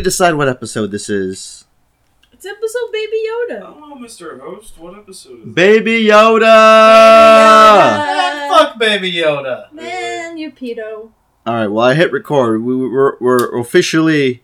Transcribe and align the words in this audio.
need 0.00 0.04
to 0.04 0.08
decide 0.10 0.34
what 0.34 0.48
episode 0.48 0.90
this 0.90 1.10
is. 1.10 1.66
It's 2.32 2.46
episode 2.46 2.90
Baby 2.90 3.18
Yoda. 3.28 3.60
don't 3.60 4.00
Mr. 4.00 4.40
Host. 4.40 4.78
What 4.78 4.96
episode 4.96 5.40
is 5.40 5.46
it? 5.48 5.54
Baby 5.54 6.04
Yoda! 6.04 6.40
Yoda! 8.00 8.48
fuck 8.48 8.78
Baby 8.78 9.12
Yoda. 9.12 9.70
Man, 9.74 10.38
you 10.38 10.52
pedo. 10.52 11.10
All 11.44 11.54
right, 11.54 11.66
well, 11.66 11.84
I 11.84 11.92
hit 11.92 12.12
record. 12.12 12.62
We, 12.64 12.76
we're, 12.88 13.18
we're 13.20 13.60
officially 13.60 14.42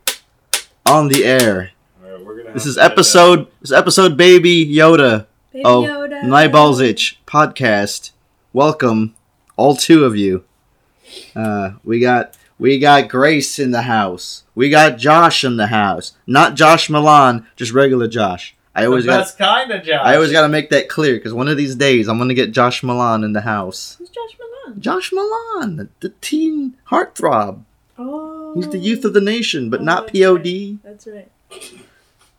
on 0.84 1.08
the 1.08 1.24
air. 1.24 1.70
Alright, 2.04 2.23
we're 2.23 2.36
gonna 2.42 2.52
This 2.52 2.64
have 2.64 2.68
is 2.70 2.74
to 2.74 2.82
edit 2.82 2.92
episode. 2.92 3.46
This 3.62 3.70
is 3.70 3.73
episode 3.73 4.14
Baby 4.18 4.66
Yoda. 4.66 5.24
Baby 5.54 5.64
Oh, 5.64 5.84
Yoda. 5.84 6.20
Maibalzich 6.24 7.16
podcast. 7.26 8.10
Welcome, 8.52 9.14
all 9.56 9.74
two 9.74 10.04
of 10.04 10.16
you. 10.16 10.45
Uh, 11.34 11.70
we 11.82 11.98
got 11.98 12.36
we 12.59 12.78
got 12.78 13.09
Grace 13.09 13.59
in 13.59 13.70
the 13.70 13.83
house. 13.83 14.45
We 14.55 14.70
got 14.70 14.98
Josh 14.98 15.45
in 15.45 15.56
the 15.56 15.66
house. 15.69 16.12
Not 16.27 16.55
Josh 16.55 16.88
Milan, 16.88 17.46
just 17.56 17.73
regular 17.73 18.09
Josh. 18.09 18.55
I 18.74 18.82
The 18.82 18.87
always 18.88 19.06
got 19.06 19.20
best 19.20 19.38
kind 19.38 19.70
of 19.70 19.82
Josh. 19.82 20.01
I 20.05 20.15
always 20.16 20.32
got 20.32 20.42
to 20.42 20.48
make 20.48 20.70
that 20.70 20.88
clear 20.88 21.15
because 21.15 21.32
one 21.32 21.48
of 21.48 21.56
these 21.56 21.74
days 21.74 22.09
I'm 22.09 22.19
gonna 22.19 22.34
get 22.34 22.52
Josh 22.52 22.82
Milan 22.82 23.24
in 23.24 23.32
the 23.32 23.40
house. 23.43 23.96
Who's 23.98 24.10
Josh 24.10 24.37
Milan? 24.38 24.80
Josh 24.80 25.13
Milan, 25.13 25.76
the, 25.76 25.88
the 26.01 26.15
teen 26.21 26.76
heartthrob. 26.90 27.63
Oh. 27.98 28.52
He's 28.54 28.68
the 28.68 28.79
youth 28.79 29.04
of 29.07 29.15
the 29.15 29.20
nation, 29.23 29.70
but 29.70 29.80
Oh, 29.80 29.85
not 29.85 30.07
that's 30.09 30.18
POD. 30.18 30.45
right. 30.45 30.79
That's 30.82 31.07
right. 31.07 31.30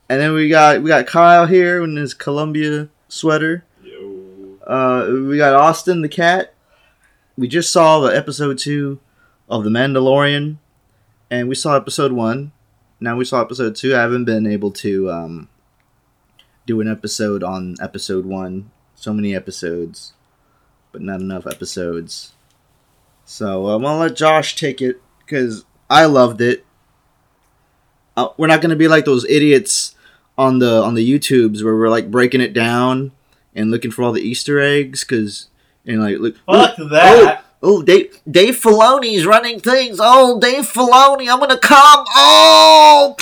And 0.10 0.22
then 0.22 0.34
we 0.34 0.48
got 0.50 0.82
we 0.82 0.88
got 0.90 1.08
Kyle 1.08 1.48
here 1.48 1.84
in 1.84 1.96
his 1.96 2.14
Columbia 2.14 2.90
sweater. 3.10 3.64
Yo. 3.84 4.58
Uh, 4.66 5.08
we 5.28 5.38
got 5.38 5.54
Austin 5.56 6.02
the 6.02 6.10
cat. 6.10 6.54
We 7.38 7.48
just 7.48 7.72
saw 7.72 8.00
the 8.00 8.16
episode 8.16 8.58
two 8.60 9.00
of 9.50 9.64
The 9.64 9.70
Mandalorian, 9.70 10.58
and 11.30 11.48
we 11.48 11.56
saw 11.56 11.76
episode 11.76 12.12
one. 12.12 12.52
Now 13.00 13.16
we 13.16 13.26
saw 13.26 13.42
episode 13.42 13.76
two. 13.76 13.96
I 13.96 14.02
haven't 14.02 14.26
been 14.26 14.48
able 14.48 14.72
to 14.72 15.10
um, 15.12 15.50
do 16.66 16.82
an 16.82 16.90
episode 16.92 17.44
on 17.44 17.76
episode 17.82 18.26
one. 18.26 18.72
So 18.96 19.14
many 19.14 19.36
episodes, 19.36 20.14
but 20.92 21.02
not 21.02 21.22
enough 21.22 21.46
episodes. 21.46 22.34
So 23.26 23.68
I'm 23.68 23.84
gonna 23.84 24.00
let 24.00 24.16
Josh 24.16 24.56
take 24.56 24.82
it 24.82 25.02
because 25.20 25.66
I 25.90 26.06
loved 26.06 26.42
it. 26.42 26.66
Uh, 28.16 28.30
we're 28.38 28.48
not 28.48 28.62
gonna 28.62 28.76
be 28.76 28.88
like 28.88 29.06
those 29.06 29.26
idiots 29.26 29.96
on 30.38 30.60
the 30.60 30.82
on 30.82 30.96
the 30.96 31.08
YouTubes 31.08 31.64
where 31.64 31.76
we're 31.76 31.90
like 31.90 32.10
breaking 32.10 32.42
it 32.42 32.54
down 32.54 33.12
and 33.54 33.70
looking 33.70 33.92
for 33.92 34.04
all 34.04 34.12
the 34.12 34.22
Easter 34.22 34.60
eggs 34.60 35.04
because 35.04 35.50
and 35.86 36.02
like 36.02 36.18
look 36.18 36.36
Fuck 36.46 36.78
that. 36.90 37.44
oh 37.44 37.47
Dave 37.84 38.20
Dave 38.30 38.56
Filoni's 38.56 39.26
running 39.26 39.60
things. 39.60 40.00
Oh 40.02 40.40
Dave 40.40 40.64
Filoni 40.66 41.32
I'm 41.32 41.40
gonna 41.40 41.58
come. 41.60 42.06
Oh! 42.16 43.16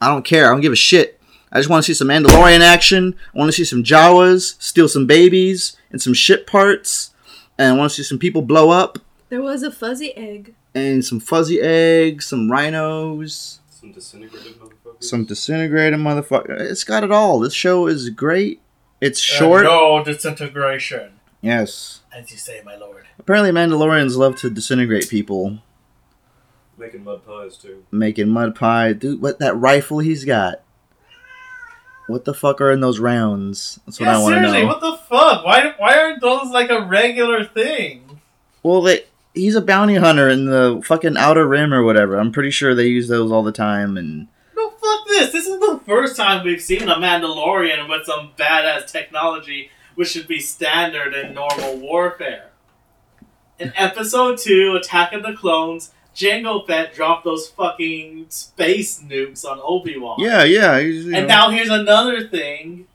I 0.00 0.08
don't 0.08 0.24
care. 0.24 0.46
I 0.46 0.50
don't 0.50 0.60
give 0.60 0.72
a 0.72 0.76
shit. 0.76 1.20
I 1.52 1.58
just 1.58 1.70
want 1.70 1.84
to 1.84 1.86
see 1.86 1.94
some 1.96 2.08
Mandalorian 2.08 2.60
action. 2.60 3.14
I 3.34 3.38
want 3.38 3.48
to 3.48 3.52
see 3.56 3.64
some 3.64 3.82
Jawas 3.82 4.60
steal 4.62 4.88
some 4.88 5.06
babies 5.06 5.76
and 5.90 6.02
some 6.02 6.12
ship 6.14 6.46
parts. 6.46 7.14
And 7.58 7.74
I 7.74 7.76
want 7.78 7.90
to 7.90 7.96
see 7.96 8.02
some 8.02 8.18
people 8.18 8.42
blow 8.42 8.70
up. 8.70 8.98
There 9.30 9.40
was 9.42 9.62
a 9.62 9.70
fuzzy 9.70 10.14
egg. 10.16 10.54
and 10.74 11.04
some 11.04 11.20
fuzzy 11.20 11.60
eggs 11.60 12.26
some 12.26 12.50
rhinos. 12.50 13.60
Some 13.70 13.92
disintegrated 13.92 14.58
motherfuckers. 14.58 15.04
some 15.04 15.24
disintegrated 15.24 15.98
motherfucker 16.00 16.58
it's 16.60 16.84
got 16.84 17.04
it 17.04 17.12
all. 17.12 17.38
This 17.40 17.54
show 17.54 17.86
is 17.86 18.10
great. 18.10 18.60
It's 19.00 19.20
Uh, 19.20 19.34
short. 19.38 19.64
no 19.64 20.02
disintegration. 20.04 21.12
yes 21.40 22.00
As 22.16 22.30
you 22.30 22.38
say, 22.38 22.62
my 22.64 22.76
lord. 22.76 23.04
Apparently, 23.18 23.50
Mandalorians 23.50 24.16
love 24.16 24.36
to 24.36 24.48
disintegrate 24.50 25.10
people, 25.10 25.58
Making 26.78 27.04
mud 27.04 27.26
pies 27.26 27.56
too. 27.58 27.84
making 27.90 28.28
mud 28.28 28.54
pie. 28.54 28.92
Dude, 28.94 29.20
what 29.20 29.38
that 29.38 29.54
rifle 29.56 29.98
he's 29.98 30.24
got? 30.24 30.62
What 32.06 32.24
the 32.24 32.34
fuck 32.34 32.60
are 32.60 32.70
in 32.70 32.80
those 32.80 33.00
rounds? 33.00 33.80
That's 33.84 33.98
what 33.98 34.06
yeah, 34.06 34.16
I 34.18 34.22
want 34.22 34.34
to 34.34 34.40
seriously, 34.40 34.64
what 34.66 34.80
the 34.80 34.96
fuck? 34.96 35.44
Why 35.44 35.74
why 35.78 35.98
aren't 35.98 36.20
those 36.22 36.50
like 36.50 36.70
a 36.70 36.82
regular 36.86 37.44
thing? 37.44 38.20
Well, 38.62 38.82
they, 38.82 39.04
he's 39.34 39.54
a 39.56 39.60
bounty 39.60 39.96
hunter 39.96 40.28
in 40.28 40.46
the 40.46 40.82
fucking 40.84 41.16
Outer 41.16 41.46
Rim 41.46 41.72
or 41.74 41.82
whatever. 41.82 42.16
I'm 42.16 42.32
pretty 42.32 42.50
sure 42.50 42.74
they 42.74 42.86
use 42.86 43.08
those 43.08 43.30
all 43.32 43.42
the 43.42 43.52
time. 43.52 43.96
And 43.96 44.28
No, 44.56 44.70
fuck 44.70 45.06
this. 45.08 45.32
This 45.32 45.46
is 45.46 45.58
the 45.58 45.80
first 45.86 46.16
time 46.16 46.44
we've 46.44 46.62
seen 46.62 46.88
a 46.88 46.94
Mandalorian 46.96 47.88
with 47.88 48.06
some 48.06 48.30
badass 48.38 48.90
technology, 48.90 49.70
which 49.96 50.08
should 50.10 50.28
be 50.28 50.38
standard 50.40 51.12
in 51.14 51.34
normal 51.34 51.76
warfare. 51.78 52.50
In 53.58 53.72
episode 53.76 54.38
2, 54.38 54.76
Attack 54.80 55.12
of 55.14 55.22
the 55.22 55.32
Clones, 55.32 55.92
Jango 56.14 56.66
Fett 56.66 56.94
dropped 56.94 57.24
those 57.24 57.48
fucking 57.48 58.26
space 58.28 59.02
nukes 59.02 59.44
on 59.44 59.58
Obi-Wan. 59.62 60.16
yeah, 60.20 60.44
yeah. 60.44 60.78
he's, 60.80 61.04
And 61.06 61.12
know. 61.12 61.26
now 61.26 61.50
here's 61.50 61.70
another 61.70 62.28
thing. 62.28 62.86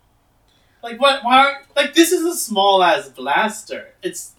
Like 0.83 0.99
what? 0.99 1.23
Why? 1.23 1.37
Aren't, 1.45 1.75
like 1.75 1.93
this 1.93 2.11
is 2.11 2.23
a 2.23 2.35
small 2.35 2.81
ass 2.83 3.07
blaster. 3.09 3.89
It's 4.01 4.33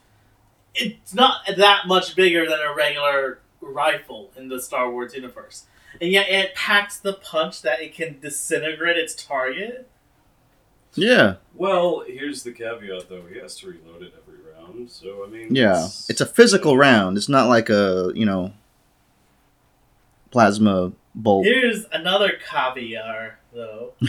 it's 0.74 1.14
not 1.14 1.42
that 1.56 1.86
much 1.86 2.16
bigger 2.16 2.48
than 2.48 2.58
a 2.58 2.74
regular 2.74 3.38
rifle 3.60 4.32
in 4.36 4.48
the 4.48 4.60
Star 4.60 4.90
Wars 4.90 5.14
universe, 5.14 5.66
and 6.00 6.10
yet 6.10 6.28
it 6.28 6.56
packs 6.56 6.98
the 6.98 7.12
punch 7.12 7.62
that 7.62 7.80
it 7.80 7.94
can 7.94 8.18
disintegrate 8.18 8.96
its 8.96 9.14
target. 9.14 9.88
Yeah, 10.94 11.34
Well, 11.54 12.04
here's 12.06 12.42
the 12.42 12.52
caveat 12.52 13.08
though. 13.08 13.24
He 13.32 13.38
has 13.38 13.56
to 13.60 13.68
reload 13.68 14.02
it 14.02 14.14
every 14.20 14.38
round. 14.54 14.90
So 14.90 15.24
I 15.24 15.28
mean. 15.28 15.54
yeah. 15.54 15.86
It's 16.08 16.20
a 16.20 16.26
physical 16.26 16.76
round. 16.76 17.16
It's 17.16 17.28
not 17.28 17.48
like 17.48 17.68
a 17.70 18.12
you 18.14 18.26
know 18.26 18.52
plasma 20.30 20.92
bolt. 21.14 21.44
Here's 21.44 21.84
another 21.92 22.32
caviar, 22.48 23.38
though. 23.52 23.92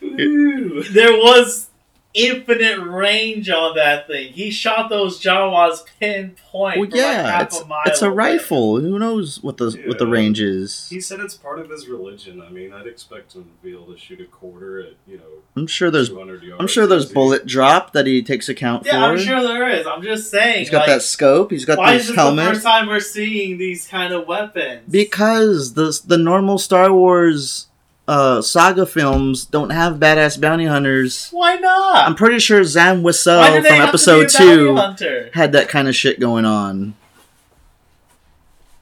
There 0.00 1.12
was 1.12 1.68
infinite 2.16 2.80
range 2.80 3.50
on 3.50 3.76
that 3.76 4.06
thing. 4.06 4.32
He 4.32 4.50
shot 4.50 4.88
those 4.88 5.22
Jawas 5.22 5.84
pinpoint. 6.00 6.44
Well, 6.52 6.72
from 6.72 6.80
like 6.82 6.94
yeah, 6.94 7.30
half 7.30 7.42
it's 7.42 7.60
a 7.60 7.66
mile 7.66 7.82
it's 7.86 8.02
a 8.02 8.06
away. 8.06 8.16
rifle. 8.16 8.80
Who 8.80 8.98
knows 8.98 9.42
what 9.42 9.58
the 9.58 9.70
what 9.86 9.98
the 9.98 10.06
range 10.06 10.40
is? 10.40 10.88
He 10.88 11.00
said 11.00 11.20
it's 11.20 11.34
part 11.34 11.58
of 11.58 11.68
his 11.70 11.86
religion. 11.88 12.40
I 12.40 12.48
mean, 12.48 12.72
I'd 12.72 12.86
expect 12.86 13.34
him 13.34 13.44
to 13.44 13.50
be 13.62 13.72
able 13.72 13.92
to 13.92 13.98
shoot 13.98 14.20
a 14.20 14.24
quarter 14.24 14.80
at 14.80 14.94
you 15.06 15.18
know 15.18 15.24
I'm 15.54 15.66
sure 15.66 15.90
there's 15.90 16.08
yards. 16.08 16.42
I'm 16.58 16.66
sure 16.66 16.86
there's 16.86 17.06
easy. 17.06 17.14
bullet 17.14 17.46
drop 17.46 17.92
that 17.92 18.06
he 18.06 18.22
takes 18.22 18.48
account 18.48 18.86
Yeah, 18.86 18.92
for. 18.92 18.96
Yeah, 18.98 19.04
I'm 19.06 19.18
sure 19.18 19.42
there 19.42 19.68
is. 19.68 19.86
I'm 19.86 20.02
just 20.02 20.30
saying. 20.30 20.60
He's 20.60 20.70
got 20.70 20.78
like, 20.80 20.88
that 20.88 21.02
scope. 21.02 21.50
He's 21.50 21.64
got 21.64 21.78
why 21.78 21.94
is 21.94 22.02
this 22.02 22.06
this 22.08 22.16
the 22.16 22.22
helmet. 22.22 22.46
first 22.46 22.62
time 22.64 22.86
we're 22.88 23.00
seeing 23.00 23.58
these 23.58 23.86
kind 23.86 24.12
of 24.12 24.26
weapons? 24.26 24.82
Because 24.90 25.74
the 25.74 25.98
the 26.06 26.18
normal 26.18 26.58
Star 26.58 26.92
Wars 26.92 27.68
uh, 28.08 28.40
saga 28.42 28.86
films 28.86 29.44
don't 29.44 29.70
have 29.70 29.94
badass 29.96 30.40
bounty 30.40 30.66
hunters. 30.66 31.28
why 31.30 31.56
not? 31.56 32.06
I'm 32.06 32.14
pretty 32.14 32.38
sure 32.38 32.62
Zam 32.64 33.02
why 33.02 33.10
Wesell 33.10 33.62
from 33.66 33.80
episode 33.88 34.28
to 34.30 34.38
be 34.38 34.70
a 34.70 34.74
bounty 34.74 34.96
two 34.98 35.30
had 35.34 35.52
that 35.52 35.68
kind 35.68 35.88
of 35.88 35.94
shit 35.96 36.20
going 36.20 36.44
on. 36.44 36.94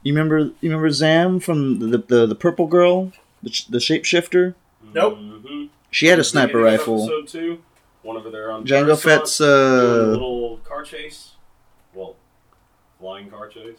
You 0.02 0.12
remember? 0.12 0.38
You 0.38 0.70
remember 0.70 0.90
Zam 0.90 1.40
from 1.40 1.78
the 1.78 1.98
the, 1.98 2.26
the 2.26 2.34
purple 2.34 2.66
girl, 2.66 3.12
the, 3.42 3.50
sh- 3.50 3.64
the 3.64 3.78
shapeshifter? 3.78 4.54
Nope. 4.93 5.16
Mhm. 5.19 5.70
She 5.90 6.08
had 6.08 6.19
a 6.19 6.25
sniper 6.25 6.58
rifle. 6.60 7.04
Episode 7.04 7.28
two, 7.28 7.62
one 8.02 8.16
over 8.16 8.28
there 8.28 8.52
on 8.52 8.66
Jango 8.66 8.88
Coruscant, 9.00 9.20
Fett's 9.20 9.40
uh, 9.40 10.08
little 10.10 10.58
car 10.64 10.82
chase. 10.82 11.32
Well, 11.94 12.16
flying 13.00 13.31
car 13.31 13.49
chase. 13.49 13.78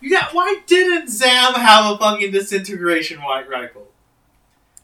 Yeah, 0.00 0.28
why 0.32 0.60
didn't 0.66 1.08
Zam 1.08 1.54
have 1.54 1.94
a 1.94 1.98
fucking 1.98 2.32
disintegration 2.32 3.20
white 3.22 3.48
rifle? 3.48 3.88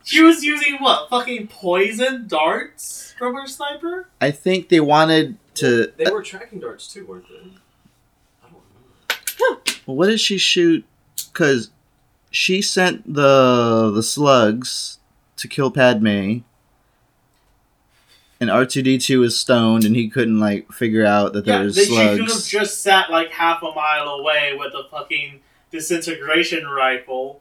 She 0.05 0.23
was 0.23 0.45
using 0.45 0.77
what? 0.77 1.11
Fucking 1.11 1.49
poison 1.49 2.29
darts 2.29 3.15
from 3.19 3.35
her 3.35 3.47
sniper? 3.47 4.09
I 4.21 4.31
think 4.31 4.69
they 4.69 4.81
wanted 4.81 5.37
to. 5.55 5.93
They 5.97 6.11
were 6.11 6.23
tracking 6.23 6.61
darts 6.61 6.93
too, 6.93 7.05
weren't 7.07 7.29
they? 7.29 7.35
I 8.45 8.51
don't 8.51 8.63
remember. 9.41 9.63
Well, 9.87 9.97
what 9.97 10.07
did 10.07 10.21
she 10.21 10.39
shoot? 10.39 10.85
Because 11.33 11.71
she 12.31 12.63
sent 12.63 13.13
the 13.13 13.91
the 13.93 14.03
slugs 14.03 14.99
to 15.39 15.49
kill 15.49 15.71
Padme, 15.71 16.39
and 18.41 18.51
R 18.51 18.67
two 18.67 18.83
D 18.83 18.99
two 18.99 19.23
is 19.23 19.39
stoned, 19.39 19.85
and 19.85 19.95
he 19.97 20.09
couldn't 20.09 20.39
like 20.39 20.71
figure 20.73 21.05
out 21.05 21.33
that 21.33 21.45
there 21.45 21.59
Yeah, 21.61 21.65
was 21.65 21.77
they, 21.77 21.85
she 21.85 21.95
could 21.95 22.19
have 22.21 22.29
slugs. 22.31 22.49
just 22.49 22.83
sat 22.83 23.11
like 23.11 23.31
half 23.31 23.63
a 23.63 23.73
mile 23.75 24.09
away 24.09 24.55
with 24.59 24.73
a 24.75 24.85
fucking 24.91 25.41
disintegration 25.71 26.67
rifle. 26.67 27.41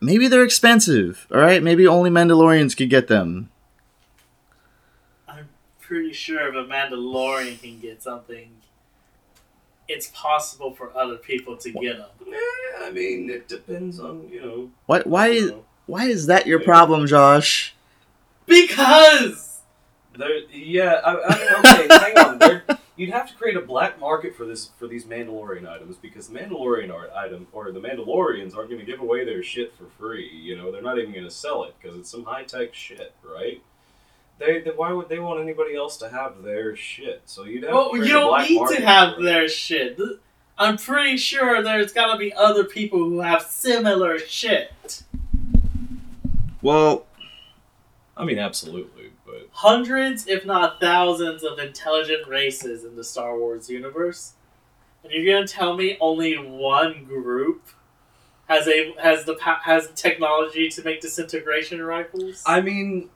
Maybe 0.00 0.28
they're 0.28 0.44
expensive. 0.44 1.26
All 1.32 1.40
right, 1.40 1.62
maybe 1.62 1.86
only 1.86 2.10
Mandalorians 2.10 2.76
could 2.76 2.90
get 2.90 3.08
them. 3.08 3.50
I'm 5.26 5.48
pretty 5.80 6.12
sure 6.12 6.48
if 6.48 6.54
a 6.54 6.68
Mandalorian 6.70 7.60
can 7.62 7.80
get 7.80 8.02
something, 8.02 8.50
it's 9.88 10.08
possible 10.14 10.74
for 10.74 10.94
other 10.96 11.16
people 11.16 11.56
to 11.56 11.70
get 11.70 11.96
them. 11.96 12.08
Eh, 12.30 12.84
I 12.86 12.90
mean, 12.90 13.30
it 13.30 13.48
depends 13.48 13.98
on 14.00 14.28
you 14.30 14.40
know. 14.42 14.70
Why? 14.86 15.00
Why? 15.00 15.26
you 15.28 15.48
know, 15.50 15.64
Why 15.86 16.04
is 16.06 16.26
that 16.26 16.46
your 16.46 16.60
problem, 16.60 17.06
Josh? 17.06 17.74
Because 18.46 19.53
There, 20.16 20.38
yeah, 20.52 21.00
I, 21.04 21.20
I 21.20 21.38
mean, 21.38 21.48
okay, 21.58 21.88
hang 21.90 22.18
on. 22.18 22.38
They're 22.38 22.62
you'd 22.96 23.10
have 23.10 23.28
to 23.28 23.34
create 23.34 23.56
a 23.56 23.60
black 23.60 23.98
market 23.98 24.36
for 24.36 24.44
this 24.44 24.70
for 24.78 24.86
these 24.86 25.04
Mandalorian 25.04 25.68
items 25.68 25.96
because 25.96 26.28
the 26.28 26.38
Mandalorian 26.38 26.92
art 26.92 27.10
item 27.16 27.46
or 27.52 27.72
the 27.72 27.80
Mandalorians 27.80 28.56
aren't 28.56 28.70
going 28.70 28.78
to 28.80 28.86
give 28.86 29.00
away 29.00 29.24
their 29.24 29.42
shit 29.42 29.74
for 29.76 29.86
free. 29.98 30.30
You 30.32 30.56
know, 30.56 30.70
they're 30.70 30.82
not 30.82 30.98
even 30.98 31.12
going 31.12 31.24
to 31.24 31.30
sell 31.30 31.64
it 31.64 31.74
because 31.80 31.98
it's 31.98 32.10
some 32.10 32.24
high 32.24 32.44
tech 32.44 32.74
shit, 32.74 33.12
right? 33.24 33.62
They, 34.38 34.60
they 34.60 34.70
why 34.70 34.92
would 34.92 35.08
they 35.08 35.18
want 35.18 35.40
anybody 35.40 35.74
else 35.76 35.96
to 35.98 36.08
have 36.08 36.42
their 36.42 36.76
shit? 36.76 37.22
So 37.26 37.44
you'd 37.44 37.64
have 37.64 37.72
Well, 37.72 37.90
to 37.90 37.96
you 37.96 38.02
create 38.02 38.10
a 38.10 38.20
don't 38.20 38.28
black 38.28 38.50
need 38.50 38.68
to 38.76 38.86
have 38.86 39.22
their 39.22 39.48
shit. 39.48 39.98
I'm 40.56 40.76
pretty 40.76 41.16
sure 41.16 41.62
there's 41.62 41.92
gotta 41.92 42.16
be 42.18 42.32
other 42.32 42.64
people 42.64 43.00
who 43.00 43.20
have 43.20 43.42
similar 43.42 44.18
shit. 44.18 45.02
Well, 46.62 47.06
I 48.16 48.24
mean, 48.24 48.38
absolutely, 48.38 48.93
but 49.34 49.48
Hundreds, 49.50 50.28
if 50.28 50.46
not 50.46 50.80
thousands, 50.80 51.42
of 51.42 51.58
intelligent 51.58 52.28
races 52.28 52.84
in 52.84 52.94
the 52.94 53.02
Star 53.02 53.36
Wars 53.36 53.68
universe. 53.68 54.34
And 55.02 55.12
you're 55.12 55.34
gonna 55.34 55.46
tell 55.46 55.76
me 55.76 55.98
only 56.00 56.34
one 56.34 57.04
group 57.04 57.66
has 58.46 58.68
a 58.68 58.94
has 59.02 59.24
the 59.24 59.34
pa- 59.34 59.60
has 59.64 59.90
technology 59.96 60.68
to 60.68 60.84
make 60.84 61.00
disintegration 61.00 61.82
rifles? 61.82 62.42
I 62.46 62.60
mean, 62.60 63.10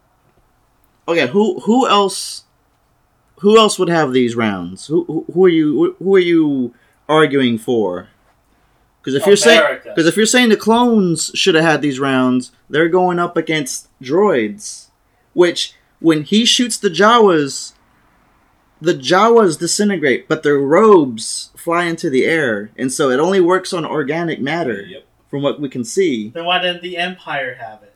okay. 1.06 1.28
Who 1.28 1.60
who 1.60 1.88
else? 1.88 2.44
Who 3.40 3.56
else 3.56 3.78
would 3.78 3.88
have 3.88 4.12
these 4.12 4.34
rounds? 4.34 4.86
Who 4.88 5.04
who, 5.04 5.24
who 5.32 5.44
are 5.44 5.50
you? 5.50 5.96
Who 6.00 6.16
are 6.16 6.20
you 6.20 6.74
arguing 7.08 7.58
for? 7.58 8.08
Because 9.00 9.14
if 9.14 9.26
you're 9.26 9.36
saying 9.36 9.80
because 9.84 10.06
if 10.06 10.16
you're 10.16 10.26
saying 10.26 10.48
the 10.48 10.56
clones 10.56 11.30
should 11.34 11.54
have 11.54 11.64
had 11.64 11.80
these 11.80 12.00
rounds, 12.00 12.50
they're 12.68 12.88
going 12.88 13.18
up 13.18 13.36
against 13.36 13.88
droids, 14.02 14.88
which 15.32 15.74
when 16.00 16.22
he 16.22 16.44
shoots 16.44 16.76
the 16.76 16.90
Jawas, 16.90 17.72
the 18.80 18.94
Jawas 18.94 19.58
disintegrate, 19.58 20.28
but 20.28 20.42
their 20.42 20.58
robes 20.58 21.50
fly 21.56 21.84
into 21.84 22.08
the 22.08 22.24
air, 22.24 22.70
and 22.76 22.92
so 22.92 23.10
it 23.10 23.20
only 23.20 23.40
works 23.40 23.72
on 23.72 23.84
organic 23.84 24.40
matter, 24.40 24.82
yep. 24.82 25.06
from 25.28 25.42
what 25.42 25.60
we 25.60 25.68
can 25.68 25.84
see. 25.84 26.28
then 26.30 26.44
why 26.44 26.60
didn't 26.60 26.82
the 26.82 26.96
Empire 26.96 27.54
have 27.54 27.82
it? 27.82 27.94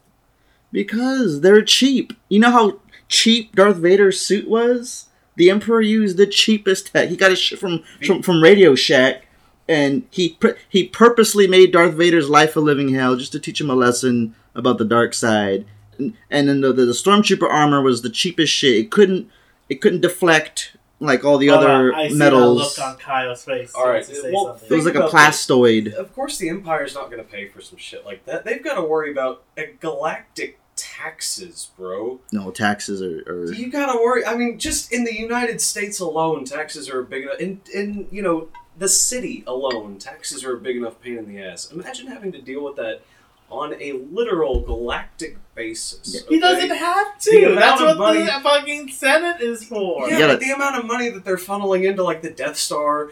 Because 0.73 1.41
they're 1.41 1.63
cheap. 1.63 2.13
You 2.29 2.41
know 2.41 2.51
how 2.51 2.81
cheap 3.09 3.55
Darth 3.55 3.77
Vader's 3.77 4.21
suit 4.21 4.49
was? 4.49 5.07
The 5.37 5.51
Emperor 5.51 5.81
used 5.81 6.17
the 6.17 6.27
cheapest 6.27 6.93
tech. 6.93 7.09
He 7.09 7.17
got 7.17 7.33
it 7.33 7.37
sh- 7.37 7.55
from, 7.55 7.83
from 8.05 8.23
from 8.23 8.43
Radio 8.43 8.75
Shack, 8.75 9.27
and 9.69 10.05
he 10.11 10.31
pur- 10.31 10.59
he 10.69 10.89
purposely 10.89 11.47
made 11.47 11.73
Darth 11.73 11.95
Vader's 11.95 12.29
life 12.29 12.57
a 12.57 12.61
living 12.61 12.95
hell 12.95 13.17
just 13.17 13.33
to 13.33 13.41
teach 13.41 13.61
him 13.61 13.71
a 13.71 13.75
lesson 13.75 14.35
about 14.55 14.79
the 14.79 14.85
dark 14.85 15.15
side. 15.15 15.65
And, 15.99 16.15
and 16.31 16.49
then 16.49 16.61
the, 16.61 16.73
the 16.73 16.87
the 16.87 16.93
stormtrooper 16.93 17.49
armor 17.49 17.83
was 17.83 18.03
the 18.03 18.11
cheapest 18.11 18.53
shit. 18.53 18.77
It 18.77 18.91
couldn't 18.91 19.31
it 19.69 19.81
couldn't 19.81 20.01
deflect 20.01 20.77
like 21.01 21.25
all 21.25 21.37
the 21.37 21.49
Hold 21.49 21.65
other 21.65 21.93
on, 21.93 22.01
I 22.01 22.09
see 22.09 22.15
metals. 22.15 22.77
that 22.77 22.83
look 22.83 22.93
on 22.93 22.99
Kyle's 22.99 23.45
face. 23.45 23.73
All 23.75 23.89
right, 23.89 24.05
to 24.05 24.15
say 24.15 24.31
well, 24.33 24.47
something. 24.47 24.69
It 24.71 24.75
was 24.75 24.85
like 24.85 24.95
a 24.95 25.01
Think 25.01 25.13
this. 25.13 25.21
plastoid. 25.47 25.93
Of 25.95 26.15
course, 26.15 26.39
the 26.39 26.49
Empire's 26.49 26.95
not 26.95 27.11
going 27.11 27.23
to 27.23 27.29
pay 27.29 27.49
for 27.49 27.61
some 27.61 27.79
shit 27.79 28.05
like 28.05 28.25
that. 28.27 28.45
They've 28.45 28.63
got 28.63 28.75
to 28.75 28.83
worry 28.83 29.11
about 29.11 29.43
uh, 29.59 29.63
galactic 29.81 30.59
taxes, 30.77 31.71
bro. 31.77 32.21
No 32.31 32.51
taxes 32.51 33.03
are. 33.03 33.23
are 33.29 33.53
You 33.53 33.71
got 33.71 33.93
to 33.93 33.99
worry. 33.99 34.25
I 34.25 34.37
mean, 34.37 34.59
just 34.59 34.93
in 34.93 35.05
the 35.05 35.15
United 35.15 35.61
States 35.61 35.99
alone, 36.01 36.45
taxes 36.45 36.89
are 36.89 37.03
big 37.03 37.25
enough. 37.25 37.41
In, 37.41 37.61
in 37.75 38.07
you 38.11 38.23
know, 38.23 38.49
the 38.79 38.89
city 38.89 39.43
alone, 39.47 39.99
taxes 39.99 40.45
are 40.45 40.55
a 40.57 40.61
big 40.61 40.77
enough 40.77 41.01
pain 41.01 41.19
in 41.19 41.27
the 41.29 41.43
ass. 41.43 41.71
Imagine 41.73 42.07
having 42.07 42.33
to 42.33 42.41
deal 42.41 42.63
with 42.63 42.77
that 42.77 43.03
on 43.53 43.75
a 43.81 43.93
literal 44.11 44.61
galactic 44.63 45.37
basis. 45.55 46.25
He 46.29 46.37
okay? 46.37 46.41
doesn't 46.41 46.71
have 46.77 47.19
to. 47.21 47.45
amount 47.45 47.61
That's 47.61 47.81
what 47.83 47.99
money- 47.99 48.23
the 48.25 48.41
fucking 48.43 48.89
Senate 48.89 49.41
is 49.41 49.65
for. 49.65 50.09
Yeah, 50.09 50.19
gotta- 50.19 50.33
but 50.35 50.41
the 50.41 50.51
amount 50.51 50.77
of 50.77 50.85
money 50.87 51.11
that 51.11 51.25
they're 51.25 51.37
funneling 51.37 51.85
into 51.89 52.03
like 52.03 52.23
the 52.23 52.31
Death 52.31 52.57
Star 52.57 53.11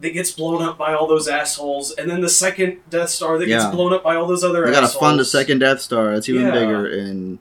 that 0.00 0.10
gets 0.10 0.30
blown 0.32 0.60
up 0.62 0.76
by 0.76 0.92
all 0.92 1.06
those 1.06 1.26
assholes, 1.28 1.92
and 1.92 2.10
then 2.10 2.20
the 2.20 2.28
second 2.28 2.78
Death 2.90 3.08
Star 3.10 3.38
that 3.38 3.48
Yeah. 3.48 3.58
gets 3.60 3.74
blown 3.74 3.92
up 3.94 4.02
by 4.02 4.16
all 4.16 4.26
those 4.26 4.44
other 4.44 4.64
assholes. 4.64 4.66
They 4.66 4.72
gotta 4.74 4.86
assholes. 4.88 5.00
fund 5.00 5.20
a 5.20 5.24
second 5.24 5.58
Death 5.60 5.80
Star. 5.80 6.12
It's 6.14 6.28
even 6.28 6.42
Yeah. 6.46 6.50
bigger, 6.52 6.86
and 6.86 7.38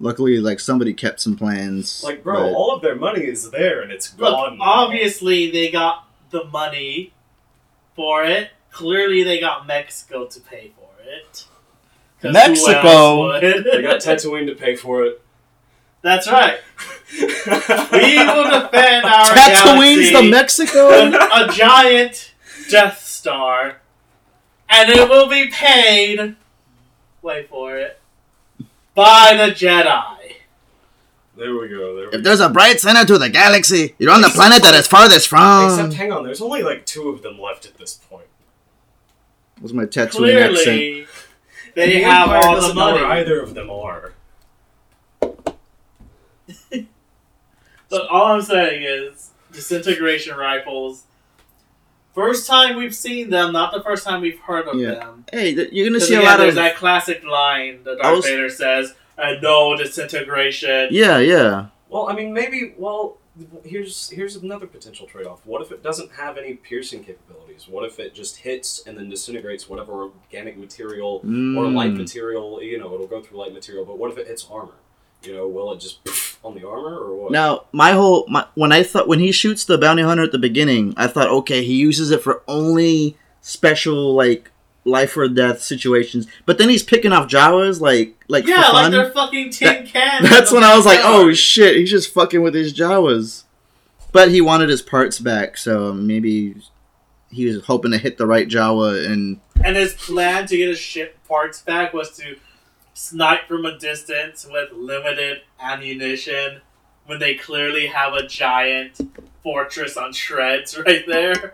luckily, 0.00 0.38
like 0.38 0.60
somebody 0.60 0.94
kept 0.94 1.20
some 1.20 1.36
plans. 1.36 2.02
Like, 2.04 2.22
bro, 2.22 2.34
but- 2.44 2.54
all 2.54 2.72
of 2.74 2.82
their 2.82 2.94
money 2.96 3.22
is 3.24 3.50
there, 3.50 3.80
and 3.82 3.90
it's 3.92 4.16
Look, 4.18 4.30
gone. 4.30 4.58
now. 4.58 4.64
obviously 4.64 5.50
they 5.50 5.70
got 5.70 6.04
the 6.30 6.44
money 6.44 7.12
for 7.96 8.24
it. 8.24 8.50
Clearly 8.70 9.24
they 9.24 9.40
got 9.40 9.66
Mexico 9.66 10.26
to 10.26 10.40
pay 10.40 10.70
for 10.76 10.77
it. 11.08 11.44
'Cause 12.20 12.30
who 12.30 12.32
Mexico? 12.32 13.30
else 13.32 13.42
would? 13.42 13.64
they 13.72 13.82
got 13.82 14.00
Tatooine 14.00 14.46
to 14.46 14.54
pay 14.54 14.74
for 14.76 15.04
it. 15.04 15.22
That's 16.02 16.30
right. 16.30 16.58
We 17.10 17.22
will 18.18 18.44
defend 18.50 19.04
our 19.06 19.24
Tatooine's 19.24 20.08
the 20.12 20.12
galaxy 20.12 20.30
Mexico. 20.30 20.88
with 21.10 21.14
a 21.14 21.48
giant 21.52 22.34
Death 22.70 23.00
Star, 23.02 23.78
and 24.68 24.90
it 24.90 25.08
will 25.08 25.26
be 25.28 25.48
paid. 25.48 26.36
Wait 27.22 27.48
for 27.48 27.78
it. 27.78 27.98
By 28.94 29.34
the 29.36 29.52
Jedi. 29.54 30.34
There 31.36 31.54
we 31.54 31.68
go. 31.68 31.96
There 31.96 32.04
we 32.04 32.04
if 32.06 32.12
go. 32.12 32.20
there's 32.20 32.40
a 32.40 32.48
bright 32.50 32.78
center 32.80 33.04
to 33.06 33.16
the 33.18 33.30
galaxy, 33.30 33.94
you're 33.98 34.12
on 34.12 34.20
the 34.20 34.28
planet 34.28 34.62
that 34.62 34.74
is 34.74 34.86
farthest 34.86 35.28
from. 35.28 35.70
Except, 35.70 35.94
hang 35.94 36.12
on, 36.12 36.24
there's 36.24 36.42
only 36.42 36.62
like 36.62 36.84
two 36.84 37.08
of 37.08 37.22
them 37.22 37.40
left 37.40 37.64
at 37.64 37.76
this 37.78 37.94
point. 38.10 38.26
Was 39.60 39.72
my 39.72 39.84
Tatooine 39.84 40.34
accent. 40.40 40.64
Clearly, 40.64 41.00
And 41.00 41.08
they 41.74 41.92
the 41.94 42.02
have 42.02 42.28
Empire 42.30 42.44
all 42.46 42.54
the 42.54 42.60
doesn't 42.60 42.76
know 42.76 42.90
money. 42.92 43.02
where 43.02 43.10
either 43.12 43.40
of 43.40 43.54
them 43.54 43.70
are. 43.70 44.12
But 47.90 48.06
all 48.08 48.34
I'm 48.34 48.42
saying 48.42 48.82
is 48.82 49.30
disintegration 49.50 50.36
rifles. 50.36 51.04
First 52.14 52.46
time 52.46 52.76
we've 52.76 52.94
seen 52.94 53.30
them, 53.30 53.52
not 53.52 53.72
the 53.72 53.82
first 53.82 54.04
time 54.04 54.20
we've 54.20 54.38
heard 54.40 54.68
of 54.68 54.78
Yeah. 54.78 54.94
them. 54.94 55.24
Hey, 55.32 55.54
th- 55.54 55.72
you're 55.72 55.86
gonna 55.86 56.00
see 56.00 56.14
a 56.16 56.20
lot 56.20 56.36
there's 56.38 56.50
of. 56.50 56.54
that 56.56 56.76
classic 56.76 57.24
line 57.24 57.84
that 57.84 57.98
I 58.00 58.02
Darth 58.02 58.16
was- 58.16 58.26
Vader 58.26 58.50
says, 58.50 58.94
"And 59.16 59.40
no 59.42 59.74
disintegration." 59.76 60.88
Yeah, 60.90 61.18
yeah. 61.18 61.66
Well, 61.88 62.08
I 62.10 62.12
mean, 62.14 62.34
maybe. 62.34 62.74
Well, 62.76 63.17
here's 63.64 64.10
here's 64.10 64.36
another 64.36 64.66
potential 64.66 65.06
trade-off. 65.06 65.40
What 65.44 65.62
if 65.62 65.70
it 65.72 65.82
doesn't 65.82 66.12
have 66.12 66.36
any 66.38 66.54
piercing 66.54 67.04
capabilities? 67.04 67.66
What 67.68 67.84
if 67.84 67.98
it 67.98 68.14
just 68.14 68.36
hits 68.38 68.82
and 68.86 68.96
then 68.98 69.08
disintegrates 69.08 69.68
whatever 69.68 69.92
organic 70.04 70.56
material 70.56 71.20
or 71.24 71.68
light 71.70 71.92
Mm. 71.92 71.96
material? 71.98 72.62
You 72.62 72.78
know, 72.78 72.92
it'll 72.94 73.06
go 73.06 73.20
through 73.22 73.38
light 73.38 73.52
material. 73.52 73.84
But 73.84 73.98
what 73.98 74.10
if 74.10 74.18
it 74.18 74.26
hits 74.26 74.46
armor? 74.50 74.74
You 75.24 75.34
know, 75.34 75.48
will 75.48 75.72
it 75.72 75.80
just 75.80 76.04
poof 76.04 76.38
on 76.44 76.54
the 76.54 76.66
armor 76.66 76.96
or 76.96 77.16
what? 77.16 77.32
Now, 77.32 77.64
my 77.72 77.92
whole 77.92 78.24
my, 78.28 78.46
when 78.54 78.70
I 78.72 78.82
thought 78.82 79.08
when 79.08 79.18
he 79.18 79.32
shoots 79.32 79.64
the 79.64 79.76
bounty 79.78 80.02
hunter 80.02 80.22
at 80.22 80.32
the 80.32 80.38
beginning, 80.38 80.94
I 80.96 81.06
thought, 81.08 81.28
okay, 81.28 81.64
he 81.64 81.74
uses 81.74 82.10
it 82.10 82.22
for 82.22 82.42
only 82.46 83.16
special 83.40 84.14
like 84.14 84.50
life 84.88 85.16
or 85.16 85.28
death 85.28 85.62
situations. 85.62 86.26
But 86.46 86.58
then 86.58 86.68
he's 86.68 86.82
picking 86.82 87.12
off 87.12 87.28
Jawas 87.28 87.80
like 87.80 88.22
like 88.28 88.46
yeah, 88.46 88.68
for 88.68 88.72
like 88.72 88.90
they're 88.90 89.10
fucking 89.10 89.50
tin 89.50 89.86
cans. 89.86 90.28
That's 90.28 90.52
when 90.52 90.64
I 90.64 90.76
was 90.76 90.86
like, 90.86 91.00
oh 91.02 91.32
shit, 91.32 91.76
he's 91.76 91.90
just 91.90 92.12
fucking 92.12 92.42
with 92.42 92.54
his 92.54 92.72
Jawas. 92.72 93.44
But 94.12 94.30
he 94.30 94.40
wanted 94.40 94.70
his 94.70 94.82
parts 94.82 95.18
back, 95.18 95.56
so 95.58 95.92
maybe 95.92 96.54
he 97.30 97.44
was 97.44 97.64
hoping 97.64 97.90
to 97.92 97.98
hit 97.98 98.16
the 98.16 98.26
right 98.26 98.48
Jawa 98.48 99.06
and 99.06 99.40
And 99.62 99.76
his 99.76 99.94
plan 99.94 100.46
to 100.46 100.56
get 100.56 100.68
his 100.68 100.78
ship 100.78 101.18
parts 101.26 101.60
back 101.60 101.92
was 101.92 102.16
to 102.16 102.36
snipe 102.94 103.46
from 103.46 103.64
a 103.64 103.78
distance 103.78 104.46
with 104.50 104.72
limited 104.72 105.42
ammunition 105.60 106.62
when 107.06 107.18
they 107.18 107.34
clearly 107.34 107.86
have 107.86 108.12
a 108.12 108.26
giant 108.26 109.00
fortress 109.42 109.96
on 109.96 110.12
shreds 110.12 110.78
right 110.86 111.04
there. 111.06 111.52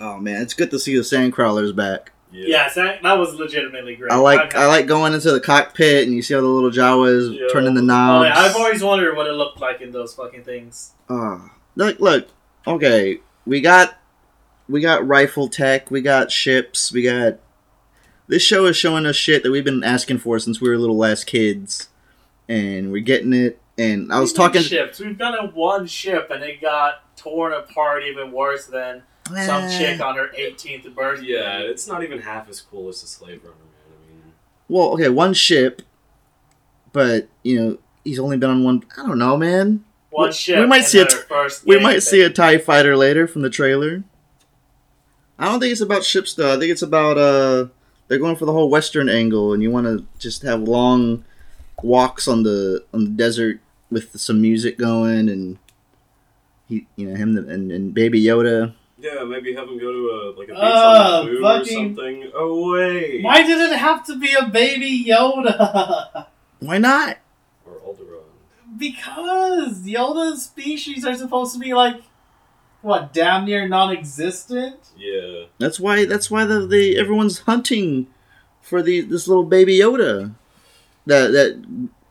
Oh 0.00 0.18
man, 0.18 0.42
it's 0.42 0.54
good 0.54 0.70
to 0.70 0.78
see 0.78 0.94
the 0.96 1.02
sandcrawlers 1.02 1.74
back. 1.74 2.12
Yes, 2.30 2.74
that, 2.74 3.02
that 3.02 3.14
was 3.18 3.34
legitimately 3.34 3.96
great. 3.96 4.12
I 4.12 4.16
like 4.16 4.40
I've- 4.54 4.56
I 4.56 4.66
like 4.66 4.86
going 4.86 5.14
into 5.14 5.30
the 5.32 5.40
cockpit 5.40 6.06
and 6.06 6.14
you 6.14 6.20
see 6.20 6.34
all 6.34 6.42
the 6.42 6.46
little 6.48 6.70
Jawas 6.70 7.34
Yeah. 7.34 7.46
turning 7.50 7.72
the 7.74 7.80
Oh, 7.80 7.84
knobs. 7.84 8.26
yeah, 8.28 8.38
I've 8.38 8.54
always 8.56 8.82
wondered 8.82 9.16
what 9.16 9.26
it 9.26 9.32
looked 9.32 9.60
like 9.60 9.80
in 9.80 9.92
those 9.92 10.12
fucking 10.14 10.44
things. 10.44 10.92
Ah, 11.08 11.50
look, 11.74 11.98
look. 12.00 12.28
Okay, 12.66 13.20
we 13.46 13.60
got 13.62 13.96
we 14.68 14.82
got 14.82 15.06
rifle 15.08 15.48
tech, 15.48 15.90
we 15.90 16.02
got 16.02 16.30
ships, 16.30 16.92
we 16.92 17.02
got. 17.02 17.38
This 18.26 18.42
show 18.42 18.66
is 18.66 18.76
showing 18.76 19.06
us 19.06 19.16
shit 19.16 19.42
that 19.42 19.50
we've 19.50 19.64
been 19.64 19.82
asking 19.82 20.18
for 20.18 20.38
since 20.38 20.60
we 20.60 20.68
were 20.68 20.76
little 20.76 21.02
ass 21.02 21.24
kids, 21.24 21.88
and 22.46 22.92
we're 22.92 23.00
getting 23.02 23.32
it. 23.32 23.58
And 23.78 24.12
I 24.12 24.20
was 24.20 24.32
Even 24.32 24.42
talking. 24.44 24.62
ships. 24.62 25.00
We've 25.00 25.16
done 25.16 25.34
it 25.42 25.54
one 25.54 25.86
ship 25.86 26.30
and 26.30 26.42
it 26.44 26.60
got 26.60 27.16
torn 27.16 27.52
apart 27.54 28.02
even 28.02 28.32
worse 28.32 28.66
than 28.66 29.02
some 29.28 29.64
Eh. 29.64 29.78
chick 29.78 30.00
on 30.00 30.16
her 30.16 30.28
18th 30.36 30.94
birthday. 30.94 31.26
Yeah, 31.26 31.58
it's 31.60 31.86
not 31.86 32.02
even 32.02 32.20
half 32.20 32.48
as 32.48 32.60
cool 32.60 32.88
as 32.88 33.00
the 33.00 33.06
Slave 33.06 33.40
Runner, 33.44 33.54
man. 33.56 33.98
I 34.08 34.12
mean, 34.12 34.32
Well, 34.68 34.88
okay, 34.94 35.08
one 35.08 35.34
ship, 35.34 35.82
but 36.92 37.28
you 37.42 37.60
know 37.60 37.78
he's 38.04 38.18
only 38.18 38.36
been 38.36 38.50
on 38.50 38.64
one. 38.64 38.82
I 38.96 39.06
don't 39.06 39.18
know, 39.18 39.36
man. 39.36 39.84
One 40.10 40.28
we- 40.28 40.32
ship. 40.32 40.58
we 40.60 40.66
might 40.66 40.84
see 40.84 41.00
a 41.00 41.04
their 41.04 41.18
first 41.18 41.66
We 41.66 41.78
might 41.78 42.02
see 42.02 42.22
a. 42.22 42.30
Tie 42.30 42.58
Fighter 42.58 42.96
later 42.96 43.26
from 43.26 43.42
the 43.42 43.50
trailer. 43.50 44.02
I 45.38 45.44
don't 45.44 45.60
think 45.60 45.70
it's 45.72 45.80
about 45.80 46.02
ships 46.04 46.34
though. 46.34 46.54
I 46.54 46.58
think 46.58 46.72
it's 46.72 46.82
about 46.82 47.16
uh 47.18 47.66
they're 48.08 48.18
going 48.18 48.36
for 48.36 48.46
the 48.46 48.52
whole 48.52 48.70
western 48.70 49.08
angle, 49.08 49.52
and 49.52 49.62
you 49.62 49.70
want 49.70 49.86
to 49.86 50.06
just 50.18 50.42
have 50.42 50.62
long 50.62 51.24
walks 51.82 52.26
on 52.26 52.42
the 52.42 52.84
on 52.94 53.04
the 53.04 53.10
desert 53.10 53.60
with 53.90 54.18
some 54.18 54.40
music 54.40 54.78
going, 54.78 55.28
and 55.28 55.58
he, 56.68 56.86
you 56.96 57.08
know, 57.08 57.14
him 57.16 57.36
and, 57.36 57.70
and 57.70 57.94
Baby 57.94 58.22
Yoda. 58.22 58.74
Yeah, 59.00 59.22
maybe 59.24 59.54
have 59.54 59.68
him 59.68 59.78
go 59.78 59.92
to 59.92 60.10
a 60.10 60.18
like 60.38 60.48
a 60.48 60.52
beach 60.52 60.60
Oh, 60.60 61.20
on 61.20 61.26
Naboo 61.26 61.34
uh, 61.34 61.38
or 61.38 61.58
fucking- 61.60 61.74
something. 61.96 62.30
Oh 62.34 62.72
wait. 62.72 63.22
Why 63.22 63.42
did 63.46 63.70
it 63.70 63.76
have 63.78 64.04
to 64.06 64.18
be 64.18 64.32
a 64.34 64.46
baby 64.46 65.04
Yoda? 65.08 66.26
Why 66.60 66.78
not? 66.78 67.18
Or 67.64 67.74
Alderaan. 67.74 68.78
because 68.78 69.82
Yoda's 69.82 70.42
species 70.44 71.04
are 71.06 71.14
supposed 71.14 71.52
to 71.54 71.60
be 71.60 71.74
like 71.74 72.02
what, 72.80 73.12
damn 73.12 73.44
near 73.44 73.66
non-existent. 73.68 74.78
Yeah. 74.96 75.44
That's 75.58 75.78
why. 75.80 76.04
That's 76.04 76.30
why 76.30 76.44
the, 76.44 76.64
the 76.66 76.96
everyone's 76.98 77.40
hunting 77.40 78.06
for 78.62 78.82
the 78.82 79.00
this 79.00 79.26
little 79.28 79.44
Baby 79.44 79.78
Yoda. 79.78 80.34
That 81.06 81.32
that 81.32 81.64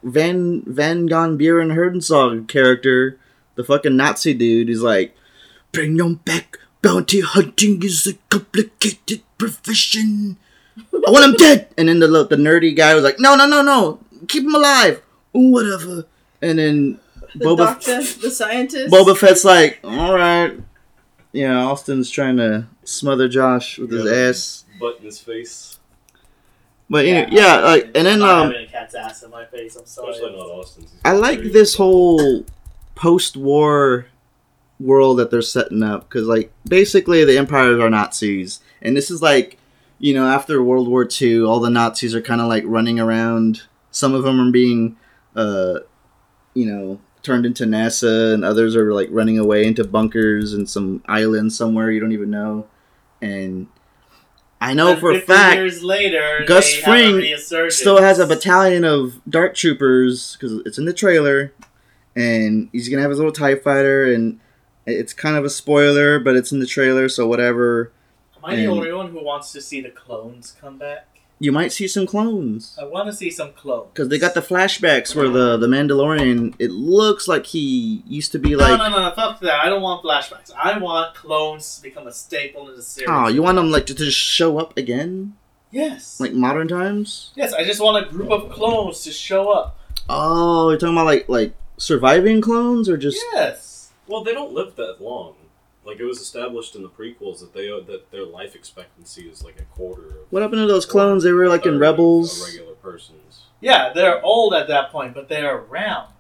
Van 0.04 0.64
Van 0.66 1.06
Gon 1.06 1.38
Buren 1.38 1.70
Herdensog 1.70 2.48
character, 2.48 3.18
the 3.56 3.64
fucking 3.64 3.96
Nazi 3.96 4.34
dude, 4.34 4.70
is 4.70 4.82
like, 4.82 5.16
bring 5.72 5.98
them 5.98 6.16
back. 6.26 6.60
Bounty 6.82 7.22
hunting 7.22 7.82
is 7.84 8.06
a 8.08 8.14
complicated 8.30 9.22
profession. 9.38 10.38
I 10.78 11.10
want 11.12 11.26
him 11.26 11.34
dead. 11.34 11.68
And 11.78 11.90
then 11.90 12.00
the 12.00 12.08
the 12.08 12.36
nerdy 12.36 12.76
guy 12.76 12.94
was 12.96 13.04
like, 13.04 13.20
no, 13.20 13.36
no, 13.36 13.48
no, 13.48 13.62
no, 13.62 14.00
keep 14.28 14.44
him 14.44 14.54
alive. 14.56 15.02
Whatever. 15.32 16.06
And 16.42 16.60
then 16.60 17.00
The 17.36 17.46
Boba- 17.46 17.58
doctor, 17.58 17.98
the 18.22 18.32
scientist. 18.32 18.94
Boba 18.94 19.18
Fett's 19.18 19.44
like, 19.44 19.80
all 19.84 20.14
right. 20.14 20.54
Yeah, 21.34 21.58
Austin's 21.66 22.10
trying 22.10 22.38
to 22.38 22.68
smother 22.84 23.28
Josh 23.28 23.78
with 23.78 23.92
his 23.92 24.06
ass. 24.06 24.66
Butt 24.80 25.00
in 25.00 25.06
his 25.06 25.20
face. 25.20 25.78
But 26.90 27.06
anyway, 27.06 27.28
yeah, 27.32 27.58
like, 27.58 27.86
and 27.96 28.08
then 28.08 28.24
I'm 28.24 28.48
um, 28.48 28.54
a 28.54 28.66
cat's 28.66 28.96
ass 28.96 29.22
in 29.24 29.30
my 29.30 29.44
face. 29.46 29.76
I'm 29.76 29.86
sorry. 29.86 30.12
Especially 30.12 30.38
not 30.38 30.46
Austin's. 30.46 30.92
He's 30.92 31.02
I 31.04 31.12
like 31.12 31.42
this 31.42 31.76
whole 31.76 32.46
post-war 32.96 34.06
world 34.80 35.18
that 35.18 35.32
they're 35.32 35.42
setting 35.42 35.84
up 35.84 36.08
because, 36.08 36.28
like, 36.28 36.52
basically 36.68 37.24
the 37.26 37.38
empires 37.38 37.80
are 37.80 37.90
Nazis, 37.90 38.60
and 38.82 38.96
this 38.96 39.10
is 39.10 39.22
like, 39.22 39.58
you 40.00 40.14
know, 40.14 40.28
after 40.28 40.62
World 40.62 40.88
War 40.88 41.08
II, 41.10 41.42
all 41.44 41.60
the 41.60 41.70
Nazis 41.70 42.14
are 42.14 42.22
kind 42.22 42.42
of 42.42 42.48
like 42.48 42.64
running 42.68 43.00
around. 43.00 43.64
Some 43.90 44.14
of 44.14 44.24
them 44.24 44.40
are 44.40 44.52
being, 44.52 44.96
uh, 45.36 45.80
you 46.54 46.66
know, 46.66 47.00
turned 47.24 47.46
into 47.46 47.66
NASA, 47.66 48.34
and 48.34 48.46
others 48.46 48.76
are 48.76 48.94
like 48.94 49.10
running 49.12 49.40
away 49.40 49.66
into 49.66 49.84
bunkers 49.84 50.54
and 50.54 50.70
some 50.70 51.04
island 51.08 51.54
somewhere 51.54 51.92
you 51.92 52.00
don't 52.00 52.12
even 52.12 52.30
know. 52.30 52.68
And 53.22 53.68
I 54.62 54.74
know 54.74 54.92
And 54.92 55.00
for 55.00 55.12
a 55.12 55.20
fact 55.20 55.58
years 55.58 55.84
later, 55.84 56.44
Gus 56.48 56.66
they 56.66 56.82
have 56.82 56.96
a 56.98 57.38
Fring 57.38 57.70
still 57.70 58.02
has 58.02 58.20
a 58.20 58.28
battalion 58.28 58.84
of 58.84 59.20
dark 59.30 59.56
troopers 59.56 60.36
because 60.36 60.62
it's 60.66 60.78
in 60.78 60.86
the 60.86 60.94
trailer, 60.94 61.54
and 62.16 62.70
he's 62.72 62.90
gonna 62.90 63.02
have 63.02 63.12
his 63.12 63.20
little 63.20 63.34
Tie 63.34 63.56
Fighter, 63.56 64.12
and 64.12 64.40
it's 64.88 65.14
kind 65.14 65.36
of 65.36 65.46
a 65.46 65.50
spoiler, 65.50 66.20
but 66.20 66.36
it's 66.36 66.52
in 66.52 66.60
the 66.60 66.66
trailer, 66.68 67.08
so 67.10 67.28
whatever. 67.28 67.92
Am 68.38 68.46
I 68.46 68.56
the 68.56 68.62
and- 68.64 68.72
only 68.72 68.92
one 68.94 69.12
who 69.12 69.24
wants 69.24 69.52
to 69.54 69.62
see 69.62 69.82
the 69.82 69.90
clones 69.90 70.56
come 70.60 70.78
back? 70.78 71.08
You 71.40 71.52
might 71.52 71.72
see 71.72 71.88
some 71.88 72.08
clones 72.08 72.76
I 72.82 72.86
want 72.86 73.06
to 73.12 73.14
see 73.14 73.30
some 73.30 73.54
clones. 73.54 73.90
because 73.94 74.10
they 74.10 74.18
got 74.18 74.34
the 74.34 74.42
flashbacks 74.42 75.14
where 75.16 75.30
the 75.30 75.56
the 75.58 75.68
Mandalorian. 75.68 76.56
It 76.58 76.72
looks 76.72 77.28
like 77.28 77.46
he 77.46 78.02
used 78.08 78.32
to 78.32 78.40
be 78.40 78.56
like. 78.56 78.76
no, 78.76 78.90
no, 78.90 79.10
no, 79.10 79.12
fuck 79.16 79.40
that. 79.42 79.60
I 79.64 79.70
don't 79.70 79.84
want 79.84 80.04
flashbacks. 80.04 80.52
I 80.58 80.80
want 80.80 81.14
clones 81.14 81.76
to 81.78 81.84
become 81.84 82.08
a 82.08 82.12
staple 82.12 82.68
in 82.70 82.76
the 82.76 82.82
series. 82.82 83.10
Oh, 83.12 83.28
you 83.28 83.44
want 83.44 83.58
them 83.58 83.70
like 83.70 83.86
to 83.86 83.94
just 83.94 84.18
show 84.18 84.58
up 84.58 84.76
again, 84.78 85.36
Yes. 85.70 86.20
like 86.20 86.34
modern 86.34 86.68
times? 86.68 87.34
yes, 87.36 87.54
I 87.54 87.64
just 87.64 87.80
want 87.82 88.04
a 88.04 88.10
group 88.10 88.32
of 88.32 88.50
clones 88.50 89.04
to 89.04 89.12
show 89.12 89.52
up. 89.52 89.78
Oh, 90.10 90.70
you're 90.70 90.80
talking 90.80 90.96
about 90.96 91.06
like 91.06 91.30
like 91.30 91.54
surviving 91.78 92.42
clones 92.42 92.90
or 92.90 92.98
just 92.98 93.24
yes. 93.34 93.77
Well, 94.08 94.24
they 94.24 94.34
don't 94.34 94.54
live 94.54 94.76
that 94.78 95.02
long. 95.02 95.36
Like 95.86 96.00
it 96.00 96.06
was 96.06 96.20
established 96.20 96.76
in 96.76 96.82
the 96.84 96.90
prequels 96.90 97.40
that 97.40 97.54
they 97.54 97.68
that 97.68 98.12
their 98.12 98.26
life 98.26 98.56
expectancy 98.56 99.30
is 99.30 99.44
like 99.44 99.60
a 99.60 99.64
quarter 99.76 100.08
of. 100.08 100.16
what 100.32 100.42
happened 100.42 100.60
to 100.62 100.68
those 100.68 100.86
clones? 100.86 101.24
They 101.24 101.32
were 101.32 101.48
like 101.48 101.66
in 101.66 101.80
Rebels. 101.80 102.44
regular 102.46 102.74
person's. 102.76 103.44
Yeah, 103.62 103.92
they're 103.94 104.22
old 104.22 104.54
at 104.54 104.68
that 104.68 104.92
point, 104.92 105.14
but 105.14 105.30
they're 105.30 105.56
around. 105.56 106.12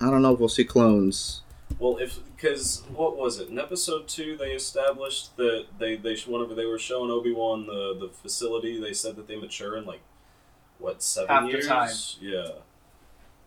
I 0.00 0.06
don't 0.06 0.22
know 0.22 0.32
if 0.32 0.40
we'll 0.40 0.48
see 0.48 0.64
clones. 0.64 1.42
Well, 1.78 1.98
if 1.98 2.18
because 2.36 2.82
what 2.94 3.16
was 3.18 3.38
it 3.38 3.48
in 3.50 3.58
episode 3.58 4.08
two? 4.08 4.36
They 4.36 4.52
established 4.52 5.36
that 5.36 5.66
they 5.78 5.96
they 5.96 6.16
whenever 6.26 6.54
they 6.54 6.64
were 6.64 6.78
showing 6.78 7.10
Obi 7.10 7.32
Wan 7.32 7.66
the 7.66 7.96
the 8.00 8.08
facility, 8.08 8.80
they 8.80 8.94
said 8.94 9.16
that 9.16 9.28
they 9.28 9.36
mature 9.36 9.76
in 9.76 9.84
like 9.84 10.00
what 10.78 11.02
seven 11.02 11.28
Half 11.28 11.44
the 11.44 11.50
years? 11.50 11.66
time. 11.66 11.90
Yeah. 12.20 12.48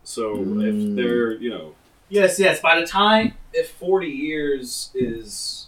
So 0.04 0.36
Mm. 0.38 0.64
if 0.92 0.96
they're 0.96 1.32
you 1.34 1.50
know 1.50 1.74
Yes, 2.14 2.40
yes. 2.40 2.60
By 2.62 2.80
the 2.80 2.86
time 2.86 3.34
if 3.54 3.72
forty 3.72 4.08
years 4.10 4.92
is 4.94 5.68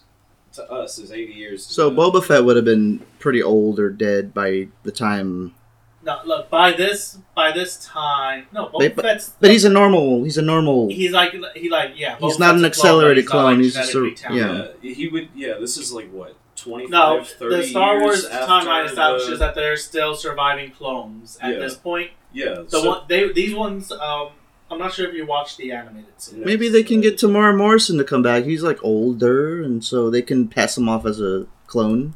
to 0.53 0.63
us 0.71 0.99
is 0.99 1.11
eighty 1.11 1.33
years. 1.33 1.65
So 1.65 1.89
them. 1.89 1.97
Boba 1.97 2.23
Fett 2.23 2.45
would 2.45 2.55
have 2.55 2.65
been 2.65 3.01
pretty 3.19 3.41
old 3.41 3.79
or 3.79 3.89
dead 3.89 4.33
by 4.33 4.67
the 4.83 4.91
time. 4.91 5.55
no, 6.03 6.19
look 6.23 6.49
by 6.51 6.71
this 6.71 7.17
by 7.35 7.51
this 7.51 7.83
time, 7.83 8.45
no, 8.53 8.67
Boba 8.67 8.79
They- 8.79 8.87
but- 8.89 9.05
Fett's 9.05 9.33
But 9.39 9.49
he's 9.49 9.65
a 9.65 9.69
normal. 9.71 10.23
He's 10.23 10.37
a 10.37 10.41
normal. 10.43 10.89
he's 10.89 11.11
like 11.11 11.33
he 11.55 11.69
like 11.69 11.93
yeah. 11.95 12.17
He's 12.19 12.35
Boba 12.37 12.39
not 12.39 12.55
an 12.55 12.61
Fett's 12.61 12.77
a 12.77 12.81
clone, 12.81 12.91
accelerated 12.91 13.23
he's 13.23 13.25
not, 13.25 13.31
clone, 13.31 13.45
like, 13.55 13.63
he's 13.63 13.73
just 13.73 13.89
a- 13.89 13.93
genetically 13.93 14.37
yeah. 14.37 14.67
Yeah, 14.83 14.93
he 14.93 15.07
would. 15.07 15.29
Yeah, 15.35 15.53
this 15.59 15.77
is 15.77 15.91
like 15.91 16.11
what 16.11 16.35
25, 16.57 16.89
No, 16.91 17.23
30 17.23 17.55
the 17.55 17.63
Star 17.63 17.99
Wars 18.01 18.21
years 18.21 18.25
after 18.27 18.45
timeline 18.69 18.85
establishes 18.85 19.29
the- 19.29 19.35
that 19.37 19.55
there's 19.55 19.83
still 19.83 20.13
surviving 20.15 20.69
clones 20.71 21.37
at 21.41 21.53
Yeah. 21.53 21.59
this 21.59 21.73
point. 21.75 22.11
Yeah, 22.33 22.61
The 22.69 22.79
so- 22.81 22.87
one 22.89 23.01
they 23.09 23.31
these 23.33 23.55
ones, 23.55 23.91
um, 23.91 24.29
I'm 24.71 24.79
not 24.79 24.93
sure 24.93 25.07
if 25.07 25.13
you 25.15 25.25
watched 25.25 25.57
the 25.57 25.71
animated 25.71 26.19
series. 26.19 26.43
Maybe 26.45 26.69
they 26.69 26.81
can 26.83 26.99
get 27.01 27.17
Temuera 27.17 27.55
Morrison 27.55 27.97
to 27.99 28.03
come 28.03 28.21
back. 28.23 28.45
He's 28.45 28.63
like 28.63 28.83
older, 28.83 29.61
and 29.61 29.83
so 29.85 30.09
they 30.09 30.21
can 30.23 30.47
pass 30.47 30.77
him 30.77 30.89
off 30.89 31.05
as 31.05 31.21
a 31.21 31.45
clone. 31.67 32.15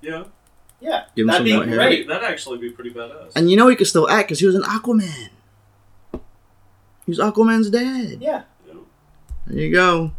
yeah, 0.00 0.24
Yeah, 0.80 1.04
Give 1.16 1.24
him 1.24 1.26
that'd 1.28 1.38
some 1.38 1.44
be 1.44 1.56
white 1.56 1.68
hair. 1.68 1.76
great. 1.76 2.06
that'd 2.08 2.22
actually 2.28 2.58
be 2.58 2.70
pretty 2.70 2.90
badass. 2.90 3.32
And 3.34 3.50
you 3.50 3.56
know 3.56 3.68
he 3.68 3.74
could 3.76 3.88
still 3.88 4.08
act 4.08 4.28
because 4.28 4.38
he 4.40 4.46
was 4.46 4.54
an 4.54 4.62
Aquaman. 4.62 5.30
He 6.12 7.10
was 7.10 7.18
Aquaman's 7.18 7.70
dad. 7.70 8.18
Yeah, 8.20 8.42
There 9.46 9.58
you 9.58 9.72
go. 9.72 10.12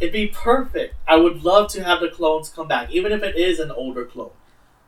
it'd 0.00 0.12
be 0.12 0.26
perfect. 0.28 0.94
I 1.06 1.16
would 1.16 1.44
love 1.44 1.70
to 1.72 1.84
have 1.84 2.00
the 2.00 2.08
clones 2.08 2.48
come 2.48 2.66
back, 2.66 2.90
even 2.90 3.12
if 3.12 3.22
it 3.22 3.36
is 3.36 3.60
an 3.60 3.70
older 3.70 4.04
clone. 4.04 4.30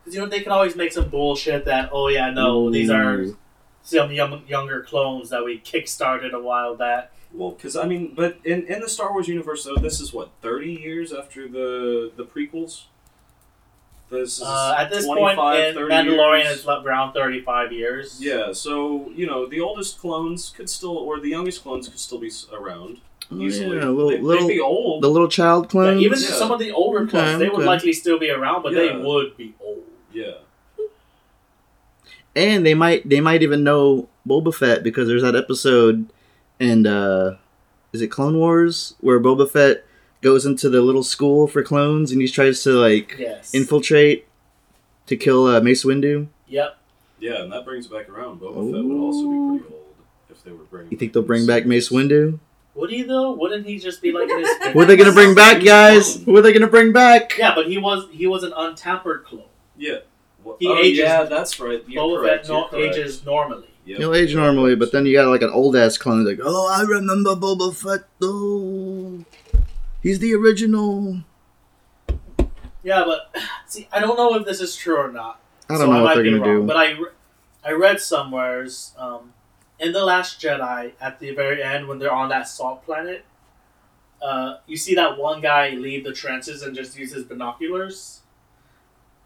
Because 0.02 0.16
you 0.16 0.20
know 0.22 0.26
they 0.28 0.40
can 0.40 0.50
always 0.52 0.74
make 0.76 0.92
some 0.92 1.08
bullshit 1.08 1.64
that 1.66 1.90
oh 1.92 2.08
yeah 2.08 2.30
no 2.30 2.68
these 2.70 2.90
are 2.90 3.20
Ooh. 3.20 3.36
Some 3.84 4.10
young, 4.10 4.42
younger 4.48 4.80
clones 4.82 5.30
that 5.30 5.44
we 5.44 5.60
kickstarted 5.60 6.32
a 6.32 6.40
while 6.40 6.74
back. 6.74 7.12
Well, 7.32 7.52
because 7.52 7.76
I 7.76 7.86
mean, 7.86 8.14
but 8.14 8.38
in, 8.44 8.66
in 8.66 8.80
the 8.80 8.88
Star 8.88 9.12
Wars 9.12 9.28
universe, 9.28 9.64
though, 9.64 9.76
this 9.76 10.00
is 10.00 10.12
what 10.12 10.30
thirty 10.42 10.72
years 10.72 11.12
after 11.12 11.46
the 11.48 12.10
the 12.16 12.24
prequels. 12.24 12.84
This 14.10 14.36
is 14.36 14.42
Uh, 14.42 14.74
at 14.78 14.90
this 14.90 15.06
point, 15.06 15.18
25, 15.18 15.74
30 15.74 15.92
Mandalorian 15.94 16.44
years. 16.44 16.58
is 16.60 16.66
around 16.66 17.14
35 17.14 17.72
years. 17.72 18.18
Yeah, 18.20 18.52
so 18.52 19.10
you 19.16 19.26
know 19.26 19.46
the 19.46 19.60
oldest 19.60 19.98
clones 19.98 20.52
could 20.56 20.68
still, 20.70 20.96
or 20.96 21.18
the 21.20 21.30
youngest 21.30 21.62
clones 21.62 21.88
could 21.88 21.98
still 21.98 22.18
be 22.18 22.30
around 22.52 22.98
Oh, 23.32 23.40
easily. 23.40 23.78
yeah, 23.78 23.86
little, 23.86 24.10
they, 24.10 24.18
little, 24.20 24.44
would 24.46 24.52
be 24.52 24.60
old. 24.60 25.02
the 25.02 25.08
little 25.08 25.28
child 25.28 25.64
But 25.64 25.70
clones. 25.70 26.02
even 26.02 26.18
Yeah. 26.20 26.28
some 26.28 26.52
of 26.52 26.58
the 26.60 26.70
older 26.70 27.00
Okay, 27.00 27.10
clones, 27.12 27.38
they 27.38 27.48
would 27.48 27.60
okay. 27.60 27.64
likely 27.66 27.92
still 27.94 28.18
be 28.18 28.30
around, 28.30 28.62
but 28.62 28.74
they 28.74 28.94
would 28.94 29.36
be 29.38 29.54
old. 29.60 29.82
yeah, 30.12 30.32
and 32.36 32.64
they 32.66 32.74
might 32.74 33.08
they 33.08 33.20
might 33.20 33.42
even 33.42 33.62
know 33.64 34.08
Boba 34.26 34.54
Fett 34.54 34.82
because 34.82 35.08
there's 35.08 35.22
that 35.22 35.36
episode 35.36 36.08
and 36.60 36.86
uh 36.86 37.34
is 37.92 38.00
it 38.00 38.08
Clone 38.08 38.36
Wars 38.38 38.94
where 39.00 39.20
Boba 39.20 39.48
Fett 39.48 39.84
goes 40.20 40.46
into 40.46 40.68
the 40.70 40.80
little 40.80 41.02
school 41.02 41.46
for 41.46 41.62
clones 41.62 42.10
and 42.10 42.20
he 42.20 42.28
tries 42.28 42.62
to 42.62 42.70
like 42.72 43.16
Yes. 43.18 43.52
infiltrate 43.54 44.26
to 45.06 45.16
kill 45.16 45.46
uh, 45.46 45.60
Mace 45.60 45.84
Windu. 45.84 46.28
yep. 46.48 46.78
yeah, 47.20 47.42
and 47.42 47.52
that 47.52 47.64
brings 47.64 47.86
it 47.86 47.92
back 47.92 48.08
around. 48.08 48.40
Boba 48.40 48.72
Fett 48.72 48.84
would 48.84 49.00
also 49.00 49.20
be 49.28 49.58
pretty 49.60 49.74
old 49.74 49.94
if 50.30 50.42
they 50.42 50.50
were 50.50 50.64
bringing. 50.64 50.90
You 50.92 50.96
think 50.98 51.12
they'll 51.12 51.22
bring 51.22 51.46
back 51.46 51.66
Mace 51.66 51.90
Windu? 51.90 52.38
Would 52.74 52.90
he 52.90 53.02
though? 53.02 53.32
Wouldn't 53.32 53.66
he 53.66 53.78
just 53.78 54.02
be 54.02 54.12
like 54.12 54.28
this? 54.28 54.48
his? 54.64 54.72
Who 54.72 54.80
are 54.80 54.84
they 54.86 54.96
gonna 54.96 55.12
bring 55.12 55.34
back, 55.34 55.62
guys? 55.62 56.22
Who 56.24 56.36
are 56.36 56.40
they 56.42 56.52
gonna 56.52 56.66
bring 56.66 56.92
back? 56.92 57.36
Yeah, 57.38 57.54
but 57.54 57.68
he 57.68 57.78
was 57.78 58.08
he 58.10 58.26
was 58.26 58.42
an 58.42 58.52
untampered 58.56 59.24
clone. 59.24 59.44
Yeah. 59.76 59.98
Well, 60.44 60.56
He 60.60 60.68
oh, 60.68 60.76
ages- 60.78 60.98
Yeah, 60.98 61.24
that's 61.24 61.58
right. 61.58 61.82
You're 61.88 62.02
Boba 62.04 62.20
correct. 62.20 62.46
Fett 62.46 62.52
no- 62.52 62.68
correct. 62.68 62.96
ages 62.96 63.24
normally. 63.24 63.68
Yep. 63.86 63.98
He'll 63.98 64.14
age 64.14 64.34
normally, 64.34 64.76
but 64.76 64.92
then 64.92 65.04
you 65.06 65.14
got 65.14 65.28
like 65.28 65.42
an 65.42 65.50
old 65.50 65.76
ass 65.76 65.98
clone 65.98 66.24
like, 66.24 66.38
oh, 66.42 66.68
I 66.68 66.82
remember 66.82 67.34
Boba 67.34 67.74
Fett 67.74 68.04
though. 68.18 69.24
He's 70.02 70.18
the 70.20 70.34
original. 70.34 71.18
Yeah, 72.82 73.04
but 73.06 73.34
see, 73.66 73.88
I 73.92 74.00
don't 74.00 74.16
know 74.16 74.34
if 74.36 74.44
this 74.46 74.60
is 74.60 74.76
true 74.76 74.96
or 74.96 75.10
not. 75.10 75.40
I 75.68 75.74
don't 75.74 75.82
So 75.82 75.92
know 75.92 76.02
what 76.02 76.14
they're 76.14 76.24
gonna 76.24 76.38
wrong, 76.40 76.60
do. 76.62 76.66
But 76.66 76.76
I, 76.76 76.90
re- 76.92 77.08
I 77.64 77.72
read 77.72 78.00
somewheres 78.00 78.92
um, 78.98 79.32
in 79.78 79.92
the 79.92 80.04
Last 80.04 80.40
Jedi 80.40 80.92
at 81.00 81.18
the 81.20 81.34
very 81.34 81.62
end 81.62 81.88
when 81.88 81.98
they're 81.98 82.12
on 82.12 82.28
that 82.28 82.46
salt 82.48 82.84
planet. 82.84 83.24
Uh, 84.20 84.58
you 84.66 84.76
see 84.76 84.94
that 84.94 85.18
one 85.18 85.40
guy 85.40 85.70
leave 85.70 86.04
the 86.04 86.12
trenches 86.12 86.62
and 86.62 86.74
just 86.74 86.96
use 86.98 87.12
his 87.12 87.24
binoculars. 87.24 88.20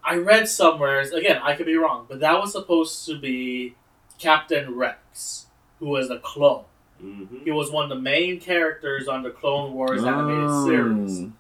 I 0.09 0.17
read 0.17 0.49
somewhere 0.49 1.01
again. 1.01 1.41
I 1.43 1.55
could 1.55 1.67
be 1.67 1.77
wrong, 1.77 2.07
but 2.09 2.21
that 2.21 2.39
was 2.41 2.53
supposed 2.53 3.05
to 3.07 3.19
be 3.19 3.75
Captain 4.19 4.75
Rex, 4.75 5.47
who 5.79 5.87
was 5.89 6.11
a 6.11 6.19
clone. 6.19 6.65
Mm-hmm. 7.03 7.45
He 7.45 7.51
was 7.51 7.71
one 7.71 7.85
of 7.85 7.91
the 7.91 8.03
main 8.03 8.41
characters 8.41 9.07
on 9.07 9.23
the 9.23 9.31
Clone 9.31 9.73
Wars 9.75 10.03
animated 10.03 10.51
series. 10.65 11.21
Oh. 11.21 11.33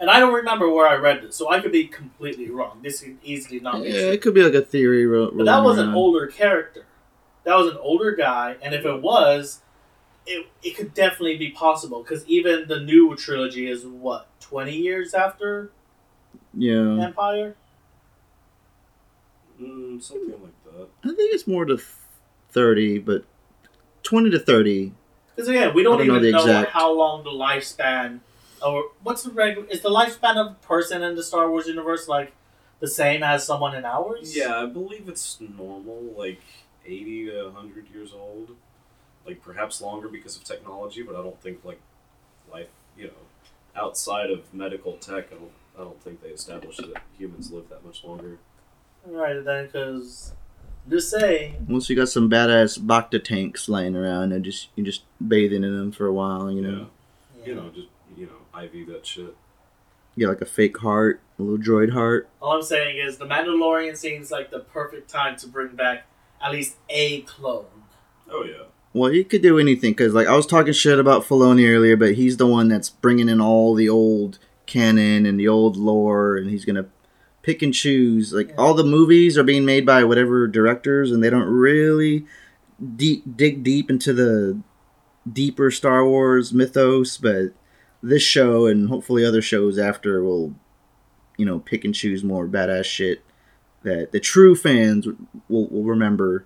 And 0.00 0.10
I 0.10 0.18
don't 0.18 0.34
remember 0.34 0.68
where 0.68 0.88
I 0.88 0.96
read 0.96 1.22
this, 1.22 1.36
so 1.36 1.50
I 1.50 1.60
could 1.60 1.70
be 1.70 1.86
completely 1.86 2.50
wrong. 2.50 2.80
This 2.82 3.00
could 3.00 3.16
easily 3.22 3.60
not 3.60 3.80
be 3.82 3.88
Yeah, 3.90 4.00
true. 4.00 4.10
it 4.12 4.22
could 4.22 4.34
be 4.34 4.42
like 4.42 4.54
a 4.54 4.60
theory. 4.62 5.06
Ro- 5.06 5.30
But 5.30 5.46
that 5.46 5.62
was 5.62 5.78
an 5.78 5.94
older 5.94 6.26
character. 6.26 6.84
That 7.44 7.54
was 7.56 7.70
an 7.70 7.76
older 7.78 8.12
guy, 8.16 8.56
and 8.62 8.74
if 8.74 8.84
it 8.84 9.00
was, 9.02 9.60
it, 10.26 10.46
it 10.62 10.76
could 10.76 10.94
definitely 10.94 11.36
be 11.36 11.50
possible 11.50 12.02
because 12.02 12.26
even 12.26 12.66
the 12.66 12.80
new 12.80 13.14
trilogy 13.16 13.68
is 13.70 13.84
what 13.86 14.26
twenty 14.40 14.74
years 14.76 15.12
after 15.14 15.70
Yeah, 16.56 17.04
Empire. 17.04 17.56
Mm, 19.60 20.02
something 20.02 20.30
like 20.42 20.64
that. 20.64 20.88
I 21.04 21.14
think 21.14 21.34
it's 21.34 21.46
more 21.46 21.64
to 21.64 21.78
thirty, 22.50 22.98
but 22.98 23.24
twenty 24.02 24.30
to 24.30 24.38
thirty. 24.38 24.92
Because 25.34 25.48
again, 25.48 25.74
we 25.74 25.82
don't, 25.82 25.98
don't 25.98 26.06
know 26.06 26.16
even 26.16 26.22
the 26.22 26.32
know, 26.32 26.40
exact- 26.44 26.70
how 26.70 26.92
long 26.92 27.24
the 27.24 27.30
lifespan, 27.30 28.20
or 28.64 28.90
what's 29.02 29.22
the 29.22 29.30
regular? 29.30 29.68
Is 29.68 29.80
the 29.80 29.90
lifespan 29.90 30.36
of 30.36 30.52
a 30.52 30.54
person 30.66 31.02
in 31.02 31.16
the 31.16 31.22
Star 31.22 31.48
Wars 31.50 31.66
universe 31.66 32.08
like 32.08 32.32
the 32.80 32.88
same 32.88 33.22
as 33.22 33.46
someone 33.46 33.74
in 33.74 33.84
ours? 33.84 34.36
Yeah, 34.36 34.58
I 34.58 34.66
believe 34.66 35.08
it's 35.08 35.38
normal, 35.40 36.14
like 36.16 36.40
eighty 36.86 37.26
to 37.26 37.50
hundred 37.50 37.88
years 37.92 38.12
old, 38.12 38.56
like 39.26 39.42
perhaps 39.42 39.80
longer 39.80 40.08
because 40.08 40.36
of 40.36 40.44
technology. 40.44 41.02
But 41.02 41.16
I 41.16 41.22
don't 41.22 41.40
think 41.40 41.64
like 41.64 41.80
life, 42.52 42.68
you 42.96 43.06
know, 43.06 43.80
outside 43.80 44.30
of 44.30 44.52
medical 44.52 44.94
tech, 44.94 45.26
I 45.32 45.36
don't, 45.36 45.50
I 45.78 45.82
don't 45.82 46.00
think 46.02 46.22
they 46.22 46.28
established 46.28 46.78
that 46.78 47.02
humans 47.18 47.50
live 47.50 47.68
that 47.68 47.84
much 47.84 48.04
longer. 48.04 48.38
All 49.06 49.14
right 49.14 49.44
then, 49.44 49.66
because 49.66 50.32
just 50.88 51.10
say 51.10 51.56
Once 51.68 51.88
you 51.88 51.96
got 51.96 52.08
some 52.08 52.30
badass 52.30 52.78
Bacta 52.78 53.22
tanks 53.22 53.68
laying 53.68 53.96
around, 53.96 54.32
and 54.32 54.44
just 54.44 54.68
you 54.76 54.84
just 54.84 55.02
bathing 55.26 55.64
in 55.64 55.76
them 55.76 55.92
for 55.92 56.06
a 56.06 56.12
while, 56.12 56.50
you 56.50 56.62
know. 56.62 56.86
Yeah. 57.38 57.46
You 57.46 57.54
know, 57.54 57.70
just 57.70 57.88
you 58.16 58.26
know, 58.26 58.60
IV 58.60 58.88
that 58.88 59.04
shit. 59.04 59.36
You 60.16 60.26
get 60.26 60.28
like 60.28 60.40
a 60.40 60.46
fake 60.46 60.78
heart, 60.78 61.20
a 61.38 61.42
little 61.42 61.58
droid 61.58 61.92
heart. 61.92 62.28
All 62.40 62.52
I'm 62.52 62.62
saying 62.62 62.98
is 63.04 63.18
the 63.18 63.26
Mandalorian 63.26 63.96
seems 63.96 64.30
like 64.30 64.50
the 64.50 64.60
perfect 64.60 65.10
time 65.10 65.36
to 65.38 65.48
bring 65.48 65.74
back 65.74 66.06
at 66.40 66.52
least 66.52 66.76
a 66.88 67.22
clone. 67.22 67.66
Oh 68.30 68.44
yeah. 68.44 68.64
Well, 68.92 69.12
you 69.12 69.24
could 69.24 69.42
do 69.42 69.58
anything 69.58 69.90
because, 69.90 70.14
like, 70.14 70.28
I 70.28 70.36
was 70.36 70.46
talking 70.46 70.72
shit 70.72 71.00
about 71.00 71.24
Filoni 71.24 71.68
earlier, 71.68 71.96
but 71.96 72.14
he's 72.14 72.36
the 72.36 72.46
one 72.46 72.68
that's 72.68 72.88
bringing 72.88 73.28
in 73.28 73.40
all 73.40 73.74
the 73.74 73.88
old 73.88 74.38
canon 74.74 75.24
and 75.26 75.38
the 75.38 75.48
old 75.48 75.76
lore, 75.76 76.36
and 76.36 76.50
he's 76.50 76.64
gonna 76.64 76.86
pick 77.42 77.62
and 77.62 77.72
choose. 77.72 78.32
Like, 78.32 78.48
Yeah. 78.48 78.54
all 78.58 78.74
the 78.74 78.84
movies 78.84 79.38
are 79.38 79.44
being 79.44 79.64
made 79.64 79.86
by 79.86 80.02
whatever 80.04 80.46
directors, 80.48 81.12
and 81.12 81.22
they 81.22 81.30
don't 81.30 81.48
really 81.48 82.26
deep 82.96 83.22
dig 83.36 83.62
deep 83.62 83.88
into 83.90 84.12
the 84.12 84.58
deeper 85.30 85.70
Star 85.70 86.04
Wars 86.06 86.52
mythos. 86.52 87.16
But 87.16 87.52
this 88.02 88.22
show 88.22 88.66
and 88.66 88.88
hopefully 88.88 89.24
other 89.24 89.40
shows 89.42 89.78
after 89.78 90.22
will, 90.22 90.54
you 91.38 91.46
know, 91.46 91.58
pick 91.60 91.84
and 91.84 91.94
choose 91.94 92.22
more 92.24 92.46
badass 92.48 92.84
shit 92.84 93.22
that 93.82 94.12
the 94.12 94.20
true 94.20 94.54
fans 94.56 95.06
will, 95.48 95.68
will 95.68 95.84
remember. 95.84 96.44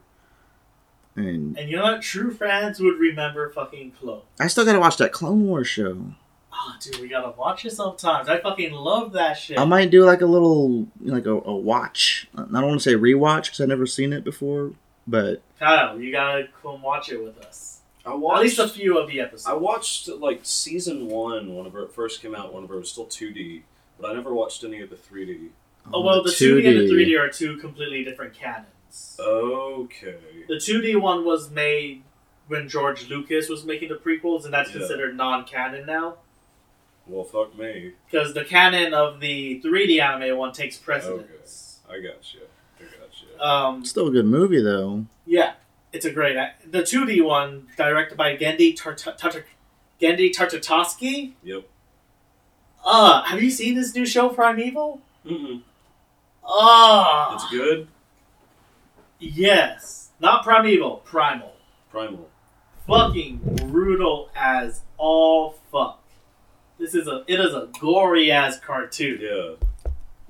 And 1.17 1.57
And 1.57 1.69
you 1.71 1.77
know 1.77 1.83
what? 1.85 2.03
True 2.03 2.33
fans 2.33 2.79
would 2.81 2.99
remember 2.99 3.51
fucking 3.51 3.93
clone. 3.93 4.23
I 4.38 4.47
still 4.49 4.64
gotta 4.64 4.79
watch 4.81 4.97
that 4.99 5.12
Clone 5.12 5.47
Wars 5.47 5.67
show. 5.69 6.14
Oh, 6.53 6.75
dude, 6.81 7.01
we 7.01 7.09
gotta 7.09 7.31
watch 7.39 7.65
it 7.65 7.73
sometimes. 7.73 8.29
I 8.29 8.41
fucking 8.41 8.73
love 8.73 9.13
that 9.13 9.35
shit. 9.35 9.59
I 9.59 9.65
might 9.65 9.91
do 9.91 10.05
like 10.05 10.23
a 10.23 10.27
little, 10.27 10.87
like 11.01 11.27
a, 11.27 11.33
a 11.35 11.55
watch. 11.57 12.29
I 12.35 12.43
don't 12.43 12.53
want 12.69 12.81
to 12.81 12.91
say 12.91 12.95
rewatch 12.97 13.45
because 13.45 13.61
I've 13.61 13.69
never 13.69 13.87
seen 13.87 14.13
it 14.13 14.25
before, 14.25 14.73
but 15.07 15.43
Kyle, 15.59 16.01
you 16.01 16.11
gotta 16.13 16.49
come 16.63 16.83
watch 16.83 17.11
it 17.11 17.23
with 17.23 17.39
us. 17.45 17.81
I 18.07 18.11
At 18.13 18.19
watched. 18.21 18.43
least 18.43 18.59
a 18.59 18.69
few 18.69 18.99
of 18.99 19.09
the 19.09 19.21
episodes. 19.21 19.47
I 19.47 19.53
watched 19.55 20.09
like 20.09 20.41
season 20.43 21.09
one 21.09 21.55
whenever 21.55 21.83
it 21.83 21.93
first 21.93 22.23
came 22.23 22.35
out. 22.35 22.55
Whenever 22.55 22.77
it 22.77 22.81
was 22.81 22.91
still 22.91 23.05
two 23.07 23.31
D, 23.33 23.63
but 24.01 24.11
I 24.11 24.15
never 24.15 24.33
watched 24.35 24.65
any 24.65 24.81
of 24.81 24.89
the 24.91 24.97
three 24.97 25.27
D. 25.27 25.49
oh, 25.87 25.91
oh 25.95 26.01
well, 26.03 26.23
the 26.23 26.31
2D 26.31 26.67
and 26.67 26.89
the 26.89 26.93
3D 26.93 27.19
are 27.21 27.29
two 27.31 27.57
completely 27.59 28.05
different 28.05 28.33
canons. 28.35 29.17
Okay. 29.21 30.17
The 30.49 30.55
2D 30.55 31.01
one 31.01 31.25
was 31.25 31.51
made 31.51 32.03
when 32.47 32.69
George 32.69 33.09
Lucas 33.11 33.49
was 33.49 33.65
making 33.65 33.91
the 33.91 33.97
prequels, 33.97 34.45
and 34.47 34.55
that's 34.55 34.71
Yeah. 34.73 34.79
considered 34.79 35.17
non-canon 35.17 35.85
now. 35.87 36.17
Well, 37.09 37.25
fuck 37.25 37.59
me. 37.59 37.92
Because 38.11 38.35
the 38.35 38.44
canon 38.44 38.92
of 38.94 39.21
the 39.21 39.61
3D 39.64 40.01
anime 40.01 40.37
one 40.37 40.53
takes 40.53 40.77
precedence. 40.77 41.81
I 41.88 41.94
got 42.01 42.35
you. 42.35 42.40
I 42.79 42.83
got 42.83 43.11
you. 43.23 43.40
Um, 43.42 43.85
Still 43.85 44.09
a 44.09 44.11
good 44.11 44.27
movie 44.27 44.62
though. 44.62 45.07
yeah, 45.27 45.55
it's 45.92 46.05
a 46.05 46.11
great. 46.12 46.37
The 46.71 46.83
2D 46.83 47.25
one, 47.25 47.68
directed 47.77 48.16
by 48.18 48.37
Genndy 48.37 48.77
Tart- 48.77 48.99
Tart- 49.16 49.44
Genndy 50.01 50.31
Tartakovsky. 50.35 51.33
Yep. 51.42 51.66
Uh, 52.85 53.23
have 53.25 53.42
you 53.42 53.51
seen 53.51 53.75
this 53.75 53.94
new 53.94 54.05
show, 54.07 54.29
Primeval? 54.29 55.01
Mm-mm. 55.27 55.62
Ah, 56.44 57.35
It's 57.35 57.51
good. 57.51 57.88
Yes, 59.18 60.11
not 60.21 60.44
Primeval, 60.44 60.99
Primal. 61.05 61.53
Primal. 61.90 62.29
Fucking 62.87 63.38
brutal 63.71 64.31
as 64.37 64.83
all 64.97 65.59
fuck. 65.73 66.03
This 66.79 66.95
is 66.95 67.09
a 67.09 67.25
it 67.27 67.41
is 67.41 67.55
a 67.55 67.69
gory 67.81 68.31
ass 68.31 68.59
cartoon. 68.59 69.21
Yeah. 69.21 69.67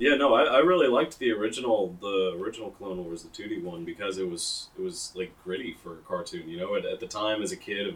Yeah, 0.00 0.14
no, 0.14 0.32
I, 0.32 0.44
I 0.44 0.58
really 0.58 0.86
liked 0.86 1.18
the 1.18 1.32
original 1.32 1.96
the 2.00 2.36
original 2.40 2.70
Clone 2.70 3.04
Wars, 3.04 3.24
the 3.24 3.30
two 3.30 3.48
D 3.48 3.58
one, 3.60 3.84
because 3.84 4.16
it 4.16 4.30
was 4.30 4.68
it 4.78 4.82
was 4.82 5.12
like 5.16 5.32
gritty 5.42 5.76
for 5.82 5.94
a 5.94 6.02
cartoon. 6.02 6.48
You 6.48 6.58
know, 6.58 6.76
at, 6.76 6.86
at 6.86 7.00
the 7.00 7.08
time 7.08 7.42
as 7.42 7.50
a 7.50 7.56
kid 7.56 7.88
of, 7.88 7.94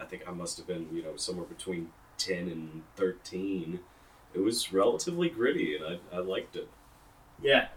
I 0.00 0.04
think 0.04 0.22
I 0.26 0.32
must 0.32 0.56
have 0.56 0.66
been 0.66 0.88
you 0.90 1.02
know 1.02 1.16
somewhere 1.16 1.44
between 1.44 1.90
ten 2.16 2.48
and 2.48 2.82
thirteen. 2.96 3.80
It 4.32 4.40
was 4.40 4.72
relatively 4.72 5.28
gritty, 5.28 5.76
and 5.76 5.84
I, 5.84 6.16
I 6.16 6.20
liked 6.20 6.56
it. 6.56 6.68
Yeah. 7.42 7.68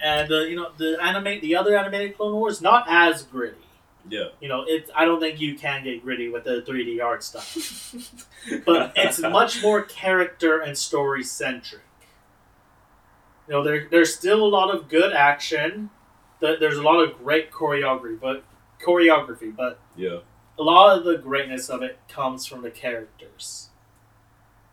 And 0.00 0.32
uh, 0.32 0.40
you 0.40 0.56
know 0.56 0.70
the 0.76 0.98
anime, 1.02 1.40
the 1.40 1.56
other 1.56 1.76
animated 1.76 2.16
Clone 2.16 2.36
Wars, 2.36 2.62
not 2.62 2.86
as 2.88 3.22
gritty. 3.22 3.58
Yeah. 4.10 4.28
You 4.40 4.48
know, 4.48 4.64
it. 4.66 4.90
I 4.94 5.04
don't 5.04 5.20
think 5.20 5.40
you 5.40 5.54
can 5.56 5.84
get 5.84 6.02
gritty 6.02 6.28
with 6.28 6.44
the 6.44 6.62
3D 6.62 7.02
art 7.02 7.22
stuff, 7.24 7.94
but 8.66 8.92
it's 8.96 9.18
much 9.20 9.62
more 9.62 9.82
character 9.82 10.60
and 10.60 10.76
story 10.76 11.22
centric. 11.24 11.82
You 13.46 13.54
know, 13.54 13.62
there 13.64 13.88
there's 13.90 14.14
still 14.14 14.44
a 14.44 14.48
lot 14.48 14.74
of 14.74 14.88
good 14.88 15.12
action. 15.12 15.90
Th- 16.40 16.60
There's 16.60 16.76
a 16.76 16.82
lot 16.82 17.00
of 17.02 17.18
great 17.18 17.50
choreography, 17.50 18.20
but 18.20 18.44
choreography, 18.80 19.54
but 19.56 19.80
yeah. 19.96 20.18
a 20.58 20.62
lot 20.62 20.96
of 20.96 21.04
the 21.04 21.16
greatness 21.18 21.68
of 21.68 21.82
it 21.82 21.98
comes 22.08 22.46
from 22.46 22.62
the 22.62 22.70
characters. 22.70 23.70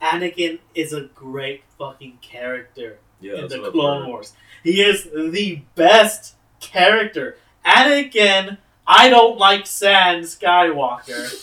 Anakin 0.02 0.60
is 0.76 0.94
a 0.94 1.02
great 1.02 1.64
fucking 1.80 2.20
character 2.22 3.00
Yeah. 3.20 3.36
in 3.38 3.48
the 3.48 3.72
Clone. 3.72 4.08
Wars. 4.08 4.34
He 4.64 4.82
is 4.82 5.06
the 5.06 5.62
best 5.74 6.36
character. 6.60 7.38
Anakin, 7.66 8.58
I 8.88 9.10
don't 9.10 9.38
like 9.38 9.66
San 9.66 10.22
Skywalker, 10.22 11.34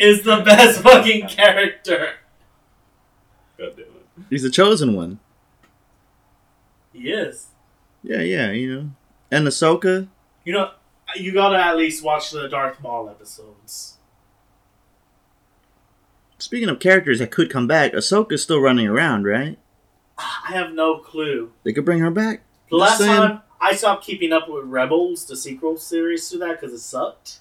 is 0.00 0.22
the 0.22 0.42
best 0.44 0.80
fucking 0.80 1.28
character. 1.28 2.14
God 3.58 3.72
damn 3.76 3.86
it. 3.86 4.06
He's 4.30 4.42
the 4.42 4.50
chosen 4.50 4.94
one. 4.94 5.18
He 6.92 7.10
is. 7.10 7.48
Yeah, 8.02 8.20
yeah, 8.20 8.50
you 8.50 8.74
know. 8.74 8.90
And 9.30 9.46
Ahsoka. 9.46 10.08
You 10.44 10.52
know, 10.52 10.70
you 11.16 11.32
gotta 11.32 11.56
at 11.56 11.76
least 11.76 12.04
watch 12.04 12.30
the 12.30 12.48
Darth 12.48 12.80
Maul 12.80 13.08
episodes. 13.08 13.96
Speaking 16.38 16.68
of 16.68 16.80
characters 16.80 17.20
that 17.20 17.30
could 17.30 17.50
come 17.50 17.66
back, 17.66 17.92
Ahsoka's 17.92 18.42
still 18.42 18.60
running 18.60 18.88
around, 18.88 19.24
right? 19.24 19.58
I 20.18 20.52
have 20.52 20.72
no 20.72 20.98
clue. 20.98 21.52
They 21.62 21.72
could 21.72 21.84
bring 21.84 22.00
her 22.00 22.10
back. 22.10 22.42
The 22.70 22.76
last 22.76 22.98
time 22.98 23.42
I 23.62 23.74
stopped 23.76 24.04
keeping 24.04 24.32
up 24.32 24.48
with 24.48 24.64
Rebels, 24.64 25.24
the 25.24 25.36
sequel 25.36 25.76
series 25.76 26.28
to 26.30 26.38
that, 26.38 26.60
because 26.60 26.74
it 26.74 26.80
sucked. 26.80 27.38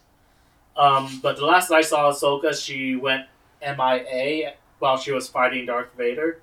Um, 0.77 1.19
but 1.23 1.35
the 1.35 1.45
last 1.45 1.71
I 1.71 1.81
saw 1.81 2.11
Ahsoka, 2.11 2.53
she 2.53 2.95
went 2.95 3.25
MIA 3.59 4.53
while 4.77 4.97
she 4.97 5.11
was 5.11 5.27
fighting 5.27 5.65
Darth 5.65 5.89
Vader. 5.97 6.41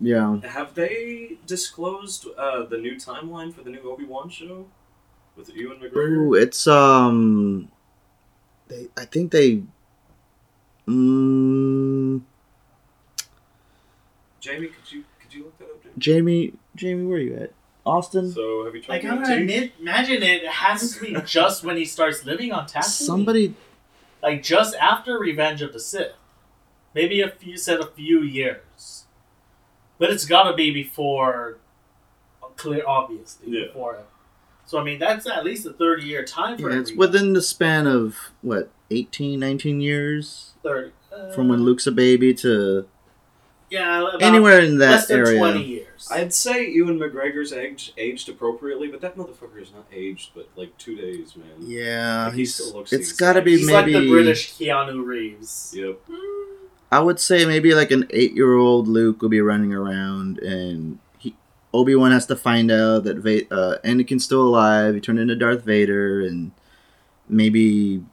Yeah. 0.00 0.40
Have 0.40 0.74
they 0.74 1.36
disclosed 1.46 2.26
uh, 2.36 2.64
the 2.64 2.78
new 2.78 2.96
timeline 2.96 3.54
for 3.54 3.62
the 3.62 3.70
new 3.70 3.90
Obi 3.90 4.04
Wan 4.04 4.30
show 4.30 4.66
with 5.36 5.50
Ewan 5.54 5.78
McGregor? 5.78 5.96
Ooh, 5.96 6.34
it's 6.34 6.66
um. 6.66 7.70
They, 8.68 8.88
I 8.96 9.04
think 9.04 9.32
they. 9.32 9.62
Mm, 10.88 12.22
Jamie, 14.40 14.66
could 14.68 14.92
you 14.92 15.04
could 15.20 15.32
you 15.32 15.44
look 15.44 15.58
that 15.58 15.64
up? 15.64 15.82
Jamie? 15.82 15.94
Jamie, 15.98 16.52
Jamie, 16.76 17.04
where 17.06 17.18
are 17.18 17.20
you 17.20 17.36
at? 17.36 17.52
Austin. 17.86 18.32
So 18.32 18.64
have 18.64 18.74
you 18.74 18.80
I 18.88 18.98
tried 18.98 19.02
gotta 19.02 19.24
to 19.26 19.40
admit, 19.40 19.72
imagine 19.78 20.22
it 20.22 20.46
has 20.46 20.94
to 20.96 21.00
be 21.00 21.16
just 21.26 21.64
when 21.64 21.76
he 21.76 21.84
starts 21.84 22.24
living 22.24 22.50
on 22.52 22.66
Tatooine. 22.66 22.82
Somebody. 22.84 23.54
like 24.22 24.42
just 24.42 24.74
after 24.76 25.18
Revenge 25.18 25.60
of 25.60 25.72
the 25.74 25.78
Sith, 25.80 26.12
maybe 26.94 27.20
a 27.20 27.28
few 27.28 27.56
said 27.58 27.80
a 27.80 27.86
few 27.86 28.22
years, 28.22 29.04
but 29.98 30.10
it's 30.10 30.24
gotta 30.24 30.54
be 30.54 30.70
before. 30.70 31.58
Clear, 32.56 32.84
obviously 32.86 33.48
Yeah. 33.50 33.66
before. 33.66 34.04
So 34.64 34.78
I 34.78 34.84
mean, 34.84 34.98
that's 34.98 35.26
at 35.26 35.44
least 35.44 35.66
a 35.66 35.72
thirty-year 35.72 36.24
time 36.24 36.56
frame. 36.56 36.72
Yeah, 36.72 36.80
it's 36.80 36.92
within 36.94 37.32
the 37.34 37.42
span 37.42 37.86
of 37.86 38.16
what 38.42 38.70
18, 38.90 39.38
19 39.40 39.80
years 39.80 40.52
thirty 40.62 40.92
uh, 41.14 41.32
from 41.32 41.48
when 41.48 41.64
Luke's 41.64 41.86
a 41.86 41.92
baby 41.92 42.32
to 42.34 42.86
Yeah, 43.74 44.00
about 44.08 44.22
anywhere 44.22 44.60
in 44.60 44.78
less 44.78 45.06
that 45.08 45.14
than 45.14 45.26
area. 45.26 45.38
twenty 45.38 45.62
years. 45.64 46.08
I'd 46.10 46.32
say 46.34 46.68
Ewan 46.70 46.98
McGregor's 46.98 47.52
aged, 47.52 47.92
aged 47.96 48.28
appropriately, 48.28 48.88
but 48.88 49.00
that 49.00 49.16
motherfucker 49.16 49.60
is 49.60 49.72
not 49.72 49.86
aged, 49.92 50.30
but 50.34 50.48
like 50.56 50.76
two 50.78 50.94
days, 50.96 51.34
man. 51.36 51.46
Yeah, 51.60 52.24
Like, 52.26 52.34
he 52.34 52.38
he's, 52.40 52.54
still 52.54 52.72
looks 52.74 52.92
it's 52.92 53.12
the 53.12 53.18
got 53.18 53.32
to 53.34 53.38
same. 53.38 53.44
be 53.44 53.56
He's 53.58 53.66
maybe. 53.66 53.92
like 53.94 54.02
the 54.02 54.08
British 54.10 54.52
Keanu 54.54 55.04
Reeves. 55.04 55.74
Yep. 55.76 55.98
I 56.92 57.00
would 57.00 57.18
say 57.18 57.44
maybe 57.46 57.74
like 57.74 57.90
an 57.90 58.06
eight-year-old 58.10 58.86
Luke 58.86 59.20
will 59.22 59.28
be 59.30 59.40
running 59.40 59.72
around, 59.74 60.38
and 60.38 60.98
he 61.18 61.34
Obi 61.72 61.94
Wan 61.96 62.12
has 62.12 62.26
to 62.26 62.36
find 62.36 62.70
out 62.70 63.04
that 63.04 63.16
Va- 63.18 63.52
uh, 63.52 63.78
Anakin's 63.84 64.24
still 64.24 64.42
alive. 64.46 64.94
He 64.94 65.00
turned 65.00 65.18
into 65.18 65.34
Darth 65.34 65.64
Vader, 65.64 66.20
and 66.20 66.52
maybe 67.28 68.04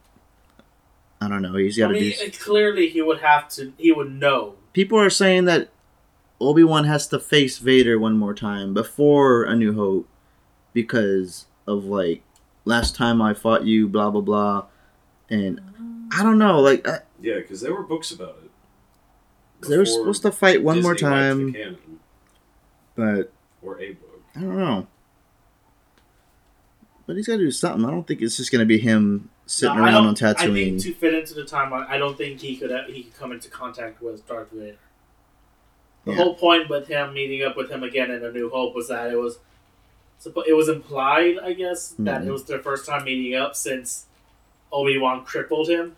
I 1.20 1.28
don't 1.28 1.42
know. 1.44 1.56
He's 1.56 1.78
got 1.78 1.92
I 1.92 1.94
to 1.96 2.00
mean, 2.00 2.12
do. 2.18 2.24
it- 2.24 2.40
clearly 2.40 2.88
he 2.90 3.02
would 3.02 3.20
have 3.22 3.50
to. 3.50 3.74
He 3.78 3.92
would 3.92 4.12
know. 4.12 4.56
People 4.74 4.98
are 5.00 5.10
saying 5.10 5.46
that 5.46 5.70
Obi 6.40 6.64
Wan 6.64 6.86
has 6.86 7.08
to 7.08 7.20
face 7.20 7.58
Vader 7.58 8.00
one 8.00 8.18
more 8.18 8.34
time 8.34 8.74
before 8.74 9.44
A 9.44 9.56
New 9.56 9.74
Hope 9.74 10.08
because 10.74 11.46
of 11.68 11.86
like 11.86 12.24
last 12.66 12.96
time 12.96 13.22
I 13.22 13.34
fought 13.34 13.66
you, 13.66 13.88
blah 13.88 14.10
blah 14.10 14.22
blah, 14.22 14.66
and 15.30 15.60
I 16.14 16.24
don't 16.24 16.38
know. 16.38 16.60
Like 16.60 16.88
I, 16.88 17.00
Yeah, 17.22 17.36
because 17.36 17.62
there 17.62 17.74
were 17.74 17.84
books 17.84 18.12
about 18.12 18.38
it. 18.44 19.68
they 19.68 19.78
were 19.78 19.86
supposed 19.86 20.22
to 20.24 20.32
fight 20.32 20.64
one 20.64 20.82
more 20.82 20.94
Disney 20.94 21.10
the 21.10 21.16
time, 21.16 21.54
canon, 21.54 22.00
but 22.96 23.32
or 23.62 23.80
a 23.80 23.94
book. 23.94 24.22
I 24.36 24.40
don't 24.40 24.58
know. 24.58 24.88
But 27.06 27.18
he's 27.18 27.28
got 27.28 27.34
to 27.34 27.40
do 27.40 27.52
something. 27.52 27.86
I 27.86 27.92
don't 27.92 28.08
think 28.08 28.22
it's 28.22 28.38
just 28.38 28.52
gonna 28.52 28.66
be 28.66 28.78
him 28.80 29.30
sitting 29.52 29.76
No, 29.76 29.84
around 29.84 29.94
on 29.96 30.14
don't- 30.14 30.24
I 30.40 30.48
think 30.48 30.82
to 30.82 30.94
fit 30.94 31.14
into 31.14 31.34
the 31.34 31.44
timeline, 31.44 31.86
I 31.90 31.98
don't 31.98 32.18
think 32.18 32.40
he 32.40 32.56
could 32.56 32.72
he 32.90 33.04
could 33.04 33.18
come 33.18 33.32
into 33.32 33.50
contact 33.50 34.02
with 34.02 34.26
Darth 34.28 34.50
Vader. 34.52 34.78
The 36.06 36.12
Yeah. 36.12 36.18
whole 36.18 36.36
point 36.36 36.70
with 36.70 36.88
him 36.88 37.14
meeting 37.14 37.44
up 37.44 37.58
with 37.58 37.70
him 37.70 37.84
again 37.84 38.10
in 38.12 38.24
A 38.24 38.32
New 38.32 38.50
Hope 38.50 38.74
was 38.74 38.88
that 38.88 39.12
it 39.12 39.18
was 39.18 39.40
it 40.48 40.54
was 40.56 40.70
implied, 40.70 41.38
I 41.40 41.54
guess, 41.54 41.90
that 42.00 42.22
Mhm. 42.22 42.28
it 42.28 42.32
was 42.32 42.46
their 42.46 42.60
first 42.60 42.86
time 42.86 43.04
meeting 43.04 43.36
up 43.36 43.56
since 43.56 44.06
Obi 44.72 44.98
Wan 44.98 45.26
crippled 45.26 45.68
him. 45.68 45.96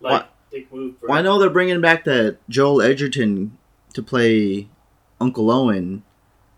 Like 0.00 0.26
moved. 0.70 1.00
Well, 1.02 1.12
I 1.12 1.22
know 1.22 1.38
they're 1.38 1.48
bringing 1.48 1.80
back 1.80 2.04
that 2.04 2.36
Joel 2.48 2.82
Edgerton 2.82 3.56
to 3.94 4.02
play 4.02 4.68
Uncle 5.20 5.50
Owen, 5.50 6.02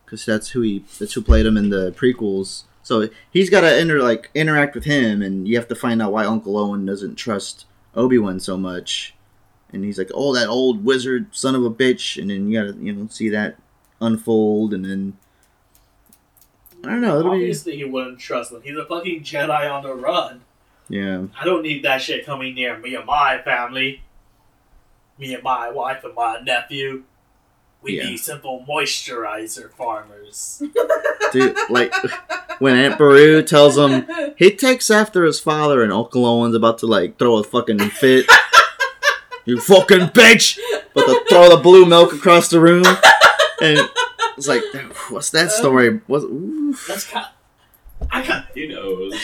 because 0.05 0.25
that's 0.25 0.49
who 0.51 0.63
he 0.63 0.85
that's 0.99 1.13
who 1.13 1.23
played 1.23 1.47
him 1.47 1.57
in 1.57 1.69
the 1.71 1.93
prequels. 1.93 2.65
So 2.85 3.09
he's 3.31 3.51
got 3.51 3.63
to 3.63 3.79
inter 3.81 4.01
like 4.01 4.31
interact 4.35 4.75
with 4.77 4.85
him, 4.85 5.23
and 5.23 5.49
you 5.49 5.57
have 5.57 5.67
to 5.69 5.75
find 5.75 6.01
out 6.01 6.13
why 6.13 6.25
Uncle 6.25 6.57
Owen 6.57 6.87
doesn't 6.87 7.17
trust 7.17 7.65
Obi 7.97 8.19
Wan 8.19 8.39
so 8.39 8.57
much. 8.57 9.15
And 9.73 9.85
he's 9.85 9.99
like, 9.99 10.11
"Oh, 10.15 10.33
that 10.35 10.49
old 10.49 10.85
wizard 10.85 11.27
son 11.33 11.57
of 11.57 11.65
a 11.65 11.71
bitch," 11.71 12.21
and 12.21 12.31
then 12.31 12.49
you 12.49 12.61
gotta 12.61 12.79
you 12.79 12.93
know 12.93 13.09
see 13.11 13.31
that 13.31 13.57
unfold, 14.01 14.73
and 14.75 14.85
then 14.85 15.17
I 16.85 16.91
don't 16.91 17.01
know. 17.01 17.19
It'll 17.19 17.31
be 17.33 17.39
Obviously, 17.39 17.77
he 17.77 17.85
wouldn't 17.85 18.19
trust 18.19 18.53
him. 18.53 18.61
He's 18.63 18.77
a 18.77 18.85
fucking 18.85 19.23
Jedi 19.23 19.73
on 19.73 19.83
the 19.83 19.95
run. 19.95 20.43
yeah. 20.89 21.25
I 21.41 21.45
don't 21.45 21.63
need 21.63 21.83
that 21.85 22.03
shit 22.03 22.27
coming 22.27 22.55
near 22.55 22.77
me 22.79 22.95
and 22.95 23.07
my 23.07 23.41
family. 23.43 24.03
Me 25.19 25.33
and 25.35 25.43
my 25.43 25.71
wife 25.71 26.05
and 26.05 26.15
my 26.15 26.41
nephew. 26.41 27.05
We 27.85 27.99
Yeah. 27.99 28.05
be 28.07 28.17
simple 28.17 28.65
moisturizer 28.69 29.71
farmers. 29.71 30.63
Dude, 31.33 31.57
like 31.69 31.93
when 32.59 32.77
Aunt 32.77 32.97
Beru 32.99 33.43
tells 33.43 33.77
him 33.77 34.09
he 34.37 34.51
takes 34.51 34.91
after 34.91 35.25
his 35.25 35.39
father, 35.39 35.83
and 35.83 35.93
Uncle 35.93 36.25
Owen's 36.25 36.55
about 36.55 36.79
to 36.79 36.87
like 36.87 37.19
throw 37.19 37.37
a 37.37 37.45
fucking 37.45 37.79
fit. 37.91 38.27
you 39.45 39.61
fucking 39.61 40.09
bitch! 40.09 40.59
But 40.95 41.05
to 41.07 41.25
throw 41.29 41.51
the 41.51 41.59
blue 41.63 41.85
milk 41.85 42.13
across 42.15 42.49
the 42.49 42.59
room, 42.61 42.85
and 43.61 43.79
it's 44.39 44.49
like, 44.49 44.63
what's 45.11 45.31
that 45.31 45.47
uh, 45.47 45.51
story? 45.51 46.01
What's, 46.07 46.25
oof. 46.25 46.87
That's 46.89 47.05
kind. 47.07 47.27
I 48.11 48.23
can 48.23 48.45
He 48.55 48.67
knows. 48.67 49.15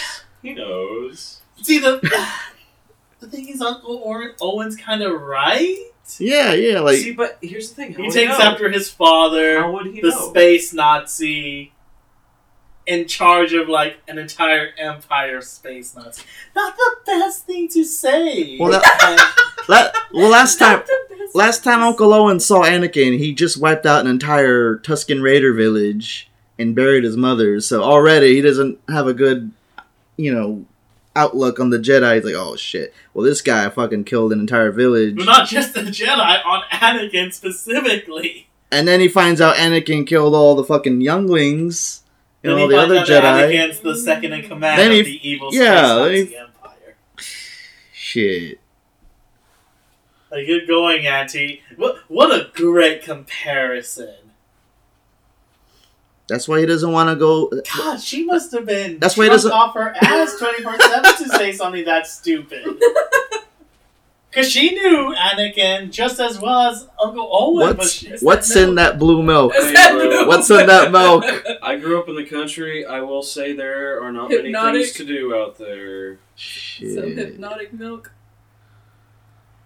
He 0.42 0.52
knows. 0.54 1.40
see 1.62 1.78
the. 1.78 1.98
the 3.20 3.26
thing 3.28 3.48
is, 3.48 3.60
Uncle 3.62 3.96
or- 3.96 4.34
Owen's 4.40 4.76
kind 4.76 5.02
of 5.02 5.20
right. 5.20 5.76
Yeah, 6.18 6.52
yeah, 6.54 6.80
like 6.80 6.96
See, 6.96 7.12
but 7.12 7.38
here's 7.42 7.68
the 7.70 7.74
thing. 7.74 7.92
How 7.92 7.98
He 7.98 8.02
would 8.04 8.12
takes 8.12 8.38
know? 8.38 8.44
after 8.44 8.70
his 8.70 8.90
father, 8.90 9.60
How 9.60 9.70
would 9.72 9.86
he 9.86 10.00
the 10.00 10.08
know? 10.10 10.30
space 10.30 10.72
Nazi, 10.72 11.72
in 12.86 13.06
charge 13.06 13.52
of 13.52 13.68
like 13.68 13.98
an 14.08 14.18
entire 14.18 14.70
empire 14.78 15.40
space 15.42 15.94
Nazi. 15.94 16.22
Not 16.56 16.74
the 16.76 16.96
best 17.06 17.46
thing 17.46 17.68
to 17.68 17.84
say. 17.84 18.56
Well, 18.58 18.80
la- 19.68 19.90
well, 20.12 20.30
last 20.30 20.58
time. 20.58 20.78
Not 20.78 20.86
the 20.86 21.16
best 21.18 21.34
Last 21.36 21.62
time 21.62 21.80
Uncle 21.80 22.12
Owen 22.12 22.40
saw 22.40 22.62
Anakin, 22.64 23.16
he 23.18 23.32
just 23.32 23.60
wiped 23.60 23.86
out 23.86 24.00
an 24.00 24.08
entire 24.08 24.78
Tusken 24.78 25.22
Raider 25.22 25.52
village 25.52 26.28
and 26.58 26.74
buried 26.74 27.04
his 27.04 27.16
mother. 27.16 27.60
So 27.60 27.84
already 27.84 28.34
he 28.34 28.40
doesn't 28.40 28.80
have 28.88 29.06
a 29.06 29.14
good, 29.14 29.52
you 30.16 30.34
know, 30.34 30.64
outlook 31.16 31.58
on 31.60 31.70
the 31.70 31.78
Jedi. 31.78 32.16
He's 32.16 32.24
like, 32.24 32.34
oh 32.34 32.56
shit. 32.56 32.92
Well, 33.14 33.24
this 33.24 33.42
guy 33.42 33.68
fucking 33.68 34.04
killed 34.04 34.32
an 34.32 34.40
entire 34.40 34.70
village. 34.70 35.16
But 35.16 35.24
not 35.26 35.48
just 35.48 35.74
the 35.74 35.82
Jedi, 35.82 36.44
on 36.44 36.62
Anakin 36.70 37.32
specifically. 37.32 38.48
And 38.72 38.86
then 38.86 39.00
he 39.00 39.08
finds 39.08 39.40
out 39.40 39.56
Anakin 39.56 40.06
killed 40.06 40.34
all 40.34 40.54
the 40.54 40.64
fucking 40.64 41.00
younglings 41.00 42.02
and 42.44 42.52
all 42.52 42.68
the 42.68 42.78
other 42.78 43.00
Jedi. 43.00 43.22
Anakin's 43.22 43.80
the 43.80 43.96
second 43.96 44.32
in 44.32 44.42
command 44.48 44.78
Then 44.78 44.90
of 44.92 44.96
he- 44.98 45.02
the 45.18 45.28
evil 45.28 45.48
yeah, 45.52 46.04
space 46.04 46.28
he- 46.28 46.36
empire. 46.36 46.96
Shit. 47.92 48.60
Like, 50.30 50.46
good 50.46 50.68
going, 50.68 51.06
Auntie. 51.08 51.62
What, 51.76 51.96
what 52.06 52.30
a 52.30 52.50
great 52.54 53.02
comparison. 53.02 54.14
That's 56.30 56.48
why 56.48 56.60
he 56.60 56.66
doesn't 56.66 56.90
want 56.90 57.10
to 57.10 57.16
go. 57.16 57.50
God, 57.76 58.00
she 58.00 58.24
must 58.24 58.52
have 58.52 58.64
been 58.64 58.98
That's 58.98 59.16
why 59.16 59.24
he 59.24 59.30
doesn't- 59.30 59.52
off 59.52 59.74
her 59.74 59.94
ass 60.00 60.36
24 60.38 60.80
7 60.80 61.02
to 61.18 61.28
say 61.36 61.52
something 61.52 61.84
that 61.84 62.06
stupid. 62.06 62.64
Because 64.30 64.48
she 64.48 64.70
knew 64.70 65.12
Anakin 65.18 65.90
just 65.90 66.20
as 66.20 66.38
well 66.40 66.70
as 66.70 66.86
Uncle 67.02 67.28
Owen. 67.32 67.66
but 67.70 67.78
What's 67.78 67.90
she- 67.90 68.12
what's 68.20 68.54
in 68.54 68.76
that 68.76 68.96
blue 68.96 69.24
milk? 69.24 69.52
Is 69.56 69.72
that 69.72 69.96
Wait, 69.96 70.08
milk? 70.08 70.28
What's 70.28 70.48
in 70.50 70.66
that 70.68 70.92
milk? 70.92 71.24
I 71.64 71.74
grew 71.76 71.98
up 72.00 72.08
in 72.08 72.14
the 72.14 72.24
country. 72.24 72.86
I 72.86 73.00
will 73.00 73.24
say 73.24 73.54
there 73.54 74.00
are 74.00 74.12
not 74.12 74.30
many 74.30 74.52
things 74.52 74.92
to 74.92 75.04
do 75.04 75.34
out 75.34 75.58
there. 75.58 76.20
Shit. 76.36 76.94
Some 76.94 77.16
hypnotic 77.16 77.72
milk. 77.72 78.12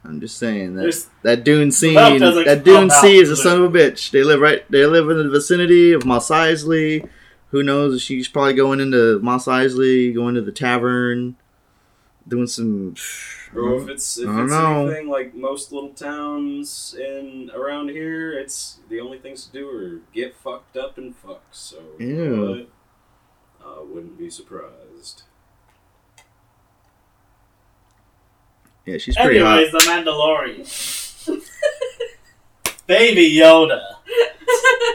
I'm 0.05 0.21
just 0.21 0.37
saying 0.37 0.75
that 0.75 0.83
There's, 0.83 1.09
that 1.23 1.45
Dune 1.45 1.71
scene. 1.73 1.95
That 1.95 2.63
Dune 2.65 2.91
Sea 2.91 3.17
is 3.17 3.31
a 3.31 3.37
son 3.37 3.63
of 3.63 3.75
a 3.75 3.79
bitch. 3.79 4.11
They 4.11 4.23
live 4.23 4.41
right. 4.41 4.71
They 4.71 4.85
live 4.85 5.09
in 5.09 5.17
the 5.17 5.31
vicinity 5.31 5.93
of 5.93 6.05
Mos 6.05 6.29
Eisley. 6.29 7.09
Who 7.51 7.63
knows? 7.63 8.03
She's 8.03 8.29
probably 8.29 8.55
going 8.55 8.81
into 8.81 9.19
Mos 9.21 9.47
Eisley, 9.47 10.15
going 10.15 10.35
to 10.35 10.43
the 10.43 10.53
tavern, 10.53 11.37
doing 12.29 12.47
some. 12.47 12.95
Or 13.55 13.77
if 13.77 13.89
it's 13.89 14.19
if 14.19 14.29
it's 14.29 14.51
know. 14.51 14.87
anything 14.87 15.09
like 15.09 15.35
most 15.35 15.73
little 15.73 15.95
towns 15.95 16.95
in 16.99 17.51
around 17.55 17.89
here, 17.89 18.37
it's 18.39 18.81
the 18.91 19.01
only 19.01 19.19
things 19.19 19.47
to 19.47 19.53
do 19.53 19.71
are 19.71 20.01
get 20.13 20.37
fucked 20.37 20.77
up 20.77 20.99
and 20.99 21.17
fuck. 21.17 21.45
So 21.53 21.79
yeah. 21.99 22.65
I 23.65 23.81
uh, 23.81 23.85
wouldn't 23.85 24.19
be 24.19 24.29
surprised. 24.29 24.84
Yeah, 28.87 28.99
she's 28.99 29.17
pretty 29.17 29.39
anyways, 29.39 29.71
hot. 29.73 29.83
The 30.05 30.11
Mandalorian. 30.11 31.41
Baby 32.87 33.35
Yoda. 33.37 33.81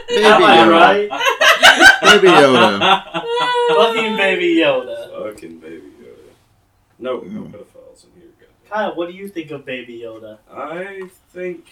Baby 0.08 0.24
Am 0.24 0.42
I 0.44 0.56
Yoda. 0.58 1.10
right? 1.10 2.00
Baby 2.02 2.28
Yoda. 2.28 3.12
Fucking 3.68 4.16
Baby 4.16 4.56
Yoda. 4.56 5.24
Fucking 5.32 5.58
baby 5.58 5.82
Yoda. 6.00 6.32
No, 6.98 7.20
no 7.20 7.42
pedophiles 7.42 8.04
in 8.04 8.20
here. 8.20 8.30
Kyle, 8.68 8.94
what 8.94 9.08
do 9.08 9.14
you 9.14 9.26
think 9.28 9.50
of 9.50 9.64
Baby 9.64 10.00
Yoda? 10.04 10.38
I 10.52 11.08
think. 11.32 11.66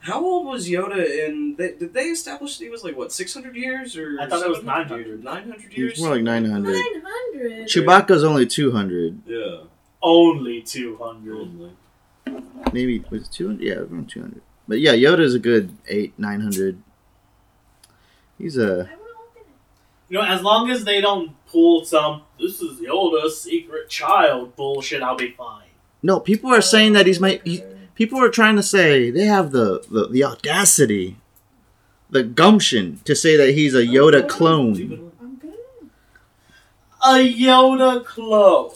How 0.00 0.22
old 0.24 0.46
was 0.46 0.68
Yoda 0.68 0.98
in? 1.26 1.56
They, 1.56 1.72
did 1.74 1.92
they 1.94 2.04
establish 2.04 2.58
that 2.58 2.64
he 2.64 2.70
was 2.70 2.84
like 2.84 2.96
what, 2.96 3.10
six 3.12 3.32
hundred 3.34 3.56
years 3.56 3.96
or? 3.96 4.18
I 4.20 4.26
thought 4.28 4.42
it 4.42 4.48
was 4.48 4.58
700 4.58 4.88
900. 4.88 5.06
years? 5.06 5.22
Nine 5.24 5.42
hundred 5.50 5.68
He's 5.72 5.78
years. 5.78 6.00
more 6.00 6.10
like 6.14 6.22
900. 6.22 6.72
900. 6.72 7.68
Chewbacca's 7.68 8.24
only 8.24 8.46
200. 8.46 9.22
Yeah. 9.26 9.56
Only 10.02 10.62
200. 10.62 11.36
Only. 11.36 11.70
Maybe 12.72 13.04
was 13.10 13.22
it 13.28 13.32
200? 13.32 13.62
Yeah, 13.62 13.74
around 13.74 14.08
200. 14.08 14.40
But 14.68 14.80
yeah, 14.80 14.92
Yoda's 14.92 15.34
a 15.34 15.38
good 15.38 15.76
eight, 15.88 16.14
900. 16.18 16.80
He's 18.38 18.56
a 18.56 18.62
I 18.62 18.66
wanna 18.68 18.84
open 18.84 19.42
it. 19.42 19.46
You 20.08 20.18
know, 20.18 20.24
as 20.24 20.42
long 20.42 20.70
as 20.70 20.84
they 20.84 21.00
don't 21.00 21.32
pull 21.46 21.84
some, 21.84 22.22
this 22.38 22.60
is 22.60 22.80
Yoda's 22.80 23.40
secret 23.40 23.88
child 23.88 24.56
bullshit, 24.56 25.02
I'll 25.02 25.16
be 25.16 25.32
fine. 25.32 25.66
no. 26.02 26.20
People 26.20 26.52
are 26.54 26.62
saying 26.62 26.92
that 26.94 27.06
he's 27.06 27.20
my. 27.20 27.40
He, 27.44 27.62
people 27.94 28.22
are 28.22 28.30
trying 28.30 28.56
to 28.56 28.62
say 28.62 29.10
they 29.10 29.26
have 29.26 29.50
the, 29.50 29.84
the 29.90 30.08
the 30.08 30.24
audacity, 30.24 31.16
the 32.08 32.22
gumption 32.22 33.00
to 33.04 33.14
say 33.14 33.36
that 33.36 33.52
he's 33.54 33.74
a 33.74 33.82
Yoda 33.84 34.26
clone. 34.28 35.10
a 37.04 37.16
Yoda 37.34 38.04
clone. 38.04 38.70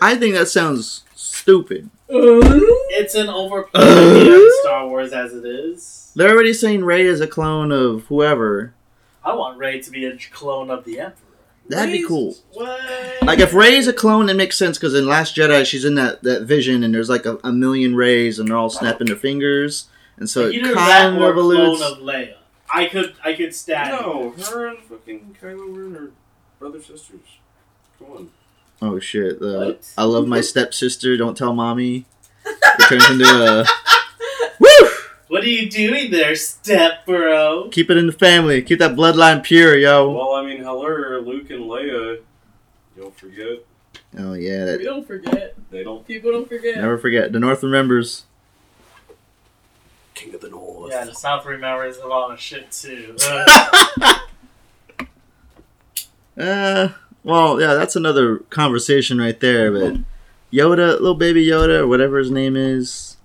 I 0.00 0.16
think 0.16 0.34
that 0.34 0.48
sounds 0.48 1.04
stupid. 1.14 1.90
It's 2.08 3.14
an 3.14 3.28
overplayed 3.28 3.84
uh. 3.86 4.20
idea 4.20 4.50
Star 4.62 4.86
Wars 4.88 5.12
as 5.12 5.34
it 5.34 5.44
is. 5.44 6.12
They're 6.14 6.30
already 6.30 6.52
saying 6.52 6.84
Rey 6.84 7.02
is 7.02 7.20
a 7.20 7.26
clone 7.26 7.70
of 7.70 8.04
whoever. 8.06 8.74
I 9.24 9.34
want 9.34 9.58
Rey 9.58 9.80
to 9.80 9.90
be 9.90 10.06
a 10.06 10.16
clone 10.32 10.70
of 10.70 10.84
the 10.84 11.00
Emperor. 11.00 11.24
That'd 11.68 11.92
be 11.92 12.02
cool. 12.02 12.34
What? 12.54 13.22
Like 13.22 13.40
if 13.40 13.52
Rey 13.52 13.76
is 13.76 13.86
a 13.86 13.92
clone, 13.92 14.30
it 14.30 14.36
makes 14.36 14.56
sense 14.56 14.78
because 14.78 14.94
in 14.94 15.06
Last 15.06 15.36
Jedi 15.36 15.66
she's 15.66 15.84
in 15.84 15.96
that, 15.96 16.22
that 16.22 16.44
vision 16.44 16.82
and 16.82 16.94
there's 16.94 17.10
like 17.10 17.26
a, 17.26 17.38
a 17.44 17.52
million 17.52 17.94
Reys 17.94 18.38
and 18.38 18.48
they're 18.48 18.56
all 18.56 18.70
snapping 18.70 19.06
their 19.06 19.16
fingers, 19.16 19.88
and 20.16 20.30
so 20.30 20.46
it 20.46 20.54
Either 20.54 20.74
that 20.74 21.02
kind 21.02 21.22
or 21.22 21.30
of 21.30 21.36
a 21.36 21.40
clone 21.40 21.82
of 21.82 21.98
Leia. 21.98 22.34
I 22.72 22.86
could, 22.86 23.14
I 23.22 23.34
could 23.34 23.54
stand. 23.54 23.90
No, 23.90 24.30
her 24.30 24.68
and 24.68 24.78
fucking 24.80 25.36
Kylo 25.40 25.76
Ren 25.76 25.96
are 25.96 26.10
brother 26.58 26.80
sisters. 26.80 27.20
Come 27.98 28.12
on. 28.12 28.30
Oh 28.80 28.98
shit! 29.00 29.40
The 29.40 29.58
What? 29.58 29.92
I 29.98 30.04
love 30.04 30.26
my 30.26 30.40
stepsister. 30.42 31.16
Don't 31.16 31.36
tell 31.36 31.52
mommy. 31.54 32.06
It 32.46 32.88
turns 32.88 33.10
into 33.10 33.24
a 33.26 33.64
woo. 34.60 34.88
What 35.28 35.42
are 35.42 35.48
you 35.48 35.68
doing 35.68 36.10
there, 36.10 36.34
step 36.36 37.04
bro? 37.04 37.68
Keep 37.70 37.90
it 37.90 37.96
in 37.96 38.06
the 38.06 38.12
family. 38.12 38.62
Keep 38.62 38.78
that 38.78 38.94
bloodline 38.96 39.42
pure, 39.42 39.76
yo. 39.76 40.10
Well, 40.10 40.34
I 40.34 40.46
mean, 40.46 40.58
hello, 40.62 41.20
Luke 41.20 41.50
and 41.50 41.64
Leia. 41.64 42.20
Don't 42.96 43.14
forget, 43.16 43.58
Oh 44.18 44.32
yeah, 44.32 44.76
We 44.76 44.84
don't 44.84 45.06
forget. 45.06 45.54
they 45.70 45.82
don't. 45.84 46.06
People 46.06 46.32
don't 46.32 46.48
forget. 46.48 46.76
never 46.76 46.96
forget. 46.98 47.32
The 47.32 47.38
North 47.40 47.62
remembers. 47.62 48.24
King 50.14 50.34
of 50.34 50.40
the 50.40 50.48
North. 50.50 50.90
Yeah, 50.92 51.04
the 51.04 51.14
South 51.14 51.44
remembers 51.46 51.98
a 51.98 52.06
lot 52.06 52.32
of 52.32 52.40
shit 52.40 52.70
too. 52.72 53.16
Uh, 56.40 56.42
Uh, 56.44 56.88
well, 57.28 57.60
yeah, 57.60 57.74
that's 57.74 57.94
another 57.94 58.38
conversation 58.50 59.18
right 59.18 59.38
there. 59.38 59.70
But 59.70 59.92
mm-hmm. 59.92 60.56
Yoda, 60.56 60.92
little 60.98 61.14
baby 61.14 61.44
Yoda, 61.46 61.80
or 61.80 61.86
whatever 61.86 62.18
his 62.18 62.30
name 62.30 62.56
is, 62.56 63.18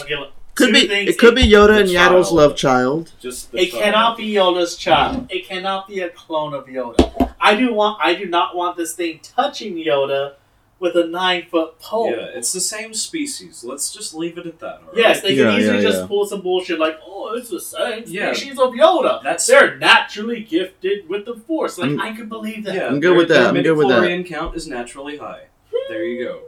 okay, 0.00 0.14
look. 0.14 0.32
could 0.54 0.68
Two 0.68 0.72
be 0.72 0.86
things 0.86 1.10
it 1.10 1.18
could 1.18 1.34
be 1.34 1.42
Yoda 1.42 1.80
and 1.80 1.88
the 1.88 1.94
Yaddle's 1.94 2.30
love 2.30 2.54
child. 2.56 3.12
Just 3.20 3.50
the 3.50 3.58
It 3.58 3.70
child. 3.72 3.82
cannot 3.82 4.16
be 4.16 4.32
Yoda's 4.32 4.76
child. 4.76 5.26
It 5.28 5.48
cannot 5.48 5.88
be 5.88 6.00
a 6.00 6.08
clone 6.08 6.54
of 6.54 6.66
Yoda. 6.66 7.34
I 7.40 7.56
do 7.56 7.74
want. 7.74 7.98
I 8.00 8.14
do 8.14 8.26
not 8.26 8.54
want 8.54 8.76
this 8.76 8.94
thing 8.94 9.18
touching 9.22 9.74
Yoda 9.74 10.34
with 10.80 10.94
a 10.96 11.06
nine 11.06 11.44
foot 11.50 11.78
pole. 11.80 12.10
Yeah, 12.10 12.26
it's 12.34 12.52
the 12.52 12.60
same 12.60 12.94
species. 12.94 13.64
Let's 13.64 13.92
just 13.92 14.14
leave 14.14 14.38
it 14.38 14.46
at 14.46 14.58
that. 14.60 14.74
all 14.80 14.88
right? 14.88 14.96
Yes, 14.96 15.20
they 15.22 15.32
Yeah, 15.34 15.50
can 15.50 15.60
easily 15.60 15.76
yeah, 15.78 15.82
just 15.82 16.00
yeah. 16.02 16.06
pull 16.06 16.24
some 16.26 16.40
bullshit 16.40 16.78
like, 16.78 16.98
"Oh, 17.04 17.32
it's 17.36 17.50
the 17.50 17.60
same 17.60 18.04
Yeah. 18.06 18.32
species 18.32 18.58
of 18.58 18.70
Yoda. 18.74 19.22
That's 19.22 19.44
They're 19.46 19.76
naturally 19.76 20.40
gifted 20.40 21.08
with 21.08 21.24
the 21.24 21.34
Force." 21.34 21.78
Like, 21.78 21.90
I'm- 21.90 22.00
I 22.00 22.12
could 22.12 22.28
believe 22.28 22.64
that. 22.64 22.74
yeah. 22.74 22.86
I'm 22.86 23.00
good 23.00 23.16
with 23.16 23.28
that, 23.28 23.48
I'm 23.48 23.60
good 23.62 23.72
with 23.76 23.88
that. 23.88 24.02
midichlorian 24.02 24.26
count 24.26 24.54
is 24.56 24.68
naturally 24.68 25.16
high. 25.18 25.44
There 25.88 26.04
you 26.04 26.24
go. 26.24 26.40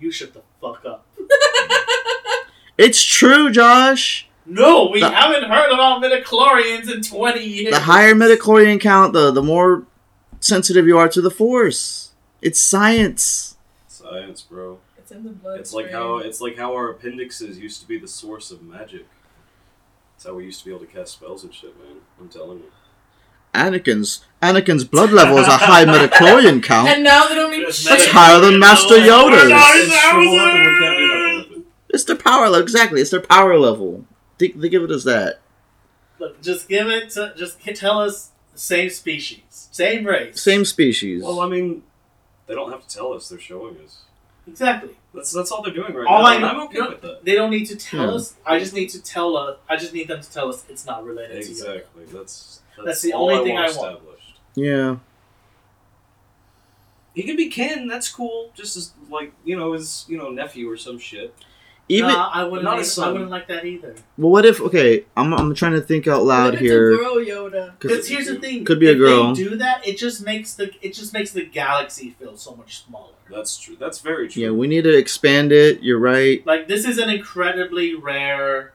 You 0.00 0.10
shut 0.10 0.32
the 0.32 0.40
fuck 0.60 0.84
up. 0.86 1.06
It's 2.78 3.02
true, 3.02 3.50
Josh. 3.50 4.26
No, 4.46 4.88
we 4.90 5.00
The- 5.00 5.10
haven't 5.10 5.42
heard 5.50 5.70
about 5.70 6.02
midichlorians 6.02 6.90
in 6.90 7.02
twenty 7.02 7.44
years. 7.44 7.74
The 7.74 7.80
higher 7.80 8.14
midichlorian 8.14 8.80
count, 8.80 9.12
the 9.12 9.30
the 9.30 9.42
more 9.42 9.84
sensitive 10.40 10.86
you 10.86 10.96
are 10.96 11.08
to 11.10 11.20
the 11.20 11.30
Force. 11.30 12.09
It's 12.42 12.60
science. 12.60 13.56
Science, 13.88 14.42
bro. 14.42 14.78
It's 14.98 15.10
in 15.12 15.24
the 15.24 15.30
blood. 15.30 15.60
It's 15.60 15.72
like 15.72 15.90
how 15.90 16.18
it's 16.18 16.40
like 16.40 16.56
how 16.56 16.74
our 16.74 16.90
appendixes 16.90 17.58
used 17.58 17.80
to 17.82 17.88
be 17.88 17.98
the 17.98 18.08
source 18.08 18.50
of 18.50 18.62
magic. 18.62 19.06
That's 20.14 20.26
how 20.26 20.34
we 20.34 20.44
used 20.44 20.60
to 20.60 20.64
be 20.66 20.70
able 20.74 20.86
to 20.86 20.92
cast 20.92 21.12
spells 21.12 21.44
and 21.44 21.52
shit, 21.54 21.76
man. 21.78 21.96
I'm 22.20 22.28
telling 22.28 22.58
you. 22.58 22.70
Anakin's 23.54 24.24
Anakin's 24.42 24.84
blood 24.84 25.10
level 25.12 25.38
is 25.38 25.48
a 25.48 25.56
high 25.56 25.84
midichlorian 25.84 26.62
count. 26.62 26.88
And 26.88 27.02
now 27.04 27.28
they 27.28 27.34
don't 27.34 27.52
even. 27.52 27.64
That's 27.64 27.84
That's 27.84 28.04
shit. 28.04 28.12
higher 28.12 28.40
than 28.40 28.58
Master 28.58 28.94
Yoda's. 28.94 29.50
It's 29.50 29.92
shriveled 29.92 29.98
up 29.98 30.14
and 30.14 30.20
we 30.20 30.38
can't 30.38 30.70
do 30.70 30.80
nothing 30.80 31.48
with 31.48 31.58
it. 31.58 31.64
It's 31.92 32.04
their 32.04 32.16
power 32.16 32.48
level. 32.48 32.62
Exactly, 32.62 33.00
it's 33.00 33.10
their 33.10 33.20
power 33.20 33.58
level. 33.58 34.04
They, 34.38 34.48
they 34.48 34.68
give 34.68 34.82
it 34.84 34.90
as 34.90 35.04
that. 35.04 35.40
Look, 36.18 36.40
just 36.40 36.68
give 36.68 36.86
it. 36.86 37.10
To, 37.10 37.34
just 37.36 37.60
tell 37.74 37.98
us 38.00 38.30
the 38.52 38.58
same 38.58 38.90
species, 38.90 39.68
same 39.72 40.06
race, 40.06 40.40
Same 40.40 40.64
species. 40.64 41.22
Well, 41.24 41.40
I 41.40 41.48
mean, 41.48 41.82
they 42.50 42.56
don't 42.56 42.70
have 42.70 42.86
to 42.86 42.94
tell 42.94 43.12
us; 43.14 43.28
they're 43.30 43.38
showing 43.38 43.76
us. 43.84 44.02
exactly. 44.46 44.90
That's 45.14 45.32
that's 45.32 45.50
all 45.52 45.62
they're 45.62 45.72
doing 45.72 45.94
right 45.94 46.06
All 46.06 46.22
now, 46.22 46.28
I, 46.28 46.34
and 46.34 46.44
I'm 46.44 46.60
okay 46.62 46.78
no, 46.78 46.88
with 46.90 47.00
that. 47.02 47.24
They 47.24 47.34
don't 47.34 47.50
need 47.50 47.66
to 47.66 47.76
tell 47.76 48.08
Yeah. 48.08 48.14
us. 48.16 48.34
I 48.44 48.58
just 48.58 48.74
need 48.74 48.88
to 48.90 49.02
tell 49.02 49.36
us. 49.36 49.56
I 49.68 49.76
just 49.76 49.92
need 49.94 50.08
them 50.08 50.20
to 50.20 50.30
tell 50.30 50.48
us 50.48 50.64
it's 50.68 50.84
not 50.86 51.04
related 51.04 51.42
to 51.42 51.48
Exactly. 51.50 52.04
That's 52.06 52.60
that's, 52.76 52.86
That's 52.86 53.02
the 53.02 53.12
all 53.14 53.30
only 53.30 53.40
I 53.40 53.44
thing 53.44 53.54
want 53.54 53.76
I 53.76 53.78
want. 53.78 53.94
established. 53.96 54.34
yeah. 54.56 54.96
He 57.14 57.22
can 57.24 57.36
be 57.36 57.48
Ken. 57.48 57.88
That's 57.88 58.08
cool. 58.10 58.50
Just 58.54 58.76
as 58.76 58.92
like 59.08 59.32
you 59.44 59.56
know 59.56 59.72
his 59.72 60.04
you 60.08 60.16
know 60.16 60.30
nephew 60.30 60.70
or 60.70 60.76
some 60.76 60.98
shit. 60.98 61.34
Even 61.90 62.10
Nah, 62.10 62.30
I 62.32 62.44
wouldn't. 62.44 62.62
Not 62.62 62.74
like- 62.74 62.82
a 62.82 62.84
son. 62.84 63.08
I 63.08 63.12
wouldn't 63.12 63.30
like 63.30 63.48
that 63.48 63.64
either. 63.64 63.96
well, 64.16 64.30
what 64.30 64.46
if? 64.46 64.60
Okay, 64.60 65.04
I'm 65.16 65.34
I'm 65.34 65.52
trying 65.56 65.72
to 65.72 65.80
think 65.80 66.06
out 66.06 66.18
What 66.20 66.28
loud 66.28 66.54
if 66.54 66.60
here. 66.60 66.92
It's 66.92 67.00
a 67.00 67.04
girl 67.04 67.16
Yoda. 67.16 67.72
Because 67.80 68.08
here's 68.08 68.26
the 68.26 68.36
thing. 68.36 68.64
Could 68.64 68.78
be 68.78 68.86
a 68.88 68.92
if 68.92 68.98
girl. 68.98 69.34
They 69.34 69.42
do 69.42 69.56
that. 69.56 69.86
It 69.86 69.98
just 69.98 70.24
makes 70.24 70.54
the 70.54 70.70
it 70.82 70.94
just 70.94 71.12
makes 71.12 71.32
the 71.32 71.44
galaxy 71.44 72.10
feel 72.10 72.36
so 72.36 72.54
much 72.54 72.84
smaller. 72.84 73.14
That's 73.28 73.58
true. 73.58 73.76
That's 73.78 73.98
very 73.98 74.28
true. 74.28 74.40
Yeah, 74.42 74.50
we 74.50 74.68
need 74.68 74.84
to 74.84 74.96
expand 74.96 75.50
it. 75.50 75.82
You're 75.82 75.98
right. 75.98 76.46
Like 76.46 76.68
this 76.68 76.84
is 76.86 76.98
an 76.98 77.10
incredibly 77.10 77.94
rare, 77.96 78.72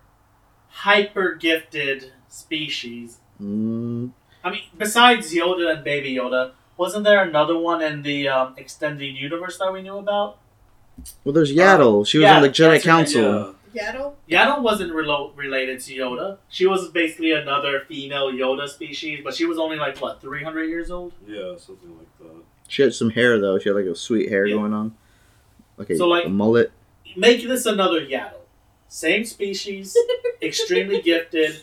hyper 0.70 1.36
gifted 1.36 2.12
species. 2.28 3.20
Mm, 3.42 4.12
I 4.44 4.50
mean, 4.52 4.64
besides 4.78 5.34
Yoda 5.34 5.74
and 5.74 5.84
Baby 5.86 6.16
Yoda, 6.16 6.52
wasn't 6.76 7.06
there 7.06 7.24
another 7.24 7.58
one 7.58 7.82
in 7.82 8.02
the 8.02 8.28
um, 8.28 8.56
extended 8.58 9.16
universe 9.16 9.58
that 9.60 9.72
we 9.72 9.82
knew 9.82 9.98
about? 9.98 10.38
Well, 11.24 11.34
there's 11.34 11.54
Yaddle. 11.54 12.02
Uh, 12.02 12.06
she 12.06 12.18
was 12.18 12.24
yeah, 12.24 12.36
on 12.38 12.42
the 12.42 12.50
Jedi 12.50 12.72
that's 12.72 12.86
her 12.86 12.92
name, 12.92 12.98
Council. 13.00 13.22
Yeah. 13.22 13.52
Yaddle? 13.92 14.14
Yaddle 14.30 14.62
wasn't 14.62 14.94
relo- 14.94 15.36
related 15.36 15.82
to 15.82 15.94
Yoda. 15.94 16.38
She 16.50 16.66
was 16.66 16.88
basically 16.90 17.32
another 17.32 17.82
female 17.88 18.32
Yoda 18.32 18.70
species, 18.70 19.20
but 19.24 19.36
she 19.36 19.46
was 19.46 19.60
only 19.60 19.76
like 19.78 19.98
what, 20.00 20.22
three 20.22 20.44
hundred 20.44 20.66
years 20.70 20.90
old. 20.90 21.12
Yeah, 21.28 21.56
something 21.58 21.98
like 21.98 22.08
that. 22.20 22.44
She 22.68 22.82
had 22.82 22.94
some 22.94 23.10
hair 23.10 23.40
though. 23.40 23.60
She 23.60 23.70
had 23.70 23.76
like 23.76 23.86
a 23.86 23.96
sweet 23.96 24.30
hair 24.30 24.46
Yeah. 24.46 24.56
going 24.56 24.74
on, 24.74 24.96
like 25.78 25.90
a, 25.90 25.98
So, 25.98 26.08
like- 26.08 26.26
a 26.26 26.30
mullet. 26.30 26.72
Make 27.18 27.44
this 27.48 27.66
another 27.66 28.02
Yaddle. 28.02 28.42
Same 28.88 29.26
species, 29.26 29.96
extremely 30.42 31.02
gifted, 31.02 31.62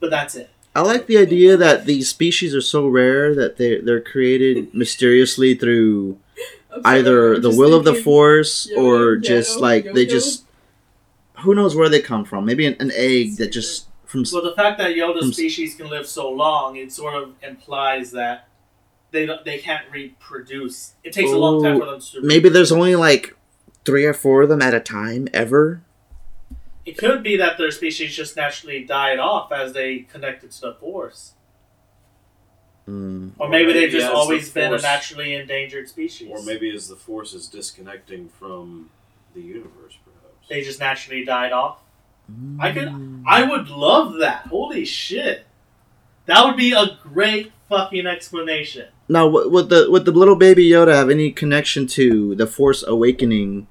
but 0.00 0.10
that's 0.10 0.34
it. 0.34 0.50
I 0.74 0.80
like 0.80 1.06
the 1.06 1.18
idea 1.18 1.56
that 1.56 1.86
these 1.86 2.08
species 2.08 2.54
are 2.54 2.60
so 2.60 2.86
rare 2.88 3.34
that 3.34 3.56
they 3.56 3.80
they're 3.80 4.00
created 4.00 4.74
mysteriously 4.74 5.54
through 5.54 6.12
I'm 6.12 6.14
sorry, 6.14 6.22
either 6.84 7.38
the 7.38 7.48
just 7.50 7.58
will 7.58 7.74
of 7.74 7.84
the 7.84 7.94
force 7.94 8.66
Yoda, 8.70 8.82
or 8.82 9.16
just 9.16 9.58
Yaddle, 9.58 9.60
like 9.60 9.84
they 9.92 10.06
Yodo. 10.06 10.10
just 10.10 10.44
who 11.38 11.54
knows 11.54 11.74
where 11.76 11.88
they 11.88 12.00
come 12.00 12.24
from 12.24 12.44
maybe 12.46 12.66
an, 12.66 12.76
an 12.80 12.90
egg 12.94 13.36
that 13.36 13.52
just 13.52 13.86
from 14.06 14.22
s- 14.22 14.32
Well, 14.32 14.42
the 14.42 14.54
fact 14.54 14.78
that 14.78 14.92
Yoda 14.94 15.20
From- 15.20 15.32
species 15.32 15.74
can 15.74 15.88
live 15.90 16.06
so 16.06 16.30
long, 16.30 16.76
it 16.76 16.92
sort 16.92 17.14
of 17.20 17.32
implies 17.42 18.12
that 18.12 18.48
they 19.10 19.26
don't, 19.26 19.44
they 19.44 19.58
can't 19.58 19.84
reproduce. 19.92 20.94
It 21.04 21.12
takes 21.12 21.30
a 21.30 21.36
long 21.36 21.62
time 21.62 21.78
for 21.80 21.86
them 21.86 22.00
to. 22.00 22.20
maybe 22.22 22.48
there's 22.48 22.72
only 22.72 22.96
like 22.96 23.36
three 23.84 24.04
or 24.06 24.14
four 24.14 24.42
of 24.42 24.48
them 24.48 24.62
at 24.62 24.72
a 24.74 24.80
time 24.80 25.28
ever 25.34 25.82
It 26.86 26.96
could 26.98 27.22
be 27.22 27.36
that 27.36 27.56
their 27.58 27.70
species 27.70 28.14
just 28.14 28.36
naturally 28.36 28.82
died 28.84 29.18
off 29.18 29.52
as 29.52 29.72
they 29.72 30.00
connected 30.00 30.50
to 30.52 30.60
the 30.60 30.74
Force, 30.74 31.32
Mm. 32.88 33.30
or 33.38 33.46
Or 33.46 33.48
maybe 33.48 33.72
they've 33.72 33.82
maybe 33.82 33.92
just 33.92 34.04
as 34.06 34.10
the 34.10 34.16
always 34.16 34.50
been 34.50 34.74
a 34.74 34.78
naturally 34.78 35.34
endangered 35.34 35.88
species. 35.88 36.28
Or 36.30 36.42
maybe 36.42 36.74
as 36.74 36.88
the 36.88 36.96
force 36.96 37.32
is 37.32 37.48
disconnecting 37.48 38.28
from 38.38 38.90
the 39.34 39.40
universe, 39.40 39.96
perhaps. 40.04 40.48
they 40.50 40.60
just 40.62 40.80
naturally 40.80 41.24
died 41.24 41.52
off. 41.52 41.78
I 42.58 42.72
could- 42.72 42.88
Mm. 42.88 43.22
I 43.26 43.42
would 43.42 43.68
love 43.68 44.18
that. 44.20 44.46
Holy 44.48 44.84
shit, 44.84 45.46
that 46.26 46.44
would 46.44 46.56
be 46.56 46.72
a 46.72 46.98
great 47.02 47.52
fucking 47.68 48.06
explanation. 48.06 48.86
now 49.08 49.26
would 49.26 49.50
would 49.52 49.68
the 49.70 49.90
would 49.90 50.04
the 50.06 50.12
little 50.12 50.36
baby 50.36 50.66
yoda 50.68 50.94
have 50.94 51.10
any 51.10 51.30
connection 51.30 51.86
to 51.86 52.34
the 52.34 52.46
force 52.46 52.82
awakening 52.86 53.66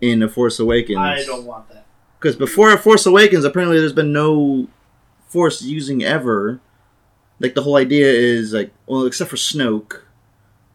in 0.00 0.18
the 0.20 0.28
force 0.28 0.58
awakens 0.58 0.98
I 0.98 1.22
don't 1.24 1.44
want 1.44 1.68
that. 1.68 1.86
because 2.18 2.34
before 2.36 2.72
a 2.72 2.78
force 2.78 3.06
awakens 3.06 3.44
apparently 3.44 3.78
there's 3.78 3.92
been 3.92 4.12
no 4.12 4.66
force 5.28 5.62
using 5.62 6.02
ever 6.02 6.60
like 7.40 7.54
the 7.54 7.62
whole 7.62 7.76
idea 7.76 8.06
is 8.06 8.52
like 8.52 8.70
well 8.86 9.04
except 9.06 9.30
for 9.30 9.36
snoke 9.36 10.02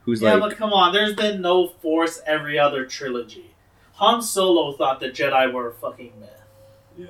who's 0.04 0.22
yeah, 0.22 0.34
like 0.34 0.42
but 0.52 0.58
come 0.58 0.74
on, 0.74 0.92
there's 0.94 1.14
been 1.14 1.42
no 1.42 1.68
Force 1.68 2.22
every 2.26 2.58
other 2.60 2.86
trilogy. 2.86 3.52
Han 3.94 4.22
Solo 4.22 4.72
thought 4.74 5.00
the 5.00 5.10
Jedi 5.10 5.52
were 5.52 5.70
a 5.70 5.74
fucking 5.74 6.14
myth. 6.20 6.30
Yeah. 6.98 7.08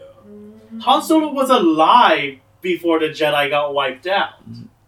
Han 0.81 1.01
Solo 1.01 1.31
was 1.31 1.49
alive 1.49 2.39
before 2.61 2.99
the 2.99 3.09
Jedi 3.09 3.49
got 3.49 3.73
wiped 3.73 4.07
out. 4.07 4.33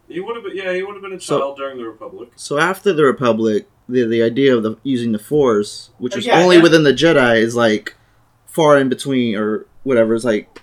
He 0.08 0.20
would 0.20 0.36
have 0.36 0.44
been. 0.44 0.58
Yeah, 0.58 0.74
he 0.74 0.84
would 0.84 0.94
have 0.96 1.02
been 1.02 1.14
a 1.14 1.20
So- 1.22 1.40
child 1.40 1.58
during 1.58 1.78
the 1.78 1.86
Republic. 1.86 2.30
So 2.36 2.58
after 2.58 2.92
the 2.92 3.04
Republic, 3.06 3.68
the 3.88 4.04
the 4.06 4.22
idea 4.24 4.56
of 4.56 4.64
the 4.64 4.76
using 4.84 5.12
the 5.14 5.20
Force, 5.20 5.92
which 6.00 6.14
Uh, 6.14 6.18
was 6.18 6.26
yeah, 6.26 6.42
only 6.42 6.58
yeah. 6.58 6.64
within 6.64 6.84
the 6.84 6.94
Jedi, 6.94 7.38
is 7.38 7.56
like 7.56 7.96
far 8.48 8.78
in 8.78 8.90
between 8.90 9.36
or 9.36 9.66
whatever. 9.84 10.14
Is 10.16 10.26
like 10.26 10.61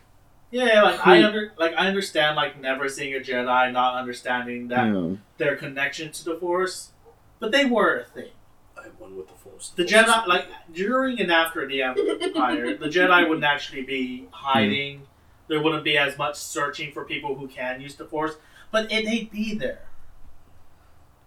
Yeah, 0.50 0.82
like 0.82 1.06
I 1.06 1.22
under 1.22 1.52
like 1.58 1.74
I 1.74 1.88
understand 1.88 2.36
like 2.36 2.58
never 2.60 2.88
seeing 2.88 3.14
a 3.14 3.18
Jedi, 3.18 3.72
not 3.72 3.96
understanding 3.96 4.68
that 4.68 4.86
You 4.86 4.92
know, 4.92 5.18
their 5.36 5.56
connection 5.56 6.10
to 6.12 6.24
the 6.24 6.36
Force, 6.36 6.90
but 7.38 7.52
they 7.52 7.64
were 7.66 7.98
a 7.98 8.04
thing. 8.04 8.30
I 8.78 8.84
have 8.84 8.98
one 8.98 9.16
with 9.16 9.28
the 9.28 9.34
Force. 9.34 9.70
The 9.70 9.82
Force 9.86 9.92
is 9.92 10.06
Jedi, 10.06 10.26
like 10.26 10.46
during 10.72 11.20
and 11.20 11.30
after 11.30 11.66
the 11.66 11.82
Empire, 11.82 12.76
the 12.76 12.86
Jedi 12.88 13.28
wouldn't 13.28 13.44
actually 13.44 13.82
be 13.82 14.26
hiding. 14.30 15.02
There 15.48 15.62
wouldn't 15.62 15.84
be 15.84 15.98
as 15.98 16.16
much 16.16 16.36
searching 16.36 16.92
for 16.92 17.04
people 17.04 17.34
who 17.34 17.48
can 17.48 17.80
use 17.80 17.96
the 17.96 18.04
Force, 18.06 18.36
but 18.70 18.90
it, 18.92 19.04
they'd 19.04 19.30
be 19.30 19.54
there. 19.54 19.82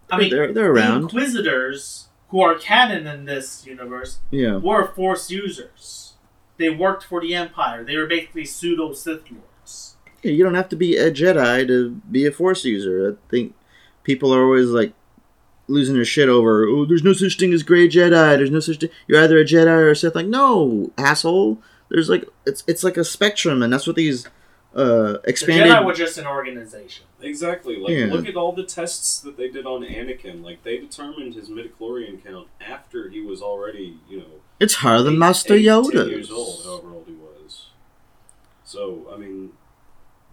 I 0.10 0.18
mean, 0.18 0.30
they're 0.30 0.52
they're 0.52 0.66
the 0.66 0.70
around. 0.72 1.04
Inquisitors, 1.04 2.08
who 2.30 2.42
are 2.42 2.56
canon 2.56 3.08
in 3.08 3.26
this 3.26 3.66
universe, 3.66 4.20
Yeah, 4.32 4.58
were 4.58 4.88
Force 4.88 5.30
users. 5.30 6.11
They 6.62 6.70
worked 6.70 7.04
for 7.04 7.20
the 7.22 7.34
Empire. 7.36 7.84
They 7.84 7.98
were 7.98 8.06
basically 8.08 8.46
pseudo 8.46 8.94
Sith 8.94 9.30
Lords. 9.32 9.96
Yeah, 10.24 10.32
you 10.32 10.44
don't 10.44 10.54
have 10.56 10.70
to 10.70 10.76
be 10.76 10.96
a 10.98 11.12
Jedi 11.12 11.68
to 11.68 11.90
be 12.12 12.26
a 12.26 12.32
Force 12.32 12.64
user. 12.64 13.12
I 13.18 13.30
think 13.32 13.56
people 14.04 14.34
are 14.34 14.44
always 14.44 14.68
like 14.68 14.94
losing 15.68 15.96
their 15.96 16.06
shit 16.06 16.30
over. 16.30 16.66
Oh, 16.66 16.86
there's 16.86 17.04
no 17.04 17.14
such 17.14 17.38
thing 17.38 17.54
as 17.54 17.64
gray 17.64 17.88
Jedi. 17.88 18.38
There's 18.38 18.52
no 18.52 18.60
such 18.60 18.78
thing. 18.80 18.90
You're 19.08 19.22
either 19.24 19.40
a 19.40 19.44
Jedi 19.46 19.68
or 19.68 19.90
a 19.92 19.96
Sith. 19.96 20.16
Like, 20.16 20.28
no, 20.28 20.92
asshole. 20.98 21.60
There's 21.90 22.10
like 22.10 22.26
it's 22.46 22.64
it's 22.68 22.84
like 22.84 22.98
a 22.98 23.04
spectrum, 23.04 23.62
and 23.64 23.74
that's 23.74 23.88
what 23.88 23.96
these 23.96 24.28
uh 24.74 25.14
The 25.14 25.22
expanded. 25.26 25.68
Jedi 25.72 25.86
were 25.86 25.94
just 25.94 26.18
an 26.18 26.28
organization. 26.28 27.06
Exactly. 27.22 27.76
Like, 27.78 27.92
Yeah. 27.94 28.06
look 28.06 28.28
at 28.28 28.36
all 28.38 28.52
the 28.54 28.64
tests 28.64 29.20
that 29.20 29.38
they 29.38 29.50
did 29.50 29.66
on 29.66 29.82
Anakin. 29.84 30.44
Like, 30.44 30.64
they 30.64 30.78
determined 30.78 31.36
his 31.36 31.50
midichlorian 31.50 32.24
count 32.24 32.48
after 32.62 33.10
he 33.10 33.22
was 33.22 33.42
already, 33.42 33.98
you 34.10 34.20
know, 34.20 34.26
it's 34.62 34.76
higher 34.76 35.02
than 35.02 35.14
eight- 35.14 35.20
Master 35.20 35.56
eight, 35.56 35.66
Yoda. 35.66 35.92
10 36.04 36.10
years 36.10 36.32
old, 36.32 36.62
however 36.64 36.94
old 36.96 37.06
he 37.08 37.14
was. 37.14 37.66
So, 38.64 39.08
I 39.14 39.18
mean, 39.18 39.50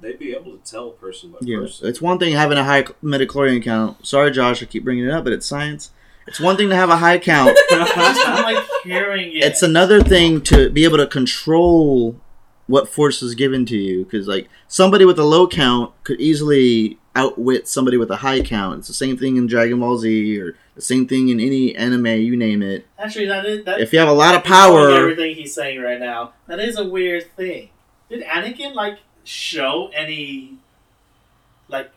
they'd 0.01 0.19
be 0.19 0.33
able 0.35 0.53
to 0.57 0.61
tell 0.71 0.91
person 0.91 1.31
by 1.31 1.39
Yeah, 1.41 1.59
person. 1.59 1.89
it's 1.89 2.01
one 2.01 2.19
thing 2.19 2.35
having 2.35 2.59
a 2.59 2.65
high 2.65 2.85
midichlorian 3.03 3.63
count. 3.63 4.07
Sorry, 4.07 4.31
Josh, 4.31 4.63
I 4.63 4.67
keep 4.67 4.85
bringing 4.85 5.05
it 5.07 5.11
up, 5.11 5.25
but 5.25 5.33
it's 5.33 5.47
science. 5.47 5.91
It's 6.27 6.39
one 6.39 6.57
thing 6.59 6.69
to 6.69 6.77
have 6.77 6.91
a 6.91 6.97
high 6.99 7.19
count. 7.19 7.57
I 7.71 7.79
just 7.97 8.27
don't 8.27 8.43
like 8.43 8.65
hearing 8.85 9.33
it. 9.35 9.45
it's 9.45 9.63
another 9.63 10.03
thing 10.03 10.43
to 10.43 10.69
be 10.71 10.85
able 10.85 10.99
to 10.99 11.07
control 11.07 12.17
what 12.67 12.87
force 12.87 13.23
is 13.23 13.35
given 13.35 13.65
to 13.65 13.79
you 13.79 14.05
because 14.05 14.29
like 14.29 14.47
somebody 14.69 15.07
with 15.07 15.19
a 15.19 15.25
low 15.25 15.49
count 15.49 15.91
could 16.05 16.21
easily 16.21 16.99
outwit 17.17 17.67
somebody 17.67 17.97
with 17.97 18.11
a 18.11 18.17
high 18.17 18.43
count 18.43 18.81
it's 18.81 18.89
the 18.89 18.93
same 18.93 19.17
thing 19.17 19.39
in 19.39 19.47
dragon 19.47 19.81
ball 19.81 19.97
z 19.97 20.39
or 20.39 20.55
the 20.79 20.83
same 20.83 21.09
thing 21.09 21.29
in 21.29 21.41
any 21.41 21.75
anime 21.75 22.07
you 22.07 22.37
name 22.37 22.63
it 22.63 22.87
Actually, 22.97 23.27
that 23.27 23.45
is 23.45 23.65
that. 23.65 23.81
if 23.81 23.93
you 23.93 23.99
have 23.99 24.09
a 24.09 24.13
lot 24.13 24.37
of 24.37 24.45
power 24.45 24.91
everything 24.93 25.35
he's 25.35 25.53
saying 25.53 25.81
right 25.81 25.99
now. 25.99 26.35
That 26.47 26.61
is 26.61 26.79
a 26.79 26.85
weird 26.85 27.25
thing. 27.37 27.71
Did 28.09 28.23
Anakin 28.23 28.75
like 28.75 28.99
show 29.25 29.91
any? 29.93 30.59
Like, 31.67 31.91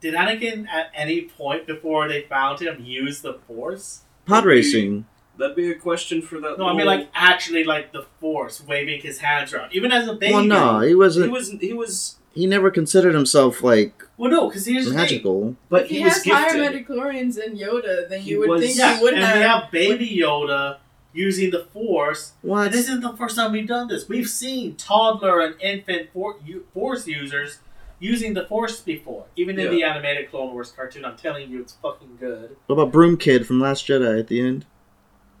did 0.00 0.14
Anakin 0.14 0.66
at 0.66 0.90
any 0.94 1.22
point 1.22 1.66
before 1.66 2.08
they 2.08 2.22
found 2.22 2.60
him 2.60 2.82
use 2.82 3.20
the 3.20 3.34
Force? 3.46 4.02
pod 4.24 4.46
racing 4.46 5.04
That'd 5.36 5.54
be 5.56 5.70
a 5.70 5.74
question 5.74 6.22
for 6.22 6.40
that. 6.40 6.58
No, 6.58 6.66
I 6.68 6.74
mean 6.74 6.86
like 6.86 7.10
actually 7.14 7.64
like 7.64 7.92
the 7.92 8.06
Force, 8.18 8.64
waving 8.66 9.02
his 9.02 9.18
hands 9.18 9.52
around, 9.52 9.74
even 9.74 9.92
as 9.92 10.08
a 10.08 10.14
baby. 10.14 10.32
well 10.32 10.44
no 10.44 10.80
he 10.80 10.88
he 10.88 10.94
wasn't 10.94 11.26
He 11.26 11.30
was. 11.32 11.50
He 11.50 11.72
was. 11.74 12.16
he 12.32 12.46
never 12.46 12.70
considered 12.70 13.14
himself 13.14 13.62
like 13.62 14.01
Well, 14.18 14.30
no, 14.30 14.48
because 14.48 14.66
here's 14.66 14.84
the 14.84 14.90
thing. 14.90 14.98
magical 15.00 15.56
But 15.68 15.84
if 15.84 15.88
he, 15.90 15.98
he, 15.98 16.04
was 16.04 16.14
has 16.14 16.24
higher 16.24 16.52
gifted. 16.70 16.86
midichlorians 16.86 17.34
than 17.36 17.56
Yoda, 17.58 18.08
then 18.08 18.20
He 18.20 18.30
you 18.32 18.40
would 18.40 18.50
was- 18.50 18.62
think 18.62 18.76
Yeah, 18.78 18.96
he 18.96 19.02
would 19.02 19.14
and 19.14 19.22
have. 19.22 19.34
And 19.34 19.40
we 19.40 19.46
have 19.46 19.70
Baby 19.98 20.16
Yoda 20.16 20.78
using 21.14 21.50
the 21.50 21.64
Force. 21.72 22.32
what 22.42 22.72
this 22.72 22.82
isn't 22.88 23.00
the 23.02 23.16
first 23.16 23.36
time 23.36 23.52
we've 23.52 23.66
done 23.66 23.88
this. 23.88 24.08
We've 24.08 24.28
seen 24.28 24.76
toddler 24.76 25.40
and 25.40 25.60
infant 25.60 26.10
for, 26.12 26.36
u- 26.44 26.64
Force 26.72 27.06
users 27.06 27.58
using 27.98 28.34
the 28.34 28.44
Force 28.46 28.80
before, 28.80 29.24
even 29.36 29.58
in 29.58 29.66
Yeah. 29.66 29.70
the 29.70 29.82
animated 29.84 30.30
Clone 30.30 30.52
Wars 30.52 30.72
cartoon. 30.72 31.04
I'm 31.04 31.16
telling 31.16 31.50
you, 31.50 31.60
it's 31.60 31.74
fucking 31.82 32.16
good. 32.20 32.56
what 32.66 32.74
about 32.74 32.92
broom 32.92 33.16
kid 33.16 33.46
from 33.46 33.60
last 33.60 33.86
jedi 33.86 34.18
at 34.18 34.28
the 34.28 34.40
end 34.40 34.66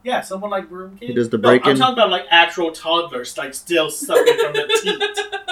Yeah, 0.04 0.20
someone 0.22 0.50
like 0.50 0.68
Broom 0.68 0.96
Kid. 0.98 1.08
He 1.10 1.14
does 1.14 1.28
the 1.30 1.38
No, 1.38 1.50
I'm 1.50 1.60
talking 1.60 1.92
about 1.92 2.10
like 2.10 2.24
actual 2.30 2.72
toddlers, 2.72 3.36
like 3.38 3.54
still 3.54 3.88
sucking 3.90 4.36
from 4.38 4.52
the 4.52 4.66
teat, 4.82 5.51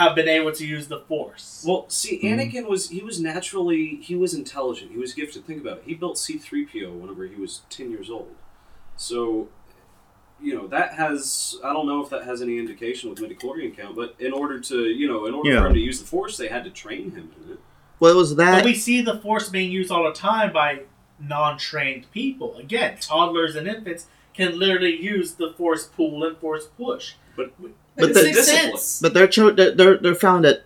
have 0.00 0.14
been 0.16 0.28
able 0.28 0.52
to 0.52 0.66
use 0.66 0.88
the 0.88 1.00
Force. 1.00 1.64
Well, 1.66 1.84
see, 1.88 2.18
Mhm. 2.22 2.30
Anakin 2.52 2.66
was 2.68 2.88
he 2.90 3.02
was 3.02 3.20
naturally 3.20 3.96
he 3.96 4.14
was 4.16 4.32
intelligent. 4.34 4.90
He 4.92 4.98
was 4.98 5.12
gifted. 5.14 5.44
Think 5.46 5.60
about 5.60 5.78
it. 5.78 5.82
He 5.86 5.94
built 5.94 6.18
C 6.18 6.38
three 6.38 6.64
PO 6.66 6.90
whenever 6.92 7.24
he 7.26 7.36
was 7.40 7.62
ten 7.70 7.90
years 7.90 8.08
old. 8.10 8.34
So, 8.96 9.48
you 10.42 10.54
know 10.54 10.66
that 10.68 10.94
has 10.94 11.56
I 11.62 11.72
don't 11.74 11.86
know 11.86 12.02
if 12.02 12.08
that 12.10 12.24
has 12.24 12.40
any 12.42 12.58
indication 12.58 13.10
with 13.10 13.18
midichlorian 13.20 13.76
count, 13.76 13.94
but 13.94 14.14
in 14.18 14.32
order 14.32 14.58
to 14.60 14.76
you 14.88 15.06
know 15.06 15.26
in 15.26 15.34
order 15.34 15.50
Yeah. 15.50 15.60
for 15.60 15.66
him 15.68 15.74
to 15.74 15.80
use 15.80 16.00
the 16.00 16.06
Force, 16.06 16.36
they 16.38 16.48
had 16.48 16.64
to 16.64 16.70
train 16.70 17.10
him 17.10 17.30
in 17.44 17.52
it. 17.52 17.58
well 17.98 18.12
it 18.12 18.16
was 18.16 18.32
But 18.34 18.44
that 18.44 18.64
we 18.64 18.74
see 18.74 19.02
the 19.02 19.18
Force 19.18 19.48
being 19.50 19.70
used 19.70 19.90
all 19.90 20.04
the 20.04 20.12
time 20.12 20.52
by 20.52 20.82
non-trained 21.22 22.10
people. 22.12 22.56
Again, 22.56 22.96
toddlers 23.00 23.54
and 23.54 23.68
infants 23.68 24.06
can 24.32 24.58
literally 24.58 24.96
use 25.02 25.34
the 25.34 25.50
Force 25.52 25.84
pull 25.86 26.24
and 26.24 26.36
Force 26.38 26.66
push. 26.78 27.14
Like 27.36 27.52
But 28.00 28.14
the- 28.14 28.20
sixth 28.20 28.46
discipline. 28.46 28.70
sense. 28.78 29.00
but 29.00 29.14
they're 29.14 29.26
cho- 29.28 29.50
they're, 29.52 29.72
they're 29.72 29.96
they're 29.98 30.14
found 30.14 30.44
at 30.46 30.64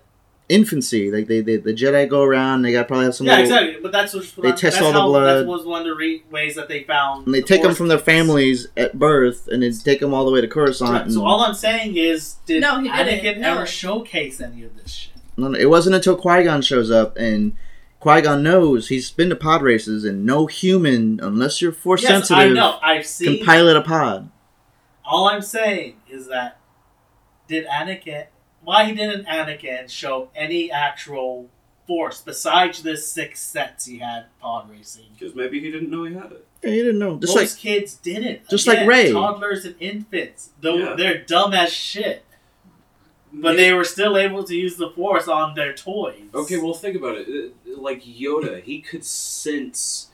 infancy 0.51 1.11
like 1.11 1.27
they, 1.27 1.41
they 1.41 1.57
the 1.57 1.73
jedi 1.73 2.07
go 2.07 2.23
around 2.23 2.61
they 2.61 2.71
got 2.71 2.87
probably 2.87 3.07
have 3.07 3.15
some 3.15 3.27
yeah, 3.27 3.37
little, 3.39 3.47
exactly. 3.57 3.83
But 3.83 3.93
that's 3.93 4.13
what 4.13 4.31
They 4.37 4.49
that's 4.51 4.61
test 4.61 4.83
all 4.83 4.93
the 4.93 5.01
how, 5.01 5.07
blood. 5.09 5.41
That 5.41 5.47
was 5.47 5.65
one 5.65 5.81
of 5.81 5.87
the 5.87 5.95
re- 5.95 6.23
ways 6.31 6.55
that 6.57 6.69
they 6.69 6.83
found. 6.83 7.25
and 7.27 7.35
they 7.35 7.41
the 7.41 7.47
take 7.47 7.63
them 7.63 7.75
from 7.75 7.89
their 7.89 7.99
families 7.99 8.69
at 8.77 8.99
birth 8.99 9.49
and 9.51 9.63
then 9.63 9.73
take 9.73 10.01
them 10.01 10.13
all 10.13 10.27
the 10.27 10.31
way 10.31 10.43
to 10.43 10.47
Coruscant. 10.49 10.91
Right, 10.93 11.03
and- 11.03 11.13
So 11.15 11.25
all 11.25 11.41
I'm 11.41 11.55
saying 11.55 11.97
is, 11.97 12.35
did 12.45 12.61
No, 12.61 12.79
he 12.79 12.91
Anakin 12.91 13.23
didn't, 13.23 13.41
no. 13.41 13.55
ever 13.55 13.67
showcase 13.67 14.39
any 14.41 14.65
of 14.65 14.77
this 14.77 14.93
shit? 14.93 15.13
No, 15.39 15.49
no, 15.49 15.59
it 15.59 15.71
wasn't 15.71 15.95
until 15.97 16.15
Qui 16.17 16.45
Gon 16.45 16.61
shows 16.61 16.91
up 16.91 17.17
and 17.17 17.57
Qui 18.01 18.21
Gon 18.21 18.43
knows 18.43 18.89
he's 18.89 19.11
been 19.11 19.31
to 19.31 19.37
pod 19.37 19.63
races 19.63 20.05
and 20.05 20.27
no 20.27 20.45
human, 20.45 21.21
unless 21.23 21.63
you're 21.63 21.73
force 21.73 22.03
yes, 22.03 22.11
I 22.11 22.15
sensitive, 22.27 22.53
know. 22.55 22.79
I've 22.83 22.99
can 23.01 23.05
seen. 23.09 23.45
pilot 23.47 23.79
a 23.79 23.81
pod. 23.81 24.29
All 25.07 25.27
I'm 25.27 25.41
saying 25.43 25.97
is 26.11 26.29
that 26.29 26.59
did 27.49 27.67
Anakin? 27.67 28.27
Why 28.63 28.93
didn't 28.93 29.27
Anakin 29.27 29.91
show 29.91 30.31
any 30.35 30.71
actual 30.71 31.49
force 31.87 32.23
besides 32.23 32.83
this 32.83 33.07
six 33.11 33.41
sets 33.41 33.85
he 33.87 33.99
had 33.99 34.27
pod 34.41 34.71
racing? 34.71 35.07
Because 35.19 35.35
maybe 35.35 35.61
he 35.61 35.71
didn't 35.71 35.91
know 35.91 36.05
he 36.05 36.15
had 36.15 36.33
it. 36.33 36.47
Yeah, 36.63 36.71
you 36.71 36.83
didn't 36.85 36.99
know. 36.99 37.19
Just 37.19 37.37
Most 37.37 37.53
like 37.55 37.61
kids 37.61 37.95
didn't. 37.97 38.49
just 38.49 38.67
like 38.67 38.87
Rey, 38.89 39.13
toddlers 39.13 39.67
and 39.67 39.75
infants. 39.81 40.51
Though 40.61 40.77
Yeah. 40.77 40.95
they're 40.97 41.23
dumb 41.23 41.53
as 41.53 41.71
shit, 41.73 42.25
but 43.33 43.57
they 43.57 43.73
were 43.75 43.85
still 43.85 44.17
able 44.17 44.45
to 44.45 44.55
use 44.57 44.77
the 44.77 44.89
force 44.91 45.29
on 45.29 45.55
their 45.55 45.75
toys. 45.75 46.23
Okay, 46.35 46.57
well, 46.57 46.73
think 46.73 46.97
about 46.97 47.17
it. 47.19 47.29
Uh, 47.29 47.79
Like 47.81 48.03
Yoda, 48.05 48.63
he 48.63 48.81
could 48.81 49.05
sense 49.05 50.09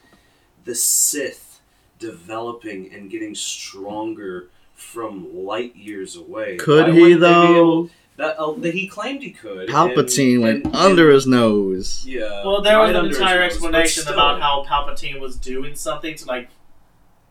the 0.65 0.75
Sith 0.75 1.61
developing 2.01 2.93
and 2.93 3.11
getting 3.11 3.35
stronger 3.37 4.49
from 4.81 5.45
light 5.47 5.77
years 5.77 6.17
away. 6.17 6.57
could 6.57 6.87
Why 6.89 6.93
he 6.93 7.01
wouldn't 7.01 7.21
they 7.21 7.27
be 7.29 7.33
though? 7.55 7.91
That, 8.17 8.37
uh, 8.39 8.53
that 8.59 8.75
he 8.75 8.87
claimed 8.87 9.23
he 9.23 9.31
could. 9.31 9.69
Palpatine 9.69 10.35
and- 10.35 10.43
went 10.43 10.65
and- 10.67 10.77
under 10.77 11.11
his 11.11 11.27
nose. 11.27 12.05
Yeah. 12.07 12.45
Well, 12.45 12.61
there 12.61 12.77
right 12.79 12.89
was 12.95 12.97
an 12.97 13.07
entire 13.07 13.43
explanation 13.43 14.03
still. 14.03 14.13
about 14.15 14.41
how 14.41 14.65
Palpatine 14.65 15.21
was 15.21 15.37
doing 15.37 15.75
something 15.75 16.15
to 16.17 16.27
like 16.27 16.49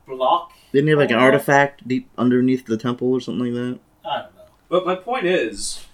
block. 0.08 0.52
Didn't 0.72 0.88
he 0.88 0.92
have 0.92 1.00
like 1.00 1.12
an 1.12 1.18
artifact 1.20 1.88
deep 1.88 2.10
underneath 2.18 2.66
the 2.66 2.78
temple 2.78 3.12
or 3.12 3.20
something 3.22 3.54
like 3.54 3.54
that? 3.54 3.80
I 4.10 4.22
don't 4.22 4.36
know. 4.36 4.42
But 4.70 4.86
my 4.86 4.96
point 4.96 5.26
is, 5.26 5.86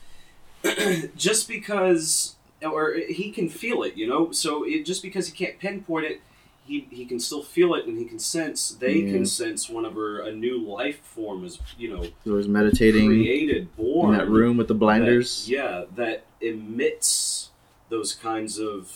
just 1.17 1.47
because, 1.47 2.35
or 2.61 2.95
he 3.09 3.31
can 3.31 3.49
feel 3.49 3.83
it, 3.83 3.95
you 3.97 4.07
know. 4.07 4.31
So 4.31 4.63
it, 4.65 4.85
just 4.85 5.01
because 5.03 5.27
he 5.27 5.45
can't 5.45 5.59
pinpoint 5.59 6.05
it, 6.05 6.21
he, 6.65 6.87
he 6.89 7.05
can 7.05 7.19
still 7.19 7.43
feel 7.43 7.75
it 7.75 7.85
and 7.85 7.97
he 7.97 8.05
can 8.05 8.17
sense. 8.19 8.71
They 8.71 8.95
Yeah. 8.95 9.13
can 9.13 9.25
sense 9.25 9.69
whenever 9.69 10.19
a 10.21 10.31
new 10.31 10.57
life 10.59 10.99
form 11.03 11.45
is, 11.45 11.59
you 11.77 11.89
know, 11.95 12.05
He 12.23 12.29
was 12.31 12.47
meditating 12.47 13.05
created, 13.07 13.75
born 13.75 14.13
in 14.13 14.17
that 14.19 14.27
room 14.27 14.57
with 14.57 14.67
the 14.67 14.73
blinders. 14.73 15.45
That, 15.45 15.51
yeah, 15.51 15.83
that 15.95 16.25
emits 16.41 17.49
those 17.89 18.13
kinds 18.13 18.59
of. 18.59 18.91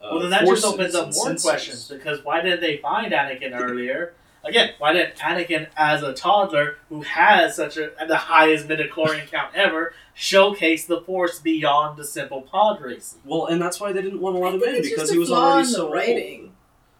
Uh, 0.00 0.08
well, 0.12 0.20
then 0.20 0.30
that 0.30 0.46
just 0.46 0.64
opens 0.64 0.94
up 0.94 1.06
more 1.06 1.12
senses. 1.12 1.42
questions 1.44 1.88
because 1.88 2.24
why 2.24 2.40
didn't 2.40 2.60
they 2.60 2.76
find 2.76 3.12
Anakin 3.12 3.58
earlier? 3.58 4.14
Again, 4.44 4.70
why 4.78 4.92
didn't 4.92 5.16
Anakin, 5.16 5.66
as 5.76 6.02
a 6.02 6.12
toddler 6.14 6.78
who 6.88 7.00
has 7.02 7.56
such 7.56 7.76
a 7.76 7.90
the 8.06 8.16
highest 8.16 8.68
midichlorian 8.68 9.28
count 9.30 9.54
ever, 9.54 9.94
showcase 10.14 10.86
the 10.86 11.00
Force 11.00 11.40
beyond 11.40 11.98
the 11.98 12.04
simple 12.04 12.42
pod 12.42 12.80
racing? 12.80 13.18
Well, 13.24 13.46
and 13.46 13.60
that's 13.60 13.80
why 13.80 13.92
they 13.92 14.02
didn't 14.02 14.20
want 14.20 14.36
to 14.36 14.40
let 14.40 14.54
him 14.54 14.62
in 14.62 14.82
because 14.82 15.10
he 15.10 15.18
was 15.18 15.30
flaw 15.30 15.54
already 15.54 15.66
in 15.66 15.72
the 15.72 15.76
so 15.76 15.86
old. 15.86 16.50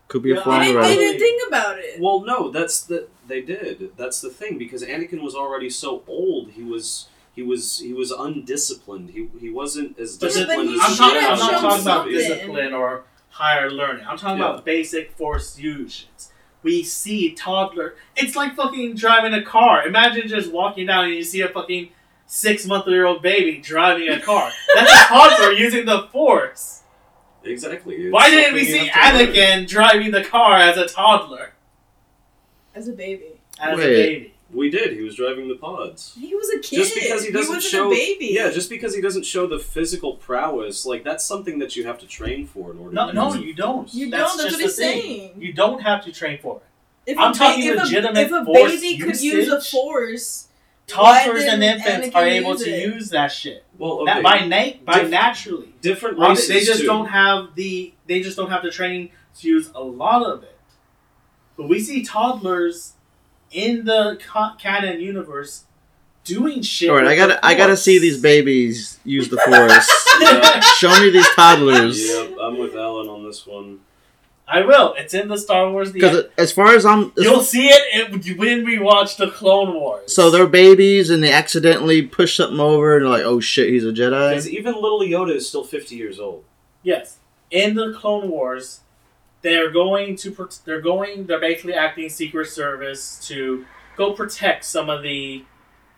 Writing. 0.09 0.19
Could 0.21 0.23
be 0.23 0.33
a 0.33 0.37
Yeah, 0.37 0.43
flaw 0.43 0.59
They 0.59 0.67
didn't, 0.67 0.83
they 0.83 0.97
didn't 0.97 1.19
think 1.21 1.49
about 1.49 1.79
it. 1.79 2.01
Well, 2.01 2.21
no, 2.21 2.51
that's 2.51 2.83
the 2.83 3.09
they 3.27 3.41
did. 3.43 3.97
That's 3.97 4.21
the 4.21 4.31
thing 4.31 4.59
because 4.59 4.83
Anakin 4.83 5.21
was 5.23 5.35
already 5.35 5.71
so 5.71 6.03
old. 6.07 6.51
He 6.51 6.63
was 6.63 7.09
he 7.35 7.43
was 7.43 7.79
he 7.79 7.93
was 7.93 8.11
undisciplined. 8.11 9.11
He 9.11 9.29
he 9.41 9.51
wasn't 9.51 9.99
as 9.99 10.17
But 10.17 10.27
Yeah, 10.35 10.43
disciplined 10.45 10.71
as 10.71 10.81
I'm, 10.83 10.97
talking, 10.97 11.17
I'm 11.19 11.39
not 11.39 11.39
shown 11.39 11.61
talking 11.63 11.83
about 11.83 12.09
discipline 12.09 12.73
or 12.75 13.03
higher 13.31 13.71
learning. 13.71 14.05
I'm 14.09 14.19
talking 14.19 14.39
Yeah. 14.41 14.51
about 14.51 14.65
basic 14.65 15.13
Force 15.13 15.59
uses. 15.59 16.31
We 16.63 16.83
see 16.83 17.33
toddler. 17.35 17.95
It's 18.17 18.35
like 18.35 18.57
fucking 18.57 18.97
driving 18.97 19.33
a 19.33 19.43
car. 19.43 19.87
Imagine 19.87 20.27
just 20.27 20.51
walking 20.51 20.87
down 20.87 21.05
and 21.05 21.15
you 21.15 21.23
see 21.23 21.41
a 21.43 21.49
fucking 21.49 21.91
six 22.27 22.67
month 22.67 22.89
year 22.89 23.07
old 23.07 23.23
baby 23.23 23.59
driving 23.59 24.09
a 24.09 24.21
car. 24.21 24.51
That's 24.75 24.93
a 24.93 25.05
toddler 25.07 25.53
using 25.67 25.87
the 25.87 26.09
force. 26.13 26.78
Exactly. 27.49 27.95
It's 27.97 28.13
Why 28.13 28.31
didn't 28.31 28.55
we 28.55 28.65
see 28.65 28.87
have. 28.87 29.15
Anakin 29.29 29.67
driving 29.69 30.11
the 30.11 30.23
car 30.25 30.55
as 30.59 30.77
a 30.77 30.87
toddler? 30.87 31.53
As 32.75 32.89
a 32.89 32.93
baby. 32.93 33.41
As 33.61 33.79
a 33.79 33.83
baby. 33.83 34.35
We 34.53 34.71
did. 34.71 34.95
He 34.95 35.03
was 35.03 35.15
driving 35.15 35.47
the 35.49 35.57
pods. 35.57 36.17
He 36.19 36.35
was 36.35 36.49
a 36.49 36.59
kid. 36.61 36.77
Just 36.77 36.95
because 36.95 37.23
he 37.25 37.31
doesn't 37.31 37.57
wasn't 37.57 37.71
show, 37.71 37.89
a 37.89 37.95
baby. 37.95 38.29
yeah, 38.31 38.51
just 38.51 38.71
because 38.71 38.95
he 38.95 39.03
doesn't 39.03 39.27
show 39.27 39.47
the 39.47 39.59
physical 39.59 40.15
prowess, 40.15 40.87
like 40.87 41.05
that's 41.05 41.23
something 41.25 41.59
that 41.59 41.77
you 41.77 41.85
have 41.87 41.99
to 41.99 42.07
train 42.07 42.47
for 42.47 42.71
in 42.73 42.79
order. 42.79 42.95
No, 42.95 43.09
to 43.09 43.13
no, 43.13 43.35
use 43.35 43.45
you 43.45 43.53
don't. 43.55 43.93
You 43.93 44.09
That's 44.11 44.37
don't, 44.37 44.39
that's 44.39 44.57
just 44.57 44.79
what 44.79 44.87
the 44.87 44.93
he's 44.93 45.03
thing. 45.03 45.03
saying. 45.03 45.33
You 45.43 45.53
don't 45.53 45.83
have 45.83 46.03
to 46.07 46.13
train 46.13 46.39
for 46.39 46.57
it. 46.57 46.63
If 47.13 47.19
I'm 47.19 47.31
a 47.31 47.33
ba- 47.33 47.39
talking 47.39 47.65
if 47.65 47.77
a- 47.77 48.21
If 48.21 48.33
a 48.33 48.45
force 48.47 48.81
baby 48.81 48.99
could 48.99 49.21
use 49.21 49.49
a 49.49 49.61
force, 49.61 50.49
Toddlers 50.87 51.45
and 51.45 51.63
infants 51.63 52.09
Anakin 52.09 52.15
are 52.15 52.27
able 52.27 52.53
use 52.53 52.65
to 52.65 52.71
it? 52.71 52.95
use 52.95 53.11
that 53.11 53.31
shit. 53.31 53.65
Well, 53.79 54.05
That 54.07 54.19
okay. 54.19 54.23
by 54.23 54.47
na- 54.47 54.73
by 54.85 55.01
Diff- 55.03 55.11
naturally. 55.11 55.73
different 55.81 56.19
races 56.19 56.49
they 56.49 56.61
just 56.61 56.81
too. 56.81 56.87
don't 56.87 57.07
have 57.07 57.55
the 57.55 57.93
they 58.07 58.21
just 58.21 58.37
don't 58.37 58.51
have 58.51 58.63
the 58.63 58.71
training 58.71 59.11
to 59.41 59.49
use 59.49 59.71
a 59.75 59.83
lot 59.83 60.23
of 60.25 60.43
it. 60.43 60.57
But 61.57 61.69
we 61.69 61.79
see 61.81 62.03
toddlers 62.05 62.95
in 63.53 63.85
the 63.85 64.19
ca- 64.25 64.57
canon 64.57 65.01
universe 65.01 65.65
doing 66.25 66.61
shit. 66.63 66.91
All 66.91 66.97
right, 66.97 67.07
I 67.07 67.15
gotta 67.17 67.45
I 67.47 67.55
gotta 67.55 67.77
see 67.77 67.99
these 67.99 68.21
babies 68.21 68.99
use 69.05 69.29
the 69.29 69.37
force. 69.39 70.07
Yeah. 70.21 70.61
Show 70.79 71.01
me 71.01 71.11
these 71.11 71.29
toddlers. 71.37 72.05
Yep, 72.05 72.37
I'm 72.43 72.59
with 72.59 72.75
Alan 72.75 73.09
on 73.09 73.25
this 73.25 73.47
one. 73.47 73.81
I 74.51 74.63
will. 74.63 74.95
It's 74.97 75.13
in 75.13 75.29
the 75.29 75.37
Star 75.37 75.71
Wars. 75.71 75.93
The 75.93 76.01
Because 76.01 76.25
as 76.39 76.53
far 76.53 76.75
as 76.75 76.87
I'm, 76.87 77.13
You'll 77.17 77.43
see 77.43 77.67
it 77.69 78.13
in- 78.15 78.37
when 78.39 78.65
we 78.65 78.79
watch 78.79 79.17
the 79.17 79.31
Clone 79.31 79.75
Wars. 79.75 80.13
so 80.13 80.31
they're 80.31 80.47
babies 80.47 81.11
and 81.11 81.23
they 81.23 81.33
accidentally 81.33 82.03
push 82.03 82.37
something 82.37 82.59
over 82.61 82.97
and 82.97 83.05
they're 83.05 83.11
like, 83.13 83.25
oh 83.25 83.41
shit, 83.41 83.69
he's 83.69 83.85
a 83.85 83.93
Jedi." 83.93 84.31
Because 84.31 84.49
even 84.49 84.75
little 84.75 85.01
Yoda 85.01 85.35
is 85.35 85.47
still 85.49 85.65
50 85.65 85.97
years 85.97 86.19
old. 86.19 86.45
Yes, 86.83 87.19
in 87.51 87.75
the 87.75 87.93
Clone 87.93 88.31
Wars, 88.31 88.81
they're 89.43 89.71
going 89.71 90.17
to 90.17 90.31
pro- 90.31 90.49
they're 90.65 90.81
going 90.81 91.27
they're 91.27 91.41
basically 91.41 91.75
acting 91.75 92.09
Secret 92.09 92.47
Service 92.49 93.21
to 93.29 93.67
go 93.97 94.13
protect 94.15 94.65
some 94.65 94.89
of 94.89 95.03
the 95.03 95.45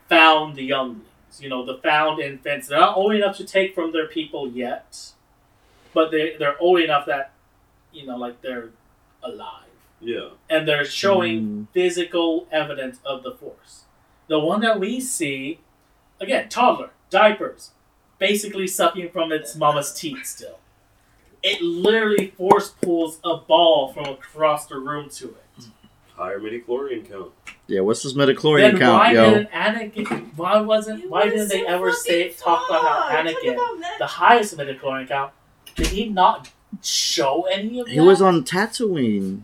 found 0.09 0.57
younglings. 0.57 1.05
You 1.39 1.47
know, 1.49 1.65
the 1.65 1.77
found 1.77 2.19
infants. 2.21 2.67
They're 2.67 2.79
not 2.79 2.97
old 2.97 3.13
enough 3.13 3.37
to 3.37 3.45
take 3.45 3.73
from 3.73 3.93
their 3.93 4.07
people 4.07 4.49
yet, 4.49 5.11
but 5.93 6.11
they 6.11 6.35
they're 6.37 6.57
old 6.59 6.81
enough 6.81 7.05
that 7.05 7.31
you 7.93 8.05
know, 8.05 8.17
like 8.17 8.41
they're 8.41 8.69
alive, 9.23 9.67
Yeah. 9.99 10.29
and 10.49 10.67
they're 10.67 10.85
showing 10.85 11.41
Mm. 11.41 11.67
physical 11.73 12.47
evidence 12.51 12.99
of 13.05 13.23
the 13.23 13.31
Force. 13.31 13.83
The 14.27 14.39
one 14.39 14.61
that 14.61 14.79
we 14.79 14.99
see, 14.99 15.59
again, 16.19 16.49
toddler, 16.49 16.91
diapers, 17.09 17.71
basically 18.17 18.67
sucking 18.67 19.09
from 19.09 19.31
its 19.31 19.55
mama's 19.55 19.93
teeth 19.93 20.25
still. 20.25 20.59
It 21.43 21.61
literally 21.61 22.27
force 22.37 22.69
pulls 22.69 23.19
a 23.23 23.35
ball 23.37 23.91
from 23.91 24.05
across 24.05 24.67
the 24.67 24.77
room 24.77 25.09
to 25.09 25.29
it. 25.29 25.65
Higher 26.15 26.39
midichlorian 26.39 27.09
count. 27.09 27.31
Yeah, 27.65 27.79
what's 27.81 28.03
this 28.03 28.13
midichlorian 28.13 28.71
then 28.73 28.77
count, 28.79 28.99
why 28.99 29.11
yo? 29.13 29.29
didn't 29.33 29.49
Anakin? 29.49 30.37
Why 30.37 30.59
wasn't? 30.61 31.01
He 31.01 31.07
Why 31.07 31.25
was 31.25 31.33
didn't 31.33 31.49
they 31.49 31.65
ever 31.65 31.91
say 31.93 32.29
talk 32.29 32.69
about 32.69 32.83
how 33.11 33.23
Anakin, 33.23 33.53
about 33.55 33.97
the 33.97 34.05
highest 34.05 34.55
midichlorian 34.55 35.07
count, 35.07 35.31
did 35.75 35.87
he 35.87 36.09
not 36.09 36.51
show 36.81 37.43
any 37.51 37.79
of 37.79 37.85
that? 37.87 37.91
He 37.93 37.99
was 37.99 38.21
on 38.21 38.43
Tatooine. 38.43 39.41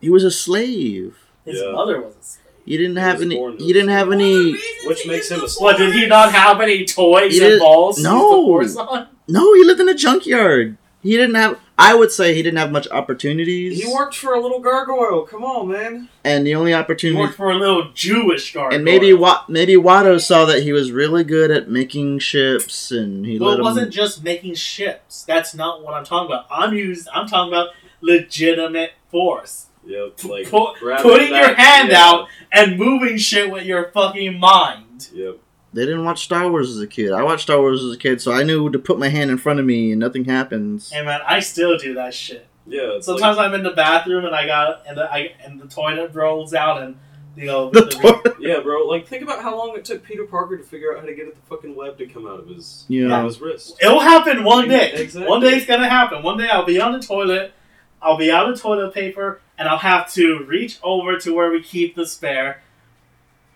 He 0.00 0.10
was 0.10 0.24
a 0.24 0.30
slave. 0.30 1.16
His 1.44 1.60
Yeah. 1.60 1.72
mother 1.72 2.00
was 2.00 2.14
a 2.14 2.22
slave. 2.22 2.40
He 2.66 2.76
didn't 2.78 2.96
He 2.96 3.02
have 3.02 3.20
any. 3.22 3.36
born 3.36 3.58
He 3.58 3.72
didn't 3.72 3.90
have 3.90 4.08
One 4.08 4.20
of 4.20 4.26
the 4.26 4.34
any. 4.50 4.88
which 4.88 5.06
makes 5.06 5.30
him 5.30 5.42
a 5.44 5.48
slave. 5.48 5.62
What 5.62 5.76
did 5.78 5.94
he 5.94 6.06
not 6.06 6.32
have 6.32 6.60
any 6.60 6.84
toys 6.86 7.32
He 7.34 7.40
and 7.40 7.50
did- 7.52 7.60
balls? 7.60 7.96
to 7.96 8.00
use 8.02 8.08
the 8.08 8.14
No. 8.14 8.44
Force 8.46 8.76
on? 8.76 9.06
No, 9.28 9.54
he 9.54 9.64
lived 9.64 9.80
in 9.80 9.88
a 9.88 9.94
junkyard. 9.94 10.76
He 11.04 11.16
didn't 11.16 11.36
have. 11.36 11.60
I 11.78 11.94
would 11.94 12.10
say 12.10 12.34
he 12.34 12.42
didn't 12.42 12.58
have 12.58 12.72
much 12.72 12.88
opportunities. 12.90 13.80
He 13.82 13.92
worked 13.92 14.16
for 14.16 14.32
a 14.34 14.40
little 14.40 14.58
gargoyle. 14.60 15.22
Come 15.26 15.44
on, 15.44 15.68
man. 15.70 16.08
and 16.24 16.46
the 16.46 16.54
only 16.54 16.70
He 16.70 16.74
opportunity 16.74 17.20
worked 17.20 17.34
for 17.36 17.50
a 17.50 17.56
little 17.56 17.90
Jewish 17.94 18.52
guard. 18.52 18.72
And 18.72 18.84
maybe 18.84 19.12
Wa- 19.12 19.44
maybe 19.48 19.74
Watto 19.74 20.20
saw 20.20 20.44
that 20.46 20.62
he 20.64 20.72
was 20.72 20.90
really 20.90 21.22
good 21.24 21.50
at 21.52 21.68
making 21.68 22.18
ships, 22.20 22.90
and 22.90 23.24
he 23.26 23.38
Well, 23.38 23.50
let 23.50 23.54
it 23.56 23.58
him. 23.60 23.64
wasn't 23.64 23.92
just 23.92 24.24
making 24.24 24.54
ships. 24.54 25.22
That's 25.24 25.54
not 25.54 25.82
what 25.84 25.94
I'm 25.94 26.04
talking 26.04 26.26
about. 26.32 26.46
I'm 26.50 26.72
used. 26.74 27.06
I'm 27.12 27.26
talking 27.28 27.52
about 27.52 27.68
legitimate 28.00 28.92
force 29.10 29.66
Yep. 29.86 30.24
Like 30.24 30.48
Pu- 30.48 30.74
grabbing 30.80 31.02
putting 31.02 31.30
that- 31.32 31.46
your 31.46 31.54
hand 31.56 31.90
yeah. 31.90 31.98
Uh, 32.00 32.12
out 32.14 32.28
and 32.52 32.78
moving 32.78 33.18
shit 33.18 33.50
with 33.50 33.64
your 33.66 33.90
fucking 33.92 34.38
mind. 34.40 35.08
Yep. 35.12 35.38
They 35.74 35.84
didn't 35.84 36.04
watch 36.04 36.22
Star 36.24 36.48
Wars 36.50 36.70
as 36.70 36.80
a 36.80 36.86
kid. 36.86 37.12
I 37.12 37.22
watched 37.22 37.42
Star 37.42 37.58
Wars 37.58 37.82
as 37.84 37.92
a 37.92 37.98
kid, 37.98 38.20
so 38.20 38.32
I 38.32 38.42
knew 38.44 38.70
to 38.70 38.78
put 38.78 38.98
my 38.98 39.08
hand 39.08 39.30
in 39.30 39.38
front 39.38 39.58
of 39.60 39.66
me 39.66 39.90
and 39.90 40.00
nothing 40.00 40.24
happens. 40.24 40.90
Hey 40.90 41.04
man, 41.04 41.20
I 41.26 41.40
still 41.40 41.76
do 41.76 41.94
that 41.94 42.14
shit. 42.14 42.46
Yeah. 42.66 42.96
It's 42.96 43.06
Sometimes 43.06 43.36
I'm 43.38 43.52
in 43.54 43.62
the 43.62 43.72
bathroom 43.72 44.24
and 44.24 44.34
I 44.34 44.46
got 44.46 44.84
and 44.86 44.96
the 44.96 45.12
I 45.12 45.32
and 45.44 45.60
the 45.60 45.66
toilet 45.66 46.14
rolls 46.14 46.54
out 46.54 46.82
and 46.82 46.96
you 47.36 47.50
uh, 47.50 47.52
know 47.52 47.70
The 47.70 47.80
the- 47.82 47.90
toilet- 47.90 48.36
yeah, 48.40 48.60
bro. 48.60 48.86
Like, 48.86 49.06
think 49.08 49.22
about 49.24 49.42
how 49.42 49.58
long 49.58 49.76
it 49.76 49.84
took 49.84 50.04
Peter 50.04 50.24
Parker 50.24 50.56
to 50.56 50.62
figure 50.62 50.94
out 50.94 51.00
how 51.00 51.06
to 51.06 51.14
get 51.14 51.34
the 51.34 51.40
fucking 51.54 51.74
web 51.74 51.98
to 51.98 52.06
come 52.06 52.26
out 52.26 52.38
of 52.40 52.46
his 52.48 52.84
Yeah. 52.88 53.12
out 53.12 53.20
of 53.20 53.26
his 53.26 53.40
wrist. 53.40 53.76
It'll 53.82 54.00
happen 54.00 54.44
one 54.44 54.68
day. 54.68 54.92
Exactly. 54.92 55.28
One 55.28 55.40
day 55.40 55.56
it's 55.56 55.66
gonna 55.66 55.88
happen. 55.90 56.22
One 56.22 56.38
day 56.38 56.48
I'll 56.48 56.64
be 56.64 56.80
on 56.80 56.92
the 56.92 57.00
toilet, 57.00 57.52
I'll 58.00 58.16
be 58.16 58.30
out 58.30 58.48
of 58.48 58.60
toilet 58.60 58.94
paper, 58.94 59.40
and 59.58 59.68
I'll 59.68 59.78
have 59.78 60.12
to 60.12 60.44
reach 60.46 60.78
over 60.82 61.18
to 61.18 61.34
where 61.34 61.50
we 61.50 61.62
keep 61.62 61.96
the 61.96 62.06
spare. 62.06 62.62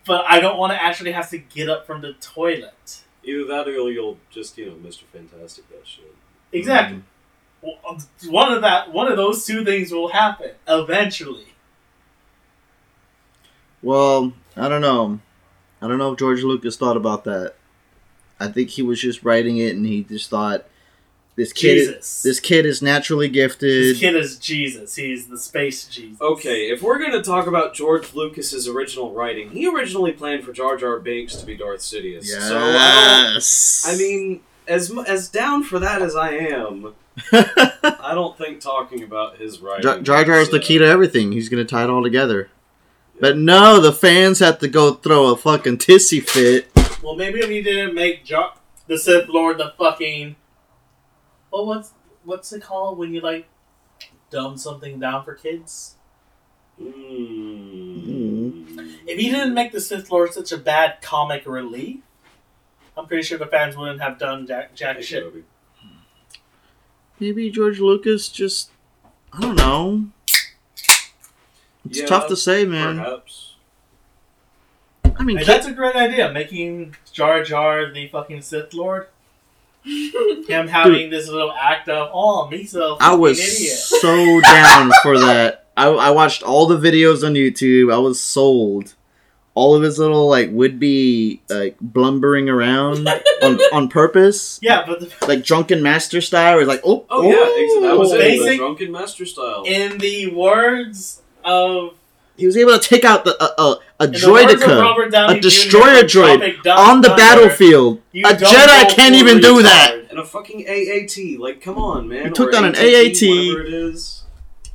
But 0.05 0.25
I 0.27 0.39
don't 0.39 0.57
want 0.57 0.73
to 0.73 0.81
actually 0.81 1.11
have 1.11 1.29
to 1.29 1.37
get 1.37 1.69
up 1.69 1.85
from 1.85 2.01
the 2.01 2.13
toilet. 2.13 3.01
Either 3.23 3.45
that 3.45 3.67
or 3.67 3.91
you'll 3.91 4.17
just 4.29 4.57
you 4.57 4.67
know 4.67 4.75
Mr. 4.75 5.03
Fantastic 5.11 5.69
that 5.69 5.85
shit. 5.85 6.15
Exactly. 6.51 7.03
Well, 7.61 7.77
um, 7.87 7.99
One 8.27 8.53
of 8.53 8.61
that, 8.61 8.93
one 8.93 9.11
of 9.11 9.17
those 9.17 9.45
two 9.45 9.65
things 9.65 9.91
will 9.91 10.09
happen 10.09 10.51
eventually. 10.67 11.53
Well, 13.81 14.33
I 14.55 14.69
don't 14.69 14.81
know. 14.81 15.19
I 15.81 15.87
don't 15.87 15.97
know 15.97 16.13
if 16.13 16.19
George 16.19 16.43
Lucas 16.43 16.75
thought 16.77 16.97
about 16.97 17.23
that. 17.25 17.55
I 18.39 18.47
think 18.47 18.69
he 18.69 18.81
was 18.81 19.01
just 19.01 19.23
writing 19.23 19.57
it, 19.57 19.75
and 19.75 19.85
he 19.85 20.03
just 20.03 20.29
thought 20.29 20.65
this 21.39 21.53
kid. 21.53 21.87
Jesus. 21.87 22.21
This 22.21 22.39
kid 22.39 22.65
is 22.65 22.81
naturally 22.81 23.29
gifted. 23.29 23.95
This 23.95 23.99
kid 23.99 24.15
is 24.15 24.37
Jesus. 24.37 24.95
He's 24.95 25.27
the 25.27 25.37
space 25.37 25.85
Jesus. 25.85 26.19
Okay, 26.21 26.69
if 26.69 26.83
we're 26.83 26.99
gonna 26.99 27.23
talk 27.23 27.47
about 27.47 27.73
George 27.73 28.13
Lucas's 28.13 28.67
original 28.67 29.13
writing, 29.13 29.49
he 29.51 29.67
originally 29.67 30.11
planned 30.11 30.43
for 30.43 30.51
Jar 30.51 30.75
Jar 30.75 30.99
Binks 30.99 31.37
to 31.37 31.45
be 31.45 31.55
Darth 31.55 31.79
Sidious. 31.79 32.27
Yes. 32.27 32.47
So 32.47 32.59
I. 32.59 33.93
I 33.93 33.97
mean, 33.97 34.41
as 34.67 34.91
as 35.07 35.29
down 35.29 35.63
for 35.63 35.79
that 35.79 36.01
as 36.01 36.13
I 36.15 36.31
am, 36.31 36.93
I 37.31 38.11
don't 38.13 38.37
think 38.37 38.59
talking 38.59 39.01
about 39.01 39.37
his 39.37 39.59
writing. 39.61 39.83
Jar 39.83 39.99
Jar 40.01 40.25
Jar 40.25 40.41
is 40.41 40.49
the 40.49 40.59
key 40.59 40.77
to 40.77 40.85
everything. 40.85 41.31
He's 41.31 41.47
gonna 41.47 41.63
tie 41.63 41.85
it 41.85 41.89
all 41.89 42.03
together. 42.03 42.49
But 43.21 43.37
no, 43.37 43.79
the 43.79 43.91
fans 43.93 44.39
have 44.39 44.59
to 44.59 44.67
go 44.67 44.93
throw 44.93 45.31
a 45.31 45.37
fucking 45.37 45.77
tissy 45.77 46.21
fit. 46.21 46.69
Well, 47.01 47.15
maybe 47.15 47.39
if 47.39 47.47
we 47.49 47.61
didn't 47.61 47.93
make 47.95 48.25
Jar- 48.25 48.53
the 48.87 48.97
Sith 48.97 49.29
Lord 49.29 49.57
the 49.57 49.73
fucking. 49.77 50.35
Well, 51.51 51.65
what's 51.65 51.93
what's 52.23 52.51
it 52.53 52.61
called 52.61 52.97
when 52.97 53.13
you 53.13 53.21
like 53.21 53.47
dumb 54.29 54.57
something 54.57 54.99
down 54.99 55.23
for 55.23 55.33
kids? 55.33 55.95
Mm. 56.81 58.65
If 59.07 59.19
he 59.19 59.29
didn't 59.29 59.53
make 59.53 59.71
the 59.71 59.81
Sith 59.81 60.11
Lord 60.11 60.33
such 60.33 60.51
a 60.51 60.57
bad 60.57 61.01
comic 61.01 61.45
relief, 61.45 61.99
I'm 62.95 63.07
pretty 63.07 63.23
sure 63.23 63.37
the 63.37 63.47
fans 63.47 63.75
wouldn't 63.75 64.01
have 64.01 64.17
done 64.17 64.45
jack, 64.47 64.75
jack 64.75 65.01
shit. 65.01 65.23
Toby. 65.23 65.43
Maybe 67.19 67.49
George 67.49 67.79
Lucas 67.79 68.29
just. 68.29 68.71
I 69.33 69.41
don't 69.41 69.55
know. 69.55 70.05
It's 71.85 71.99
Yeah, 71.99 72.05
tough 72.05 72.27
to 72.27 72.35
say, 72.35 72.65
man. 72.65 72.97
Perhaps. 72.97 73.55
I 75.17 75.23
mean, 75.23 75.37
Hey, 75.37 75.43
that's 75.43 75.67
a 75.67 75.73
great 75.73 75.95
idea, 75.95 76.31
making 76.31 76.95
Jar 77.11 77.43
Jar 77.43 77.91
the 77.91 78.07
fucking 78.07 78.41
Sith 78.41 78.73
Lord. 78.73 79.07
Him 80.47 80.67
having 80.67 81.09
this 81.09 81.27
little 81.29 81.51
act 81.51 81.87
of, 81.89 82.09
oh, 82.13 82.47
me's 82.49 82.75
a 82.75 82.95
I 82.99 83.05
fucking 83.05 83.19
was 83.19 83.39
idiot. 83.39 83.77
so 83.77 84.41
down 84.41 84.91
for 85.03 85.17
that. 85.19 85.67
I, 85.77 85.87
I 85.87 86.09
watched 86.11 86.43
all 86.43 86.65
the 86.67 86.77
videos 86.77 87.25
on 87.25 87.33
YouTube. 87.33 87.93
I 87.93 87.97
was 87.97 88.19
sold. 88.21 88.95
All 89.55 89.75
of 89.75 89.81
his 89.83 89.97
little 89.99 90.27
like 90.29 90.49
would 90.51 90.79
be 90.79 91.41
like 91.49 91.77
blumbering 91.81 92.47
around 92.49 93.07
on, 93.41 93.59
on 93.73 93.89
purpose, 93.89 94.59
Yeah, 94.61 94.85
but 94.85 94.99
the, 95.01 95.11
like 95.27 95.43
drunken 95.43 95.81
master 95.83 96.21
style. 96.21 96.53
Where 96.53 96.59
he's 96.61 96.67
like, 96.67 96.81
oh, 96.85 97.05
Oh, 97.09 97.23
yeah, 97.23 97.31
ex- 97.63 97.81
that 97.89 97.97
was 97.97 98.11
it. 98.11 98.15
Oh, 98.15 98.19
basic- 98.19 98.57
drunken 98.59 98.91
master 98.91 99.25
style. 99.25 99.63
in 99.65 99.97
the 99.97 100.27
words 100.33 101.21
of 101.43 101.95
He 102.39 102.45
was 102.45 102.57
able 102.57 102.71
to 102.77 102.79
take 102.79 103.03
out 103.05 103.25
the 103.25 103.35
uh, 103.41 103.49
uh, 103.57 103.75
a 103.99 104.03
in 104.05 104.11
the 104.13 104.31
words 104.31 104.53
of 104.53 104.59
droideka 104.61 104.81
Robert 104.81 105.11
Downey 105.11 105.33
a 105.33 105.35
Jr. 105.35 105.41
destroyer 105.41 105.97
from 105.99 106.07
droid 106.07 106.37
Tropic 106.37 106.55
Thunder, 106.63 106.71
on 106.81 107.01
the 107.01 107.09
battlefield. 107.09 108.01
you 108.11 108.25
A 108.25 108.29
don't 108.33 108.43
Jedi 108.53 108.83
go 108.89 108.95
can't 108.95 109.15
full 109.15 109.27
even 109.27 109.41
do 109.41 109.59
retard. 109.59 109.63
that. 109.63 110.05
and 110.09 110.19
a 110.19 110.25
fucking 110.25 110.65
AAT. 110.67 111.39
Like, 111.39 111.61
come 111.61 111.77
on, 111.77 112.07
man. 112.07 112.25
He 112.27 112.31
took 112.31 112.49
Or 112.49 112.51
down 112.51 112.65
an 112.65 112.71
ATT, 112.75 112.77
AAT. 112.77 113.29
Whatever 113.29 113.61
it 113.65 113.73
is. 113.73 114.23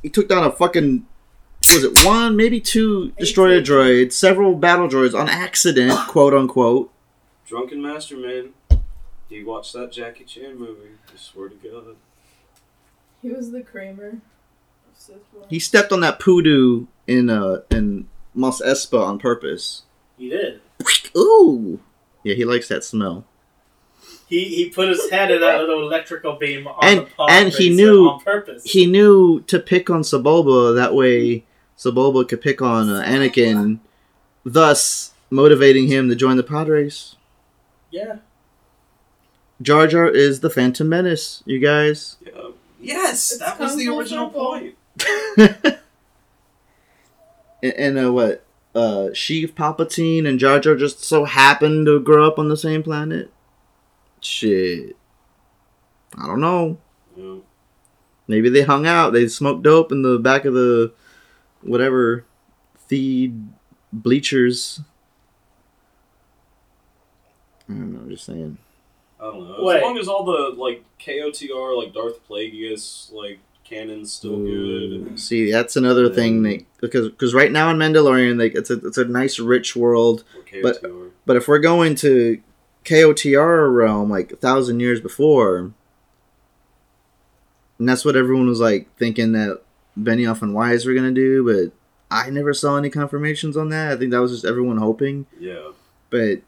He 0.03 0.09
took 0.09 0.29
down 0.29 0.43
a 0.43 0.51
fucking 0.51 1.05
was 1.73 1.83
it 1.83 2.05
one, 2.05 2.35
maybe 2.37 2.61
two 2.61 3.09
destroyer 3.17 3.59
droids, 3.59 4.11
several 4.13 4.53
battle 4.53 4.87
droids 4.87 5.19
on 5.19 5.27
accident, 5.27 5.97
quote 6.07 6.33
unquote. 6.35 6.91
Drunken 7.47 7.81
Master 7.81 8.15
Man. 8.17 8.49
You 9.29 9.47
watched 9.47 9.73
that 9.73 9.91
Jackie 9.91 10.23
Chan 10.25 10.59
movie? 10.59 10.91
I 11.11 11.17
swear 11.17 11.49
to 11.49 11.55
God. 11.55 11.95
He 13.23 13.29
was 13.31 13.51
the 13.51 13.61
Kramer 13.61 14.09
of 14.09 14.19
Sith 14.95 15.17
Lord. 15.33 15.47
He 15.49 15.57
stepped 15.59 15.91
on 15.91 16.01
that 16.01 16.19
poodoo 16.19 16.85
in 17.07 17.29
uh 17.29 17.61
in 17.71 18.07
Mos 18.33 18.61
Espa 18.61 19.05
on 19.05 19.19
purpose. 19.19 19.83
He 20.17 20.29
did. 20.29 20.61
Ooh. 21.17 21.79
Yeah, 22.23 22.35
he 22.35 22.45
likes 22.45 22.67
that 22.69 22.83
smell. 22.83 23.25
He 24.27 24.45
he 24.45 24.69
put 24.69 24.87
his 24.89 25.09
head 25.11 25.29
in 25.31 25.41
that 25.41 25.59
little 25.59 25.81
electrical 25.83 26.35
beam 26.37 26.67
on 26.67 26.75
And- 26.83 26.99
the 27.01 27.05
pod 27.05 27.29
and 27.29 27.53
he 27.53 27.69
knew- 27.69 28.09
on 28.09 28.19
purpose. 28.21 28.63
He 28.63 28.85
knew 28.85 29.41
to 29.41 29.59
pick 29.59 29.89
on 29.89 30.01
Sebulba. 30.01 30.75
That 30.75 30.95
way, 30.95 31.45
Sebulba 31.77 32.27
could 32.27 32.41
pick 32.41 32.61
on 32.61 32.89
uh, 32.89 33.03
Anakin, 33.05 33.79
thus 34.43 35.13
motivating 35.29 35.87
him 35.87 36.09
to 36.09 36.15
join 36.15 36.37
the 36.37 36.43
Padres. 36.43 37.15
yeah. 37.91 38.17
Jar 39.61 39.87
Jar 39.87 40.09
is 40.09 40.41
the 40.41 40.49
Phantom 40.49 40.89
Menace, 40.89 41.41
you 41.45 41.59
guys. 41.59 42.17
Yeah. 42.25 42.49
Yes, 42.81 43.31
It's 43.31 43.39
that 43.39 43.57
was 43.57 43.77
the 43.77 43.87
original 43.87 44.27
circle. 44.27 44.43
point. 44.45 45.77
and, 47.65 47.97
and 47.97 48.07
uh, 48.07 48.13
what? 48.13 48.45
Uh, 48.73 49.09
Sheev 49.11 49.53
Palpatine 49.53 50.27
and 50.27 50.37
Jar 50.37 50.59
Jar 50.59 50.75
just 50.75 51.03
so 51.03 51.23
happened 51.23 51.85
to 51.85 51.99
grow 51.99 52.27
up 52.27 52.37
on 52.37 52.49
the 52.49 52.57
same 52.57 52.83
planet. 52.83 53.31
Shit, 54.19 54.97
I 56.17 56.27
don't 56.27 56.41
know. 56.41 56.77
Yeah. 57.15 57.37
Maybe 58.27 58.49
they 58.49 58.63
hung 58.63 58.85
out. 58.85 59.13
They 59.13 59.27
smoked 59.27 59.63
dope 59.63 59.91
in 59.91 60.01
the 60.01 60.17
back 60.17 60.45
of 60.45 60.53
the 60.53 60.91
whatever 61.61 62.25
feed 62.87 63.47
bleachers. 63.93 64.81
I 67.69 67.73
don't 67.73 67.93
know. 67.93 68.09
Just 68.09 68.25
saying. 68.25 68.57
I 69.19 69.23
don't 69.23 69.47
know. 69.47 69.63
Wait. 69.63 69.77
As 69.77 69.81
long 69.83 69.97
as 69.97 70.07
all 70.07 70.25
the 70.25 70.53
like 70.59 70.83
KOTOR, 70.99 71.77
like 71.77 71.93
Darth 71.93 72.27
Plagueis, 72.27 73.11
like 73.13 73.39
canon's 73.65 74.13
still 74.13 74.37
good. 74.37 75.19
See, 75.19 75.51
that's 75.51 75.75
another 75.75 76.09
thing. 76.09 76.37
Um, 76.37 76.43
they, 76.43 76.65
because 76.79 77.09
because 77.09 77.33
right 77.33 77.51
now 77.51 77.69
in 77.71 77.77
Mandalorian, 77.77 78.39
like 78.39 78.55
it's 78.55 78.69
a 78.69 78.75
it's 78.85 78.97
a 78.97 79.05
nice 79.05 79.39
rich 79.39 79.75
world. 79.75 80.23
But- 80.61 80.81
But 81.25 81.35
if 81.37 81.47
we're 81.47 81.59
going 81.59 81.95
to 81.95 82.39
KOTOR 82.85 83.75
realm, 83.75 84.11
like 84.11 84.31
a 84.31 84.35
thousand 84.35 84.79
years 84.79 85.01
before, 85.01 85.71
and 87.79 87.89
that's 87.89 88.05
what 88.05 88.15
everyone 88.15 88.47
was 88.47 88.59
like 88.59 88.95
thinking 88.97 89.31
that 89.33 89.61
Benioff 89.99 90.41
and 90.41 90.53
Weiss 90.53 90.85
were 90.85 90.93
gonna 90.93 91.11
do, 91.11 91.43
but 91.43 91.73
I 92.15 92.29
never 92.29 92.53
saw 92.53 92.77
any 92.77 92.89
confirmations 92.89 93.57
on 93.57 93.69
that. 93.69 93.91
I 93.93 93.95
think 93.97 94.11
that 94.11 94.21
was 94.21 94.31
just 94.31 94.45
everyone 94.45 94.77
hoping, 94.77 95.25
yeah. 95.39 95.71
but 96.09 96.41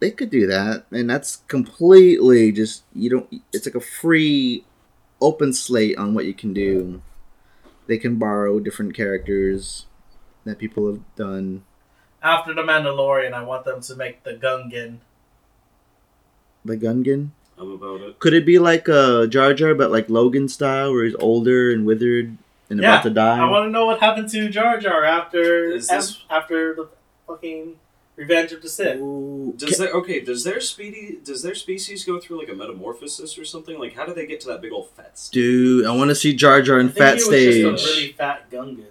they 0.00 0.10
could 0.10 0.28
do 0.30 0.46
that, 0.46 0.84
and 0.90 1.08
that's 1.08 1.36
completely 1.48 2.52
just 2.52 2.82
you 2.94 3.08
don't. 3.08 3.42
It's 3.52 3.64
like 3.66 3.74
a 3.74 3.80
free, 3.80 4.64
open 5.20 5.52
slate 5.52 5.96
on 5.96 6.14
what 6.14 6.24
you 6.24 6.34
can 6.34 6.52
do. 6.52 7.02
They 7.86 7.98
can 7.98 8.16
borrow 8.16 8.58
different 8.60 8.94
characters 8.94 9.86
that 10.44 10.58
people 10.58 10.86
have 10.86 11.00
done. 11.16 11.64
After 12.22 12.52
the 12.52 12.62
Mandalorian, 12.62 13.32
I 13.32 13.42
want 13.44 13.64
them 13.64 13.80
to 13.80 13.94
make 13.96 14.24
the 14.24 14.32
Gungan. 14.34 14.98
The 16.64 16.76
Gungan. 16.76 17.30
I'm 17.58 17.70
about 17.72 18.00
it. 18.00 18.18
Could 18.18 18.34
it 18.34 18.44
be 18.44 18.58
like 18.58 18.88
a 18.88 19.26
Jar 19.28 19.54
Jar, 19.54 19.74
but 19.74 19.90
like 19.90 20.10
Logan 20.10 20.48
style, 20.48 20.92
where 20.92 21.04
he's 21.04 21.14
older 21.16 21.70
and 21.72 21.86
withered 21.86 22.36
and 22.68 22.80
Yeah, 22.80 22.94
about 22.94 23.02
to 23.04 23.10
die? 23.10 23.38
I 23.38 23.48
want 23.50 23.66
to 23.66 23.70
know 23.70 23.86
what 23.86 24.00
happened 24.00 24.28
to 24.30 24.48
Jar 24.48 24.78
Jar 24.78 25.04
after 25.04 25.70
this- 25.72 25.90
after 26.28 26.74
the 26.74 26.88
fucking 27.26 27.76
Revenge 28.16 28.50
of 28.52 28.62
the 28.62 28.68
Sith. 28.68 28.98
Ooh, 28.98 29.52
Does 29.56 29.76
their 29.76 29.90
okay? 29.92 30.20
Does 30.20 30.42
their 30.42 30.58
speedy? 30.60 31.18
Does 31.22 31.42
their 31.42 31.54
species 31.54 32.04
go 32.04 32.18
through 32.18 32.38
like 32.40 32.48
a 32.48 32.54
metamorphosis 32.54 33.38
or 33.38 33.44
something? 33.44 33.78
Like, 33.78 33.94
how 33.94 34.06
do 34.06 34.14
they 34.14 34.26
get 34.26 34.40
to 34.40 34.48
that 34.48 34.62
big 34.62 34.72
old 34.72 34.88
fat? 34.90 35.18
state? 35.18 35.34
Dude, 35.38 35.84
I 35.86 35.94
want 35.94 36.08
to 36.08 36.14
see 36.14 36.34
Jar 36.34 36.62
Jar 36.62 36.78
in 36.80 36.86
I 36.86 36.92
think 36.92 36.98
fat 36.98 37.08
he 37.10 37.14
was 37.16 37.24
stage. 37.26 37.62
just 37.64 37.86
a 37.86 37.88
really 38.00 38.12
fat 38.12 38.50
Gungan. 38.50 38.86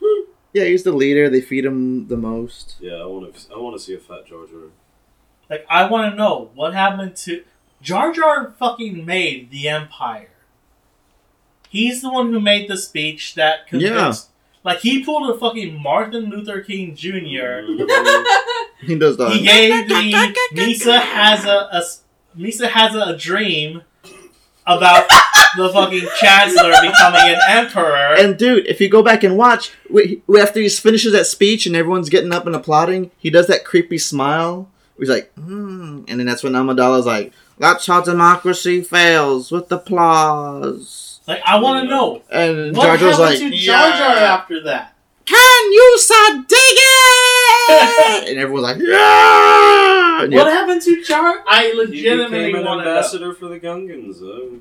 Yeah, 0.52 0.64
he's 0.64 0.82
the 0.82 0.90
leader. 0.90 1.30
They 1.30 1.40
feed 1.40 1.64
him 1.64 2.08
the 2.08 2.16
most. 2.16 2.74
Yeah, 2.80 2.94
I 2.94 3.06
want 3.06 3.32
to. 3.32 3.54
I 3.54 3.58
want 3.58 3.76
to 3.76 3.80
see 3.82 3.94
a 3.94 3.98
fat 4.00 4.26
Jar 4.26 4.46
Jar. 4.46 4.70
Like, 5.48 5.64
I 5.70 5.88
want 5.88 6.10
to 6.12 6.16
know 6.16 6.50
what 6.54 6.74
happened 6.74 7.14
to 7.18 7.44
Jar 7.80 8.12
Jar. 8.12 8.52
Fucking 8.58 9.06
made 9.06 9.52
the 9.52 9.68
Empire. 9.68 10.30
He's 11.68 12.02
the 12.02 12.10
one 12.12 12.32
who 12.32 12.40
made 12.40 12.68
the 12.68 12.76
speech 12.76 13.36
that 13.36 13.68
convinced. 13.68 14.29
Like 14.62 14.80
he 14.80 15.04
pulled 15.04 15.34
a 15.34 15.38
fucking 15.38 15.82
Martin 15.82 16.24
Luther 16.24 16.60
King 16.60 16.94
Jr. 16.94 17.62
He 18.82 18.98
does 18.98 19.16
that. 19.18 19.32
He 19.32 19.44
gave 19.44 19.88
the 19.88 19.94
Misa 20.54 21.00
has 21.00 21.44
a, 21.44 21.68
a 21.70 21.82
Misa 22.36 22.68
has 22.68 22.94
a, 22.94 23.16
dream 23.16 23.82
about 24.66 25.08
the 25.56 25.68
fucking 25.68 26.08
Chancellor 26.18 26.72
becoming 26.80 27.20
an 27.20 27.40
emperor. 27.48 28.14
And 28.16 28.38
dude, 28.38 28.66
if 28.66 28.80
you 28.80 28.88
go 28.88 29.02
back 29.02 29.22
and 29.22 29.36
watch, 29.36 29.72
after 30.38 30.60
he 30.60 30.68
finishes 30.68 31.12
that 31.12 31.26
speech 31.26 31.66
and 31.66 31.76
everyone's 31.76 32.08
getting 32.08 32.32
up 32.32 32.46
and 32.46 32.54
applauding, 32.54 33.10
he 33.18 33.30
does 33.30 33.48
that 33.48 33.64
creepy 33.64 33.98
smile. 33.98 34.70
He's 34.98 35.10
like, 35.10 35.32
hmm. 35.34 36.04
and 36.08 36.20
then 36.20 36.26
that's 36.26 36.42
when 36.42 36.52
Amidala's 36.52 37.06
like, 37.06 37.32
"That's 37.58 37.86
how 37.86 38.02
democracy 38.02 38.82
fails 38.82 39.50
with 39.50 39.72
applause." 39.72 41.09
Like 41.26 41.42
I 41.46 41.58
want 41.60 41.84
to 41.84 41.88
know 41.90 42.22
And 42.30 42.76
what 42.76 42.84
Jar 42.86 42.96
Jar's 42.96 43.16
happened 43.18 43.40
like, 43.42 43.50
to 43.52 43.56
Jar 43.56 43.90
Jar 43.90 44.14
"Yeah." 44.16 44.34
after 44.34 44.62
that. 44.64 44.94
Can 45.26 45.72
you 45.72 45.96
so 45.98 46.44
dig 46.48 46.58
it? 46.58 48.28
and 48.30 48.38
everyone's 48.38 48.64
like, 48.64 48.78
yeah. 48.78 50.22
And 50.24 50.34
What 50.34 50.46
yeah. 50.46 50.52
happened 50.52 50.82
to 50.82 51.02
Jar? 51.04 51.44
I 51.48 51.66
He 51.66 51.72
legitimately 51.78 52.38
became 52.46 52.56
an 52.56 52.64
want 52.64 52.80
to 52.80 52.84
know. 52.84 52.90
ambassador 52.96 53.34
for 53.34 53.46
the 53.48 53.60
Gungans. 53.60 54.20
Uh, 54.22 54.56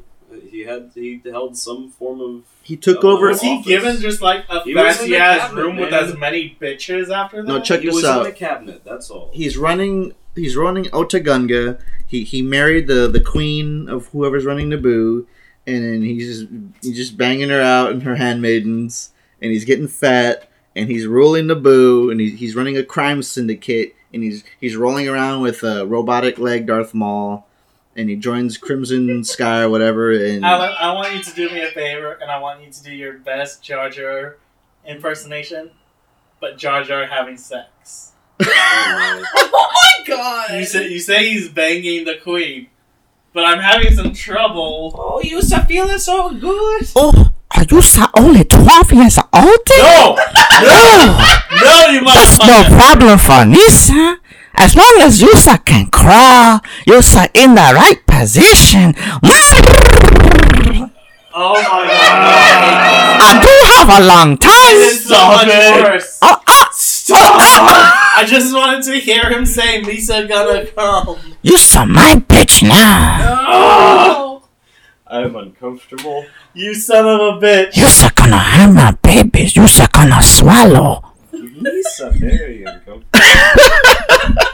he 0.51 0.61
had 0.61 0.91
he 0.93 1.21
held 1.25 1.57
some 1.57 1.89
form 1.89 2.21
of. 2.21 2.43
He 2.61 2.77
took 2.77 3.03
Oh, 3.03 3.11
over. 3.17 3.29
Was 3.29 3.41
he 3.41 3.55
office. 3.55 3.65
given 3.67 3.97
just 3.99 4.21
like 4.21 4.45
a 4.49 4.61
He 4.61 4.75
was 4.75 4.83
in 4.83 4.93
fancy 4.93 5.09
the 5.11 5.17
ass 5.17 5.39
cabinet, 5.41 5.61
room 5.63 5.77
with 5.77 5.91
as 5.93 6.15
many 6.15 6.55
bitches 6.61 7.09
after 7.09 7.41
that? 7.41 7.47
No, 7.47 7.59
check 7.61 7.79
he 7.79 7.87
this 7.87 7.95
was 7.95 8.05
out. 8.05 8.19
in 8.25 8.31
the 8.31 8.37
cabinet. 8.37 8.83
That's 8.85 9.09
all. 9.09 9.31
He's 9.33 9.57
running. 9.57 10.13
He's 10.35 10.55
running 10.55 10.85
Otoh 10.85 11.23
Gunga. 11.23 11.79
He 12.05 12.23
he 12.23 12.43
married 12.43 12.85
the 12.87 13.07
the 13.07 13.19
queen 13.21 13.89
of 13.89 14.07
whoever's 14.07 14.45
running 14.45 14.69
Naboo, 14.69 15.25
and 15.67 15.83
then 15.83 16.01
he's 16.01 16.39
just 16.39 16.51
he's 16.81 16.95
just 16.95 17.17
banging 17.17 17.49
her 17.49 17.61
out 17.61 17.91
and 17.91 18.03
her 18.03 18.15
handmaidens, 18.15 19.11
and 19.41 19.51
he's 19.51 19.65
getting 19.65 19.87
fat, 19.87 20.49
and 20.75 20.89
he's 20.89 21.05
ruling 21.05 21.45
Naboo, 21.45 22.11
and 22.11 22.19
he's 22.19 22.39
he's 22.39 22.55
running 22.55 22.77
a 22.77 22.83
crime 22.83 23.21
syndicate, 23.23 23.95
and 24.13 24.23
he's 24.23 24.43
he's 24.59 24.75
rolling 24.75 25.07
around 25.07 25.41
with 25.41 25.63
a 25.63 25.85
robotic 25.85 26.39
leg 26.39 26.65
Darth 26.65 26.93
Maul, 26.93 27.47
and 27.95 28.09
he 28.09 28.15
joins 28.15 28.57
Crimson 28.57 29.23
Sky 29.23 29.61
or 29.61 29.69
whatever, 29.69 30.11
and 30.11 30.43
Alan, 30.43 30.73
I 30.79 30.93
want 30.93 31.13
you 31.15 31.21
to 31.21 31.35
do 31.35 31.49
me 31.49 31.61
a 31.61 31.71
favor, 31.71 32.13
and 32.21 32.31
I 32.31 32.39
want 32.39 32.63
you 32.63 32.71
to 32.71 32.83
do 32.83 32.91
your 32.91 33.13
best 33.13 33.63
Jar 33.63 33.89
Jar 33.89 34.37
impersonation, 34.85 35.71
but 36.39 36.57
Jar 36.57 36.83
Jar 36.83 37.05
having 37.05 37.37
sex. 37.37 38.13
Oh, 38.41 39.23
oh 39.53 39.71
my 39.73 40.07
god! 40.07 40.57
You 40.57 40.65
say 40.65 40.87
you 40.87 40.99
say 40.99 41.29
he's 41.29 41.49
banging 41.49 42.05
the 42.05 42.15
queen, 42.15 42.67
but 43.39 43.45
I'm 43.45 43.59
having 43.59 43.95
some 43.95 44.13
trouble. 44.13 44.93
oh, 44.97 45.21
you 45.23 45.37
are 45.37 45.65
feeling 45.65 45.97
so 45.97 46.29
good. 46.33 46.83
Oh, 46.95 47.31
are 47.55 47.63
you 47.71 47.81
so 47.81 48.05
only 48.17 48.43
12 48.43 48.91
years 48.93 49.17
old? 49.17 49.67
No, 49.79 50.17
no, 50.61 51.17
no! 51.63 51.87
You 51.89 52.03
That's 52.03 52.37
no 52.39 52.63
problem 52.75 53.17
for 53.17 53.45
Nisa. 53.45 54.17
As 54.55 54.75
long 54.75 54.95
as 55.01 55.21
Yusa 55.21 55.63
can 55.65 55.87
crawl, 55.89 56.59
Yusa 56.85 57.29
in 57.33 57.55
the 57.55 57.71
right 57.73 58.01
position. 58.05 58.93
Oh 61.31 61.53
my 61.53 61.87
god! 61.87 63.21
I 63.21 63.31
do 63.39 63.53
have 63.71 63.89
a 64.01 64.05
long 64.05 64.35
This 64.35 64.43
tongue. 64.43 64.81
is 64.81 65.05
so 65.05 65.27
much 65.31 65.47
worse. 65.47 66.19
Oh, 66.21 66.41
oh, 66.45 66.51
Stop! 66.51 66.68
I 67.15 68.25
just 68.27 68.53
wanted 68.53 68.83
to 68.83 68.99
hear 68.99 69.29
him 69.29 69.45
say 69.45 69.81
Lisa 69.81 70.27
gonna 70.27 70.65
come. 70.67 71.17
You 71.41 71.53
Yusa 71.53 71.87
my 71.89 72.15
bitch 72.27 72.63
now. 72.67 73.35
Oh, 73.47 74.43
I'm 75.07 75.35
uncomfortable. 75.35 76.25
You 76.53 76.73
son 76.75 77.05
of 77.05 77.19
a 77.19 77.39
bitch! 77.45 77.73
Yusa 77.73 78.13
gonna 78.15 78.37
have 78.37 78.73
my 78.73 78.91
babies. 79.01 79.53
Yusa 79.53 79.91
gonna 79.91 80.21
swallow. 80.21 81.03
Lisa, 81.31 82.09
very 82.11 82.63
uncomfortable. 82.63 83.09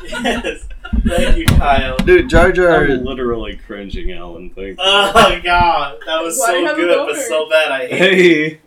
Yes. 0.07 0.67
Thank 1.05 1.37
you, 1.37 1.45
Kyle. 1.45 1.97
dude, 1.97 2.29
Jar 2.29 2.51
Jar. 2.51 2.85
I'm 2.85 3.03
literally 3.03 3.57
cringing, 3.57 4.11
Alan. 4.13 4.49
Thank 4.51 4.69
you. 4.69 4.75
Oh 4.79 5.39
god, 5.43 5.97
that 6.05 6.21
was 6.23 6.37
Why 6.39 6.47
so 6.47 6.65
have 6.65 6.77
a 6.77 6.81
good, 6.81 6.97
but 6.97 7.07
boner? 7.07 7.21
so 7.21 7.49
bad 7.49 7.71
I 7.71 7.87
hate 7.87 8.31
it. 8.31 8.61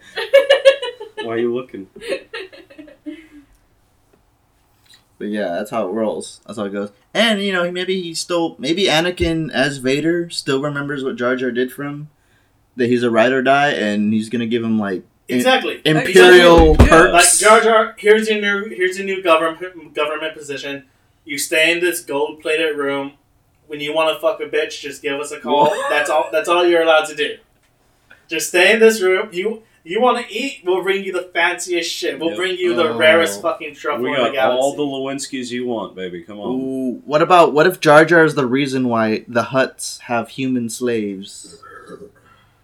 hey, 1.16 1.24
why 1.24 1.32
are 1.34 1.39
you 1.39 1.55
looking? 1.55 1.89
But 5.18 5.28
yeah, 5.28 5.48
that's 5.48 5.70
how 5.70 5.88
it 5.88 5.92
rolls. 5.92 6.40
That's 6.46 6.58
how 6.58 6.64
it 6.66 6.72
goes. 6.72 6.90
And 7.12 7.42
you 7.42 7.52
know, 7.52 7.70
maybe 7.72 8.00
he 8.00 8.14
still, 8.14 8.54
maybe 8.58 8.84
Anakin 8.84 9.50
as 9.50 9.78
Vader 9.78 10.30
still 10.30 10.62
remembers 10.62 11.02
what 11.02 11.16
Jar 11.16 11.34
Jar 11.36 11.50
did 11.50 11.72
for 11.72 11.82
him. 11.84 12.08
That 12.76 12.86
he's 12.86 13.02
a 13.02 13.10
ride 13.10 13.32
or 13.32 13.42
die, 13.42 13.70
and 13.72 14.12
he's 14.12 14.28
gonna 14.28 14.46
give 14.46 14.62
him 14.62 14.78
like 14.78 15.02
Exactly. 15.28 15.82
imperial 15.84 16.70
Exactly. 16.74 16.86
Yeah. 16.86 16.90
perks. 17.12 17.12
Like 17.12 17.50
Jar 17.50 17.60
Jar, 17.60 17.94
here's 17.98 18.28
your 18.30 18.40
new 18.40 18.68
here's 18.74 18.96
your 18.96 19.06
new 19.06 19.22
government 19.22 19.94
government 19.94 20.36
position. 20.36 20.84
You 21.24 21.36
stay 21.38 21.72
in 21.72 21.80
this 21.80 22.00
gold 22.00 22.40
plated 22.40 22.76
room. 22.76 23.12
When 23.66 23.80
you 23.80 23.92
want 23.94 24.14
to 24.16 24.20
fuck 24.20 24.40
a 24.40 24.44
bitch, 24.44 24.80
just 24.80 25.02
give 25.02 25.20
us 25.20 25.30
a 25.32 25.40
call. 25.40 25.70
That's 25.90 26.08
all. 26.08 26.28
That's 26.32 26.48
all 26.48 26.64
you're 26.66 26.82
allowed 26.82 27.06
to 27.06 27.14
do. 27.16 27.36
Just 28.28 28.48
stay 28.48 28.72
in 28.72 28.78
this 28.80 29.02
room. 29.02 29.28
You 29.32 29.62
you 29.93 30.01
want 30.01 30.26
to 30.26 30.32
eat? 30.32 30.61
We'll 30.64 30.82
bring 30.82 31.05
you 31.05 31.12
the 31.12 31.30
fanciest 31.34 31.91
shit. 31.91 32.18
We'll 32.18 32.30
Yep. 32.30 32.36
bring 32.36 32.57
you 32.59 32.74
the 32.74 32.91
Oh. 32.91 32.97
rarest 32.99 33.41
fucking 33.43 33.74
truffle 33.74 34.03
We 34.05 34.11
in 34.11 34.14
the 34.16 34.24
got 34.24 34.32
galaxy. 34.32 34.61
all 34.61 34.74
the 34.76 34.82
Lewinsky's 34.82 35.53
you 35.53 35.66
want, 35.66 35.95
baby. 35.95 36.22
Come 36.22 36.41
on. 36.41 36.49
Ooh, 36.61 37.03
what 37.07 37.22
about 37.22 37.53
what 37.53 37.66
if 37.66 37.80
Jar 37.80 38.05
Jar 38.05 38.24
is 38.24 38.34
the 38.34 38.47
reason 38.47 38.89
why 38.89 39.24
the 39.28 39.45
Hutts 39.45 40.01
have 40.01 40.30
human 40.30 40.68
slaves? 40.68 41.62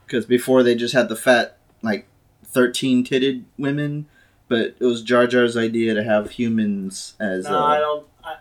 Because 0.07 0.27
before 0.27 0.63
they 0.63 0.75
just 0.75 0.95
had 0.95 1.09
the 1.09 1.17
fat, 1.17 1.57
like 1.83 2.07
thirteen 2.45 3.05
titted 3.05 3.45
women, 3.59 4.07
but 4.49 4.75
it 4.79 4.85
was 4.85 5.03
Jar 5.03 5.27
Jar's 5.27 5.57
idea 5.57 5.95
to 5.95 6.05
have 6.05 6.33
humans 6.33 7.15
as. 7.19 7.45
no, 7.45 7.59
uh, 7.59 7.63
I 7.65 7.79
don't. 7.79 8.07
I, 8.23 8.35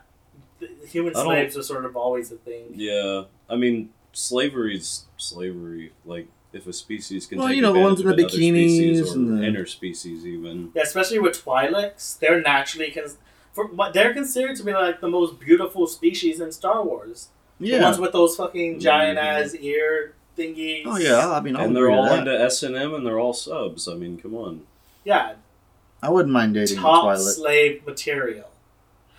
the 0.60 0.70
the 0.82 0.88
human 0.88 1.12
I 1.16 1.20
don't- 1.20 1.26
slaves 1.26 1.58
are 1.58 1.64
sort 1.64 1.86
of 1.86 1.96
always 1.96 2.32
a 2.32 2.36
thing. 2.36 2.74
Yeah, 2.76 3.24
I 3.50 3.56
mean, 3.56 3.90
slavery's 4.12 5.06
slavery. 5.18 5.94
Like, 6.06 6.28
if 6.54 6.68
a 6.68 6.74
species 6.74 7.26
can 7.26 7.40
Well, 7.40 7.48
take 7.48 7.56
you 7.58 7.62
know, 7.64 7.74
the 7.74 7.80
ones 7.80 8.00
advantage 8.00 8.36
in 8.36 8.54
the 8.54 8.60
of 8.60 8.68
another 8.68 8.76
species 8.76 9.02
bikinis 9.02 9.10
or 9.10 9.14
and 9.18 9.44
the- 9.44 9.48
interspecies, 9.48 10.26
even. 10.26 10.72
Yeah, 10.76 10.84
especially 10.84 11.20
with 11.20 11.44
Twi'leks, 11.44 12.20
they're 12.20 12.42
naturally 12.42 12.92
cons- 12.92 13.18
for 13.54 13.68
but 13.68 13.94
they're 13.94 14.14
considered 14.14 14.56
to 14.58 14.64
be 14.64 14.74
like 14.74 15.02
the 15.02 15.08
most 15.10 15.40
beautiful 15.40 15.88
species 15.88 16.40
in 16.40 16.52
Star 16.52 16.84
Wars. 16.84 17.30
The 17.60 17.68
yeah. 17.70 17.82
ones 17.84 18.00
with 18.00 18.12
those 18.12 18.36
fucking 18.36 18.80
giant 18.80 19.18
Mhm. 19.20 19.24
ass 19.24 19.56
ear 19.56 20.14
thingies. 20.38 20.84
Oh 20.86 20.98
yeah, 20.98 21.32
I 21.32 21.40
mean, 21.40 21.56
I'll 21.56 21.66
and 21.66 21.76
they're 21.76 21.90
all 21.92 22.04
that. 22.06 22.20
into 22.28 22.40
S 22.40 22.64
and 22.64 22.76
M, 22.76 22.94
and 22.94 23.06
they're 23.06 23.20
all 23.20 23.34
subs. 23.34 23.88
I 23.88 23.94
mean, 23.96 24.18
come 24.20 24.34
on. 24.36 24.62
Yeah, 25.04 25.34
I 26.02 26.10
wouldn't 26.10 26.34
mind 26.34 26.54
dating 26.56 26.78
a 26.80 26.82
top 26.82 27.18
slave 27.18 27.86
material. 27.86 28.50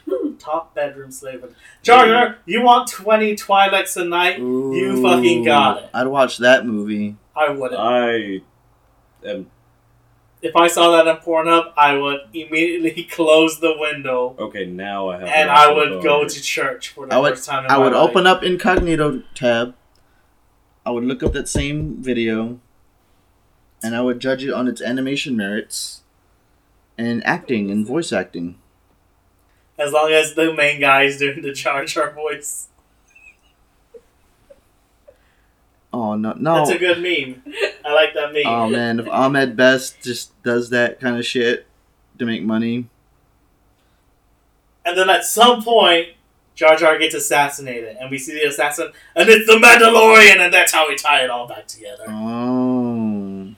top 0.38 0.74
bedroom 0.74 1.10
slave. 1.10 1.40
mat- 1.42 1.50
Jar 1.82 2.06
Jar, 2.06 2.38
you 2.46 2.62
want 2.62 2.88
twenty 2.88 3.34
Twi'leks 3.36 3.96
a 3.96 4.04
night? 4.04 4.38
You 4.38 5.02
fucking 5.02 5.44
got 5.44 5.82
it. 5.84 5.90
I'd 5.94 6.06
watch 6.08 6.38
that 6.38 6.66
movie. 6.66 7.16
I 7.36 7.48
wouldn't. 7.50 7.80
I 7.80 8.40
am 9.28 9.50
if 10.42 10.54
I 10.54 10.66
saw 10.66 10.90
that 10.92 11.08
on 11.08 11.16
Pornhub, 11.22 11.72
I 11.74 11.96
would 11.96 12.20
immediately 12.34 13.04
close 13.10 13.60
the 13.60 13.74
window 13.78 14.36
okay. 14.38 14.66
Now 14.66 15.08
I 15.08 15.20
have. 15.20 15.28
and 15.28 15.50
I 15.50 15.72
would 15.72 16.02
go 16.02 16.28
to 16.28 16.42
church 16.42 16.88
for 16.90 17.06
the 17.06 17.14
I 17.14 17.18
would- 17.18 17.30
first 17.34 17.46
time 17.48 17.64
in 17.64 17.70
I 17.70 17.78
my 17.78 17.84
would 17.84 17.92
life. 17.94 18.10
open 18.10 18.26
up 18.26 18.42
incognito 18.44 19.22
tab. 19.34 19.74
I 20.86 20.90
would 20.90 21.04
look 21.04 21.22
up 21.22 21.32
that 21.32 21.48
same 21.48 22.02
video, 22.02 22.60
and 23.82 23.96
I 23.96 24.02
would 24.02 24.20
judge 24.20 24.44
it 24.44 24.52
on 24.52 24.68
its 24.68 24.82
animation 24.82 25.34
merits, 25.34 26.02
and 26.98 27.26
acting 27.26 27.70
and 27.70 27.86
voice 27.86 28.12
acting. 28.12 28.58
As 29.78 29.92
long 29.92 30.12
as 30.12 30.34
the 30.34 30.52
main 30.52 30.80
guy 30.80 31.02
is 31.04 31.18
doing 31.18 31.42
the 31.42 31.52
Jar 31.52 31.84
Jar 31.84 32.10
voice. 32.12 32.68
Oh 35.92 36.16
no, 36.16 36.32
no! 36.32 36.56
That's 36.56 36.70
a 36.70 36.78
good 36.78 36.98
meme. 37.00 37.42
I 37.84 37.92
like 37.92 38.14
that 38.14 38.32
meme. 38.32 38.42
oh 38.46 38.68
man, 38.68 38.98
if 38.98 39.08
Ahmed 39.08 39.56
Best 39.56 40.02
just 40.02 40.40
does 40.42 40.70
that 40.70 40.98
kind 41.00 41.16
of 41.16 41.24
shit 41.24 41.66
to 42.18 42.26
make 42.26 42.42
money, 42.42 42.88
and 44.84 44.98
then 44.98 45.08
at 45.08 45.24
some 45.24 45.62
point, 45.62 46.08
Jar 46.56 46.76
Jar 46.76 46.98
gets 46.98 47.14
assassinated, 47.14 47.96
and 48.00 48.10
we 48.10 48.18
see 48.18 48.32
the 48.32 48.48
assassin, 48.48 48.90
and 49.14 49.28
it's 49.28 49.46
the 49.46 49.54
Mandalorian, 49.54 50.38
and 50.38 50.52
that's 50.52 50.72
how 50.72 50.88
we 50.88 50.96
tie 50.96 51.22
it 51.22 51.30
all 51.30 51.46
back 51.46 51.68
together. 51.68 52.04
oh, 52.08 53.54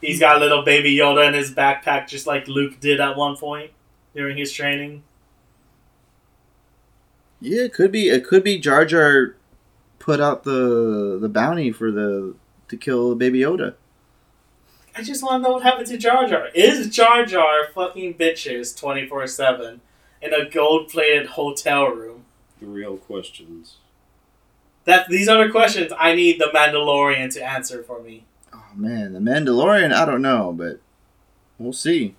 He's 0.00 0.18
got 0.20 0.40
little 0.40 0.62
baby 0.62 0.96
Yoda 0.96 1.28
in 1.28 1.34
his 1.34 1.50
backpack, 1.52 2.08
just 2.08 2.26
like 2.26 2.48
Luke 2.48 2.80
did 2.80 3.00
at 3.00 3.16
one 3.16 3.36
point 3.36 3.70
during 4.14 4.36
his 4.38 4.50
training. 4.50 5.02
Yeah, 7.40 7.64
it 7.64 7.72
could 7.72 7.92
be. 7.92 8.08
It 8.08 8.26
could 8.26 8.42
be 8.42 8.58
Jar 8.58 8.84
Jar 8.84 9.36
put 9.98 10.20
out 10.20 10.44
the 10.44 11.18
the 11.20 11.28
bounty 11.28 11.72
for 11.72 11.90
the 11.90 12.34
to 12.68 12.76
kill 12.76 13.14
Baby 13.14 13.40
Yoda. 13.40 13.74
I 14.96 15.02
just 15.02 15.22
want 15.22 15.42
to 15.42 15.48
know 15.48 15.54
what 15.54 15.62
happened 15.62 15.86
to 15.88 15.98
Jar 15.98 16.26
Jar. 16.26 16.48
Is 16.54 16.88
Jar 16.88 17.26
Jar 17.26 17.66
fucking 17.74 18.14
bitches 18.14 18.74
24 18.78 19.26
7 19.26 19.80
in 20.22 20.32
a 20.32 20.48
gold 20.48 20.88
plated 20.88 21.26
hotel 21.26 21.88
room? 21.88 22.24
the 22.60 22.66
real 22.66 22.96
questions. 22.96 23.76
That 24.84 25.08
These 25.08 25.28
are 25.28 25.44
the 25.44 25.50
questions 25.50 25.92
I 25.98 26.14
need 26.14 26.40
the 26.40 26.50
Mandalorian 26.54 27.32
to 27.34 27.44
answer 27.44 27.82
for 27.82 28.00
me. 28.02 28.24
Oh 28.54 28.64
man, 28.74 29.12
the 29.12 29.18
Mandalorian. 29.18 29.92
I 29.92 30.04
don't 30.04 30.22
know, 30.22 30.54
but 30.56 30.80
we'll 31.58 31.72
see. 31.72 32.14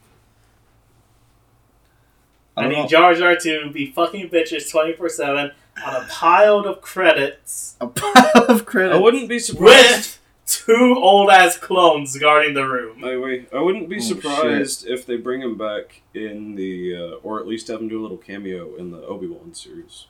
I, 2.57 2.61
don't 2.63 2.71
need 2.71 2.81
know. 2.83 2.87
Jar 2.87 3.13
Jar 3.13 3.35
to 3.35 3.69
be 3.71 3.91
fucking 3.91 4.29
bitches 4.29 4.69
24 4.71 5.09
7 5.09 5.51
on 5.85 5.95
a 5.95 6.05
pile 6.09 6.59
of 6.59 6.81
credits 6.81 7.75
a 7.79 7.87
pile 7.87 8.45
of 8.49 8.65
credits. 8.65 8.95
I 8.95 8.99
wouldn't 8.99 9.29
be 9.29 9.39
surprised. 9.39 9.67
with 9.67 10.19
two 10.47 10.95
old 10.97 11.29
ass 11.29 11.57
clones 11.57 12.17
guarding 12.17 12.53
the 12.53 12.67
room. 12.67 13.01
Wait, 13.01 13.17
wait. 13.17 13.49
I 13.53 13.59
wouldn't 13.59 13.89
be 13.89 13.97
Oh, 13.97 13.99
surprised 13.99 14.87
if 14.87 15.05
they 15.05 15.17
bring 15.17 15.41
him 15.41 15.57
back 15.57 16.01
in 16.13 16.55
the, 16.55 16.95
uh, 16.95 16.99
or 17.23 17.39
at 17.39 17.47
least 17.47 17.67
have 17.67 17.79
him 17.81 17.89
do 17.89 17.99
a 17.99 18.03
little 18.03 18.17
cameo 18.17 18.75
in 18.75 18.91
the 18.91 19.01
Obi 19.05 19.27
Wan 19.27 19.53
series. 19.53 20.07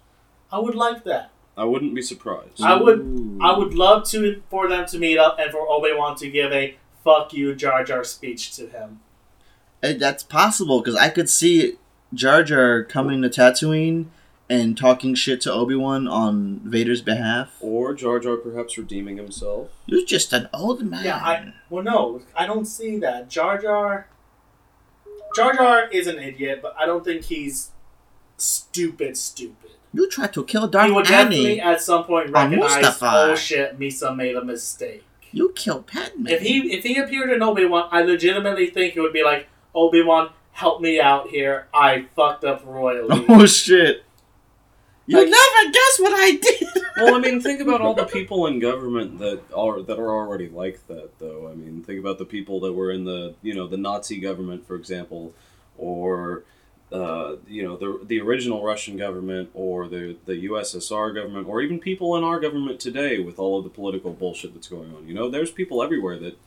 I 0.51 0.59
would 0.59 0.75
like 0.75 1.03
that. 1.05 1.31
I 1.57 1.63
wouldn't 1.65 1.95
be 1.95 2.01
surprised. 2.03 2.61
I 2.61 2.75
would- 2.75 2.99
Ooh. 2.99 3.39
I 3.41 3.57
would 3.57 3.73
love 3.73 4.07
to 4.09 4.41
for 4.49 4.69
them 4.69 4.85
to 4.85 4.99
meet 4.99 5.17
up 5.17 5.37
and 5.39 5.51
for 5.51 5.67
Obi 5.67 5.89
Wan 5.93 6.15
to 6.17 6.29
give 6.29 6.51
a 6.53 6.77
fuck 7.03 7.33
you 7.33 7.55
Jar 7.55 7.83
Jar 7.83 8.03
speech 8.03 8.55
to 8.57 8.67
him. 8.67 8.99
Eh, 9.83 9.93
That's 9.97 10.23
possible 10.23 10.79
because 10.81 10.95
I 10.95 11.09
could 11.09 11.29
see 11.29 11.77
Jar 12.13 12.43
Jar 12.43 12.83
coming 12.83 13.21
to 13.21 13.29
Tatooine 13.29 14.05
and 14.49 14.77
talking 14.77 15.13
shit 15.13 15.41
to 15.41 15.51
Obi 15.51 15.75
Wan 15.75 16.07
on 16.07 16.61
Vader's 16.63 17.01
behalf. 17.01 17.57
Or 17.59 17.93
Jar 17.93 18.19
Jar 18.19 18.37
perhaps 18.37 18.77
redeeming 18.77 19.17
himself. 19.17 19.69
You're 19.85 20.05
just 20.05 20.31
an 20.33 20.47
old 20.53 20.81
man. 20.83 21.03
Yeah, 21.03 21.17
I- 21.17 21.53
Well, 21.69 21.83
no, 21.83 22.21
I 22.35 22.45
don't 22.47 22.65
see 22.65 22.97
that. 22.99 23.29
Jar 23.29 23.57
Jar. 23.61 24.07
Jar 25.35 25.53
Jar 25.53 25.87
is 25.89 26.07
an 26.07 26.17
idiot, 26.19 26.59
but 26.61 26.75
I 26.79 26.85
don't 26.85 27.03
think 27.03 27.25
he's 27.25 27.71
stupid. 28.37 29.17
Stupid. 29.17 29.71
You 29.93 30.09
tried 30.09 30.33
to 30.33 30.43
kill 30.43 30.67
Darth 30.67 30.87
he 30.87 30.93
Darth 30.93 30.95
would 30.95 31.05
definitely 31.07 31.59
Annie. 31.59 31.73
at 31.73 31.81
some 31.81 32.03
point 32.05 32.27
On 32.27 32.31
recognize, 32.51 32.85
Mustafar. 32.85 33.31
oh 33.31 33.35
shit, 33.35 33.79
Misa 33.79 34.15
made 34.15 34.35
a 34.35 34.43
mistake. 34.43 35.03
You 35.31 35.51
killed 35.55 35.87
Padme. 35.87 36.27
If 36.27 36.41
he 36.41 36.71
if 36.73 36.83
he 36.83 36.97
appeared 36.97 37.31
in 37.31 37.41
Obi 37.41 37.65
Wan, 37.65 37.89
I 37.91 38.01
legitimately 38.01 38.67
think 38.69 38.95
it 38.95 39.01
would 39.01 39.13
be 39.13 39.23
like 39.23 39.47
Obi 39.75 40.01
Wan, 40.03 40.29
help 40.57 40.81
me 40.81 40.99
out 40.99 41.29
here. 41.29 41.67
I 41.73 42.05
fucked 42.15 42.43
up 42.43 42.63
royally. 42.65 43.25
oh 43.29 43.45
shit! 43.45 44.03
You 45.05 45.17
Like- 45.19 45.29
never 45.29 45.71
guess 45.71 45.99
what 45.99 46.13
I 46.15 46.31
did. 46.41 46.67
Well, 46.97 47.13
I 47.15 47.19
mean, 47.19 47.39
think 47.39 47.61
about 47.61 47.79
all 47.81 47.93
the 47.93 48.05
people 48.19 48.47
in 48.47 48.59
government 48.59 49.19
that 49.19 49.41
are 49.53 49.81
that 49.83 49.99
are 49.99 50.11
already 50.11 50.49
like 50.49 50.85
that, 50.87 51.19
though. 51.19 51.47
I 51.49 51.53
mean, 51.55 51.83
think 51.83 51.99
about 51.99 52.17
the 52.17 52.25
people 52.25 52.59
that 52.61 52.73
were 52.73 52.91
in 52.91 53.05
the 53.05 53.35
you 53.41 53.53
know 53.53 53.67
the 53.67 53.77
Nazi 53.77 54.19
government, 54.19 54.65
for 54.67 54.75
example, 54.75 55.33
or 55.77 56.43
uh, 56.91 57.35
you 57.47 57.61
know 57.63 57.77
the 57.77 58.03
the 58.03 58.19
original 58.19 58.63
Russian 58.63 58.97
government, 58.97 59.51
or 59.53 59.87
the 59.87 60.17
the 60.25 60.47
USSR 60.47 61.13
government, 61.13 61.47
or 61.47 61.61
even 61.61 61.79
people 61.79 62.15
in 62.17 62.23
our 62.23 62.39
government 62.39 62.79
today 62.79 63.19
with 63.19 63.37
all 63.37 63.59
of 63.59 63.63
the 63.63 63.69
political 63.69 64.11
bullshit 64.11 64.55
that's 64.55 64.67
going 64.67 64.91
on. 64.95 65.07
You 65.07 65.13
know, 65.13 65.29
there's 65.29 65.51
people 65.51 65.83
everywhere 65.83 66.17
that. 66.19 66.37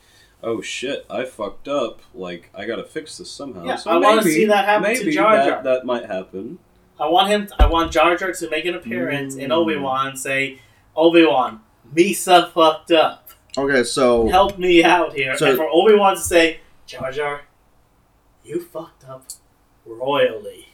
Oh 0.43 0.61
shit! 0.63 1.05
I 1.11 1.25
fucked 1.25 1.69
up. 1.69 2.01
Like 2.15 2.51
I 2.55 2.65
gotta 2.67 2.85
fix 2.85 3.19
this 3.19 3.31
somehow. 3.31 3.65
Yeah, 3.65 3.77
so 3.77 3.91
I 3.91 3.99
wanna 3.99 4.23
see 4.23 4.47
that 4.47 4.65
happen 4.65 4.95
to 4.95 4.99
maybe 5.01 5.13
Jar 5.13 5.37
that- 5.37 5.65
That, 5.65 5.85
might 5.85 6.07
happen. 6.07 6.59
I 6.99 7.09
want 7.09 7.29
him. 7.29 7.49
I 7.59 7.67
want 7.67 7.93
Jar 7.93 8.17
Jar 8.17 8.33
to 8.33 8.51
make 8.51 8.65
an 8.65 8.75
appearance 8.75 9.35
in 9.37 9.51
Mm. 9.51 9.55
Obi 9.55 9.77
Wan 9.77 10.17
say, 10.17 10.61
Obi 10.97 11.25
Wan, 11.27 11.61
Misa 11.95 12.51
fucked 12.53 12.91
up. 12.93 13.29
Okay, 13.59 13.83
so 13.85 14.29
Help 14.29 14.59
me 14.59 14.83
out 14.85 15.13
here. 15.15 15.37
So- 15.37 15.47
and 15.49 15.57
for 15.57 15.69
Obi 15.71 15.95
Wan 15.95 16.15
to 16.15 16.21
say, 16.21 16.61
Jar 16.87 17.11
Jar, 17.13 17.43
you 18.45 18.61
fucked 18.61 19.09
up 19.09 19.25
royally. 19.87 20.69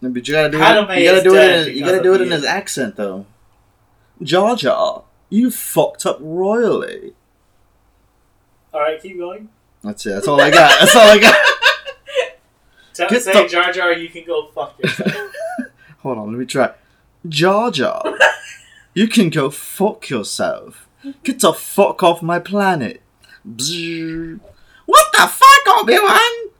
but 0.00 0.26
you 0.26 0.34
gotta 0.34 0.50
do 0.50 0.58
Padme 0.58 0.90
it. 0.92 0.98
You 1.00 1.06
gotta 1.10 1.22
do 1.22 1.34
it. 1.36 1.68
In, 1.68 1.76
you 1.76 1.84
gotta 1.84 2.02
do 2.02 2.14
it 2.14 2.20
in 2.22 2.30
his 2.30 2.44
accent 2.44 2.96
though. 2.96 3.26
Jar 4.22 4.56
Jar, 4.56 5.04
you 5.30 5.50
fucked 5.50 6.06
up 6.06 6.18
royally. 6.20 7.14
All 8.72 8.80
right, 8.80 9.00
keep 9.00 9.18
going. 9.18 9.48
That's 9.82 10.06
it. 10.06 10.10
That's 10.10 10.28
all 10.28 10.40
I 10.40 10.50
got. 10.50 10.80
That's 10.80 10.96
all 10.96 11.08
I 11.08 11.18
got. 11.18 11.36
Get 13.10 13.22
say, 13.22 13.32
the- 13.32 13.48
Jar 13.48 13.72
Jar, 13.72 13.92
you 13.92 14.08
can 14.08 14.24
go 14.24 14.48
fuck 14.48 14.78
yourself. 14.82 15.12
Hold 16.00 16.18
on, 16.18 16.30
let 16.32 16.38
me 16.38 16.46
try. 16.46 16.72
Jar 17.28 17.70
Jar, 17.70 18.02
you 18.94 19.08
can 19.08 19.30
go 19.30 19.50
fuck 19.50 20.08
yourself. 20.10 20.88
Get 21.24 21.40
the 21.40 21.52
fuck 21.52 22.02
off 22.02 22.22
my 22.22 22.38
planet. 22.38 23.00
Bzzz. 23.48 24.40
What 24.86 25.06
the 25.12 25.26
fuck, 25.26 25.78
Obi 25.78 25.94
Wan? 25.98 26.50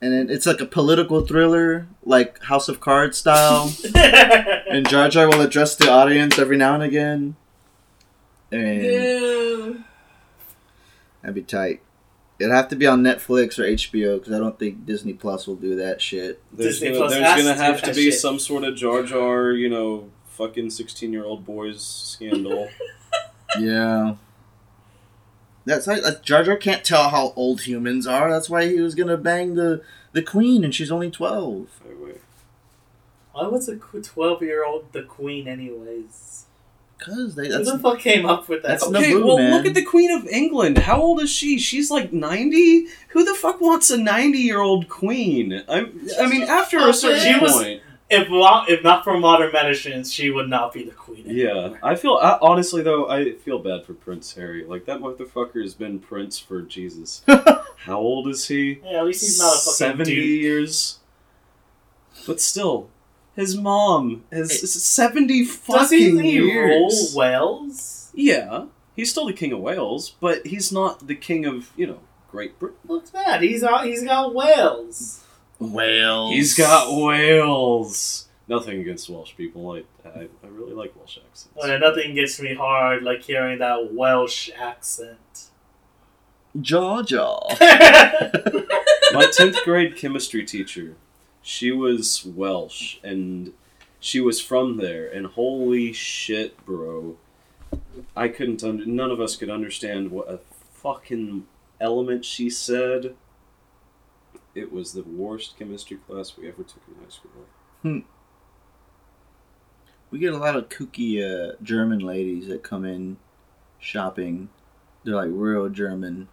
And 0.00 0.12
then 0.12 0.30
it's 0.30 0.46
like 0.46 0.60
a 0.60 0.66
political 0.66 1.24
thriller, 1.24 1.86
like 2.04 2.42
House 2.44 2.68
of 2.68 2.80
Cards 2.80 3.18
style. 3.18 3.72
and 3.94 4.88
Jar 4.88 5.08
Jar 5.08 5.28
will 5.28 5.40
address 5.40 5.76
the 5.76 5.88
audience 5.90 6.38
every 6.38 6.56
now 6.56 6.74
and 6.74 6.82
again. 6.82 7.36
And 8.50 8.82
Ew. 8.84 9.84
That'd 11.22 11.34
be 11.34 11.42
tight. 11.42 11.80
It'd 12.38 12.52
have 12.52 12.68
to 12.68 12.76
be 12.76 12.86
on 12.86 13.02
Netflix 13.02 13.58
or 13.58 13.62
HBO 13.62 14.18
because 14.18 14.32
I 14.32 14.38
don't 14.38 14.58
think 14.58 14.84
Disney 14.84 15.12
Plus 15.12 15.46
will 15.46 15.54
do 15.56 15.76
that 15.76 16.00
shit. 16.02 16.42
There's 16.52 16.80
Disney 16.80 16.88
gonna, 16.88 16.98
Plus 16.98 17.12
there's 17.12 17.24
has 17.24 17.42
gonna 17.42 17.54
to 17.54 17.58
do 17.58 17.62
have 17.64 17.80
to 17.80 17.86
that 17.86 17.94
be 17.96 18.10
shit. 18.10 18.20
some 18.20 18.38
sort 18.38 18.64
of 18.64 18.74
Jar 18.76 19.02
Jar, 19.04 19.52
you 19.52 19.68
know, 19.68 20.10
fucking 20.28 20.70
sixteen-year-old 20.70 21.44
boys 21.44 21.82
scandal. 21.84 22.68
Yeah. 23.60 24.14
That's 25.66 25.86
like 25.86 26.02
uh, 26.02 26.12
Jar 26.22 26.42
Jar 26.42 26.56
can't 26.56 26.82
tell 26.82 27.10
how 27.10 27.34
old 27.36 27.60
humans 27.60 28.06
are. 28.06 28.30
That's 28.30 28.48
why 28.48 28.66
he 28.66 28.80
was 28.80 28.94
gonna 28.94 29.18
bang 29.18 29.56
the 29.56 29.82
the 30.12 30.22
queen, 30.22 30.64
and 30.64 30.74
she's 30.74 30.90
only 30.90 31.10
twelve. 31.10 31.68
Wait, 31.86 31.98
wait. 31.98 32.20
Why 33.32 33.46
was 33.48 33.68
a 33.68 33.76
twelve-year-old 33.76 34.92
the 34.92 35.02
queen, 35.02 35.46
anyways? 35.46 36.46
Cause 37.04 37.34
they 37.34 37.48
Who 37.48 37.64
the 37.64 37.78
fuck 37.78 37.98
came 37.98 38.26
up 38.26 38.48
with 38.48 38.62
that? 38.62 38.68
That's 38.80 38.84
Okay, 38.86 39.12
Naboo, 39.12 39.24
well, 39.24 39.38
man. 39.38 39.52
look 39.52 39.66
at 39.66 39.74
the 39.74 39.84
Queen 39.84 40.10
of 40.10 40.26
England. 40.28 40.78
How 40.78 41.00
old 41.00 41.20
is 41.20 41.30
she? 41.30 41.58
She's 41.58 41.90
like 41.90 42.12
ninety. 42.12 42.86
Who 43.08 43.24
the 43.24 43.34
fuck 43.34 43.60
wants 43.60 43.90
a 43.90 43.96
ninety-year-old 43.98 44.88
queen? 44.88 45.62
I'm, 45.68 46.00
I 46.20 46.26
mean, 46.28 46.42
after 46.42 46.78
a 46.78 46.92
certain 46.94 47.40
was- 47.40 47.52
point, 47.54 47.82
If 48.10 48.28
not, 48.30 48.68
if 48.68 48.82
not 48.84 49.04
for 49.04 49.18
modern 49.18 49.52
medicine, 49.52 50.04
she 50.04 50.30
would 50.30 50.48
not 50.50 50.72
be 50.74 50.84
the 50.84 50.90
queen. 50.92 51.24
yeah. 51.26 51.74
I 51.82 51.94
feel 51.94 52.18
I, 52.22 52.38
honestly 52.42 52.82
though, 52.82 53.08
I 53.08 53.32
feel 53.32 53.58
bad 53.58 53.86
for 53.86 53.94
Prince 53.94 54.34
Harry. 54.34 54.64
Like 54.64 54.84
that 54.84 55.00
motherfucker 55.00 55.62
has 55.62 55.72
been 55.74 55.98
Prince 55.98 56.38
for 56.38 56.60
Jesus. 56.62 57.22
How 57.78 57.98
old 57.98 58.28
is 58.28 58.46
he? 58.46 58.80
Yeah, 58.84 58.98
at 58.98 59.06
least 59.06 59.22
he's 59.22 59.38
not 59.40 59.54
a 59.54 59.58
fucking 59.58 59.72
seventy 59.72 60.14
dude. 60.14 60.40
years. 60.42 60.98
But 62.26 62.40
still, 62.40 62.90
his 63.36 63.56
mom 63.56 64.24
is 64.30 64.72
seventy 64.82 65.44
Does 65.44 65.56
fucking 65.56 66.18
he, 66.20 66.32
he 66.32 66.40
rule. 66.40 66.90
Wales? 67.14 68.10
Yeah, 68.14 68.66
he's 68.94 69.10
still 69.10 69.26
the 69.26 69.32
king 69.32 69.52
of 69.52 69.60
Wales, 69.60 70.16
but 70.20 70.46
he's 70.46 70.70
not 70.72 71.06
the 71.06 71.14
king 71.14 71.46
of 71.46 71.70
you 71.76 71.86
know 71.86 72.00
Great 72.30 72.58
Britain. 72.58 72.78
Look 72.86 73.06
at 73.06 73.12
that. 73.12 73.42
He's 73.42 73.62
out, 73.62 73.84
he's 73.86 74.02
got 74.04 74.34
Wales. 74.34 75.24
Wales. 75.58 76.32
He's 76.32 76.56
got 76.56 76.94
Wales. 76.94 78.28
Nothing 78.48 78.80
against 78.80 79.08
Welsh 79.08 79.34
people. 79.36 79.70
I 79.70 79.84
I, 80.08 80.28
I 80.42 80.48
really 80.48 80.74
like 80.74 80.94
Welsh 80.96 81.18
accents. 81.18 81.48
Oh, 81.56 81.66
yeah, 81.66 81.78
nothing 81.78 82.14
gets 82.14 82.40
me 82.40 82.54
hard 82.54 83.02
like 83.02 83.22
hearing 83.22 83.58
that 83.60 83.92
Welsh 83.92 84.50
accent. 84.58 85.48
Georgia. 86.60 87.38
My 89.14 89.26
tenth 89.32 89.56
grade 89.64 89.96
chemistry 89.96 90.44
teacher, 90.44 90.96
she 91.42 91.72
was 91.72 92.24
Welsh 92.24 92.98
and 93.02 93.52
she 94.00 94.20
was 94.20 94.40
from 94.40 94.78
there. 94.78 95.08
And 95.08 95.26
holy 95.26 95.92
shit, 95.92 96.64
bro, 96.64 97.16
I 98.16 98.28
couldn't. 98.28 98.62
none 98.86 99.10
of 99.10 99.20
us 99.20 99.36
could 99.36 99.50
understand 99.50 100.10
what 100.10 100.28
a 100.28 100.40
fucking 100.72 101.46
element 101.80 102.24
she 102.24 102.48
said. 102.48 103.14
It 104.54 104.72
was 104.72 104.92
the 104.92 105.02
worst 105.02 105.58
chemistry 105.58 105.96
class 105.96 106.36
we 106.36 106.48
ever 106.48 106.62
took 106.62 106.82
in 106.88 106.94
high 107.02 107.10
school. 107.10 108.02
We 110.10 110.18
get 110.18 110.34
a 110.34 110.38
lot 110.38 110.56
of 110.56 110.68
kooky 110.68 111.22
uh, 111.22 111.56
German 111.62 112.00
ladies 112.00 112.48
that 112.48 112.62
come 112.62 112.84
in 112.84 113.16
shopping. 113.78 114.50
They're 115.04 115.16
like 115.16 115.30
real 115.32 115.68
German, 115.70 116.28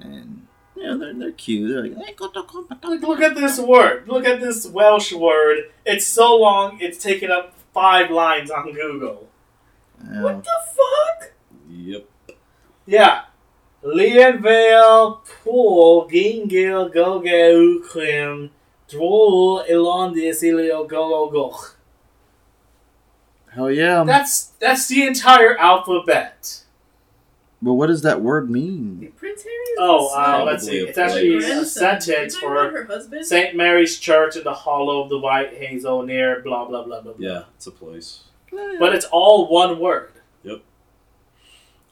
and 0.00 0.46
you 0.82 0.88
know 0.88 0.98
they're 0.98 1.14
they're 1.14 1.32
cute. 1.32 1.70
They're 1.70 1.82
like, 1.82 2.06
"Hey, 2.06 2.14
Look, 2.18 3.02
look 3.02 3.20
at 3.20 3.34
this 3.36 3.58
word. 3.58 4.08
Look 4.08 4.26
at 4.26 4.40
this 4.40 4.66
Welsh 4.66 5.12
word. 5.12 5.70
It's 5.86 6.06
so 6.06 6.36
long, 6.36 6.78
it's 6.80 6.98
taken 6.98 7.30
up 7.30 7.54
five 7.72 8.10
lines 8.10 8.50
on 8.50 8.72
Google. 8.72 9.28
Yeah. 10.04 10.22
What 10.22 10.44
the 10.44 10.50
fuck? 10.66 11.32
Yep. 11.70 12.08
Yeah. 12.86 13.22
Leonvale, 13.84 15.24
Pool, 15.24 16.08
Gingil, 16.08 16.92
Goge, 16.92 17.82
Ukrim, 17.82 18.50
Drool, 18.88 19.64
Elondis, 19.68 20.42
Ilio, 20.42 20.88
Go, 20.88 21.30
Go. 21.30 21.56
Hell 23.54 23.70
yeah! 23.70 24.02
That's 24.04 24.44
that's 24.60 24.88
the 24.88 25.06
entire 25.06 25.58
alphabet. 25.58 26.61
But 27.62 27.74
what 27.74 27.86
does 27.86 28.02
that 28.02 28.20
word 28.20 28.50
mean? 28.50 29.12
Prince 29.16 29.42
Harry 29.44 29.54
is 29.54 29.78
Oh, 29.78 30.10
uh, 30.14 30.44
let's 30.44 30.64
see. 30.66 30.78
It's 30.78 30.98
actually 30.98 31.36
a 31.36 31.64
sentence 31.64 32.34
You 32.34 32.40
talking 32.40 32.56
about 32.56 32.72
for 32.72 32.78
her 32.78 32.84
husband. 32.84 33.24
St. 33.24 33.54
Mary's 33.56 33.98
Church 33.98 34.36
in 34.36 34.44
the 34.44 34.52
hollow 34.52 35.02
of 35.02 35.08
the 35.08 35.18
White 35.18 35.54
Hazel 35.56 36.02
near 36.02 36.40
blah 36.42 36.66
blah 36.66 36.82
blah 36.84 37.00
blah. 37.00 37.12
blah. 37.12 37.26
Yeah, 37.26 37.44
it's 37.54 37.66
a 37.66 37.70
place. 37.70 38.24
But 38.50 38.94
it's 38.94 39.06
all 39.06 39.48
one 39.48 39.78
word. 39.78 40.10
Yep. 40.42 40.62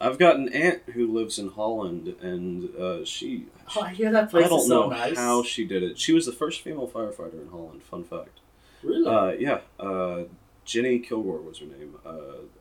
I've 0.01 0.18
got 0.18 0.37
an 0.37 0.49
aunt 0.53 0.83
who 0.95 1.07
lives 1.07 1.39
in 1.39 1.51
Holland, 1.51 2.16
and 2.21 2.75
uh, 2.77 3.05
she. 3.05 3.47
Oh, 3.77 3.83
I 3.83 3.91
hear 3.91 4.11
that 4.12 4.31
place 4.31 4.47
I 4.47 4.49
don't 4.49 4.59
is 4.61 4.66
so 4.66 4.81
know 4.83 4.89
nice. 4.91 5.16
how 5.16 5.43
she 5.43 5.64
did 5.64 5.83
it. 5.83 5.99
She 5.99 6.12
was 6.12 6.27
the 6.27 6.33
first 6.33 6.62
female 6.62 6.89
firefighter 6.89 7.41
in 7.41 7.49
Holland. 7.51 7.83
Fun 7.83 8.05
fact. 8.05 8.41
really? 8.83 9.07
Uh, 9.07 9.31
yeah, 9.39 9.61
uh, 9.79 10.25
Jenny 10.71 11.01
Kilgore 11.01 11.43
was 11.43 11.59
her 11.59 11.66
name. 11.66 11.97
Uh, 12.07 12.12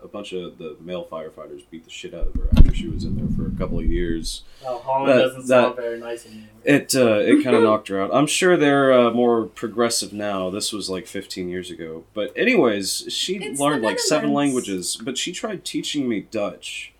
a 0.03 0.07
bunch 0.07 0.34
of 0.34 0.57
the 0.57 0.76
male 0.82 1.05
firefighters 1.05 1.62
beat 1.70 1.84
the 1.84 1.91
shit 1.91 2.16
out 2.16 2.26
of 2.26 2.34
her 2.34 2.49
after 2.57 2.74
she 2.74 2.88
was 2.88 3.03
in 3.03 3.16
there 3.16 3.28
for 3.38 3.45
a 3.53 3.55
couple 3.55 3.78
of 3.78 3.86
years. 3.86 4.41
oh, 4.66 4.80
Holland 4.80 5.12
that- 5.12 5.24
doesn't 5.26 5.41
that- 5.41 5.47
sound 5.47 5.76
very 5.76 5.99
nice 5.99 6.26
anymore. 6.26 6.47
It 6.66 6.95
uh, 6.95 7.20
it 7.20 7.43
kind 7.43 7.55
of 7.55 7.62
knocked 7.70 7.88
her 7.89 8.01
out. 8.01 8.10
I'm 8.12 8.26
sure 8.26 8.57
they're 8.57 8.91
uh, 8.91 9.12
more 9.12 9.45
progressive 9.45 10.12
now. 10.12 10.49
This 10.49 10.74
was 10.74 10.89
like 10.89 11.05
15 11.05 11.49
years 11.49 11.70
ago. 11.70 12.03
But 12.16 12.34
anyways, 12.36 13.05
she 13.10 13.36
It's 13.38 13.60
learned 13.60 13.84
like 13.84 13.99
seven 13.99 14.34
languages. 14.34 14.97
But 14.99 15.16
she 15.20 15.32
tried 15.32 15.64
teaching 15.64 16.10
me 16.10 16.22
Dutch. 16.22 16.93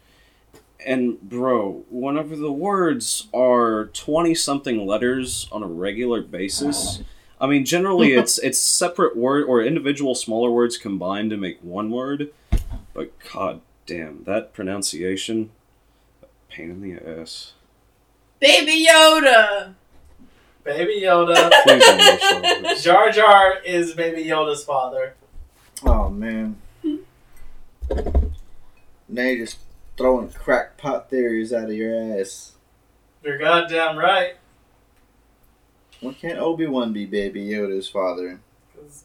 And 0.86 1.20
bro, 1.22 1.86
whenever 1.90 2.36
the 2.36 2.52
words 2.54 3.28
are 3.34 3.86
20 3.94 4.36
something 4.36 4.86
letters 4.86 5.50
on 5.52 5.64
a 5.64 5.68
regular 5.68 6.22
basis, 6.22 7.02
I 7.42 7.48
mean 7.48 7.66
generally 7.66 8.14
it's 8.16 8.38
it's 8.38 8.60
separate 8.60 9.16
word 9.16 9.46
or 9.46 9.62
individual 9.64 10.16
smaller 10.16 10.52
words 10.52 10.78
combined 10.78 11.30
to 11.32 11.38
make 11.38 11.60
one 11.62 11.92
word. 11.92 12.32
But 12.94 13.12
god 13.34 13.62
damn, 13.86 14.24
that 14.26 14.54
pronunciation 14.54 15.52
pain 16.50 16.72
in 16.72 16.82
the 16.82 17.22
ass. 17.22 17.54
Baby 18.40 18.88
Yoda. 18.90 19.74
Baby 20.64 21.02
Yoda. 21.02 21.52
Please 21.64 21.84
don't 21.84 21.98
watch 21.98 22.22
Star 22.22 22.62
Wars. 22.64 22.84
Jar 22.84 23.12
Jar 23.12 23.58
is 23.66 23.94
Baby 23.94 24.24
Yoda's 24.24 24.64
father. 24.64 25.16
Oh 25.84 26.10
man! 26.10 26.58
Now 29.08 29.24
you're 29.24 29.46
just 29.46 29.58
throwing 29.98 30.30
crackpot 30.30 31.10
theories 31.10 31.54
out 31.54 31.70
of 31.70 31.76
your 31.76 32.20
ass. 32.20 32.54
You're 33.24 33.38
goddamn 33.38 33.98
right. 33.98 34.36
Why 36.02 36.14
can't 36.14 36.40
Obi 36.40 36.66
Wan 36.68 36.94
be 36.94 37.06
Baby 37.06 37.46
Yoda's 37.46 37.90
father? 37.90 38.40
Cause, 38.76 39.04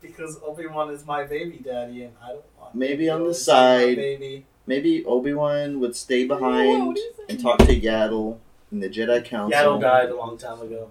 because 0.00 0.38
Obi 0.44 0.66
Wan 0.66 0.90
is 0.90 1.04
my 1.04 1.24
baby 1.24 1.58
daddy, 1.62 2.04
and 2.04 2.14
I 2.22 2.28
don't 2.28 2.44
want. 2.60 2.74
Maybe 2.74 2.92
Baby 2.94 3.10
on 3.10 3.24
the 3.24 3.30
Yoda 3.30 3.32
to 3.32 3.32
be 3.32 3.52
my 3.52 3.56
side. 3.86 3.96
Baby. 3.96 4.46
Maybe 4.66 5.04
Obi 5.04 5.32
Wan 5.32 5.80
would 5.80 5.96
stay 5.96 6.24
behind 6.26 6.86
what 6.88 6.98
and 7.28 7.40
talk 7.40 7.58
to 7.58 7.80
Yaddle 7.80 8.38
and 8.70 8.82
the 8.82 8.88
Jedi 8.88 9.24
Council. 9.24 9.58
Yaddle 9.58 9.80
died 9.80 10.10
a 10.10 10.16
long 10.16 10.36
time 10.38 10.60
ago. 10.60 10.90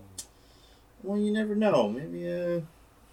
Well, 1.03 1.19
you 1.19 1.31
never 1.31 1.55
know. 1.55 1.87
Maybe 1.89 2.27
uh, 2.27 2.61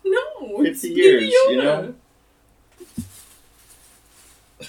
No, 0.04 0.62
50 0.62 0.68
it's 0.68 0.82
Baby 0.82 0.94
years, 0.94 1.22
you 1.24 1.58
Yoda. 1.58 1.62
know? 1.62 1.94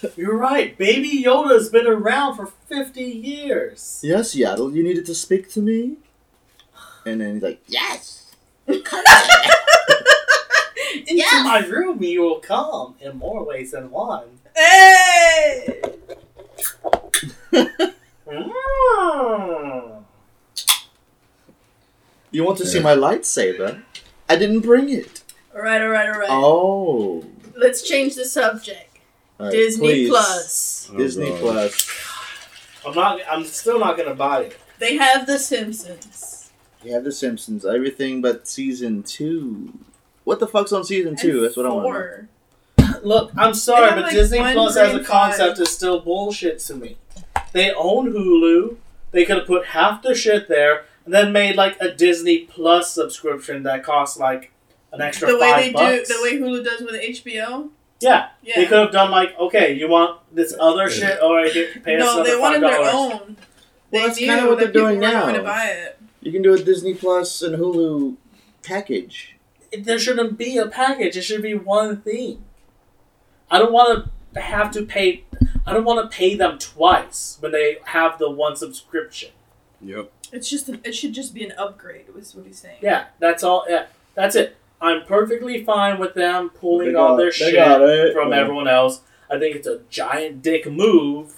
You're 0.17 0.35
right. 0.37 0.77
Baby 0.77 1.23
Yoda's 1.23 1.69
been 1.69 1.87
around 1.87 2.35
for 2.35 2.47
fifty 2.67 3.03
years. 3.05 4.01
yes, 4.03 4.35
Yaddle, 4.35 4.73
you 4.75 4.83
needed 4.83 5.05
to 5.05 5.15
speak 5.15 5.49
to 5.51 5.61
me. 5.61 5.95
And 7.05 7.21
then 7.21 7.33
he's 7.35 7.43
like, 7.43 7.61
yes. 7.67 8.31
Into 8.67 8.81
Yes. 11.07 11.43
my 11.45 11.59
room, 11.67 12.01
you 12.01 12.21
will 12.21 12.39
come 12.39 12.95
in 12.99 13.17
more 13.17 13.43
ways 13.43 13.71
than 13.71 13.91
one. 13.91 14.25
Hey! 14.55 15.81
Mm. 18.27 20.03
You 22.31 22.43
want 22.43 22.57
to 22.57 22.65
see 22.65 22.79
my 22.79 22.95
lightsaber? 22.95 23.81
I 24.27 24.35
didn't 24.35 24.61
bring 24.61 24.89
it. 24.89 25.21
All 25.55 25.61
right, 25.61 25.81
all 25.81 25.89
right, 25.89 26.07
all 26.09 26.19
right. 26.19 26.29
Oh. 26.31 27.23
Let's 27.55 27.81
change 27.83 28.15
the 28.15 28.25
subject. 28.25 28.97
All 29.39 29.45
right, 29.47 29.51
Disney 29.51 29.87
please. 29.87 30.09
Plus. 30.09 30.89
Oh, 30.93 30.97
Disney 30.97 31.29
God. 31.29 31.39
Plus. 31.39 31.91
I'm 32.85 32.93
not. 32.95 33.19
I'm 33.29 33.45
still 33.45 33.79
not 33.79 33.95
gonna 33.97 34.15
buy 34.15 34.41
it. 34.43 34.57
They 34.79 34.97
have 34.97 35.25
The 35.27 35.39
Simpsons. 35.39 36.34
You 36.85 36.93
have 36.93 37.03
The 37.03 37.11
Simpsons. 37.11 37.65
Everything 37.65 38.21
but 38.21 38.47
season 38.47 39.01
two. 39.03 39.73
What 40.23 40.39
the 40.39 40.47
fuck's 40.47 40.71
on 40.71 40.83
season 40.83 41.15
two? 41.15 41.37
And 41.37 41.45
That's 41.45 41.57
what 41.57 41.65
I 41.65 41.69
want. 41.69 41.83
four. 41.83 42.29
Look, 43.03 43.31
I'm 43.37 43.53
sorry, 43.53 43.81
They 43.81 43.87
have, 43.87 43.95
but 43.97 44.03
like, 44.03 44.13
Disney 44.13 44.39
one, 44.39 44.53
Plus 44.53 44.73
three, 44.73 44.81
as 44.83 44.93
a 44.93 44.97
and 44.97 45.05
concept 45.05 45.57
five. 45.57 45.63
is 45.63 45.71
still 45.71 45.99
bullshit 46.01 46.59
to 46.59 46.75
me. 46.75 46.97
They 47.53 47.71
own 47.73 48.11
Hulu. 48.13 48.77
They 49.11 49.25
could 49.25 49.37
have 49.37 49.47
put 49.47 49.65
half 49.67 50.01
their 50.03 50.15
shit 50.15 50.47
there 50.47 50.85
and 51.05 51.13
then 51.13 51.31
made 51.31 51.55
like 51.55 51.77
a 51.79 51.91
Disney 51.91 52.39
Plus 52.39 52.91
subscription 52.93 53.63
that 53.63 53.83
costs 53.83 54.17
like 54.17 54.51
an 54.91 55.01
extra 55.01 55.27
The 55.31 55.37
way 55.39 55.53
they 55.67 55.71
bucks. 55.71 56.07
do, 56.07 56.13
the 56.15 56.21
way 56.23 56.37
Hulu 56.39 56.63
does 56.63 56.81
with 56.81 56.95
HBO. 57.01 57.69
yeah, 57.99 58.29
Yeah. 58.43 58.55
they 58.57 58.65
could 58.65 58.79
have 58.79 58.91
done 58.91 59.09
like, 59.11 59.37
okay, 59.39 59.73
you 59.73 59.87
want 59.87 60.19
this 60.33 60.53
other 60.59 60.89
shit, 60.89 61.19
or 61.23 61.39
I 61.39 61.49
get 61.49 61.83
pay 61.83 61.95
us 61.95 61.99
no, 62.03 62.13
another 62.21 62.23
they 62.23 62.31
five 62.31 62.41
wanted 62.41 62.61
their 62.63 62.77
dollars. 62.91 62.93
own. 63.21 63.37
They 63.91 63.99
that's 64.01 64.17
kinda 64.17 64.47
what 64.47 64.57
they're 64.59 64.67
doing 64.71 64.99
people 64.99 65.07
were 65.13 65.21
going 65.21 65.33
now. 65.33 65.37
to 65.37 65.43
buy 65.43 65.65
it. 65.67 65.94
You 66.25 66.31
can 66.31 66.41
do 66.41 66.53
a 66.53 66.57
Disney 66.59 66.95
Plus 66.95 67.43
and 67.43 67.55
Hulu 67.55 68.15
package. 68.63 69.35
There 69.77 69.99
shouldn't 69.99 70.37
be 70.39 70.57
a 70.57 70.65
package. 70.65 71.15
It 71.15 71.21
should 71.21 71.43
be 71.43 71.53
one 71.53 72.01
thing. 72.01 72.43
I 73.51 73.59
don't 73.59 73.71
want 73.71 74.09
to 74.33 74.41
have 74.41 74.71
to 74.71 74.83
pay. 74.83 75.23
I 75.67 75.73
don't 75.73 75.83
want 75.85 76.09
to 76.09 76.15
pay 76.17 76.33
them 76.35 76.57
twice 76.57 77.37
when 77.41 77.51
they 77.51 77.77
have 77.85 78.17
the 78.17 78.29
one 78.31 78.55
subscription. 78.55 79.29
Yep. 79.81 80.11
It's 80.31 80.49
just 80.49 80.67
an, 80.67 80.81
it 80.83 80.93
should 80.93 81.13
just 81.13 81.35
be 81.35 81.43
an 81.43 81.51
upgrade. 81.57 82.11
Was 82.13 82.33
what 82.33 82.47
he's 82.47 82.57
saying. 82.59 82.77
Yeah, 82.81 83.05
that's 83.19 83.43
all. 83.43 83.65
Yeah, 83.69 83.85
that's 84.15 84.35
it. 84.35 84.57
I'm 84.81 85.05
perfectly 85.05 85.63
fine 85.63 85.99
with 85.99 86.15
them 86.15 86.49
pulling 86.49 86.93
They 86.93 86.95
all 86.95 87.15
their 87.15 87.31
shit 87.31 87.53
from 88.13 88.31
Yeah. 88.31 88.35
everyone 88.37 88.67
else. 88.67 89.01
I 89.29 89.37
think 89.37 89.55
it's 89.55 89.67
a 89.67 89.81
giant 89.89 90.41
dick 90.41 90.65
move, 90.69 91.34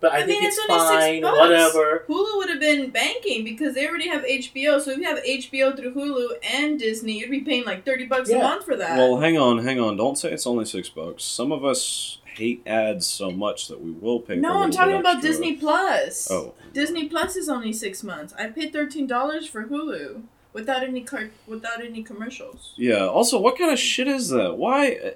but 0.00 0.12
I, 0.12 0.18
I 0.18 0.26
think 0.26 0.40
mean, 0.40 0.48
it's, 0.48 0.56
it's 0.58 0.70
only 0.70 0.86
six 0.88 1.04
fine. 1.04 1.22
bucks. 1.22 1.38
Whatever. 1.38 2.04
Hulu 2.08 2.36
would 2.38 2.48
have 2.50 2.60
been 2.60 2.90
banking 2.90 3.44
because 3.44 3.74
they 3.74 3.86
already 3.88 4.08
have 4.08 4.22
HBO. 4.24 4.80
So 4.80 4.92
if 4.92 4.98
you 4.98 5.04
have 5.04 5.18
HBO 5.22 5.76
through 5.76 5.94
Hulu 5.94 6.36
and 6.52 6.78
Disney, 6.78 7.18
you'd 7.18 7.30
be 7.30 7.40
paying 7.40 7.64
like 7.64 7.84
thirty 7.84 8.06
bucks 8.06 8.30
Yeah. 8.30 8.38
a 8.38 8.42
month 8.42 8.64
for 8.64 8.76
that. 8.76 8.96
Well, 8.96 9.18
hang 9.20 9.36
on, 9.38 9.58
hang 9.58 9.78
on. 9.80 9.96
Don't 9.96 10.16
say 10.16 10.32
it's 10.32 10.46
only 10.46 10.64
six 10.64 10.88
bucks. 10.88 11.24
Some 11.24 11.52
of 11.52 11.64
us 11.64 12.18
hate 12.34 12.62
ads 12.66 13.06
so 13.06 13.30
much 13.30 13.68
that 13.68 13.80
we 13.82 13.90
will 13.90 14.20
pay. 14.20 14.36
for 14.36 14.40
no, 14.40 14.62
I'm 14.62 14.70
talking 14.70 14.92
bit 14.92 15.00
about 15.00 15.16
extra. 15.16 15.30
Disney 15.30 15.56
Plus. 15.56 16.30
Oh, 16.30 16.54
Disney 16.72 17.08
Plus 17.08 17.36
is 17.36 17.48
only 17.48 17.72
six 17.72 18.02
months. 18.02 18.32
I 18.38 18.46
paid 18.46 18.72
thirteen 18.72 19.06
dollars 19.06 19.46
for 19.46 19.64
Hulu 19.64 20.22
without 20.52 20.82
any 20.82 21.02
car- 21.02 21.30
without 21.46 21.84
any 21.84 22.02
commercials. 22.02 22.72
yeah. 22.76 23.06
Also, 23.06 23.38
what 23.38 23.58
kind 23.58 23.70
of 23.72 23.78
shit 23.78 24.08
is 24.08 24.30
that? 24.30 24.56
Why? 24.56 25.14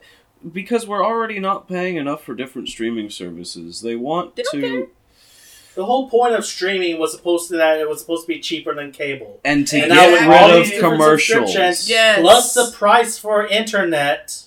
Because 0.53 0.87
we're 0.87 1.05
already 1.05 1.39
not 1.39 1.69
paying 1.69 1.97
enough 1.97 2.23
for 2.25 2.35
different 2.35 2.69
streaming 2.69 3.09
services. 3.11 3.81
They 3.81 3.97
want 3.97 4.37
They 4.37 4.43
to 4.53 4.61
care. 4.61 4.87
The 5.75 5.85
whole 5.85 6.09
point 6.09 6.35
of 6.35 6.45
streaming 6.45 6.99
was 6.99 7.13
supposed 7.13 7.49
to 7.49 7.57
that 7.57 7.79
it 7.81 7.89
was 7.89 8.01
supposed 8.01 8.27
to 8.27 8.29
be 8.29 8.39
cheaper 8.39 8.75
than 8.75 8.93
cable. 8.93 9.41
and 9.45 9.67
to 9.69 9.77
and 9.79 9.93
get 9.93 10.29
now 10.29 10.41
all 10.41 10.49
rid 10.51 10.61
of 10.61 10.67
different 10.67 10.95
commercials. 10.95 11.55
Yes. 11.55 12.21
Plus 12.21 12.55
the 12.55 12.71
price 12.77 13.19
for 13.19 13.47
internet. 13.47 14.45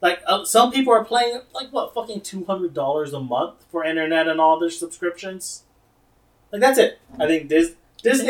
Like 0.00 0.22
uh, 0.26 0.44
some 0.46 0.72
people 0.72 0.94
are 0.94 1.04
paying 1.04 1.42
like 1.52 1.70
what 1.70 1.92
fucking 1.92 2.22
two 2.22 2.46
hundred 2.46 2.72
dollars 2.72 3.12
a 3.12 3.20
month 3.20 3.66
for 3.70 3.84
internet 3.84 4.26
and 4.28 4.40
all 4.40 4.58
their 4.58 4.70
subscriptions. 4.70 5.64
Like 6.50 6.62
that's 6.62 6.78
it. 6.78 6.98
I 7.18 7.26
think 7.26 7.48
Dis- 7.48 7.74
Disney. 8.02 8.26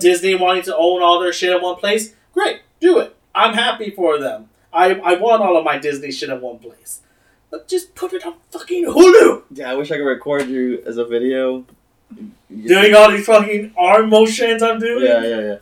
Disney 0.00 0.34
wanting 0.34 0.64
to 0.64 0.76
own 0.76 1.02
all 1.02 1.20
their 1.20 1.32
shit 1.32 1.54
in 1.54 1.62
one 1.62 1.76
place. 1.76 2.14
Great, 2.32 2.62
do 2.80 2.98
it. 2.98 3.14
I'm 3.32 3.54
happy 3.54 3.90
for 3.90 4.18
them. 4.18 4.48
I 4.74 4.94
I 4.94 5.14
want 5.14 5.42
all 5.42 5.56
of 5.56 5.64
my 5.64 5.78
Disney 5.78 6.10
shit 6.12 6.28
in 6.30 6.40
one 6.40 6.58
place. 6.58 7.00
But 7.50 7.68
just 7.68 7.94
put 7.94 8.12
it 8.12 8.26
on 8.26 8.34
fucking 8.50 8.86
Hulu. 8.86 9.44
Yeah, 9.52 9.70
I 9.70 9.74
wish 9.74 9.90
I 9.92 9.96
could 9.96 10.04
record 10.06 10.48
you 10.48 10.82
as 10.86 10.96
a 10.98 11.04
video. 11.04 11.64
Doing 12.50 12.94
all 12.94 13.10
these 13.10 13.26
fucking 13.26 13.72
arm 13.78 14.08
motions 14.10 14.62
I'm 14.62 14.78
doing. 14.80 15.04
Yeah, 15.04 15.22
yeah, 15.22 15.40
yeah. 15.40 15.56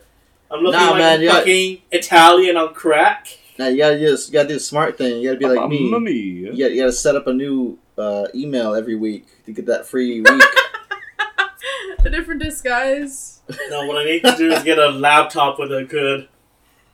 I'm 0.50 0.60
looking 0.62 0.80
Nah, 0.80 0.90
like 0.90 0.98
man, 0.98 1.20
a 1.20 1.22
you 1.24 1.30
fucking 1.30 1.82
Italian 1.92 2.56
on 2.56 2.74
crack. 2.74 3.38
Now 3.58 3.68
you 3.68 3.78
gotta 3.78 3.98
just 3.98 4.28
you 4.28 4.32
gotta 4.34 4.48
do 4.48 4.54
the 4.54 4.60
smart 4.60 4.96
thing. 4.98 5.20
You 5.22 5.28
gotta 5.34 5.38
be 5.38 5.46
like 5.46 5.68
me. 5.68 5.90
Mamma 5.90 6.10
You 6.10 6.50
gotta, 6.50 6.74
you 6.74 6.80
gotta 6.82 6.92
set 6.92 7.14
up 7.16 7.26
a 7.26 7.32
new 7.32 7.78
uh, 7.98 8.26
email 8.34 8.74
every 8.74 8.96
week 8.96 9.26
to 9.46 9.52
get 9.52 9.66
that 9.66 9.86
free 9.86 10.20
week. 10.20 10.42
a 12.04 12.10
different 12.10 12.42
disguise. 12.42 13.40
No, 13.68 13.86
what 13.86 13.98
I 13.98 14.04
need 14.04 14.24
to 14.24 14.36
do 14.36 14.50
is 14.52 14.62
get 14.62 14.78
a 14.78 14.88
laptop 14.88 15.58
with 15.58 15.72
a 15.72 15.84
good 15.84 16.28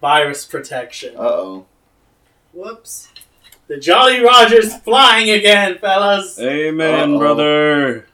virus 0.01 0.45
protection. 0.45 1.17
uh 1.17 1.21
oh. 1.23 1.67
Whoops. 2.59 3.09
The 3.69 3.77
Jolly 3.77 4.21
Roger's 4.21 4.75
flying 4.79 5.31
again, 5.31 5.79
fellas. 5.79 6.41
Amen, 6.41 7.13
Uh-oh. 7.13 7.19
brother. 7.19 8.07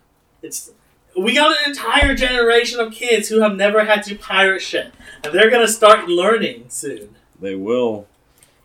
It's 0.42 0.70
we 1.16 1.32
got 1.34 1.56
an 1.56 1.70
entire 1.70 2.14
generation 2.14 2.78
of 2.78 2.92
kids 2.92 3.28
who 3.28 3.40
have 3.40 3.54
never 3.56 3.84
had 3.86 4.02
to 4.02 4.16
pirate 4.16 4.60
shit, 4.60 4.92
and 5.22 5.32
they're 5.32 5.48
gonna 5.50 5.66
start 5.68 6.08
learning 6.08 6.66
soon. 6.68 7.14
They 7.40 7.54
will. 7.54 8.06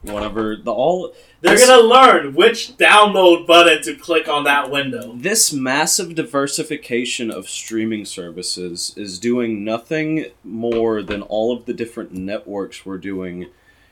Whatever 0.02 0.58
the 0.58 0.72
all 0.74 1.14
They're 1.42 1.56
This- 1.56 1.66
gonna 1.68 1.82
learn 1.82 2.34
which 2.36 2.76
download 2.78 3.48
button 3.48 3.82
to 3.84 3.96
click 3.96 4.28
on 4.28 4.44
that 4.46 4.70
window. 4.70 5.14
This 5.16 5.54
massive 5.54 6.14
diversification 6.16 7.32
of 7.32 7.48
streaming 7.48 8.04
services 8.04 8.94
is 8.98 9.18
doing 9.20 9.64
nothing 9.64 10.26
more 10.44 11.02
than 11.02 11.22
all 11.22 11.54
of 11.56 11.66
the 11.66 11.74
different 11.74 12.12
networks 12.14 12.86
were 12.86 12.98
doing, 12.98 13.48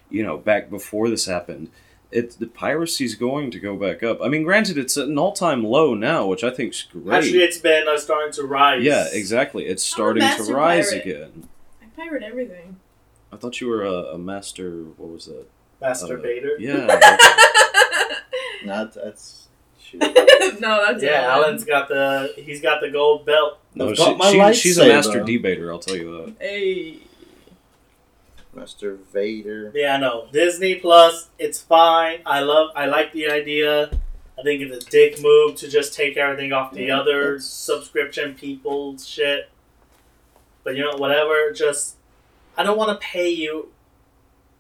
you 0.10 0.24
know, 0.24 0.38
back 0.38 0.70
before 0.70 1.10
this 1.10 1.26
happened. 1.26 1.70
It 2.10 2.40
the 2.40 2.48
piracy's 2.48 3.16
going 3.16 3.52
to 3.52 3.60
go 3.60 3.76
back 3.76 4.02
up. 4.02 4.20
I 4.22 4.30
mean, 4.30 4.44
granted, 4.44 4.78
it's 4.78 4.96
at 4.96 5.08
an 5.10 5.18
all-time 5.18 5.64
low 5.64 5.94
now, 5.94 6.26
which 6.26 6.44
I 6.44 6.52
think's 6.52 6.82
great. 6.84 7.18
Actually, 7.18 7.44
it's 7.44 7.58
been 7.58 7.86
uh, 7.88 7.98
starting 7.98 8.32
to 8.34 8.44
rise. 8.44 8.82
yeah, 8.84 9.08
exactly. 9.12 9.66
It's 9.66 9.84
starting 9.84 10.24
to 10.24 10.54
rise 10.54 10.90
pirate. 10.92 11.06
again. 11.06 11.50
I 11.82 11.86
pirate 12.02 12.24
everything. 12.24 12.78
I 13.34 13.36
thought 13.36 13.60
you 13.60 13.68
were 13.68 13.84
a, 13.84 14.14
a 14.14 14.18
master. 14.18 14.84
What 14.96 15.10
was 15.10 15.26
that? 15.26 15.48
Master 15.82 16.18
Uh, 16.18 16.56
Yeah. 16.60 17.18
Nah, 18.66 18.86
that's, 18.86 18.96
that's 18.96 19.48
no, 19.94 20.86
that's 20.86 21.04
Yeah, 21.04 21.22
Alan. 21.22 21.44
Alan's 21.44 21.64
got 21.64 21.88
the 21.88 22.34
he's 22.36 22.62
got 22.62 22.82
the 22.82 22.90
gold 22.90 23.26
belt. 23.26 23.60
no, 23.76 23.94
she, 23.94 24.04
she- 24.32 24.54
she's 24.54 24.78
a 24.78 24.88
master 24.88 25.24
debater. 25.24 25.72
I'll 25.72 25.80
tell 25.80 25.96
you 25.96 26.26
that. 26.26 26.36
Hey. 26.40 27.00
Master 28.58 28.96
Vader. 29.14 29.72
Yeah, 29.76 29.96
I 29.96 30.00
know. 30.00 30.28
Disney 30.32 30.76
Plus, 30.76 31.30
it's 31.38 31.62
fine. 31.62 32.20
I 32.26 32.40
love 32.42 32.72
I 32.76 32.88
like 32.88 33.14
the 33.14 33.30
idea. 33.30 33.92
I 34.40 34.44
think 34.44 34.62
it's 34.62 34.86
a 34.86 34.90
dick 34.90 35.22
move 35.22 35.56
to 35.58 35.68
just 35.68 35.94
take 35.94 36.18
everything 36.18 36.54
off 36.54 36.74
the 36.74 36.86
Yeah, 36.86 37.00
other 37.00 37.40
subscription 37.40 38.34
people 38.36 38.98
shit. 38.98 39.50
But 40.64 40.76
you 40.76 40.84
know, 40.84 40.96
whatever, 40.98 41.52
just 41.54 41.96
I 42.58 42.64
don't 42.64 42.78
want 42.78 43.00
to 43.00 43.06
pay 43.08 43.30
you 43.30 43.70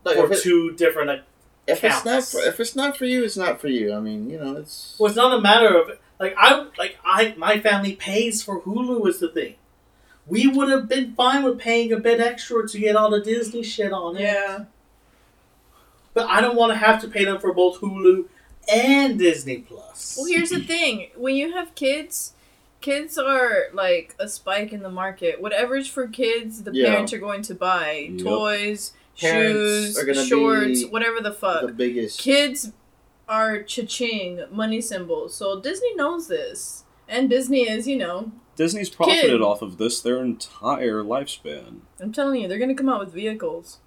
Look, 0.03 0.15
for 0.15 0.31
it- 0.33 0.41
two 0.41 0.71
different 0.73 1.07
like 1.09 1.23
if 1.67 1.83
it's 1.83 2.05
not 2.05 2.23
for, 2.23 2.39
if 2.41 2.59
it's 2.61 2.75
not 2.77 2.95
for 2.95 3.03
you, 3.05 3.23
it's 3.25 3.35
not 3.35 3.59
for 3.59 3.67
you. 3.67 3.93
I 3.93 3.99
mean, 3.99 4.29
you 4.29 4.39
know, 4.39 4.55
it's 4.57 4.95
well, 4.99 5.07
it's 5.07 5.17
not 5.17 5.33
a 5.37 5.41
matter 5.41 5.75
of 5.77 5.99
like 6.19 6.35
I 6.37 6.67
like 6.77 6.97
I 7.03 7.33
my 7.35 7.59
family 7.59 7.93
pays 7.93 8.41
for 8.43 8.61
Hulu 8.61 9.07
is 9.07 9.19
the 9.19 9.27
thing. 9.29 9.55
We 10.27 10.47
would 10.47 10.69
have 10.69 10.89
been 10.89 11.13
fine 11.15 11.43
with 11.43 11.57
paying 11.57 11.91
a 11.93 11.97
bit 11.97 12.19
extra 12.19 12.67
to 12.67 12.79
get 12.79 12.95
all 12.95 13.09
the 13.09 13.21
Disney 13.21 13.63
shit 13.63 13.93
on 13.93 14.17
it. 14.17 14.21
Yeah. 14.23 14.65
But 16.13 16.27
I 16.27 16.41
don't 16.41 16.55
want 16.55 16.71
to 16.73 16.77
have 16.77 17.01
to 17.01 17.07
pay 17.07 17.25
them 17.25 17.39
for 17.39 17.53
both 17.53 17.79
Hulu 17.79 18.25
and 18.73 19.17
Disney 19.17 19.59
Plus. 19.59 20.15
Well, 20.17 20.25
here's 20.27 20.49
the 20.49 20.59
thing: 20.59 21.09
when 21.15 21.35
you 21.35 21.53
have 21.53 21.75
kids, 21.75 22.33
kids 22.81 23.17
are 23.17 23.65
like 23.73 24.15
a 24.19 24.27
spike 24.27 24.73
in 24.73 24.81
the 24.81 24.89
market. 24.89 25.41
Whatever's 25.41 25.87
for 25.87 26.07
kids, 26.07 26.63
the 26.63 26.71
Yeah. 26.73 26.89
parents 26.89 27.13
are 27.13 27.19
going 27.19 27.43
to 27.43 27.55
buy 27.55 28.09
Yep. 28.11 28.23
toys, 28.25 28.93
Parents 29.19 29.95
shoes, 29.97 30.27
shorts, 30.27 30.85
whatever 30.85 31.21
the 31.21 31.31
fuck. 31.31 31.61
the 31.67 31.71
biggest. 31.71 32.19
Kids 32.19 32.71
are 33.29 33.61
cha-ching 33.63 34.41
money 34.51 34.81
symbols, 34.81 35.35
so 35.35 35.59
Disney 35.59 35.93
knows 35.95 36.27
this, 36.27 36.83
and 37.07 37.29
Disney 37.29 37.69
is, 37.69 37.87
you 37.87 37.97
know, 37.97 38.31
Disney's 38.57 38.89
profited 38.89 39.21
Kid. 39.21 39.41
off 39.41 39.61
of 39.61 39.77
this 39.77 40.01
their 40.01 40.21
entire 40.21 41.03
lifespan. 41.03 41.81
I'm 42.01 42.11
telling 42.11 42.41
you, 42.41 42.47
they're 42.49 42.57
gonna 42.59 42.75
come 42.75 42.89
out 42.89 42.99
with 42.99 43.13
vehicles. 43.13 43.79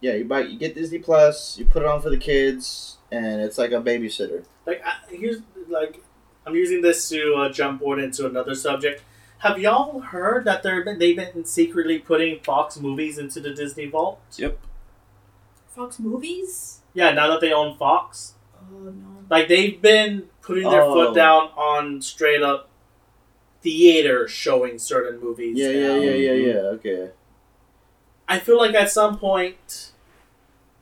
Yeah, 0.00 0.14
you 0.14 0.24
buy, 0.26 0.40
you 0.42 0.58
get 0.58 0.74
Disney 0.74 0.98
Plus, 0.98 1.56
you 1.58 1.64
put 1.64 1.82
it 1.82 1.88
on 1.88 2.02
for 2.02 2.10
the 2.10 2.18
kids, 2.18 2.98
and 3.10 3.40
it's 3.40 3.56
like 3.56 3.70
a 3.72 3.80
babysitter. 3.80 4.44
like 4.66 4.82
I, 4.84 4.94
here's 5.08 5.38
like 5.68 6.02
I'm 6.46 6.54
using 6.54 6.82
this 6.82 7.08
to 7.08 7.34
uh, 7.34 7.48
jump 7.52 7.80
forward 7.80 8.00
into 8.00 8.26
another 8.26 8.54
subject. 8.54 9.02
Have 9.38 9.58
y'all 9.58 10.00
heard 10.00 10.44
that 10.44 10.62
they're 10.62 10.84
been, 10.84 10.98
they've 10.98 11.16
been 11.16 11.44
secretly 11.44 11.98
putting 11.98 12.40
Fox 12.40 12.78
movies 12.78 13.18
into 13.18 13.40
the 13.40 13.52
Disney 13.54 13.86
Vault? 13.86 14.20
Yep. 14.36 14.58
Fox 15.68 15.98
movies? 15.98 16.80
Yeah, 16.94 17.12
now 17.12 17.28
that 17.28 17.40
they 17.40 17.52
own 17.52 17.76
Fox, 17.76 18.34
Oh 18.58 18.78
no. 18.90 19.24
like 19.30 19.46
they've 19.48 19.80
been 19.80 20.24
putting 20.40 20.68
their 20.70 20.82
Oh. 20.82 20.92
foot 20.94 21.14
down 21.14 21.48
on 21.56 22.00
straight 22.00 22.42
up 22.42 22.68
theater 23.62 24.28
showing 24.28 24.78
certain 24.78 25.20
movies. 25.20 25.56
Yeah, 25.56 25.68
yeah, 25.70 25.88
now. 25.88 25.94
yeah, 25.96 26.10
yeah, 26.12 26.32
yeah. 26.32 26.52
Okay. 26.76 27.10
I 28.28 28.38
feel 28.38 28.58
like 28.58 28.74
at 28.74 28.90
some 28.90 29.18
point 29.18 29.92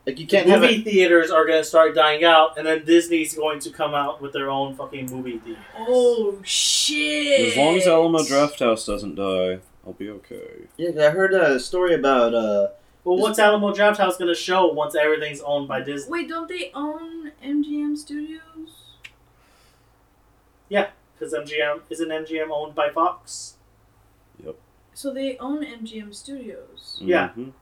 Like 0.07 0.19
you 0.19 0.25
can't 0.27 0.47
have 0.49 0.61
movie 0.61 0.75
it. 0.77 0.83
theaters 0.83 1.29
are 1.31 1.45
going 1.45 1.59
to 1.61 1.63
start 1.67 1.93
dying 1.95 2.23
out, 2.23 2.57
and 2.57 2.65
then 2.65 2.85
Disney's 2.85 3.35
going 3.35 3.59
to 3.59 3.69
come 3.69 3.93
out 3.93 4.21
with 4.21 4.33
their 4.33 4.49
own 4.49 4.75
fucking 4.75 5.11
movie 5.11 5.37
theater. 5.39 5.61
Oh 5.77 6.39
shit! 6.43 7.51
As 7.51 7.57
long 7.57 7.75
as 7.75 7.87
Alamo 7.87 8.23
Draft 8.23 8.59
House 8.59 8.85
doesn't 8.85 9.15
die, 9.15 9.59
I'll 9.85 9.93
be 9.93 10.09
okay. 10.09 10.67
Yeah, 10.77 11.07
I 11.07 11.09
heard 11.11 11.33
a 11.33 11.59
story 11.59 11.93
about 11.93 12.33
uh. 12.33 12.67
Well, 13.03 13.17
what's 13.19 13.37
Alamo 13.37 13.71
Draft 13.71 13.99
House 13.99 14.17
going 14.17 14.29
to 14.29 14.39
show 14.39 14.73
once 14.73 14.95
everything's 14.95 15.39
owned 15.41 15.67
by 15.67 15.81
Disney? 15.81 16.11
Wait, 16.11 16.27
don't 16.27 16.47
they 16.49 16.71
own 16.73 17.31
MGM 17.43 17.95
Studios? 17.95 18.41
Because 21.17 21.33
MGM 21.33 21.81
isn't 21.89 22.09
MGM 22.09 22.49
owned 22.51 22.75
by 22.75 22.89
Fox? 22.89 23.55
Yep. 24.43 24.55
So 24.93 25.13
they 25.13 25.37
own 25.37 25.63
MGM 25.63 26.13
Studios. 26.13 26.97
Yeah. 27.01 27.29
Mhm. 27.37 27.53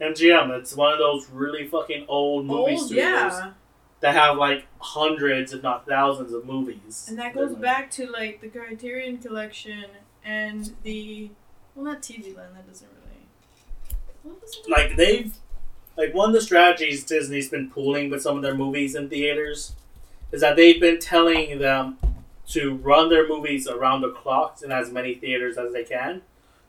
MGM, 0.00 0.50
it's 0.58 0.74
one 0.74 0.92
of 0.92 0.98
those 0.98 1.28
really 1.30 1.66
fucking 1.68 2.06
old 2.08 2.46
movie 2.46 2.72
Old, 2.72 2.86
studios. 2.86 3.04
yeah. 3.04 3.52
that 4.00 4.14
have 4.14 4.38
like 4.38 4.66
hundreds, 4.78 5.52
if 5.52 5.62
not 5.62 5.86
thousands, 5.86 6.32
of 6.32 6.46
movies. 6.46 7.04
And 7.08 7.18
that 7.18 7.34
goes 7.34 7.50
like- 7.52 7.60
back 7.60 7.90
to 7.92 8.06
like 8.10 8.40
the 8.40 8.48
Criterion 8.48 9.18
Collection 9.18 9.84
and 10.24 10.74
the 10.84 11.28
well, 11.74 11.84
not 11.84 12.02
TV 12.02 12.34
Land. 12.34 12.56
That 12.56 12.66
doesn't 12.66 12.88
really. 12.88 13.26
What 14.22 14.40
was 14.40 14.56
it? 14.56 14.70
like 14.70 14.96
they've 14.96 15.34
like 15.98 16.14
one 16.14 16.30
of 16.30 16.34
the 16.34 16.40
strategies 16.40 17.04
Disney's 17.04 17.50
been 17.50 17.68
pulling 17.70 18.08
with 18.08 18.22
some 18.22 18.36
of 18.36 18.42
their 18.42 18.54
movies 18.54 18.94
in 18.94 19.10
theaters 19.10 19.72
is 20.32 20.40
that 20.40 20.56
they've 20.56 20.80
been 20.80 20.98
telling 20.98 21.58
them 21.58 21.98
to 22.48 22.74
run 22.76 23.08
their 23.08 23.28
movies 23.28 23.68
around 23.68 24.00
the 24.00 24.10
clock 24.10 24.58
in 24.62 24.72
as 24.72 24.90
many 24.90 25.14
theaters 25.14 25.56
as 25.56 25.72
they 25.72 25.84
can, 25.84 26.22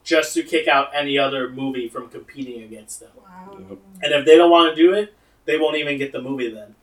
just 0.03 0.33
to 0.35 0.43
kick 0.43 0.67
out 0.67 0.89
any 0.93 1.17
other 1.17 1.49
movie 1.49 1.87
from 1.87 2.09
competing 2.09 2.61
against 2.63 2.99
them. 2.99 3.11
Wow. 3.17 3.57
Yep. 3.69 3.77
And 4.03 4.13
if 4.13 4.25
they 4.25 4.35
don't 4.37 4.51
want 4.51 4.75
to 4.75 4.81
do 4.81 4.93
it, 4.93 5.13
they 5.45 5.57
won't 5.57 5.77
even 5.77 5.97
get 5.97 6.11
the 6.11 6.21
movie 6.21 6.49
then. 6.51 6.75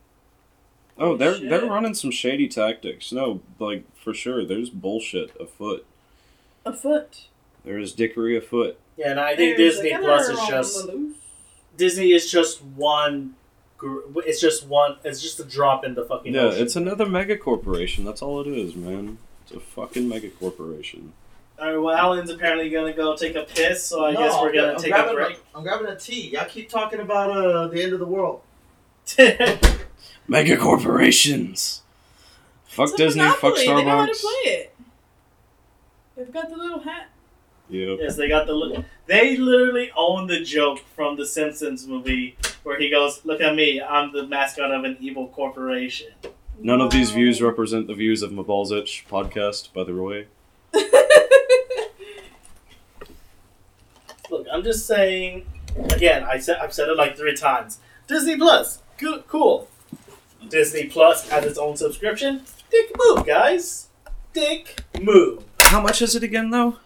Oh, 0.98 1.16
they're 1.16 1.34
Shit. 1.36 1.48
they're 1.48 1.64
running 1.64 1.94
some 1.94 2.10
shady 2.10 2.48
tactics. 2.48 3.12
No, 3.12 3.40
like 3.60 3.84
for 3.96 4.12
sure, 4.12 4.44
there's 4.44 4.68
bullshit 4.68 5.30
afoot. 5.40 5.86
Afoot. 6.66 7.28
There 7.64 7.78
is 7.78 7.92
dickery 7.92 8.36
afoot. 8.36 8.78
Yeah, 8.96 9.12
and 9.12 9.20
I 9.20 9.36
think 9.36 9.56
There's 9.56 9.76
Disney 9.76 9.96
Plus 9.96 10.28
is 10.28 10.40
just. 10.48 10.88
Disney 11.76 12.12
is 12.12 12.30
just 12.30 12.62
one. 12.62 13.34
Gr- 13.78 14.00
It's 14.26 14.40
just 14.40 14.66
one. 14.66 14.96
It's 15.04 15.22
just 15.22 15.40
a 15.40 15.44
drop 15.44 15.84
in 15.84 15.94
the 15.94 16.04
fucking. 16.04 16.34
Yeah, 16.34 16.42
ocean. 16.42 16.62
it's 16.62 16.76
another 16.76 17.06
mega 17.06 17.36
corporation. 17.38 18.04
That's 18.04 18.20
all 18.20 18.40
it 18.42 18.46
is, 18.46 18.74
man. 18.76 19.18
It's 19.44 19.52
a 19.52 19.60
fucking 19.60 20.06
mega 20.08 20.28
corporation. 20.28 21.12
All 21.60 21.66
right, 21.72 21.76
well, 21.78 21.96
Alan's 21.96 22.30
apparently 22.30 22.68
gonna 22.70 22.92
go 22.92 23.16
take 23.16 23.34
a 23.34 23.42
piss, 23.44 23.84
so 23.84 24.04
I 24.04 24.12
No, 24.12 24.20
guess 24.20 24.34
we're 24.40 24.52
gonna 24.52 24.72
I'm 24.74 24.78
take 24.80 24.94
a 24.94 25.12
break. 25.14 25.40
I'm 25.54 25.62
grabbing 25.64 25.88
a 25.88 25.96
tea. 25.96 26.28
Y'all 26.30 26.44
keep 26.44 26.68
talking 26.68 27.00
about 27.00 27.30
uh, 27.30 27.66
the 27.68 27.82
end 27.82 27.92
of 27.94 27.98
the 27.98 28.06
world. 28.06 28.42
Mega 30.28 30.56
corporations. 30.56 31.82
Fuck 32.66 32.88
It's 32.90 32.96
Disney. 32.96 33.22
Fuck 33.24 33.42
monopoly. 33.56 33.66
They 33.66 33.84
know 33.84 33.90
how 33.98 34.06
to 34.06 34.12
Starbucks. 34.12 34.20
play 34.20 34.52
it. 34.52 34.74
They've 36.16 36.32
got 36.32 36.50
the 36.50 36.56
little 36.56 36.80
hat. 36.80 37.08
Yep. 37.70 37.98
yes, 38.00 38.16
they 38.16 38.28
got 38.28 38.46
the. 38.46 38.54
li- 38.54 38.84
They 39.06 39.36
literally 39.36 39.90
own 39.96 40.26
the 40.26 40.40
joke 40.42 40.78
from 40.96 41.16
the 41.16 41.26
Simpsons 41.26 41.86
movie 41.86 42.36
where 42.62 42.78
he 42.78 42.88
goes, 42.90 43.20
"Look 43.24 43.40
at 43.40 43.54
me, 43.54 43.80
I'm 43.82 44.12
the 44.12 44.26
mascot 44.26 44.70
of 44.72 44.84
an 44.84 44.96
evil 45.00 45.28
corporation." 45.28 46.08
None 46.60 46.80
of 46.80 46.90
these 46.90 47.10
views 47.12 47.40
represent 47.42 47.86
the 47.86 47.94
views 47.94 48.22
of 48.22 48.30
Maibalzich 48.32 49.06
podcast, 49.06 49.72
by 49.72 49.84
the 49.84 49.94
way. 49.94 50.26
Look, 54.30 54.46
I'm 54.52 54.62
just 54.62 54.86
saying. 54.86 55.46
Again, 55.90 56.24
I 56.24 56.38
said 56.38 56.58
I've 56.60 56.72
said 56.72 56.88
it 56.88 56.96
like 56.96 57.16
three 57.16 57.36
times. 57.36 57.78
Disney 58.06 58.36
Plus, 58.36 58.82
good, 58.96 59.26
cool. 59.28 59.68
Disney 60.48 60.84
Plus 60.88 61.28
has 61.28 61.44
its 61.44 61.58
own 61.58 61.76
subscription. 61.76 62.42
Dick 62.70 62.90
move, 62.98 63.26
guys. 63.26 63.88
Dick 64.32 64.82
move. 65.00 65.44
How 65.60 65.80
much 65.80 66.02
is 66.02 66.16
it 66.16 66.22
again, 66.22 66.50
though? 66.50 66.76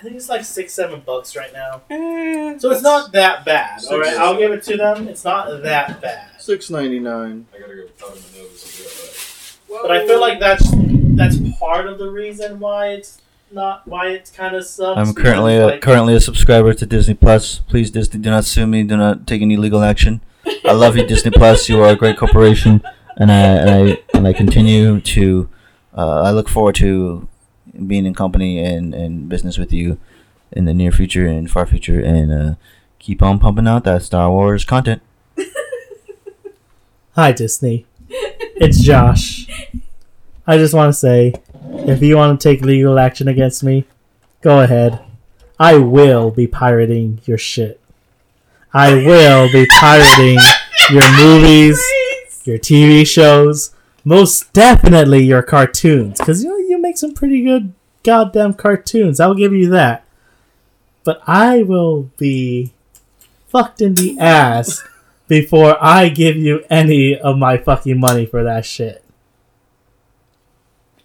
I 0.00 0.02
think 0.02 0.16
it's 0.16 0.30
like 0.30 0.44
six, 0.46 0.72
seven 0.72 1.02
bucks 1.04 1.36
right 1.36 1.52
now. 1.52 1.82
Eh, 1.90 2.56
So 2.58 2.70
it's 2.70 2.80
not 2.82 3.12
that 3.12 3.44
bad. 3.44 3.80
Six 3.80 3.92
All 3.92 4.00
right, 4.00 4.12
is- 4.14 4.18
I'll 4.18 4.38
give 4.38 4.50
it 4.50 4.62
to 4.64 4.76
them. 4.78 5.08
It's 5.08 5.24
not 5.24 5.62
that 5.62 6.00
bad. 6.00 6.26
Six 6.38 6.70
ninety 6.70 6.98
nine. 6.98 7.46
I 7.54 7.58
gotta 7.60 7.74
go 7.74 7.82
powder 7.98 8.18
my 8.32 8.38
nose. 8.38 9.58
But 9.68 9.90
I 9.90 10.06
feel 10.06 10.18
like 10.20 10.40
that's 10.40 10.66
that's 10.72 11.36
part 11.58 11.86
of 11.86 11.98
the 11.98 12.10
reason 12.10 12.58
why 12.60 12.88
it's 12.92 13.20
not 13.52 13.86
why 13.86 14.08
it 14.08 14.32
kind 14.34 14.56
of 14.56 14.64
sucks. 14.64 14.98
I'm 14.98 15.12
currently 15.14 15.58
a, 15.58 15.66
like- 15.66 15.82
currently 15.82 16.14
a 16.14 16.20
subscriber 16.20 16.72
to 16.72 16.86
Disney 16.86 17.14
Plus. 17.14 17.58
Please, 17.68 17.90
Disney, 17.90 18.20
do 18.20 18.30
not 18.30 18.44
sue 18.46 18.66
me. 18.66 18.82
Do 18.84 18.96
not 18.96 19.26
take 19.26 19.42
any 19.42 19.56
legal 19.58 19.82
action. 19.82 20.22
I 20.64 20.72
love 20.72 20.96
you, 20.96 21.06
Disney 21.06 21.30
Plus. 21.30 21.68
You 21.68 21.82
are 21.82 21.90
a 21.90 21.96
great 21.96 22.16
corporation, 22.16 22.82
and 23.18 23.30
I 23.30 23.40
and 23.42 23.70
I 23.70 23.98
and 24.14 24.26
I 24.26 24.32
continue 24.32 24.98
to. 25.02 25.48
Uh, 25.94 26.22
I 26.22 26.30
look 26.30 26.48
forward 26.48 26.76
to 26.76 27.28
being 27.86 28.06
in 28.06 28.14
company 28.14 28.62
and, 28.64 28.94
and 28.94 29.28
business 29.28 29.58
with 29.58 29.72
you 29.72 29.98
in 30.52 30.64
the 30.64 30.74
near 30.74 30.92
future 30.92 31.26
and 31.26 31.50
far 31.50 31.66
future, 31.66 32.00
and 32.00 32.32
uh, 32.32 32.54
keep 32.98 33.22
on 33.22 33.38
pumping 33.38 33.68
out 33.68 33.84
that 33.84 34.02
Star 34.02 34.30
Wars 34.30 34.64
content. 34.64 35.02
Hi, 37.14 37.32
Disney. 37.32 37.86
It's 38.08 38.80
Josh. 38.80 39.46
I 40.46 40.58
just 40.58 40.74
want 40.74 40.88
to 40.88 40.98
say, 40.98 41.34
if 41.70 42.02
you 42.02 42.16
want 42.16 42.40
to 42.40 42.48
take 42.48 42.62
legal 42.62 42.98
action 42.98 43.28
against 43.28 43.62
me, 43.62 43.84
go 44.40 44.60
ahead. 44.60 45.00
I 45.58 45.76
will 45.76 46.30
be 46.30 46.46
pirating 46.46 47.20
your 47.24 47.38
shit. 47.38 47.80
I 48.72 48.94
will 48.94 49.50
be 49.52 49.66
pirating 49.66 50.38
your 50.90 51.10
movies, 51.16 51.80
your 52.44 52.58
TV 52.58 53.06
shows, 53.06 53.74
most 54.04 54.52
definitely 54.52 55.24
your 55.24 55.42
cartoons, 55.42 56.18
because 56.18 56.42
you 56.42 56.50
know 56.50 56.56
you 56.56 56.59
make 56.90 56.98
some 56.98 57.14
pretty 57.14 57.44
good 57.44 57.72
goddamn 58.02 58.52
cartoons. 58.52 59.20
I'll 59.20 59.34
give 59.34 59.52
you 59.52 59.70
that. 59.70 60.04
But 61.04 61.22
I 61.24 61.62
will 61.62 62.10
be 62.18 62.72
fucked 63.46 63.80
in 63.80 63.94
the 63.94 64.18
ass 64.18 64.82
before 65.28 65.76
I 65.80 66.08
give 66.08 66.36
you 66.36 66.64
any 66.68 67.16
of 67.16 67.38
my 67.38 67.58
fucking 67.58 67.98
money 67.98 68.26
for 68.26 68.42
that 68.42 68.66
shit. 68.66 69.04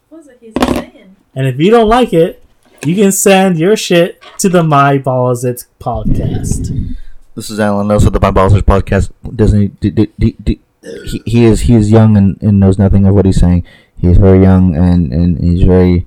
What 0.09 0.17
was 0.19 0.27
it 0.27 0.39
he's 0.41 0.53
saying? 0.59 1.15
And 1.35 1.45
if 1.45 1.59
you 1.59 1.69
don't 1.69 1.87
like 1.87 2.13
it, 2.13 2.41
you 2.83 2.95
can 2.95 3.11
send 3.11 3.59
your 3.59 3.77
shit 3.77 4.23
to 4.39 4.49
the 4.49 4.63
My 4.63 4.97
Balls 4.97 5.45
It's 5.45 5.67
podcast. 5.79 6.95
This 7.35 7.51
is 7.51 7.59
Alan 7.59 7.87
Nelson, 7.87 8.11
the 8.11 8.19
My 8.19 8.31
Ballsers 8.31 8.61
podcast. 8.61 9.11
Disney, 9.35 9.67
d- 9.67 9.91
d- 9.91 10.11
d- 10.17 10.35
d- 10.43 10.59
he, 11.05 11.21
he 11.25 11.45
is 11.45 11.61
he 11.61 11.75
is 11.75 11.91
young 11.91 12.15
and, 12.15 12.41
and 12.41 12.59
knows 12.59 12.79
nothing 12.79 13.05
of 13.05 13.13
what 13.13 13.25
he's 13.25 13.39
saying. 13.39 13.63
He 14.05 14.11
is 14.11 14.19
very 14.19 14.39
young 14.39 14.75
and, 14.75 15.11
and 15.11 15.39
he's 15.43 15.63
very 15.63 16.05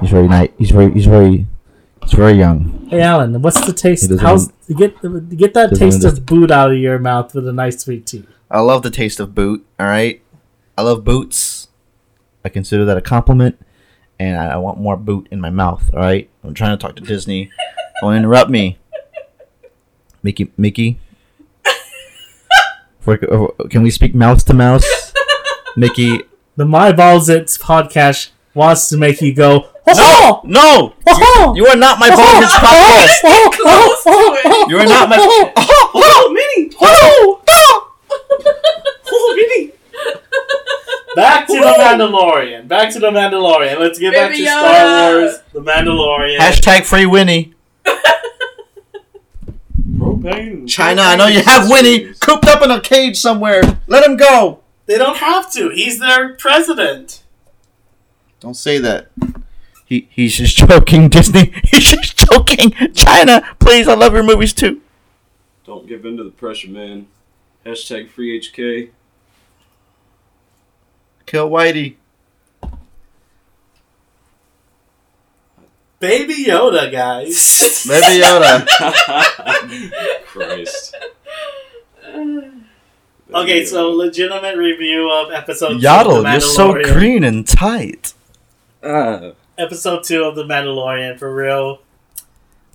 he's 0.00 0.10
very 0.10 0.26
nice. 0.26 0.50
He's 0.58 0.72
very 0.72 0.90
he's 0.90 1.06
very 1.06 1.46
he's 2.02 2.12
very 2.12 2.32
young. 2.32 2.88
Hey 2.90 3.02
Alan, 3.02 3.40
what's 3.40 3.64
the 3.64 3.72
taste? 3.72 4.02
He 4.02 4.08
doesn't- 4.08 4.26
How's 4.26 4.48
get 4.76 4.96
get 5.38 5.54
that 5.54 5.76
taste 5.76 6.02
of 6.02 6.26
boot 6.26 6.50
out 6.50 6.72
of 6.72 6.78
your 6.78 6.98
mouth 6.98 7.32
with 7.32 7.46
a 7.46 7.52
nice 7.52 7.78
sweet 7.84 8.04
tea? 8.06 8.26
I 8.50 8.58
love 8.62 8.82
the 8.82 8.90
taste 8.90 9.20
of 9.20 9.32
boot. 9.32 9.64
All 9.78 9.86
right, 9.86 10.20
I 10.76 10.82
love 10.82 11.04
boots. 11.04 11.68
I 12.44 12.48
consider 12.48 12.84
that 12.86 12.96
a 12.96 13.00
compliment, 13.00 13.64
and 14.18 14.36
I, 14.36 14.54
I 14.54 14.56
want 14.56 14.78
more 14.80 14.96
boot 14.96 15.28
in 15.30 15.40
my 15.40 15.50
mouth. 15.50 15.88
All 15.94 16.00
right, 16.00 16.28
I'm 16.42 16.52
trying 16.52 16.76
to 16.76 16.84
talk 16.84 16.96
to 16.96 17.02
Disney. 17.02 17.48
Don't 18.00 18.16
interrupt 18.16 18.50
me, 18.50 18.76
Mickey. 20.24 20.50
Mickey, 20.56 20.98
For- 22.98 23.18
can 23.70 23.84
we 23.84 23.90
speak 23.92 24.16
mouse 24.16 24.42
to 24.44 24.52
mouse? 24.52 25.12
Mickey, 25.76 26.22
The 26.56 26.64
My 26.64 26.92
Balls 26.92 27.28
It's 27.28 27.56
podcast 27.56 28.30
wants 28.54 28.88
to 28.88 28.96
make 28.96 29.22
you 29.22 29.32
go. 29.32 29.68
Oh, 29.86 30.40
no, 30.44 30.94
oh, 31.06 31.44
oh 31.46 31.54
you 31.56 31.66
are 31.66 31.76
not 31.76 31.98
my 31.98 32.10
Ballsers 32.10 32.48
podcast. 32.58 33.22
Close 33.52 34.04
to 34.04 34.10
it. 34.10 34.68
You 34.68 34.78
are 34.78 34.86
not 34.86 35.08
my. 35.08 35.16
Oh, 35.18 36.30
Minnie! 36.32 36.72
Oh, 36.80 37.42
oh, 37.48 37.92
oh 39.06 39.34
Minnie! 39.36 39.72
Back 41.14 41.46
to 41.46 41.54
the 41.54 41.60
Mandalorian. 41.60 42.68
Back 42.68 42.92
to 42.92 42.98
the 42.98 43.10
Mandalorian. 43.10 43.78
Let's 43.78 43.98
get 43.98 44.12
back 44.12 44.32
to 44.32 44.44
Star 44.44 45.20
Wars. 45.20 45.38
The 45.52 45.60
Mandalorian. 45.60 46.38
Hashtag 46.38 46.84
free 46.84 47.06
Winnie. 47.06 47.54
Propane. 49.98 50.68
China, 50.68 51.02
I 51.02 51.16
know 51.16 51.26
you 51.26 51.42
have 51.42 51.70
Winnie 51.70 52.12
cooped 52.14 52.46
up 52.46 52.62
in 52.62 52.70
a 52.70 52.80
cage 52.80 53.16
somewhere. 53.16 53.62
Let 53.86 54.04
him 54.04 54.16
go. 54.16 54.60
They 54.90 54.98
don't 54.98 55.18
have 55.18 55.52
to. 55.52 55.68
He's 55.68 56.00
their 56.00 56.34
president. 56.34 57.22
Don't 58.40 58.56
say 58.56 58.78
that. 58.78 59.06
He 59.86 60.08
he's 60.10 60.34
just 60.34 60.56
joking, 60.56 61.08
Disney. 61.08 61.52
He's 61.64 61.84
just 61.84 62.18
joking. 62.18 62.72
China, 62.92 63.56
please, 63.60 63.86
I 63.86 63.94
love 63.94 64.14
your 64.14 64.24
movies 64.24 64.52
too. 64.52 64.80
Don't 65.64 65.86
give 65.86 66.04
in 66.04 66.16
to 66.16 66.24
the 66.24 66.30
pressure, 66.30 66.70
man. 66.70 67.06
Hashtag 67.64 68.10
free 68.10 68.40
HK. 68.40 68.90
Kill 71.24 71.48
Whitey. 71.48 71.94
Baby 76.00 76.46
Yoda, 76.46 76.90
guys. 76.90 77.86
Baby 77.86 78.24
Yoda. 78.24 78.66
Christ. 80.24 80.96
okay, 83.34 83.64
so 83.64 83.90
legitimate 83.90 84.56
review 84.56 85.10
of 85.10 85.32
episode 85.32 85.70
two 85.70 85.76
of 85.76 85.82
Yaddle, 85.82 86.22
The 86.22 86.30
you're 86.32 86.40
so 86.40 86.72
green 86.92 87.24
and 87.24 87.46
tight. 87.46 88.14
Ah, 88.82 89.32
Episode 89.58 90.04
two 90.04 90.24
of 90.24 90.36
The 90.36 90.44
Mandalorian, 90.44 91.18
for 91.18 91.34
real. 91.34 91.80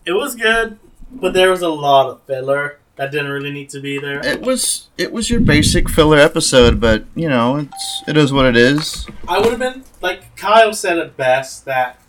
It 0.05 0.13
was 0.13 0.35
good, 0.35 0.77
but 1.11 1.33
there 1.33 1.49
was 1.49 1.61
a 1.61 1.69
lot 1.69 2.09
of 2.09 2.21
filler 2.23 2.79
that 2.95 3.11
didn't 3.11 3.31
really 3.31 3.51
need 3.51 3.69
to 3.69 3.79
be 3.79 3.99
there. 3.99 4.25
It 4.25 4.41
was 4.41 4.87
it 4.97 5.11
was 5.11 5.29
your 5.29 5.39
basic 5.39 5.89
filler 5.89 6.17
episode, 6.17 6.79
but 6.79 7.05
you 7.15 7.27
know 7.27 7.57
it's 7.57 8.03
it 8.07 8.17
is 8.17 8.31
what 8.31 8.45
it 8.45 8.55
is. 8.55 9.07
I 9.27 9.39
would 9.39 9.49
have 9.49 9.59
been 9.59 9.83
like 10.01 10.35
Kyle 10.35 10.73
said 10.73 10.97
it 10.97 11.17
best 11.17 11.65
that 11.65 11.99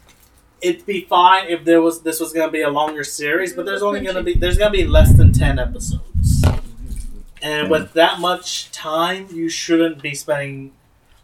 it'd 0.61 0.87
be 0.87 1.03
fine 1.03 1.49
if 1.49 1.65
there 1.65 1.81
was 1.81 2.03
this 2.03 2.21
was 2.21 2.33
gonna 2.33 2.53
be 2.53 2.63
a 2.63 2.71
longer 2.71 3.05
series, 3.05 3.53
but 3.53 3.67
there's 3.67 3.83
only 3.83 4.01
gonna 4.01 4.23
be 4.23 4.35
there's 4.35 4.59
gonna 4.59 4.71
be 4.71 4.85
less 4.85 5.15
than 5.17 5.33
ten 5.33 5.59
episodes. 5.59 6.03
And 7.43 7.65
Yeah. 7.67 7.71
with 7.71 7.93
that 7.93 8.19
much 8.21 8.71
time, 8.73 9.29
you 9.33 9.49
shouldn't 9.49 10.01
be 10.03 10.15
spending. 10.15 10.73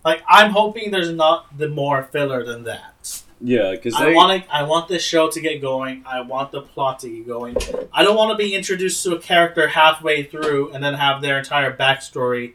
Like, 0.04 0.22
I'm 0.28 0.50
hoping 0.50 0.90
there's 0.90 1.12
not 1.12 1.56
the 1.56 1.68
more 1.68 2.02
filler 2.12 2.44
than 2.44 2.64
that. 2.64 3.22
Yeah, 3.44 3.72
because 3.72 3.94
I 3.96 4.12
want 4.12 4.44
I 4.52 4.62
want 4.62 4.86
this 4.88 5.04
show 5.04 5.28
to 5.28 5.40
get 5.40 5.60
going. 5.60 6.04
I 6.06 6.20
want 6.20 6.52
the 6.52 6.60
plot 6.62 7.00
to 7.00 7.08
get 7.08 7.26
going. 7.26 7.56
I 7.92 8.04
don't 8.04 8.14
want 8.16 8.30
to 8.30 8.36
be 8.36 8.54
introduced 8.54 9.02
to 9.02 9.16
a 9.16 9.18
character 9.18 9.66
halfway 9.68 10.22
through 10.22 10.70
and 10.72 10.82
then 10.84 10.94
have 10.94 11.22
their 11.22 11.38
entire 11.38 11.76
backstory 11.76 12.52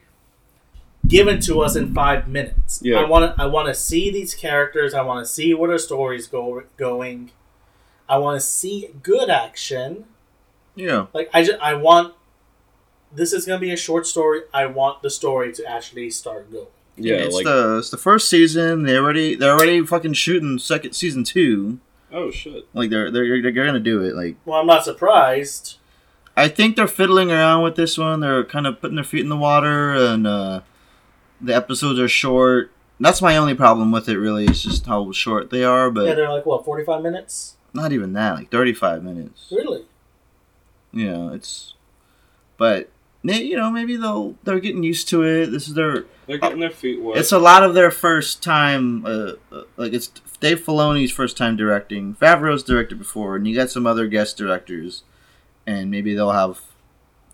given 1.06 1.40
to 1.42 1.62
us 1.62 1.76
in 1.76 1.94
five 1.94 2.28
minutes. 2.30 2.80
Yeah. 2.82 3.00
I 3.00 3.04
want 3.04 3.36
to. 3.36 3.42
I 3.42 3.48
want 3.48 3.68
to 3.68 3.74
see 3.74 4.12
these 4.12 4.34
characters. 4.34 4.94
I 4.94 5.02
want 5.02 5.26
to 5.26 5.32
see 5.32 5.54
where 5.54 5.68
their 5.68 5.78
stories 5.78 6.28
go 6.28 6.64
going. 6.78 7.32
I 8.08 8.18
want 8.20 8.40
to 8.40 8.46
see 8.46 8.90
good 9.04 9.30
action. 9.30 10.06
Yeah. 10.76 11.08
Like 11.14 11.30
I 11.34 11.44
just, 11.44 11.60
I 11.62 11.74
want. 11.74 12.14
This 13.12 13.34
is 13.34 13.46
gonna 13.46 13.60
be 13.60 13.72
a 13.72 13.78
short 13.78 14.06
story. 14.06 14.42
I 14.54 14.66
want 14.66 15.02
the 15.02 15.10
story 15.10 15.54
to 15.54 15.66
actually 15.66 16.10
start 16.12 16.52
going. 16.52 16.68
yeah 16.98 17.16
it's 17.16 17.36
like 17.36 17.46
the 17.46 17.78
it's 17.78 17.90
the 17.90 17.98
first 17.98 18.30
season. 18.30 18.84
They 18.84 18.98
already 18.98 19.36
they're 19.36 19.54
already 19.54 19.86
fucking 19.86 20.14
shooting 20.14 20.60
second 20.60 20.94
season 20.94 21.24
two. 21.24 21.80
oh 22.12 22.32
shit. 22.32 22.68
Like 22.74 22.90
they're 22.90 23.10
they're 23.12 23.42
they're 23.42 23.52
gonna 23.52 23.80
do 23.80 24.02
it. 24.04 24.16
Like 24.16 24.36
Well, 24.46 24.60
I'm 24.60 24.68
not 24.68 24.84
surprised. 24.84 25.78
I 26.36 26.48
think 26.48 26.76
they're 26.76 26.88
fiddling 26.88 27.32
around 27.32 27.64
with 27.64 27.76
this 27.76 27.98
one. 27.98 28.20
They're 28.20 28.44
kind 28.44 28.68
of 28.68 28.80
putting 28.80 28.96
their 28.96 29.04
feet 29.04 29.22
in 29.22 29.30
the 29.30 29.36
water, 29.36 29.94
and 29.96 30.28
uh, 30.28 30.62
the 31.42 31.56
episodes 31.56 32.00
are 32.00 32.08
short. 32.08 32.72
That's 33.00 33.24
my 33.24 33.38
only 33.38 33.56
problem 33.56 33.92
with 33.92 34.08
it. 34.08 34.18
Really, 34.18 34.46
is 34.46 34.62
just 34.62 34.86
how 34.86 35.12
short 35.12 35.50
they 35.50 35.64
are. 35.64 35.90
But 35.90 36.06
yeah, 36.06 36.14
they're 36.14 36.30
like 36.30 36.46
what, 36.46 36.64
45 36.64 37.02
minutes? 37.02 37.56
not 37.74 37.92
even 37.92 38.14
that. 38.14 38.36
Like 38.36 38.52
thirty-five 38.52 39.04
minutes. 39.04 39.48
Really? 39.52 39.86
Yeah, 40.94 41.32
it's. 41.34 41.74
But 42.58 42.90
may- 43.28 43.44
you 43.44 43.58
know, 43.58 43.70
maybe 43.70 43.98
they'll 43.98 44.36
they're 44.44 44.60
getting 44.60 44.84
used 44.84 45.10
to 45.10 45.24
it. 45.24 45.48
This 45.48 45.68
is 45.68 45.74
their. 45.74 46.06
They're 46.26 46.38
getting 46.38 46.60
their 46.60 46.72
feet 46.72 47.02
wet. 47.02 47.18
It's 47.18 47.32
a 47.32 47.40
lot 47.40 47.64
of 47.64 47.74
their 47.74 47.92
first 47.92 48.42
time. 48.42 49.06
Uh, 49.06 49.34
uh, 49.52 49.64
like 49.78 49.94
it's 49.94 50.08
Dave 50.40 50.62
Filoni's 50.62 51.12
first 51.12 51.38
time 51.38 51.56
directing. 51.56 52.16
Favreau's 52.16 52.64
directed 52.64 52.98
before, 52.98 53.36
and 53.36 53.48
you 53.48 53.56
got 53.56 53.70
some 53.70 53.86
other 53.86 54.08
guest 54.08 54.38
directors, 54.38 55.04
and 55.66 55.92
maybe 55.92 56.14
they'll 56.16 56.32
have 56.32 56.62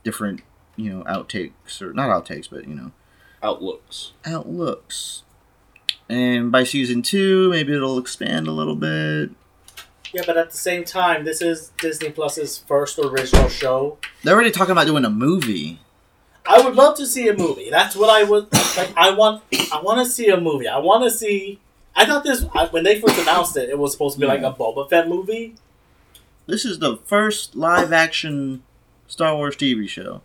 different, 0.03 0.41
you 0.75 0.91
know, 0.91 1.03
outtakes 1.05 1.81
or 1.81 1.93
not 1.93 2.09
outtakes, 2.09 2.49
but 2.49 2.67
you 2.67 2.75
know, 2.75 2.91
outlooks. 3.41 4.13
outlooks. 4.25 5.23
And 6.09 6.51
by 6.51 6.63
season 6.65 7.01
two, 7.01 7.49
maybe 7.49 7.73
it'll 7.73 7.97
expand 7.97 8.47
a 8.47 8.51
little 8.51 8.75
bit. 8.75 9.31
Yeah, 10.13 10.21
but 10.27 10.37
at 10.37 10.51
the 10.51 10.57
same 10.57 10.83
time, 10.83 11.25
this 11.25 11.41
is 11.41 11.71
Disney 11.79 12.11
Plus's 12.11 12.59
first 12.59 12.99
original 12.99 13.49
show. 13.49 13.97
They're 14.23 14.35
already 14.35 14.51
talking 14.51 14.73
about 14.73 14.85
doing 14.85 15.05
a 15.05 15.09
movie. 15.09 15.79
I 16.45 16.61
would 16.61 16.75
love 16.75 16.97
to 16.97 17.07
see 17.07 17.27
a 17.29 17.35
movie. 17.35 17.69
That's 17.69 17.95
what 17.95 18.09
I 18.09 18.23
would 18.23 18.51
like. 18.77 18.91
I 18.97 19.11
want. 19.11 19.43
I 19.71 19.81
want 19.81 20.05
to 20.05 20.11
see 20.11 20.27
a 20.29 20.39
movie. 20.39 20.67
I 20.67 20.77
want 20.77 21.03
to 21.03 21.11
see. 21.11 21.59
I 21.95 22.05
thought 22.05 22.23
this 22.23 22.45
I, 22.53 22.65
when 22.67 22.83
they 22.83 22.99
first 22.99 23.17
announced 23.19 23.55
it. 23.55 23.69
It 23.69 23.77
was 23.79 23.91
supposed 23.93 24.15
to 24.15 24.19
be 24.19 24.27
like 24.27 24.41
a 24.41 24.51
Boba 24.51 24.89
Fett 24.89 25.07
movie. 25.07 25.55
This 26.45 26.65
is 26.65 26.79
the 26.79 26.97
first 26.97 27.55
live 27.55 27.93
action 27.93 28.63
Star 29.07 29.35
Wars 29.35 29.55
TV 29.55 29.87
show. 29.87 30.21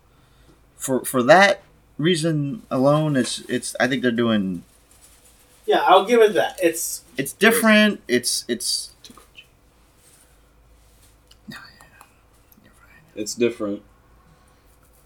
For 0.76 1.04
for 1.04 1.22
that 1.22 1.62
reason 1.98 2.62
alone, 2.70 3.16
it's 3.16 3.40
it's. 3.48 3.76
I 3.78 3.86
think 3.86 4.02
they're 4.02 4.10
doing. 4.10 4.64
Yeah, 5.66 5.84
I'll 5.86 6.04
give 6.04 6.20
it 6.20 6.34
that. 6.34 6.58
It's 6.62 7.04
It's 7.16 7.32
different. 7.32 8.00
It's 8.08 8.44
it's. 8.48 8.90
It's 13.14 13.34
different. 13.34 13.82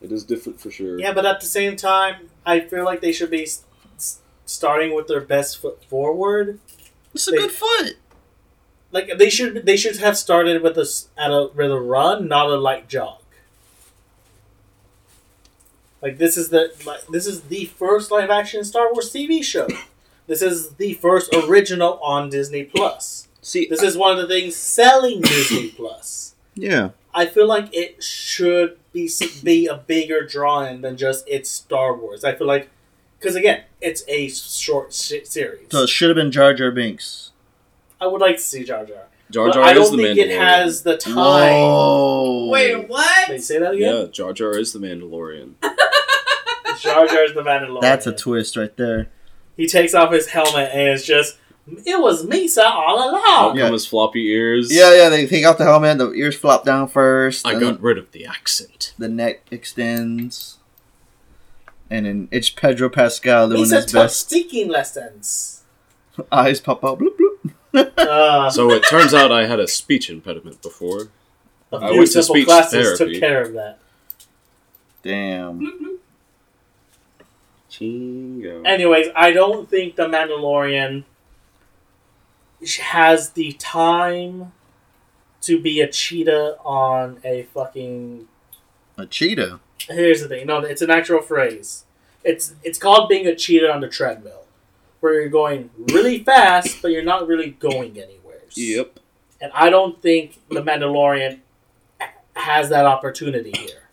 It 0.02 0.10
is 0.12 0.24
different 0.24 0.60
for 0.60 0.70
sure. 0.70 0.98
yeah, 0.98 1.12
but 1.12 1.24
at 1.24 1.40
the 1.40 1.46
same 1.46 1.76
time, 1.76 2.28
I 2.44 2.60
feel 2.60 2.84
like 2.84 3.00
they 3.00 3.12
should 3.12 3.30
be 3.30 3.44
s- 3.44 3.62
s- 3.96 4.18
starting 4.46 4.94
with 4.94 5.06
their 5.06 5.20
best 5.20 5.58
foot 5.58 5.82
forward. 5.84 6.58
It's 7.14 7.28
a 7.28 7.30
They- 7.30 7.36
good 7.38 7.52
foot. 7.52 7.96
Like 8.90 9.16
they 9.16 9.30
should. 9.30 9.64
They 9.64 9.76
should 9.76 9.96
have 9.98 10.18
started 10.18 10.60
with 10.62 10.76
a 10.76 10.82
s- 10.82 11.08
at 11.16 11.30
a 11.30 11.48
with 11.54 11.70
a 11.70 11.80
run, 11.80 12.28
not 12.28 12.48
a 12.50 12.56
light 12.56 12.88
jog. 12.88 13.18
Like 16.02 16.18
this 16.18 16.36
is 16.36 16.48
the 16.48 16.72
like, 16.84 17.06
this 17.08 17.26
is 17.26 17.42
the 17.42 17.66
first 17.66 18.10
live 18.10 18.30
action 18.30 18.64
Star 18.64 18.92
Wars 18.92 19.12
TV 19.12 19.42
show. 19.42 19.68
This 20.28 20.40
is 20.40 20.70
the 20.74 20.94
first 20.94 21.34
original 21.34 21.98
on 22.00 22.30
Disney 22.30 22.62
Plus. 22.62 23.26
See, 23.42 23.66
This 23.68 23.82
is 23.82 23.96
one 23.96 24.12
of 24.12 24.18
the 24.18 24.28
things 24.32 24.54
selling 24.54 25.20
Disney 25.20 25.70
Plus. 25.70 26.34
Yeah. 26.54 26.90
I 27.12 27.26
feel 27.26 27.46
like 27.48 27.68
it 27.74 28.02
should 28.04 28.78
be 28.92 29.10
be 29.42 29.66
a 29.66 29.76
bigger 29.76 30.26
draw-in 30.26 30.80
than 30.82 30.96
just 30.96 31.24
it's 31.28 31.50
Star 31.50 31.94
Wars. 31.96 32.24
I 32.24 32.34
feel 32.34 32.46
like 32.46 32.70
because 33.18 33.36
again, 33.36 33.62
it's 33.80 34.02
a 34.08 34.28
short 34.28 34.92
sh- 34.92 35.24
series. 35.24 35.68
So 35.70 35.82
it 35.84 35.88
should 35.88 36.08
have 36.10 36.16
been 36.16 36.30
Jar 36.32 36.52
Jar 36.54 36.70
Binks. 36.70 37.30
I 38.00 38.06
would 38.06 38.20
like 38.20 38.36
to 38.36 38.42
see 38.42 38.64
Jar 38.64 38.84
Jar. 38.84 39.04
Jar 39.30 39.46
But 39.46 39.54
Jar 39.54 39.62
I 39.62 39.70
is 39.72 39.78
don't 39.88 39.96
the 39.96 40.02
think 40.02 40.18
it 40.18 40.28
Mandalorian. 40.30 40.38
has 40.38 40.82
the 40.82 40.96
time. 40.96 41.14
Whoa. 41.14 42.48
Wait, 42.50 42.88
what? 42.88 43.28
Wait, 43.30 43.42
say 43.42 43.58
that 43.60 43.74
again. 43.74 43.96
Yeah, 43.96 44.06
Jar 44.10 44.32
Jar 44.32 44.58
is 44.58 44.72
the 44.72 44.78
Mandalorian. 44.78 45.54
Jar 46.80 47.06
Jar 47.06 47.24
is 47.24 47.34
the 47.34 47.42
Mandalorian. 47.42 47.80
That's 47.80 48.06
a 48.06 48.12
twist 48.12 48.56
right 48.56 48.76
there. 48.76 49.08
He 49.56 49.66
takes 49.66 49.94
off 49.94 50.12
his 50.12 50.28
helmet 50.28 50.70
and 50.72 50.88
it's 50.88 51.04
just, 51.06 51.38
it 51.66 52.00
was 52.00 52.26
Meesa 52.26 52.64
all 52.64 52.98
Out 53.00 53.08
along. 53.12 53.56
Yeah. 53.56 53.64
come 53.64 53.72
his 53.72 53.86
floppy 53.86 54.26
ears. 54.28 54.68
Yeah, 54.74 54.94
yeah. 54.96 55.08
They 55.08 55.26
take 55.26 55.44
out 55.44 55.58
the 55.58 55.64
helmet. 55.64 55.98
The 55.98 56.12
ears 56.12 56.36
flop 56.36 56.64
down 56.64 56.88
first. 56.88 57.46
I 57.46 57.58
got 57.58 57.80
rid 57.80 57.98
of 57.98 58.10
the 58.12 58.26
accent. 58.26 58.94
the 58.98 59.08
neck 59.08 59.42
extends, 59.50 60.58
and 61.90 62.06
then 62.06 62.28
it's 62.30 62.50
Pedro 62.50 62.88
Pascal 62.88 63.48
doing 63.48 63.62
Meesa 63.64 63.82
his 63.82 63.92
best. 63.92 64.28
speaking 64.28 64.68
lessons. 64.68 65.62
Eyes 66.32 66.60
pop 66.60 66.84
out. 66.84 66.98
Bloop 66.98 67.16
bloop. 67.16 67.28
Uh, 67.96 68.50
So 68.50 68.70
it 68.72 68.82
turns 68.90 69.14
out 69.14 69.32
I 69.32 69.46
had 69.46 69.58
a 69.58 69.66
speech 69.66 70.10
impediment 70.10 70.60
before. 70.60 71.08
a 71.72 71.76
I 71.76 71.88
few 71.88 71.96
went 71.98 72.10
to 72.12 72.22
simple 72.22 72.34
speech 72.34 72.44
classes 72.46 72.98
therapy. 72.98 73.14
took 73.14 73.20
care 73.22 73.40
of 73.42 73.52
that. 73.54 73.78
Damn. 75.02 75.98
Chingo. 77.70 78.66
Anyways, 78.66 79.08
I 79.16 79.32
don't 79.32 79.68
think 79.70 79.96
the 79.96 80.02
Mandalorian 80.06 81.04
has 82.80 83.30
the 83.30 83.52
time 83.52 84.52
to 85.42 85.60
be 85.60 85.80
a 85.80 85.88
cheetah 85.88 86.58
on 86.64 87.20
a 87.24 87.44
fucking. 87.54 88.28
A 88.96 89.06
cheetah. 89.06 89.60
Here's 89.88 90.22
the 90.22 90.28
thing. 90.28 90.46
No, 90.46 90.58
it's 90.58 90.82
an 90.82 90.90
actual 90.90 91.20
phrase. 91.20 91.84
It's 92.24 92.54
it's 92.62 92.78
called 92.78 93.08
being 93.08 93.26
a 93.26 93.34
cheetah 93.34 93.70
on 93.70 93.80
the 93.80 93.88
treadmill, 93.88 94.44
where 95.00 95.20
you're 95.20 95.28
going 95.28 95.70
really 95.88 96.22
fast, 96.22 96.80
but 96.80 96.92
you're 96.92 97.02
not 97.02 97.26
really 97.26 97.50
going 97.50 97.98
anywhere. 97.98 98.42
Yep. 98.54 99.00
And 99.40 99.50
I 99.54 99.70
don't 99.70 100.00
think 100.00 100.38
the 100.48 100.62
Mandalorian 100.62 101.40
has 102.34 102.68
that 102.68 102.86
opportunity 102.86 103.52
here. 103.56 103.88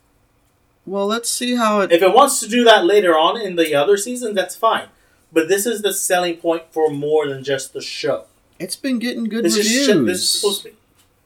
Well, 0.86 1.08
let's 1.08 1.30
see 1.30 1.56
how 1.56 1.82
it. 1.82 1.92
If 1.92 2.02
it 2.02 2.14
wants 2.14 2.40
to 2.42 2.48
do 2.48 2.64
that 2.66 2.86
later 2.86 3.18
on 3.18 3.40
in 3.40 3.56
the 3.56 3.74
other 3.74 3.98
season, 3.98 4.36
that's 4.36 4.56
fine. 4.56 4.90
But 5.32 5.48
this 5.48 5.66
is 5.66 5.82
the 5.82 5.94
selling 5.94 6.38
point 6.38 6.64
for 6.72 6.90
more 6.90 7.28
than 7.28 7.44
just 7.44 7.74
the 7.74 7.82
show. 7.82 8.26
It's 8.60 8.76
been 8.76 9.00
getting 9.00 9.26
good 9.26 9.46
This 9.46 9.58
reviews. 9.58 9.76
is 9.78 9.86
shit. 9.88 10.06
This 10.06 10.18
is 10.20 10.32
supposed 10.32 10.64
to 10.64 10.70
be. 10.70 10.76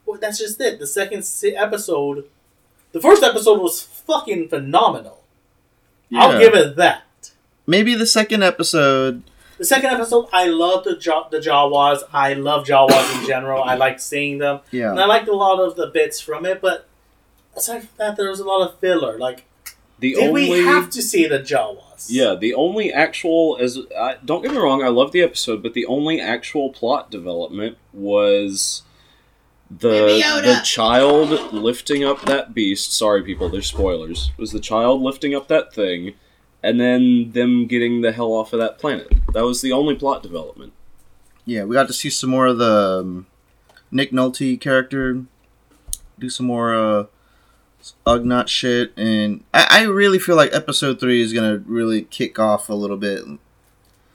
Well, 0.06 0.20
that's 0.20 0.38
just 0.40 0.60
it. 0.62 0.80
The 0.80 0.88
second 0.88 1.26
episode, 1.58 2.26
the 2.92 3.00
first 3.02 3.24
episode 3.24 3.60
was 3.62 3.82
fucking 3.82 4.50
phenomenal. 4.50 5.20
I'll 6.16 6.38
give 6.40 6.54
it 6.54 6.76
that. 6.76 7.32
Maybe 7.66 7.96
the 7.96 8.06
second 8.06 8.44
episode. 8.44 9.24
The 9.58 9.66
second 9.66 9.90
episode, 9.92 10.28
I 10.34 10.46
love 10.48 10.84
the 10.84 10.96
Jaw- 10.96 11.30
the 11.30 11.40
Jawas. 11.40 12.02
I 12.14 12.34
love 12.34 12.66
Jawas 12.66 13.20
in 13.22 13.26
general. 13.28 13.64
I 13.64 13.76
like 13.76 14.00
seeing 14.00 14.38
them, 14.40 14.60
Yeah, 14.72 14.90
and 14.90 14.98
Yeah. 14.98 15.04
I 15.04 15.08
liked 15.08 15.28
a 15.28 15.34
lot 15.36 15.60
of 15.60 15.76
the 15.76 15.88
bits 15.88 16.20
from 16.20 16.46
it. 16.46 16.62
But 16.62 16.88
aside 17.56 17.80
from 17.82 17.90
that, 17.98 18.18
there 18.18 18.30
was 18.30 18.40
a 18.40 18.44
lot 18.46 18.68
of 18.68 18.80
filler. 18.80 19.18
Like, 19.18 19.46
The 20.00 20.16
did 20.16 20.28
only 20.28 20.50
we 20.50 20.66
have 20.66 20.90
to 20.92 21.02
see 21.02 21.28
the 21.28 21.40
Jawas? 21.40 22.08
yeah, 22.10 22.36
the 22.36 22.54
only 22.54 22.92
actual 22.92 23.58
as 23.60 23.80
I, 23.98 24.18
don't 24.24 24.42
get 24.42 24.52
me 24.52 24.58
wrong, 24.58 24.84
I 24.84 24.90
love 24.90 25.12
the 25.12 25.22
episode, 25.22 25.64
but 25.64 25.74
the 25.74 25.86
only 25.86 26.20
actual 26.20 26.72
plot 26.72 27.10
development 27.10 27.78
was 27.94 28.84
the 29.70 30.22
the 30.44 30.62
child 30.64 31.54
lifting 31.54 32.04
up 32.04 32.22
that 32.26 32.54
beast. 32.54 32.94
Sorry, 32.94 33.24
people, 33.24 33.50
there's 33.50 33.68
spoilers. 33.68 34.32
Was 34.38 34.52
the 34.52 34.60
child 34.60 35.02
lifting 35.02 35.34
up 35.34 35.48
that 35.48 35.74
thing, 35.74 36.16
and 36.62 36.80
then 36.80 37.32
them 37.32 37.66
getting 37.68 38.02
the 38.02 38.12
hell 38.12 38.34
off 38.34 38.54
of 38.54 38.60
that 38.60 38.78
planet? 38.80 39.08
That 39.34 39.46
was 39.46 39.62
the 39.62 39.72
only 39.72 39.96
plot 39.96 40.22
development. 40.24 40.74
Yeah, 41.46 41.64
we 41.64 41.74
got 41.74 41.88
to 41.88 41.94
see 41.94 42.10
some 42.10 42.30
more 42.30 42.48
of 42.48 42.58
the 42.58 43.00
um, 43.02 43.28
Nick 43.92 44.12
Nolte 44.12 44.60
character. 44.60 45.26
Do 46.20 46.30
some 46.30 46.46
more 46.46 46.76
uh, 46.76 47.06
Ugnaught 48.06 48.48
shit, 48.48 48.94
and 48.98 49.44
I, 49.54 49.68
I 49.70 49.82
really 49.84 50.20
feel 50.20 50.36
like 50.36 50.54
episode 50.54 51.00
three 51.00 51.22
is 51.22 51.34
gonna 51.34 51.58
really 51.66 52.04
kick 52.04 52.40
off 52.40 52.70
a 52.70 52.74
little 52.74 52.98
bit. 52.98 53.24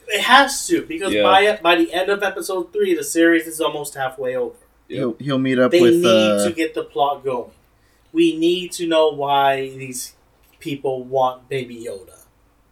It 0.07 0.21
has 0.21 0.65
to 0.67 0.81
because 0.85 1.13
Yeah. 1.13 1.23
by 1.23 1.59
by 1.61 1.75
the 1.75 1.93
end 1.93 2.09
of 2.09 2.23
episode 2.23 2.73
three, 2.73 2.95
the 2.95 3.03
series 3.03 3.45
is 3.47 3.61
almost 3.61 3.93
halfway 3.95 4.35
over. 4.35 4.55
He'll 4.87 5.15
he'll 5.19 5.37
meet 5.37 5.59
up 5.59 5.71
They 5.71 5.81
with 5.81 5.95
need 5.95 6.05
uh, 6.05 6.47
to 6.47 6.51
get 6.51 6.73
the 6.73 6.83
plot 6.83 7.23
going. 7.23 7.51
We 8.11 8.35
need 8.37 8.71
to 8.73 8.87
know 8.87 9.09
why 9.09 9.69
these 9.69 10.13
people 10.59 11.03
want 11.03 11.47
Baby 11.47 11.85
Yoda. 11.87 12.23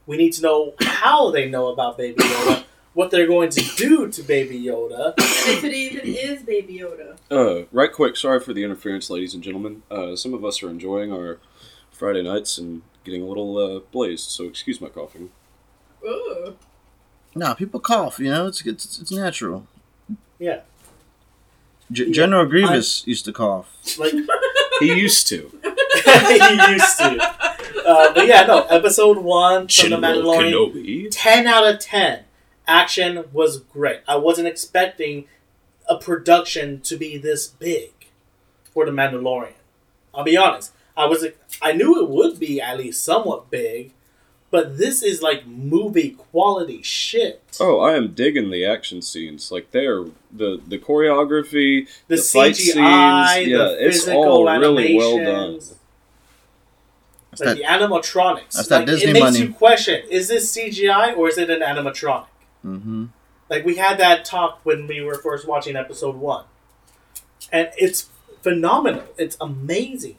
We 0.07 0.17
need 0.17 0.33
to 0.33 0.41
know 0.41 0.73
how 0.81 1.29
they 1.29 1.47
know 1.47 1.67
about 1.67 1.97
Baby 1.97 2.23
Yoda, 2.23 2.63
what 2.97 3.11
they're 3.11 3.27
going 3.27 3.47
to 3.51 3.61
do 3.75 4.09
to 4.09 4.23
Baby 4.23 4.59
Yoda. 4.59 5.13
If 5.49 5.63
it 5.63 5.73
even 5.73 6.01
is 6.03 6.41
Baby 6.41 6.79
Yoda. 6.79 7.15
Uh, 7.31 7.65
right 7.71 7.93
quick, 7.93 8.17
sorry 8.17 8.39
for 8.39 8.53
the 8.53 8.63
interference, 8.63 9.09
ladies 9.11 9.33
and 9.35 9.43
gentlemen. 9.43 9.83
Uh, 9.89 10.15
some 10.15 10.33
of 10.33 10.43
us 10.43 10.63
are 10.63 10.69
enjoying 10.69 11.13
our 11.13 11.37
Friday 11.91 12.23
nights 12.23 12.57
and 12.57 12.81
getting 13.05 13.21
a 13.21 13.25
little 13.25 13.55
uh, 13.57 13.79
blazed, 13.91 14.29
so 14.31 14.45
excuse 14.45 14.81
my 14.81 14.89
coughing. 14.89 15.29
Ugh. 16.05 16.55
No, 17.35 17.53
people 17.53 17.79
cough. 17.79 18.17
You 18.19 18.31
know, 18.31 18.47
it's 18.47 18.65
it's, 18.65 18.99
it's 18.99 19.11
natural. 19.11 19.67
Yeah. 20.39 20.61
G- 21.91 22.05
Yeah, 22.07 22.11
General 22.11 22.45
Grievous 22.47 23.05
used 23.07 23.25
to 23.25 23.31
cough. 23.31 23.69
Like 23.99 24.13
He 24.79 24.87
used 24.93 25.27
to. 25.27 25.37
he 25.63 26.71
used 26.73 26.97
to. 26.97 27.17
Uh, 27.85 28.13
but 28.13 28.25
yeah, 28.27 28.43
no. 28.45 28.63
Episode 28.65 29.17
one 29.19 29.67
from 29.67 29.91
The 29.91 29.97
Mandalorian. 29.97 30.51
Kenobi. 30.51 31.07
10 31.11 31.47
out 31.47 31.65
of 31.67 31.79
10. 31.79 32.23
Action 32.67 33.25
was 33.31 33.59
great. 33.59 34.01
I 34.07 34.17
wasn't 34.17 34.47
expecting 34.47 35.25
a 35.87 35.97
production 35.97 36.81
to 36.81 36.97
be 36.97 37.17
this 37.17 37.47
big 37.47 37.91
for 38.73 38.85
The 38.85 38.91
Mandalorian. 38.91 39.53
I'll 40.13 40.23
be 40.23 40.37
honest. 40.37 40.73
I 40.95 41.05
was 41.05 41.25
I 41.61 41.73
knew 41.73 42.01
it 42.01 42.09
would 42.09 42.39
be 42.39 42.59
at 42.59 42.77
least 42.79 43.05
somewhat 43.05 43.51
big, 43.51 43.93
but 44.49 44.77
this 44.77 45.03
is 45.03 45.21
like 45.21 45.45
movie 45.45 46.11
quality 46.11 46.81
shit. 46.81 47.57
Oh, 47.59 47.79
I 47.79 47.95
am 47.95 48.13
digging 48.13 48.49
the 48.49 48.65
action 48.65 49.01
scenes. 49.01 49.51
Like 49.51 49.71
they're 49.71 50.05
the 50.31 50.59
the 50.67 50.79
choreography, 50.79 51.87
the, 52.07 52.15
the 52.15 52.21
fight 52.21 52.53
CGI, 52.53 53.35
scenes, 53.35 53.47
yeah, 53.49 53.67
it's 53.69 53.97
physical 53.99 54.23
all 54.23 54.59
really 54.59 54.95
well 54.97 55.17
done. 55.17 55.53
That's 55.53 55.81
Like 57.31 57.39
that, 57.39 57.57
the 57.57 57.63
animatronics. 57.63 58.53
That's 58.53 58.67
that 58.69 58.85
Disney 58.87 59.11
it 59.11 59.13
makes 59.13 59.23
money. 59.23 59.39
you 59.39 59.53
question: 59.53 60.03
Is 60.09 60.27
this 60.27 60.55
CGI 60.55 61.15
or 61.15 61.29
is 61.29 61.37
it 61.37 61.49
an 61.51 61.61
animatronic? 61.61 62.25
Hmm 62.75 63.05
Like 63.49 63.65
we 63.65 63.75
had 63.75 63.97
that 63.99 64.25
talk 64.25 64.59
when 64.63 64.87
we 64.87 65.01
were 65.01 65.15
first 65.15 65.47
watching 65.47 65.75
episode 65.75 66.15
one, 66.15 66.45
and 67.51 67.69
it's 67.77 68.09
phenomenal. 68.41 69.05
It's 69.17 69.37
amazing. 69.39 70.17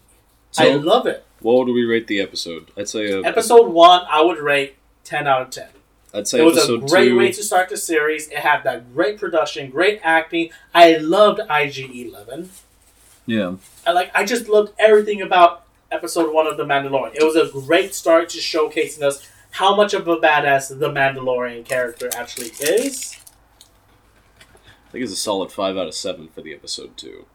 I 0.56 0.74
love 0.74 1.06
it. 1.06 1.24
What 1.40 1.58
would 1.58 1.72
we 1.72 1.84
rate 1.84 2.06
the 2.06 2.20
episode? 2.20 2.70
I'd 2.76 2.88
say 2.88 3.10
a, 3.10 3.22
Episode 3.22 3.68
one, 3.68 4.02
I 4.10 4.22
would 4.22 4.38
rate 4.38 4.76
ten 5.04 5.26
out 5.26 5.42
of 5.42 5.50
ten. 5.50 5.68
I'd 6.12 6.26
say 6.26 6.40
it 6.40 6.44
was 6.44 6.68
a 6.68 6.78
great 6.78 7.10
two. 7.10 7.18
way 7.18 7.30
to 7.32 7.42
start 7.42 7.68
the 7.68 7.76
series. 7.76 8.28
It 8.28 8.38
had 8.38 8.62
that 8.64 8.94
great 8.94 9.18
production, 9.18 9.70
great 9.70 10.00
acting. 10.02 10.50
I 10.74 10.96
loved 10.96 11.40
IG 11.50 11.94
Eleven. 11.94 12.50
Yeah. 13.26 13.56
I 13.86 13.92
like. 13.92 14.10
I 14.14 14.24
just 14.24 14.48
loved 14.48 14.72
everything 14.78 15.20
about 15.20 15.64
episode 15.92 16.32
one 16.32 16.46
of 16.46 16.56
The 16.56 16.64
Mandalorian. 16.64 17.14
It 17.14 17.22
was 17.22 17.36
a 17.36 17.50
great 17.50 17.94
start 17.94 18.30
to 18.30 18.38
showcasing 18.38 19.02
us 19.02 19.26
how 19.59 19.74
much 19.74 19.93
of 19.94 20.06
a 20.06 20.16
badass 20.16 20.68
the 20.78 20.89
Mandalorian 20.89 21.64
character 21.64 22.09
actually 22.16 22.51
is. 22.60 23.16
I 24.40 24.90
think 24.93 25.02
it's 25.02 25.12
a 25.12 25.16
solid 25.16 25.51
five 25.52 25.76
out 25.76 25.89
of 25.89 25.94
seven 25.94 26.28
for 26.28 26.43
the 26.43 26.55
episode 26.55 26.97
two. 26.97 27.26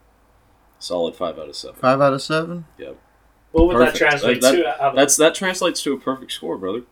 Solid 0.79 1.15
five 1.15 1.37
out 1.37 1.49
of 1.49 1.55
seven. 1.55 1.75
Five 1.79 2.01
out 2.01 2.13
of 2.13 2.21
seven. 2.21 2.65
Yep. 2.77 2.97
What 3.51 3.67
would 3.67 3.73
Perfect. 3.75 3.93
that 3.93 4.09
translate 4.09 4.41
That- 4.41 4.51
to? 4.55 4.83
I. 4.83 4.95
That's 4.95 5.15
that 5.17 5.35
translates 5.35 5.83
to 5.83 5.93
a 5.93 5.97
perfect 5.99 6.31
score, 6.31 6.57
brother. 6.57 6.83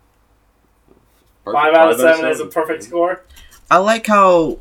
Perfect. 1.46 1.62
Five 1.64 1.74
out 1.74 1.92
of 1.92 2.00
seven 2.00 2.26
is 2.30 2.40
a 2.40 2.46
perfect 2.46 2.84
score. 2.84 3.24
I 3.72 3.78
like 3.78 4.08
how 4.08 4.60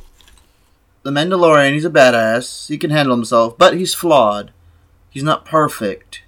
the 1.02 1.10
Mandalorian. 1.10 1.72
He's 1.74 1.84
a 1.84 1.90
badass. 1.90 2.68
He 2.68 2.78
can 2.78 2.90
handle 2.90 3.14
himself, 3.14 3.58
but 3.58 3.76
he's 3.76 3.92
flawed. 3.94 4.52
He's 5.10 5.22
not 5.24 5.44
perfect. 5.44 6.22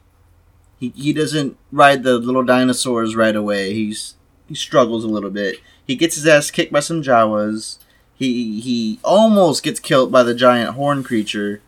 He 0.78 0.92
he 0.96 1.12
doesn't 1.12 1.56
ride 1.70 2.02
the 2.02 2.18
little 2.18 2.42
dinosaurs 2.44 3.14
right 3.16 3.36
away. 3.36 3.72
He's 3.72 4.16
he 4.52 4.56
struggles 4.56 5.02
a 5.02 5.08
little 5.08 5.30
bit. 5.30 5.60
He 5.86 5.96
gets 5.96 6.16
his 6.16 6.26
ass 6.26 6.50
kicked 6.50 6.72
by 6.72 6.80
some 6.80 7.02
Jawas. 7.02 7.78
He 8.14 8.60
he 8.60 9.00
almost 9.02 9.62
gets 9.62 9.80
killed 9.80 10.12
by 10.12 10.22
the 10.22 10.34
giant 10.34 10.74
horn 10.74 11.02
creature, 11.02 11.62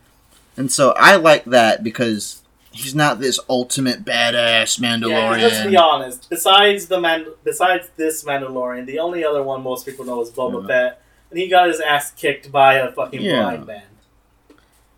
and 0.56 0.70
so 0.70 0.92
I 0.98 1.16
like 1.16 1.44
that 1.46 1.82
because 1.82 2.42
he's 2.70 2.94
not 2.94 3.18
this 3.20 3.40
ultimate 3.48 4.04
badass 4.04 4.78
Mandalorian. 4.78 5.38
Yeah, 5.38 5.46
let's 5.46 5.66
be 5.66 5.76
honest. 5.76 6.28
Besides 6.28 6.86
the 6.86 7.00
man, 7.00 7.26
besides 7.42 7.88
this 7.96 8.22
Mandalorian, 8.24 8.84
the 8.86 8.98
only 8.98 9.24
other 9.24 9.42
one 9.42 9.62
most 9.62 9.86
people 9.86 10.04
know 10.04 10.20
is 10.20 10.30
Boba 10.30 10.60
Yeah. 10.62 10.66
Fett, 10.68 11.02
and 11.30 11.38
he 11.40 11.48
got 11.48 11.68
his 11.68 11.80
ass 11.80 12.10
kicked 12.12 12.52
by 12.52 12.74
a 12.74 12.92
fucking 12.92 13.22
Yeah. 13.22 13.40
blind 13.42 13.66
man. 13.66 13.82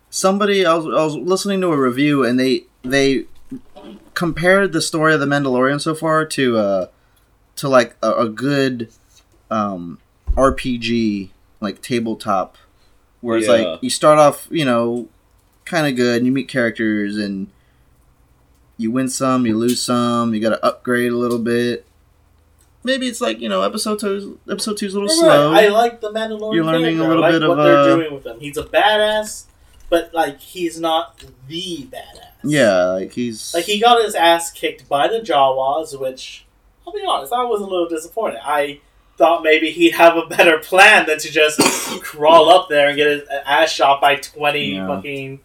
somebody 0.09 0.65
I 0.65 0.73
was, 0.75 0.85
I 0.85 1.03
was 1.05 1.15
listening 1.15 1.61
to 1.61 1.67
a 1.67 1.77
review 1.77 2.23
and 2.25 2.39
they 2.39 2.63
they 2.83 3.25
compared 4.13 4.73
the 4.73 4.81
story 4.81 5.13
of 5.13 5.19
the 5.19 5.25
Mandalorian 5.25 5.79
so 5.81 5.93
far 5.95 6.25
to 6.25 6.57
uh 6.57 6.87
to 7.57 7.67
like 7.69 7.95
a, 8.01 8.11
a 8.13 8.29
good 8.29 8.89
um 9.51 9.99
RPG 10.31 11.29
like 11.59 11.81
tabletop 11.81 12.57
where 13.21 13.37
it's 13.37 13.47
Yeah. 13.47 13.53
like 13.53 13.83
you 13.83 13.89
start 13.89 14.19
off 14.19 14.47
you 14.51 14.65
know 14.65 15.07
kind 15.65 15.87
of 15.87 15.95
good 15.95 16.17
and 16.17 16.25
you 16.25 16.31
meet 16.31 16.47
characters 16.47 17.17
and 17.17 17.47
you 18.77 18.91
win 18.91 19.09
some 19.09 19.45
you 19.45 19.57
lose 19.57 19.81
some 19.81 20.33
you 20.33 20.39
got 20.39 20.49
to 20.49 20.65
upgrade 20.65 21.11
a 21.11 21.17
little 21.17 21.39
bit 21.39 21.85
maybe 22.83 23.07
it's 23.07 23.19
like 23.19 23.39
you 23.41 23.49
know 23.49 23.63
episode 23.63 23.99
two 23.99 24.39
episode 24.49 24.77
two's 24.77 24.93
a 24.93 24.99
little 24.99 25.07
Right, 25.27 25.33
slow 25.35 25.53
I 25.53 25.67
like 25.69 25.99
the 25.99 26.11
Mandalorian. 26.11 26.53
You're 26.55 26.63
learning 26.65 26.99
a 26.99 27.07
little 27.07 27.23
I 27.23 27.31
like 27.31 27.39
bit 27.41 27.47
what 27.47 27.51
of, 27.51 27.57
what 27.57 27.63
they're 27.63 27.77
uh, 27.79 27.95
doing 27.97 28.13
with 28.13 28.25
him. 28.25 28.39
He's 28.39 28.55
a 28.57 28.63
badass, 28.63 29.45
but 29.89 30.13
like 30.13 30.39
he's 30.39 30.79
not 30.79 31.21
the 31.47 31.87
badass. 31.91 32.31
yeah 32.43 32.83
like 32.85 33.11
he's 33.13 33.53
Like 33.53 33.65
he 33.65 33.79
got 33.79 34.03
his 34.05 34.13
ass 34.15 34.51
kicked 34.51 34.87
by 34.87 35.07
the 35.07 35.19
Jawas, 35.19 35.99
which 35.99 36.45
I'll 36.87 36.93
be 36.93 37.03
honest, 37.05 37.33
I 37.33 37.43
was 37.43 37.59
a 37.59 37.65
little 37.65 37.89
disappointed. 37.89 38.39
I 38.43 38.79
thought 39.17 39.43
maybe 39.43 39.71
he'd 39.71 39.91
have 39.95 40.15
a 40.15 40.25
better 40.25 40.57
plan 40.59 41.05
than 41.05 41.19
to 41.19 41.29
just 41.29 41.59
crawl 42.01 42.49
up 42.49 42.69
there 42.69 42.87
and 42.87 42.95
get 42.95 43.07
his 43.07 43.23
ass 43.45 43.69
shot 43.69 43.99
by 43.99 44.15
twenty 44.15 44.75
Yeah. 44.75 44.87
fucking 44.87 45.41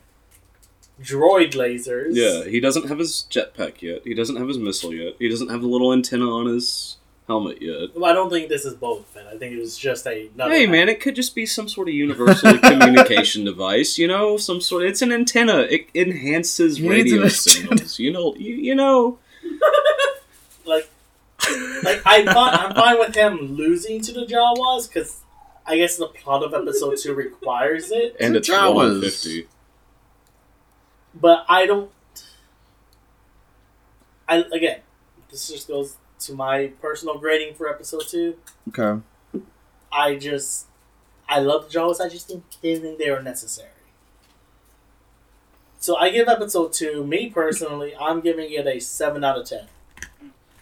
droid 1.02 1.52
lasers. 1.54 2.10
Yeah, 2.12 2.48
he 2.48 2.60
doesn't 2.60 2.88
have 2.88 2.98
his 2.98 3.26
jetpack 3.30 3.82
yet. 3.82 4.02
He 4.04 4.14
doesn't 4.14 4.36
have 4.36 4.46
his 4.46 4.58
missile 4.58 4.94
yet. 4.94 5.14
He 5.18 5.28
doesn't 5.28 5.48
have 5.48 5.62
the 5.62 5.66
little 5.66 5.92
antenna 5.92 6.26
on 6.30 6.46
his 6.46 6.98
helmet 7.26 7.60
yet. 7.60 7.90
Well, 7.96 8.04
I 8.10 8.12
don't 8.14 8.30
think 8.30 8.48
this 8.48 8.64
is 8.64 8.74
Boba 8.74 9.04
Fett. 9.06 9.26
I 9.26 9.36
think 9.36 9.54
it 9.54 9.58
was 9.60 9.76
just 9.76 10.06
a. 10.06 10.28
another 10.34 10.52
Hey 10.54 10.66
man, 10.66 10.88
it 10.88 11.00
could 11.00 11.16
just 11.16 11.34
be 11.34 11.46
some 11.46 11.68
sort 11.68 11.88
of 11.88 11.94
universal 11.94 12.56
communication 12.58 13.44
device. 13.44 13.98
You 13.98 14.06
know, 14.06 14.36
some 14.36 14.60
sort. 14.60 14.84
Of, 14.84 14.90
It's 14.90 15.02
an 15.02 15.10
antenna. 15.12 15.60
It 15.60 15.88
enhances 15.94 16.76
He 16.76 16.88
radio 16.88 17.26
signals. 17.28 17.98
You 17.98 18.12
know, 18.12 18.34
you, 18.36 18.54
you 18.54 18.74
know. 18.74 19.18
like, 20.64 20.88
like 21.82 22.02
I 22.06 22.24
fine, 22.24 22.54
I'm 22.54 22.74
fine 22.74 22.98
with 22.98 23.14
him 23.14 23.54
losing 23.56 24.00
to 24.02 24.12
the 24.12 24.26
Jawas 24.26 24.88
because 24.88 25.20
I 25.66 25.76
guess 25.76 25.96
the 25.96 26.06
plot 26.08 26.42
of 26.42 26.54
episode 26.54 26.96
two 26.98 27.14
requires 27.14 27.90
it. 27.90 28.16
And 28.20 28.34
The 28.34 28.38
it's 28.38 28.48
one 28.48 28.58
Jawas. 28.58 29.00
fifty. 29.02 29.48
But 31.14 31.44
I 31.48 31.66
don't. 31.66 31.90
I 34.28 34.44
again, 34.52 34.80
this 35.30 35.48
just 35.48 35.68
goes 35.68 35.96
to 36.20 36.34
my 36.34 36.68
personal 36.80 37.18
grading 37.18 37.54
for 37.54 37.68
episode 37.68 38.04
two. 38.08 38.36
okay 38.68 39.00
I 39.90 40.16
just, 40.16 40.66
I 41.28 41.40
love 41.40 41.70
the 41.70 41.78
Jawas. 41.78 42.00
I 42.00 42.08
just 42.08 42.28
didn't, 42.28 42.44
didn't 42.62 42.82
think 42.82 42.98
they 42.98 43.10
were 43.10 43.22
necessary. 43.22 43.68
So 45.80 45.96
I 45.96 46.10
give 46.10 46.28
episode 46.28 46.72
two. 46.72 47.04
Me 47.04 47.28
personally, 47.28 47.92
I'm 48.00 48.20
giving 48.20 48.50
it 48.52 48.66
a 48.66 48.78
seven 48.80 49.22
out 49.24 49.36
of 49.38 49.46
ten. 49.48 49.66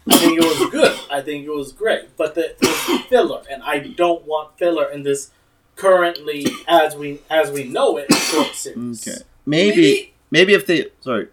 I 0.08 0.16
think 0.16 0.38
it 0.40 0.44
was 0.44 0.70
good. 0.70 0.98
I 1.10 1.20
think 1.20 1.44
it 1.46 1.50
was 1.50 1.72
great, 1.72 2.16
but 2.16 2.34
the, 2.34 2.50
it 2.50 2.60
was 2.60 3.00
filler, 3.06 3.42
and 3.50 3.62
I 3.62 3.78
don't 3.80 4.24
want 4.24 4.58
filler 4.58 4.90
in 4.90 5.02
this 5.02 5.30
currently 5.76 6.46
as 6.68 6.94
we 6.94 7.20
as 7.30 7.50
we 7.50 7.64
know 7.64 7.96
it 7.96 8.12
short 8.12 8.54
series. 8.54 9.08
okay 9.08 9.22
maybe 9.46 10.12
maybe 10.30 10.52
if 10.52 10.66
they 10.66 10.86
sorry 11.00 11.28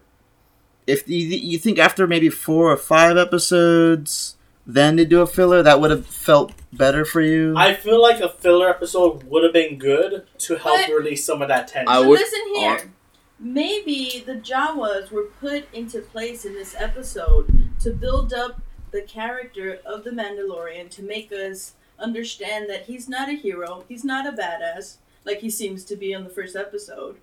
if 0.86 1.06
you, 1.06 1.18
you 1.18 1.58
think 1.58 1.78
after 1.78 2.06
maybe 2.06 2.30
four 2.30 2.72
or 2.72 2.76
five 2.78 3.18
episodes 3.18 4.36
then 4.66 4.96
they 4.96 5.04
do 5.04 5.20
a 5.20 5.26
filler 5.26 5.62
that 5.62 5.80
would 5.82 5.90
have 5.90 6.06
felt 6.06 6.52
better 6.72 7.04
for 7.04 7.20
you 7.20 7.54
I 7.58 7.74
feel 7.74 8.00
like 8.00 8.20
a 8.20 8.28
filler 8.30 8.70
episode 8.70 9.24
would 9.24 9.44
have 9.44 9.52
been 9.52 9.76
good 9.76 10.24
to 10.38 10.56
help 10.56 10.80
But- 10.86 10.94
release 10.94 11.24
some 11.26 11.42
of 11.42 11.48
that 11.48 11.68
tension. 11.68 11.88
I 11.88 12.00
would- 12.00 12.18
listen 12.18 12.40
here. 12.54 12.92
Maybe 13.40 14.22
the 14.26 14.34
Jawas 14.34 15.10
were 15.12 15.24
put 15.40 15.72
into 15.74 16.00
place 16.00 16.44
in 16.46 16.54
this 16.54 16.74
episode 16.78 17.67
to 17.80 17.90
build 17.92 18.32
up 18.32 18.60
the 18.90 19.02
character 19.02 19.80
of 19.84 20.04
the 20.04 20.10
Mandalorian 20.10 20.90
to 20.90 21.02
make 21.02 21.30
us 21.32 21.74
understand 21.98 22.68
that 22.70 22.86
he's 22.86 23.08
not 23.08 23.28
a 23.28 23.32
hero, 23.32 23.84
he's 23.88 24.04
not 24.04 24.26
a 24.26 24.32
badass, 24.36 24.96
like 25.24 25.38
he 25.40 25.50
seems 25.50 25.84
to 25.84 25.96
be 25.96 26.14
on 26.14 26.24
the 26.24 26.30
first 26.30 26.56
episode. 26.56 27.16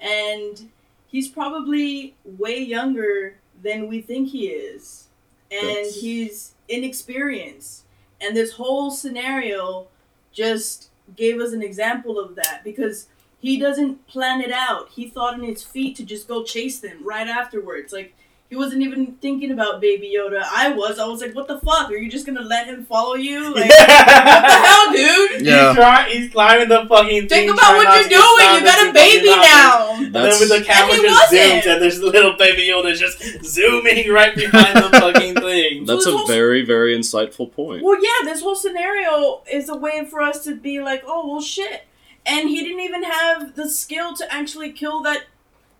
And 0.00 0.70
he's 1.06 1.28
probably 1.28 2.14
way 2.24 2.58
younger 2.58 3.36
than 3.62 3.88
we 3.88 4.00
think 4.00 4.30
he 4.30 4.48
is. 4.48 5.08
And 5.50 5.68
That's- 5.68 6.00
he's 6.00 6.54
inexperienced. 6.68 7.84
And 8.20 8.36
this 8.36 8.52
whole 8.52 8.90
scenario 8.90 9.88
just 10.32 10.88
gave 11.16 11.40
us 11.40 11.52
an 11.52 11.62
example 11.62 12.18
of 12.18 12.36
that 12.36 12.62
because 12.64 13.08
he 13.38 13.58
doesn't 13.58 14.06
plan 14.06 14.40
it 14.40 14.52
out. 14.52 14.90
He 14.90 15.08
thought 15.08 15.34
on 15.34 15.42
his 15.42 15.62
feet 15.62 15.96
to 15.96 16.04
just 16.04 16.28
go 16.28 16.44
chase 16.44 16.78
them 16.78 17.04
right 17.04 17.26
afterwards. 17.28 17.92
Like 17.92 18.14
He 18.52 18.56
wasn't 18.58 18.82
even 18.82 19.14
thinking 19.22 19.50
about 19.50 19.80
Baby 19.80 20.12
Yoda. 20.14 20.42
I 20.46 20.72
was. 20.72 20.98
I 20.98 21.06
was 21.06 21.22
like, 21.22 21.34
what 21.34 21.48
the 21.48 21.58
fuck? 21.60 21.90
Are 21.90 21.96
you 21.96 22.10
just 22.10 22.26
gonna 22.26 22.42
let 22.42 22.66
him 22.66 22.84
follow 22.84 23.14
you? 23.14 23.44
Like, 23.54 23.70
what 23.70 23.86
the 23.88 24.58
hell, 24.66 24.92
dude? 24.92 25.40
Yeah. 25.46 25.68
He's, 25.68 25.76
try- 25.76 26.08
he's 26.10 26.30
climbing 26.30 26.68
the 26.68 26.84
fucking 26.86 27.20
thing. 27.20 27.48
Think 27.48 27.50
about 27.50 27.76
what 27.76 27.88
you're 28.10 28.10
doing. 28.10 28.20
stabbed 28.36 28.60
You 28.60 28.66
got 28.66 28.88
a 28.90 28.92
baby 28.92 29.28
now. 29.30 29.94
And 30.04 30.14
then 30.14 30.38
with 30.38 30.50
the 30.50 30.62
camera 30.62 30.92
And 30.96 31.02
just 31.02 31.32
wasn't. 31.32 31.62
zooms, 31.64 31.72
and 31.72 31.82
there's 31.82 32.02
little 32.02 32.36
baby 32.36 32.68
Yoda 32.68 32.94
just 32.94 33.42
zooming 33.42 34.10
right 34.12 34.34
behind 34.36 34.76
the 34.76 34.90
fucking 35.00 35.34
thing. 35.46 35.86
That's 35.86 36.04
So 36.04 36.18
a 36.18 36.20
it's 36.20 36.30
very, 36.30 36.62
very 36.62 36.94
insightful 36.94 37.50
point. 37.50 37.82
Well, 37.82 37.96
yeah, 38.04 38.24
this 38.30 38.42
whole 38.42 38.54
scenario 38.54 39.42
is 39.50 39.70
a 39.70 39.76
way 39.76 40.04
for 40.04 40.20
us 40.20 40.44
to 40.44 40.54
be 40.54 40.78
like, 40.82 41.02
oh, 41.06 41.26
well, 41.26 41.40
shit. 41.40 41.84
And 42.26 42.50
he 42.50 42.62
didn't 42.62 42.80
even 42.80 43.04
have 43.04 43.54
the 43.56 43.70
skill 43.70 44.14
to 44.16 44.30
actually 44.30 44.72
kill 44.72 45.00
that 45.04 45.22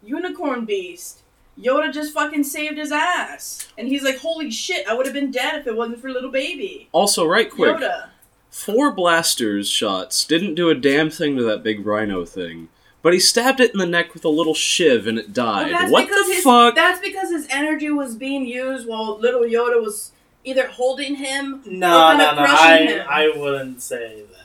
unicorn 0.03 0.65
beast. 0.65 1.22
Yoda 1.61 1.93
just 1.93 2.13
fucking 2.15 2.45
saved 2.45 2.79
his 2.79 2.91
ass. 2.93 3.69
And 3.77 3.89
he's 3.89 4.03
like, 4.03 4.19
holy 4.19 4.51
shit, 4.51 4.87
I 4.89 4.95
would 4.95 5.07
have 5.07 5.15
been 5.15 5.31
dead 5.31 5.57
if 5.61 5.67
it 5.67 5.77
wasn't 5.77 6.01
for 6.01 6.11
little 6.11 6.31
baby. 6.31 6.89
Also, 6.93 7.25
right 7.27 7.51
quick, 7.51 7.77
Yoda. 7.77 8.09
four 8.51 8.93
blasters 8.93 9.69
shots 9.69 10.25
didn't 10.25 10.55
do 10.55 10.71
a 10.71 10.75
damn 10.75 11.11
thing 11.11 11.37
to 11.37 11.43
that 11.45 11.63
big 11.63 11.85
rhino 11.87 12.25
thing, 12.25 12.69
but 13.03 13.13
he 13.13 13.19
stabbed 13.21 13.61
it 13.61 13.73
in 13.73 13.79
the 13.79 13.87
neck 13.87 14.15
with 14.15 14.25
a 14.25 14.29
little 14.31 14.55
shiv 14.55 15.07
and 15.07 15.19
it 15.19 15.33
died. 15.33 15.73
that's 15.73 15.93
what 15.93 16.09
the 16.09 16.35
his, 16.35 16.43
fuck? 16.45 16.75
That's 16.75 17.01
because 17.01 17.31
his 17.31 17.47
energy 17.51 17.91
was 17.91 18.17
being 18.17 18.47
used 18.47 18.89
while 18.89 19.19
little 19.19 19.43
Yoda 19.43 19.83
was 19.83 20.13
either 20.45 20.67
holding 20.69 21.17
him 21.17 21.63
No, 21.67 22.09
Or 22.09 22.15
no, 22.15 22.19
kinda 22.31 22.35
no. 22.41 22.47
crushing 22.47 22.89
I, 22.89 22.91
him. 22.93 23.07
I 23.09 23.33
wouldn't 23.37 23.83
say 23.83 24.23
that. 24.31 24.39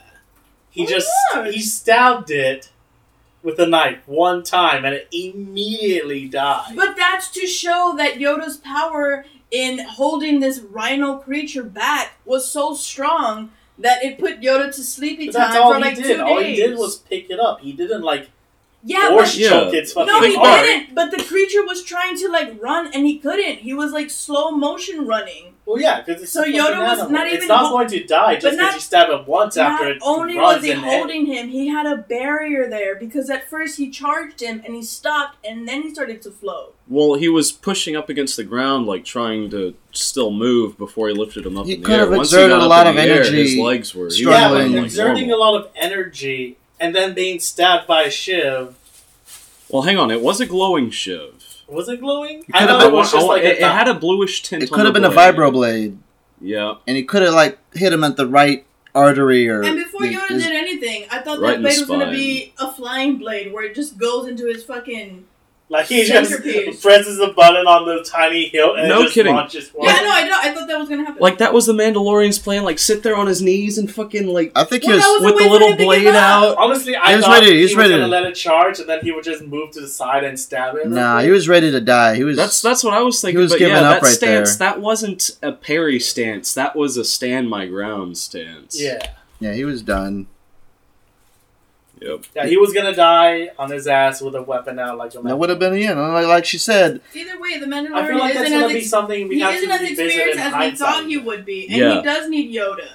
He 0.69 0.81
oh 0.81 0.85
Why 0.85 0.91
just 0.91 1.09
not? 1.33 1.47
he 1.53 1.61
stabbed 1.61 2.29
it 2.31 2.69
with 3.43 3.59
a 3.59 3.65
knife 3.67 3.99
one 4.07 4.43
time, 4.43 4.83
and 4.85 4.93
it 4.93 5.07
immediately 5.11 6.27
died. 6.27 6.73
But 6.75 6.95
that's 6.95 7.29
to 7.31 7.47
show 7.47 7.93
that 7.97 8.15
Yoda's 8.15 8.57
power 8.57 9.25
in 9.51 9.79
holding 9.79 10.39
this 10.39 10.59
rhino 10.59 11.17
creature 11.17 11.63
back 11.63 12.13
was 12.25 12.49
so 12.49 12.73
strong 12.73 13.51
that 13.77 14.03
it 14.03 14.17
put 14.19 14.41
Yoda 14.41 14.65
to 14.75 14.83
sleepy 14.83 15.27
But 15.27 15.33
time 15.33 15.51
that's 15.51 15.55
all 15.57 15.71
for 15.73 15.77
he 15.77 15.83
like 15.83 15.95
did. 15.95 16.03
two 16.03 16.09
days. 16.09 16.19
All 16.21 16.39
he 16.43 16.55
did 16.55 16.77
was 16.77 16.97
pick 16.97 17.29
it 17.29 17.39
up. 17.39 17.61
He 17.61 17.71
didn't 17.73 18.01
like 18.01 18.29
yeah, 18.87 19.09
force 19.09 19.33
but 19.33 19.39
Yeah. 19.39 19.49
choke 19.49 19.73
its 19.73 19.93
fucking 19.93 20.13
no, 20.13 20.21
he 20.23 20.35
arm. 20.35 20.61
didn't. 20.65 20.95
But 20.95 21.11
the 21.11 21.23
creature 21.23 21.63
was 21.65 21.83
trying 21.83 22.17
to 22.17 22.29
like 22.29 22.61
run 22.61 22.87
and 22.93 23.05
he 23.05 23.19
couldn't. 23.19 23.59
He 23.59 23.73
was 23.73 23.91
like 23.91 24.09
slow 24.09 24.51
motion 24.51 25.05
running. 25.05 25.53
Well, 25.65 25.81
yeah, 25.81 26.01
because 26.01 26.31
So 26.31 26.43
a 26.43 26.45
fucking 26.45 26.59
Yoda 26.61 26.79
was 26.79 26.99
animal. 26.99 27.09
not 27.11 27.27
It's 27.27 27.45
not 27.47 27.59
hol- 27.59 27.71
going 27.71 27.89
to 27.89 28.03
die 28.05 28.35
just 28.37 28.57
because 28.57 28.75
you 28.75 28.79
stab 28.79 29.09
it 29.09 29.27
once 29.27 29.57
after 29.57 29.83
Not 29.83 29.91
it 29.91 30.01
only 30.01 30.37
runs 30.37 30.55
was 30.57 30.65
he 30.65 30.71
and 30.71 30.79
holding 30.79 31.25
him, 31.25 31.49
he 31.49 31.67
had 31.67 31.85
a 31.85 31.97
barrier 31.97 32.69
there 32.69 32.95
because 32.95 33.29
at 33.29 33.49
first 33.49 33.77
he 33.77 33.89
charged 33.89 34.39
him 34.41 34.61
and 34.65 34.73
he 34.75 34.81
stopped 34.81 35.35
and 35.45 35.67
then 35.67 35.81
he 35.81 35.93
started 35.93 36.21
to 36.21 36.31
float. 36.31 36.73
well, 36.87 37.15
he 37.15 37.27
was 37.27 37.51
pushing 37.51 37.97
up 37.97 38.07
against 38.07 38.37
the 38.37 38.45
ground, 38.45 38.85
like 38.87 39.03
trying 39.03 39.49
to 39.49 39.75
still 39.91 40.31
move 40.31 40.77
before 40.77 41.09
he 41.09 41.13
lifted 41.13 41.45
him 41.45 41.57
up 41.57 41.65
He 41.65 41.73
in 41.73 41.81
the 41.81 41.85
could 41.85 41.93
air. 41.95 41.99
have 42.07 42.11
Once 42.11 42.29
exerted 42.31 42.57
a 42.57 42.65
lot 42.65 42.87
in 42.87 42.95
the 42.95 43.01
of 43.03 43.09
air, 43.09 43.21
energy 43.23 43.43
his 43.49 43.57
legs 43.57 43.93
were 43.93 44.03
he 44.03 44.25
was 44.25 44.39
Yeah, 44.39 44.47
like 44.47 44.71
exerting 44.71 45.27
normal. 45.27 45.35
a 45.35 45.51
lot 45.51 45.59
of 45.61 45.69
energy 45.75 46.55
and 46.79 46.95
then 46.95 47.13
being 47.13 47.39
stabbed 47.41 47.87
by 47.87 48.03
a 48.03 48.09
shiv. 48.11 48.76
Well, 49.69 49.83
hang 49.83 49.97
on. 49.97 50.11
It 50.11 50.21
was 50.21 50.39
a 50.41 50.45
glowing 50.45 50.89
shiv. 50.91 51.63
Was 51.67 51.89
it 51.89 51.99
glowing? 51.99 52.39
It 52.39 52.45
I 52.53 52.65
thought 52.65 52.79
been- 52.79 52.93
it 52.93 52.95
was 52.95 53.11
just 53.11 53.25
wa- 53.27 53.33
like 53.33 53.43
it, 53.43 53.57
a 53.61 53.65
it 53.65 53.71
had 53.71 53.87
a 53.89 53.93
bluish 53.93 54.41
tint. 54.43 54.63
It 54.63 54.71
on 54.71 54.77
could 54.77 54.85
have 54.85 54.93
the 54.93 55.01
been 55.01 55.11
a 55.11 55.13
blade. 55.13 55.35
vibroblade, 55.35 55.97
Yeah. 56.41 56.75
and 56.87 56.95
it 56.97 57.07
could 57.09 57.21
have 57.23 57.33
like 57.33 57.57
hit 57.73 57.91
him 57.91 58.03
at 58.05 58.15
the 58.15 58.25
right 58.27 58.65
artery 58.95 59.49
or. 59.49 59.63
And 59.63 59.75
before 59.75 60.01
the- 60.01 60.13
Yoda 60.15 60.27
his- 60.29 60.43
did 60.43 60.53
anything, 60.55 61.05
I 61.11 61.19
thought 61.19 61.39
Right 61.39 61.55
that 61.55 61.61
blade 61.61 61.77
was 61.79 61.87
gonna 61.87 62.09
be 62.11 62.53
a 62.57 62.71
flying 62.71 63.17
blade 63.17 63.51
where 63.53 63.65
it 63.65 63.75
just 63.75 63.97
goes 63.97 64.27
into 64.27 64.45
his 64.47 64.63
fucking. 64.63 65.25
Like 65.69 65.87
he 65.87 66.05
just 66.05 66.31
presses 66.81 67.19
a 67.19 67.33
button 67.33 67.67
on 67.67 67.85
the 67.85 68.01
tiny 68.01 68.45
hill 68.47 68.75
and 68.75 68.87
No 68.87 69.01
it 69.01 69.03
just 69.03 69.15
kidding. 69.15 69.35
launches 69.35 69.67
one. 69.73 69.85
Yeah, 69.89 69.95
no, 70.01 70.11
I 70.13 70.23
know. 70.25 70.37
I 70.41 70.53
thought 70.53 70.65
that 70.69 70.79
was 70.79 70.87
gonna 70.87 71.03
happen. 71.03 71.21
Like 71.21 71.39
that 71.39 71.53
was 71.53 71.65
the 71.65 71.73
Mandalorian's 71.73 72.39
plan. 72.39 72.63
Like 72.63 72.79
sit 72.79 73.03
there 73.03 73.17
on 73.17 73.27
his 73.27 73.41
knees 73.41 73.77
and 73.77 73.91
fucking 73.93 74.27
like 74.27 74.53
I 74.55 74.63
think 74.63 74.83
Well, 74.85 74.93
he 74.93 74.97
was. 74.97 75.21
was 75.23 75.33
with 75.33 75.43
the 75.43 75.49
little 75.49 75.67
him 75.67 75.73
to 75.73 75.77
give 75.83 75.85
blade 75.87 76.07
out. 76.07 76.57
Honestly, 76.57 76.95
I 76.95 77.09
He 77.09 77.15
was 77.17 77.25
thought 77.25 77.39
ready- 77.41 77.51
he 77.51 77.59
he's 77.61 77.69
was 77.71 77.77
ready 77.83 77.93
gonna 77.95 78.07
let 78.07 78.23
it 78.23 78.35
charge 78.35 78.79
and 78.79 78.87
then 78.87 79.01
he 79.01 79.11
would 79.11 79.25
just 79.25 79.43
move 79.43 79.71
to 79.71 79.81
the 79.81 79.89
side 79.89 80.23
and 80.23 80.39
stab 80.39 80.75
it. 80.77 80.87
Nah, 80.87 81.19
he 81.19 81.31
was 81.31 81.49
ready 81.49 81.69
to 81.69 81.81
die. 81.81 82.15
He 82.15 82.23
was. 82.23 82.37
That's 82.37 82.61
that's 82.61 82.81
what 82.85 82.93
I 82.93 83.01
was 83.01 83.19
thinking. 83.19 83.39
He 83.39 83.43
was 83.43 83.51
but 83.51 83.59
giving 83.59 83.75
yeah, 83.75 83.81
up 83.89 83.95
that 84.01 84.03
right 84.03 84.13
stance 84.13 84.55
there. 84.55 84.69
that 84.69 84.79
wasn't 84.79 85.31
a 85.43 85.51
parry 85.51 85.99
stance. 85.99 86.53
That 86.53 86.77
was 86.77 86.95
a 86.95 87.03
stand 87.03 87.49
my 87.49 87.65
ground 87.67 88.17
stance. 88.17 88.81
Yeah, 88.81 88.99
yeah, 89.41 89.51
he 89.51 89.65
was 89.65 89.81
done. 89.81 90.27
Yep. 92.01 92.25
yeah, 92.35 92.45
he 92.45 92.57
was 92.57 92.73
gonna 92.73 92.93
die 92.95 93.49
on 93.57 93.71
his 93.71 93.87
ass 93.87 94.21
with 94.21 94.35
a 94.35 94.41
weapon 94.41 94.77
out 94.79 94.97
like 94.97 95.15
a 95.15 95.19
That 95.21 95.37
would 95.37 95.49
have 95.49 95.59
been 95.59 95.75
yeah. 95.77 95.93
Like, 95.93 96.27
like 96.27 96.45
she 96.45 96.57
said, 96.57 97.01
Either 97.13 97.39
way, 97.39 97.57
the 97.59 97.65
I 97.65 97.69
feel 97.69 97.69
Mandalorian 97.69 98.19
like 98.19 98.33
that's 98.33 98.45
isn't 98.47 98.59
gonna 98.59 98.65
as 98.67 98.71
be 98.73 98.77
ex- 98.79 98.89
something 98.89 99.27
we 99.27 99.35
he 99.35 99.41
have 99.41 99.53
isn't 99.55 99.69
to 99.69 99.75
as 99.75 99.81
revisit 99.81 100.05
experienced 100.05 100.39
in 100.45 100.53
as 100.53 100.71
we 100.71 100.77
thought 100.77 101.05
he 101.07 101.17
would 101.17 101.45
be, 101.45 101.67
and 101.67 101.77
Yeah. 101.77 101.95
he 101.97 102.01
does 102.03 102.29
need 102.29 102.53
Yoda. 102.55 102.87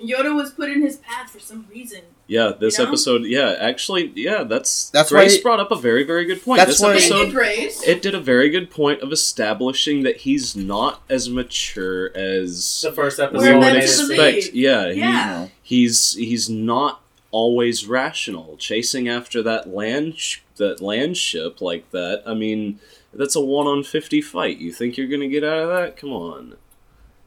Yoda 0.00 0.34
was 0.34 0.50
put 0.52 0.70
in 0.70 0.80
his 0.80 0.96
path 0.98 1.30
for 1.30 1.40
some 1.40 1.66
reason. 1.70 2.00
Yeah, 2.28 2.52
this 2.60 2.76
You 2.78 2.84
know? 2.84 2.90
episode. 2.90 3.22
Yeah, 3.24 3.56
actually, 3.58 4.12
yeah, 4.14 4.44
that's 4.44 4.90
That's 4.90 5.08
Grace 5.10 5.36
why- 5.38 5.42
brought 5.42 5.60
up 5.60 5.70
a 5.72 5.76
very 5.76 6.04
very 6.04 6.24
good 6.26 6.42
point. 6.42 6.58
That's 6.58 6.72
this 6.72 6.80
why- 6.80 6.98
Thank 6.98 7.10
you, 7.10 7.16
episode 7.16 7.32
Grace. 7.34 7.82
it 7.86 8.02
did 8.02 8.14
a 8.14 8.20
very 8.20 8.50
good 8.50 8.70
point 8.70 9.00
of 9.00 9.10
establishing 9.12 10.02
that 10.02 10.18
he's 10.18 10.54
not 10.54 11.00
as 11.08 11.28
mature 11.30 12.14
as 12.16 12.82
The 12.82 12.92
first 12.92 13.18
episode. 13.18 13.38
We're 13.40 13.48
we 13.48 13.54
would 13.54 13.60
meant 13.60 13.74
made 13.76 13.80
to 13.80 13.86
it 13.86 13.88
seem- 13.88 14.08
believe. 14.08 14.36
expect. 14.36 14.54
Yeah, 14.56 14.92
he, 14.92 15.00
Yeah. 15.00 15.46
he's 15.62 16.12
he's 16.14 16.48
not 16.50 17.00
always 17.30 17.86
rational 17.86 18.56
chasing 18.56 19.08
after 19.08 19.42
that 19.42 19.68
land 19.68 20.18
sh- 20.18 20.38
that 20.56 20.80
land 20.80 21.16
ship 21.16 21.60
like 21.60 21.90
that 21.90 22.22
i 22.26 22.32
mean 22.34 22.78
that's 23.12 23.36
a 23.36 23.40
1 23.40 23.66
on 23.66 23.82
50 23.84 24.20
fight 24.22 24.58
you 24.58 24.72
think 24.72 24.96
you're 24.96 25.06
gonna 25.08 25.28
get 25.28 25.44
out 25.44 25.58
of 25.58 25.68
that 25.68 25.96
come 25.96 26.10
on 26.12 26.56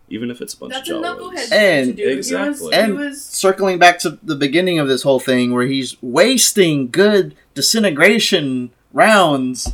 even 0.10 0.30
if 0.30 0.42
it's 0.42 0.54
a 0.54 0.58
bunch 0.58 0.74
That's 0.74 0.90
of 0.90 1.02
knucklehead 1.02 1.36
Jawas. 1.48 1.52
And- 1.54 1.88
to 1.96 2.04
do. 2.04 2.10
He 2.10 2.14
exactly. 2.16 2.50
was, 2.68 2.76
he 2.76 2.82
And- 2.82 2.98
was 2.98 3.24
circling 3.24 3.80
back 3.80 3.98
to 4.00 4.20
the 4.22 4.36
beginning 4.36 4.78
of 4.78 4.90
this 4.90 5.04
whole 5.04 5.22
thing, 5.22 5.54
where 5.54 5.66
he's 5.68 5.96
wasting 6.02 6.90
good 6.92 7.34
disintegration 7.54 8.72
rounds 8.92 9.72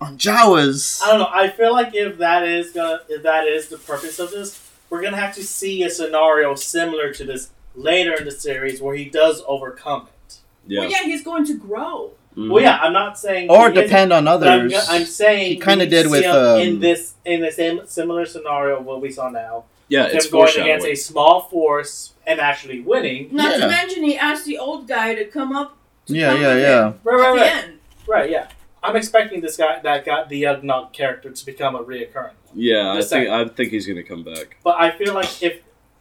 on 0.00 0.16
Jawas. 0.16 1.02
I 1.02 1.08
don't 1.10 1.18
know. 1.18 1.28
I 1.30 1.50
feel 1.50 1.72
like 1.72 1.94
if 1.94 2.16
that 2.16 2.48
is 2.48 2.72
gonna, 2.72 3.00
if 3.10 3.22
that 3.24 3.46
is 3.46 3.68
the 3.68 3.76
purpose 3.76 4.18
of 4.18 4.30
this, 4.30 4.58
we're 4.88 5.02
gonna 5.02 5.18
have 5.18 5.34
to 5.34 5.44
see 5.44 5.82
a 5.82 5.90
scenario 5.90 6.54
similar 6.54 7.12
to 7.12 7.24
this 7.24 7.50
later 7.74 8.14
in 8.14 8.24
the 8.24 8.30
series 8.30 8.80
where 8.80 8.94
he 8.94 9.04
does 9.06 9.42
overcome 9.46 10.08
it. 10.28 10.38
yeah, 10.66 10.80
Well, 10.80 10.90
yeah, 10.90 11.02
he's 11.04 11.22
going 11.24 11.44
to 11.46 11.54
grow. 11.58 12.12
Mhm. 12.36 12.50
Well, 12.50 12.62
yeah, 12.62 12.78
I'm 12.80 12.92
not 12.92 13.18
saying 13.18 13.48
Or 13.50 13.70
he 13.70 13.76
isn't, 13.78 13.84
depend 13.88 14.12
on 14.12 14.24
but 14.24 14.48
I'm, 14.48 14.60
others. 14.66 14.86
I'm 14.88 15.04
saying 15.04 15.52
He 15.52 15.56
kinda 15.60 15.84
we 15.84 15.88
did 15.90 16.10
with, 16.10 16.24
um, 16.24 16.58
in 16.60 16.80
this 16.80 17.14
in 17.24 17.40
the 17.42 17.52
same 17.52 17.82
similar 17.86 18.26
scenario 18.26 18.78
of 18.80 18.84
what 18.84 19.00
we 19.00 19.10
saw 19.10 19.28
now. 19.28 19.64
yeah 19.88 20.08
Him 20.08 20.16
it's 20.16 20.26
going 20.28 20.50
against 20.60 20.86
a 20.86 20.94
small 20.96 21.42
force 21.42 22.12
and 22.26 22.40
actually 22.40 22.80
winning. 22.80 23.28
Not 23.30 23.52
Yeah. 23.52 23.58
to 23.66 23.68
mention, 23.68 24.02
he 24.02 24.16
asked 24.16 24.46
the 24.46 24.58
old 24.58 24.88
guy 24.88 25.14
to 25.14 25.24
come 25.26 25.54
up. 25.54 25.76
To 26.06 26.14
yeah, 26.14 26.32
come 26.32 26.42
yeah, 26.42 26.54
yeah. 26.56 26.92
Right, 27.04 27.16
right, 27.20 27.34
right, 27.40 27.64
right. 28.08 28.30
Yeah, 28.30 28.48
I'm 28.82 28.96
expecting 28.96 29.40
this 29.40 29.56
guy 29.56 29.78
that 29.82 30.04
got 30.04 30.28
the 30.28 30.42
Ugnaught 30.42 30.92
character 30.92 31.30
to 31.30 31.46
become 31.46 31.74
a 31.76 31.84
reoccurring. 31.84 32.34
one. 32.48 32.54
yeah 32.56 32.90
i 32.92 32.94
think 32.96 33.04
saying. 33.10 33.30
i 33.30 33.44
think 33.48 33.70
he's 33.70 33.86
gonna 33.86 34.02
come 34.02 34.22
back 34.24 34.56
But 34.64 34.76
I 34.80 34.90
feel 34.90 35.14
like 35.14 35.40
if 35.42 35.54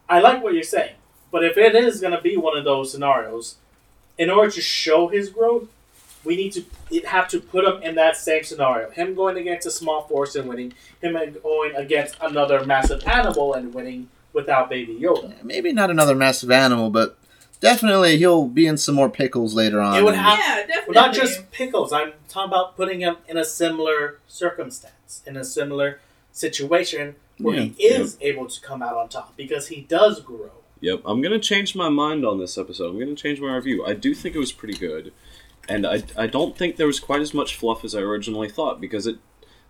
I 0.09 0.19
like 0.19 0.43
what 0.43 0.53
you're 0.55 0.63
saying, 0.77 0.95
but 1.33 1.43
if 1.43 1.57
it 1.57 1.75
is 1.75 1.99
going 1.99 2.13
to 2.15 2.21
be 2.21 2.37
one 2.37 2.55
of 2.57 2.63
those 2.63 2.91
scenarios, 2.91 3.55
in 4.17 4.29
order 4.29 4.51
to 4.51 4.61
show 4.61 5.07
his 5.09 5.29
growth, 5.29 5.67
we 6.23 6.35
need 6.37 6.53
to 6.53 6.63
it 6.91 7.05
have 7.07 7.27
to 7.29 7.39
put 7.41 7.65
him 7.65 7.81
in 7.83 7.95
that 7.95 8.15
same 8.15 8.43
scenario. 8.43 8.89
Him 8.91 9.15
going 9.15 9.35
against 9.37 9.67
a 9.67 9.71
small 9.71 10.03
force 10.03 10.35
and 10.35 10.47
winning, 10.47 10.73
him 11.01 11.13
going 11.43 11.75
against 11.75 12.15
another 12.21 12.63
massive 12.63 13.05
animal 13.07 13.55
and 13.55 13.73
winning 13.73 14.07
without 14.31 14.69
Baby 14.69 14.97
Yoda. 15.01 15.43
Maybe 15.43 15.73
not 15.73 15.89
another 15.89 16.15
massive 16.15 16.51
animal, 16.51 16.89
but 16.91 17.17
definitely 17.59 18.17
he'll 18.17 18.47
be 18.47 18.67
in 18.67 18.77
some 18.77 18.95
more 18.95 19.09
pickles 19.09 19.53
later 19.55 19.81
on. 19.81 19.97
It 19.97 20.03
would 20.03 20.15
have- 20.15 20.37
yeah, 20.39 20.65
definitely. 20.67 20.95
Well, 20.95 21.05
not 21.07 21.13
just 21.15 21.51
pickles. 21.51 21.91
I'm 21.91 22.13
talking 22.29 22.51
about 22.53 22.77
putting 22.77 23.01
him 23.01 23.17
in 23.27 23.37
a 23.37 23.45
similar 23.45 24.19
circumstance, 24.27 25.21
in 25.25 25.35
a 25.35 25.43
similar 25.43 25.99
situation 26.31 27.15
where 27.39 27.55
he 27.59 27.75
Yeah. 27.77 27.97
is 27.99 28.17
able 28.21 28.47
to 28.47 28.61
come 28.61 28.81
out 28.81 28.95
on 28.95 29.09
top 29.09 29.35
because 29.35 29.67
he 29.67 29.81
does 29.81 30.21
grow. 30.21 30.51
Yep, 30.83 31.01
I'm 31.05 31.21
gonna 31.21 31.39
change 31.39 31.75
my 31.75 31.87
mind 31.87 32.25
on 32.25 32.39
this 32.39 32.57
episode. 32.57 32.89
I'm 32.89 32.99
gonna 32.99 33.15
change 33.15 33.39
my 33.39 33.55
review. 33.55 33.85
I 33.85 33.93
do 33.93 34.13
think 34.13 34.35
it 34.35 34.39
was 34.39 34.51
pretty 34.51 34.73
good, 34.77 35.13
and 35.69 35.87
I, 35.87 36.03
I 36.17 36.27
don't 36.27 36.57
think 36.57 36.75
there 36.75 36.87
was 36.87 36.99
quite 36.99 37.21
as 37.21 37.33
much 37.33 37.55
fluff 37.55 37.85
as 37.85 37.95
I 37.95 38.01
originally 38.01 38.49
thought 38.49 38.81
because 38.81 39.07
it, 39.07 39.17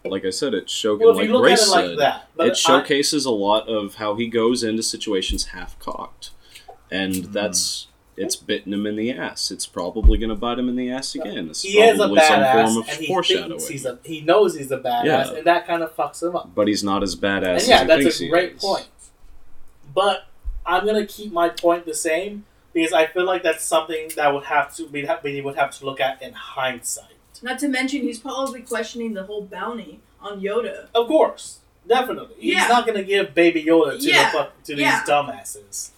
like 0.04 0.26
I 0.26 0.32
said, 0.32 0.56
it 0.56 0.72
showed 0.72 1.00
Well, 1.02 1.14
like 1.16 1.30
Grace 1.30 1.62
at 1.62 1.68
it 1.68 1.72
like 1.72 1.86
said, 1.86 2.00
that, 2.00 2.30
it 2.40 2.58
showcases 2.58 3.26
a 3.26 3.32
lot 3.32 3.68
of 3.70 3.96
how 3.96 4.16
he 4.16 4.28
goes 4.28 4.64
into 4.64 4.82
situations 4.82 5.46
half 5.48 5.78
cocked, 5.78 6.32
and 6.90 7.14
Mm-hmm. 7.14 7.32
that's 7.32 7.88
it's 8.18 8.36
bitten 8.36 8.74
him 8.74 8.86
in 8.88 8.96
the 8.96 9.12
ass. 9.12 9.52
It's 9.52 9.68
probably 9.68 10.18
gonna 10.18 10.36
bite 10.36 10.58
him 10.58 10.68
in 10.68 10.76
the 10.76 10.90
ass 10.92 11.14
again. 11.14 11.50
It's 11.50 11.62
he 11.62 11.80
is 11.80 12.00
a 12.00 12.04
badass, 12.08 12.54
form 12.66 12.78
of 12.84 12.90
and 12.90 12.98
he 13.02 13.22
thinks 13.24 13.68
he's 13.68 13.86
a. 13.86 14.00
He 14.04 14.22
knows 14.22 14.56
he's 14.58 14.72
a 14.72 14.80
badass, 14.80 15.04
Yeah. 15.06 15.34
and 15.34 15.46
that 15.46 15.68
kind 15.68 15.84
of 15.84 15.96
fucks 15.96 16.24
him 16.24 16.36
up. 16.36 16.56
but 16.56 16.68
he's 16.68 16.84
not 16.84 17.04
as 17.04 17.16
badass 17.16 17.44
And 17.44 17.58
as 17.58 17.68
yeah, 17.70 17.82
he 17.82 17.88
that's 18.04 18.20
a 18.22 18.30
great 18.30 18.58
point. 18.58 18.88
But 19.94 20.26
I'm 20.66 20.86
gonna 20.86 21.06
keep 21.06 21.32
my 21.32 21.50
point 21.50 21.86
the 21.86 21.94
same 21.94 22.46
because 22.74 22.94
I 22.94 23.08
feel 23.08 23.26
like 23.26 23.44
that's 23.44 23.64
something 23.66 24.10
that 24.16 24.34
would 24.34 24.46
have 24.46 24.74
to 24.76 24.86
we 24.88 25.06
have 25.06 25.24
we 25.24 25.42
would 25.42 25.56
have 25.56 25.72
to 25.78 25.86
look 25.86 26.00
at 26.00 26.22
in 26.22 26.34
hindsight. 26.34 27.06
Not 27.42 27.60
to 27.60 27.68
mention, 27.68 28.02
he's 28.02 28.20
probably 28.20 28.62
questioning 28.62 29.14
the 29.14 29.24
whole 29.24 29.42
bounty 29.44 30.00
on 30.22 30.40
Yoda. 30.40 30.88
Of 30.96 31.08
course, 31.08 31.60
definitely. 31.88 32.36
He's 32.40 32.54
Yeah. 32.56 32.68
not 32.68 32.86
gonna 32.88 33.04
give 33.04 33.34
Baby 33.36 33.64
Yoda 33.66 34.00
to 34.00 34.06
Yeah. 34.08 34.32
the 34.32 34.38
fuck, 34.38 34.64
to 34.64 34.72
these 34.76 34.82
Yeah. 34.82 35.04
dumbasses. 35.06 35.90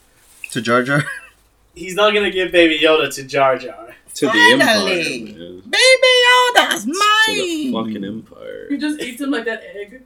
To 0.51 0.61
Jar 0.61 0.81
Jar. 0.83 1.03
He's 1.75 1.93
not 1.95 2.13
gonna 2.13 2.31
give 2.31 2.51
Baby 2.51 2.79
Yoda 2.79 3.13
to 3.15 3.23
Jar 3.23 3.57
Jar. 3.57 3.95
To 4.15 4.25
the 4.27 4.31
Finally. 4.31 5.27
Empire. 5.29 5.39
man. 5.39 5.63
Baby 5.69 6.13
Yoda's 6.25 6.85
mine. 6.87 7.35
To 7.35 7.35
the 7.35 7.71
fucking 7.73 8.05
Empire. 8.05 8.67
He 8.69 8.77
just 8.77 9.01
eats 9.01 9.19
him 9.21 9.29
like 9.31 9.43
that 9.45 9.61
egg. 9.75 10.01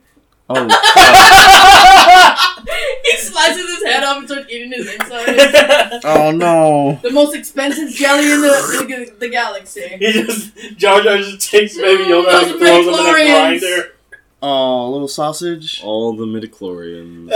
Oh, 0.52 0.66
he 3.04 3.18
slices 3.18 3.70
his 3.70 3.84
head 3.84 4.04
off 4.04 4.18
and 4.18 4.28
starts 4.28 4.50
eating 4.50 4.72
his 4.72 4.92
insides. 4.94 6.02
oh 6.06 6.32
no. 6.32 7.00
the 7.04 7.12
most 7.12 7.36
expensive 7.36 7.90
jelly 7.92 8.32
in 8.32 8.42
the, 8.42 8.86
the, 8.88 9.14
the 9.20 9.30
galaxy. 9.30 9.98
he 10.00 10.12
just 10.12 10.52
Jar 10.78 11.02
Jar 11.02 11.18
just 11.18 11.50
takes 11.52 11.78
Baby 11.78 12.06
Yoda 12.06 12.32
Those 12.32 12.52
and 12.52 12.60
throws 12.60 12.88
him 12.88 12.94
in 12.94 13.00
a 13.00 13.04
midichlorians. 13.04 13.60
grinder. 13.60 13.92
Oh, 14.41 14.90
little 14.90 15.07
sausage. 15.07 15.82
All 15.84 16.14
the 16.14 16.26
midichlorians. 16.26 17.32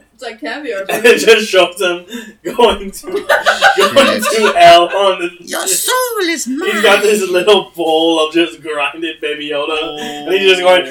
It's 0.16 0.22
like 0.22 0.40
caviar. 0.40 0.80
and 0.88 1.04
it 1.04 1.18
just 1.18 1.46
shows 1.50 1.78
him 1.78 2.06
going 2.42 2.90
to 2.90 3.06
going 3.12 4.22
to 4.22 4.52
hell 4.56 4.88
on 4.88 5.20
the. 5.20 5.30
Your 5.40 5.66
soul 5.66 6.18
is 6.22 6.46
mine. 6.48 6.70
He's 6.70 6.80
got 6.80 7.02
this 7.02 7.20
little 7.28 7.70
bowl 7.76 8.26
of 8.26 8.32
just 8.32 8.62
grinded 8.62 9.20
Baby 9.20 9.50
Yoda, 9.50 9.98
and 10.00 10.32
he's 10.32 10.56
just 10.56 10.62
going. 10.62 10.86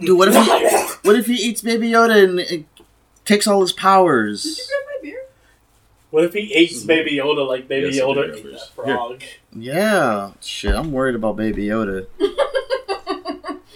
Dude, 0.00 0.16
what 0.16 0.28
if 0.28 0.34
he 0.34 1.06
what 1.06 1.16
if 1.16 1.26
he 1.26 1.34
eats 1.34 1.60
Baby 1.60 1.90
Yoda 1.90 2.24
and 2.24 2.40
it 2.40 2.64
takes 3.26 3.46
all 3.46 3.60
his 3.60 3.72
Did 3.72 3.80
powers? 3.80 4.46
you 4.46 4.64
grab 4.66 4.86
my 4.86 5.02
beer? 5.02 5.22
What 6.10 6.24
if 6.24 6.32
he 6.34 6.52
ate 6.52 6.72
Baby 6.86 7.16
Yoda 7.16 7.46
like 7.46 7.68
Baby 7.68 7.88
Yes, 7.94 8.04
Yoda 8.04 8.26
did, 8.26 8.34
ate 8.36 8.44
Robbers. 8.44 8.60
that 8.60 8.68
frog? 8.74 9.22
Yeah. 9.54 10.32
Shit, 10.40 10.74
I'm 10.74 10.90
worried 10.92 11.14
about 11.14 11.36
Baby 11.36 11.66
Yoda. 11.66 12.06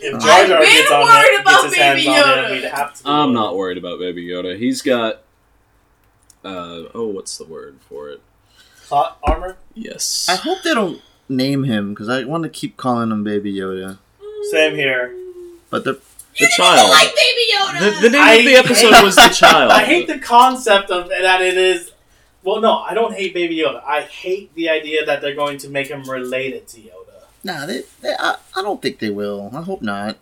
If 0.07 0.17
I've 0.17 0.21
Jar 0.21 0.47
Jar 0.47 0.61
been 0.61 0.69
gets 0.71 0.91
on 0.91 1.01
worried 1.07 1.35
him, 1.35 1.41
about 1.41 1.63
gets 1.63 1.65
his 1.65 1.75
hands 1.77 1.97
Baby 2.05 2.09
on 2.11 2.15
Yoda. 2.27 2.45
him, 2.47 2.53
we'd 2.53 2.65
have 2.65 2.95
to. 2.95 3.09
I'm 3.09 3.33
not 3.33 3.57
worried 3.57 3.79
about 3.79 3.99
Baby 3.99 4.27
Yoda. 4.27 4.59
He's 4.59 4.83
got. 4.83 5.23
Uh, 6.45 6.91
oh, 6.95 7.07
what's 7.07 7.39
the 7.39 7.45
word 7.45 7.79
for 7.89 8.11
it? 8.11 8.21
Plot 8.87 9.17
armor. 9.23 9.57
Yes. 9.73 10.27
I 10.29 10.37
hope 10.37 10.59
they 10.63 10.75
don't 10.75 11.01
name 11.31 11.65
him 11.65 11.95
because 11.95 12.11
I 12.11 12.25
want 12.25 12.43
to 12.43 12.51
keep 12.51 12.77
calling 12.77 13.11
him 13.11 13.25
Baby 13.25 13.55
Yoda. 13.55 13.97
Same 14.51 14.75
here. 14.75 15.15
But 15.71 15.85
the 15.85 15.99
The 16.39 16.51
child. 16.55 16.91
Like 16.91 17.15
Baby 17.15 17.41
Yoda. 17.57 17.81
The, 17.97 18.01
the 18.03 18.11
name 18.11 18.21
I 18.21 18.35
of 18.35 18.45
the 18.45 18.55
episode 18.57 19.03
was 19.03 19.17
The 19.17 19.29
Child. 19.35 19.73
I 19.73 19.85
hate 19.85 20.07
the 20.07 20.19
concept 20.19 20.91
of 20.91 21.09
that 21.09 21.41
it 21.41 21.57
is. 21.57 21.93
Well, 22.45 22.61
no, 22.61 22.79
I 22.81 22.95
don't 22.95 23.15
hate 23.15 23.33
Baby 23.35 23.57
Yoda. 23.57 23.83
I 23.85 24.03
hate 24.03 24.55
the 24.55 24.69
idea 24.69 25.05
that 25.07 25.21
they're 25.23 25.35
going 25.35 25.59
to 25.59 25.69
make 25.69 25.89
him 25.89 26.03
related 26.09 26.69
to 26.69 26.81
Yoda. 26.81 27.23
nah, 27.43 27.65
they, 27.67 27.83
they 28.03 28.15
I, 28.19 28.37
I 28.55 28.63
don't 28.63 28.81
think 28.83 28.99
they 28.99 29.11
will. 29.11 29.51
I 29.55 29.63
hope 29.63 29.81
not. 29.83 30.19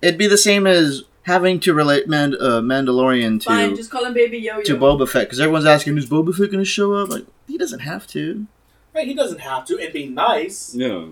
It'd 0.00 0.18
be 0.18 0.26
the 0.26 0.38
same 0.38 0.66
as 0.66 1.04
having 1.24 1.60
to 1.60 1.72
relate 1.74 2.08
Mand- 2.08 2.34
uh, 2.40 2.60
Mandalorian 2.60 3.38
to 3.42 3.46
Fine, 3.46 3.76
just 3.76 3.90
call 3.90 4.04
him 4.04 4.14
Baby 4.14 4.38
Yo-Yo. 4.38 4.62
to 4.64 4.76
Boba 4.76 5.08
Fett 5.08 5.26
because 5.26 5.38
everyone's 5.40 5.66
asking, 5.66 5.96
is 5.98 6.06
Boba 6.08 6.34
Fett 6.34 6.50
going 6.50 6.64
to 6.64 6.64
show 6.64 6.94
up? 6.94 7.10
Like 7.10 7.26
he 7.46 7.56
doesn't 7.58 7.80
have 7.80 8.06
to. 8.08 8.46
Right? 8.94 9.06
He 9.06 9.14
doesn't 9.14 9.40
have 9.40 9.64
to. 9.66 9.78
It'd 9.78 9.92
be 9.92 10.06
nice 10.08 10.74
Yeah. 10.74 11.06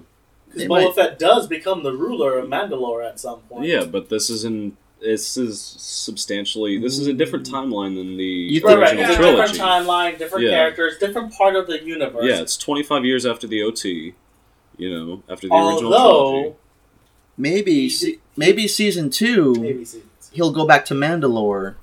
because 0.46 0.62
They 0.62 0.66
Boba 0.68 0.86
might- 0.86 0.94
Fett 0.94 1.18
does 1.18 1.46
become 1.46 1.82
the 1.84 1.92
ruler 1.92 2.38
of 2.38 2.48
Mandalore 2.48 3.06
at 3.08 3.20
some 3.20 3.40
point. 3.42 3.66
Yeah, 3.66 3.84
but 3.84 4.08
this 4.08 4.30
isn't. 4.30 4.76
This 5.00 5.36
is 5.38 5.60
substantially. 5.60 6.78
This 6.78 6.98
is 6.98 7.06
a 7.06 7.12
different 7.14 7.46
mm-hmm. 7.46 7.72
timeline 7.72 7.94
than 7.96 8.16
the 8.18 8.24
You 8.24 8.60
Right, 8.62 8.70
think- 8.76 8.80
right. 8.80 8.88
original 8.92 9.04
It's 9.04 9.14
a 9.14 9.16
trilogy. 9.16 9.52
different 9.52 9.70
timeline, 9.70 10.18
different 10.18 10.44
Yeah. 10.44 10.50
characters, 10.50 10.98
different 10.98 11.32
part 11.32 11.56
of 11.56 11.66
the 11.66 11.82
universe. 11.82 12.24
Yeah, 12.24 12.40
it's 12.42 12.56
25 12.58 13.04
years 13.04 13.24
after 13.24 13.46
the 13.46 13.62
OT. 13.62 14.14
You 14.76 14.90
know, 14.90 15.22
after 15.28 15.48
the 15.48 15.54
original 15.54 15.90
trilogy. 15.90 15.94
Although, 15.94 16.56
Maybe 17.36 17.88
se- 17.88 18.18
maybe 18.36 18.68
season 18.68 19.08
two 19.08 19.54
maybe 19.54 19.84
seasons. 19.84 20.30
he'll 20.32 20.52
go 20.52 20.66
back 20.66 20.84
to 20.86 20.94
Mandalore 20.94 21.76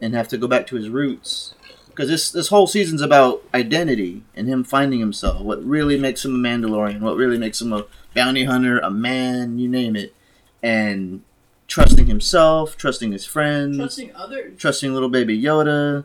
and 0.00 0.14
have 0.14 0.26
to 0.28 0.36
go 0.38 0.48
back 0.48 0.66
to 0.68 0.76
his 0.76 0.88
roots. 0.88 1.54
Because 1.86 2.08
this 2.08 2.30
this 2.30 2.48
whole 2.48 2.66
season's 2.66 3.02
about 3.02 3.42
identity 3.54 4.22
and 4.34 4.48
him 4.48 4.64
finding 4.64 4.98
himself. 5.00 5.40
What 5.42 5.64
really 5.64 5.96
makes 5.98 6.24
him 6.24 6.34
a 6.34 6.38
Mandalorian? 6.48 7.00
What 7.00 7.16
really 7.16 7.38
makes 7.38 7.60
him 7.60 7.72
a 7.72 7.86
bounty 8.14 8.44
hunter? 8.44 8.78
A 8.80 8.90
man? 8.90 9.58
You 9.60 9.68
name 9.68 9.94
it. 9.94 10.14
And 10.62 11.22
trusting 11.68 12.06
himself, 12.06 12.76
trusting 12.76 13.12
his 13.12 13.24
friends, 13.24 13.76
Trusting 13.76 14.12
others. 14.16 14.58
trusting 14.58 14.92
little 14.92 15.08
baby 15.08 15.40
Yoda, 15.40 16.04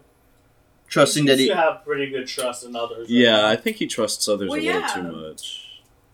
trusting 0.88 1.26
that 1.26 1.38
Seems 1.38 1.50
he. 1.50 1.56
to 1.56 1.56
have 1.56 1.84
pretty 1.84 2.10
good 2.12 2.28
trust 2.28 2.64
in 2.66 2.76
others. 2.76 3.10
Yeah, 3.10 3.48
I 3.48 3.56
think 3.56 3.78
he 3.78 3.88
trusts 3.88 4.28
others 4.28 4.50
Well, 4.50 4.60
a 4.60 4.62
little 4.62 4.82
yeah. 4.82 4.88
too 4.88 5.04
much. 5.04 5.60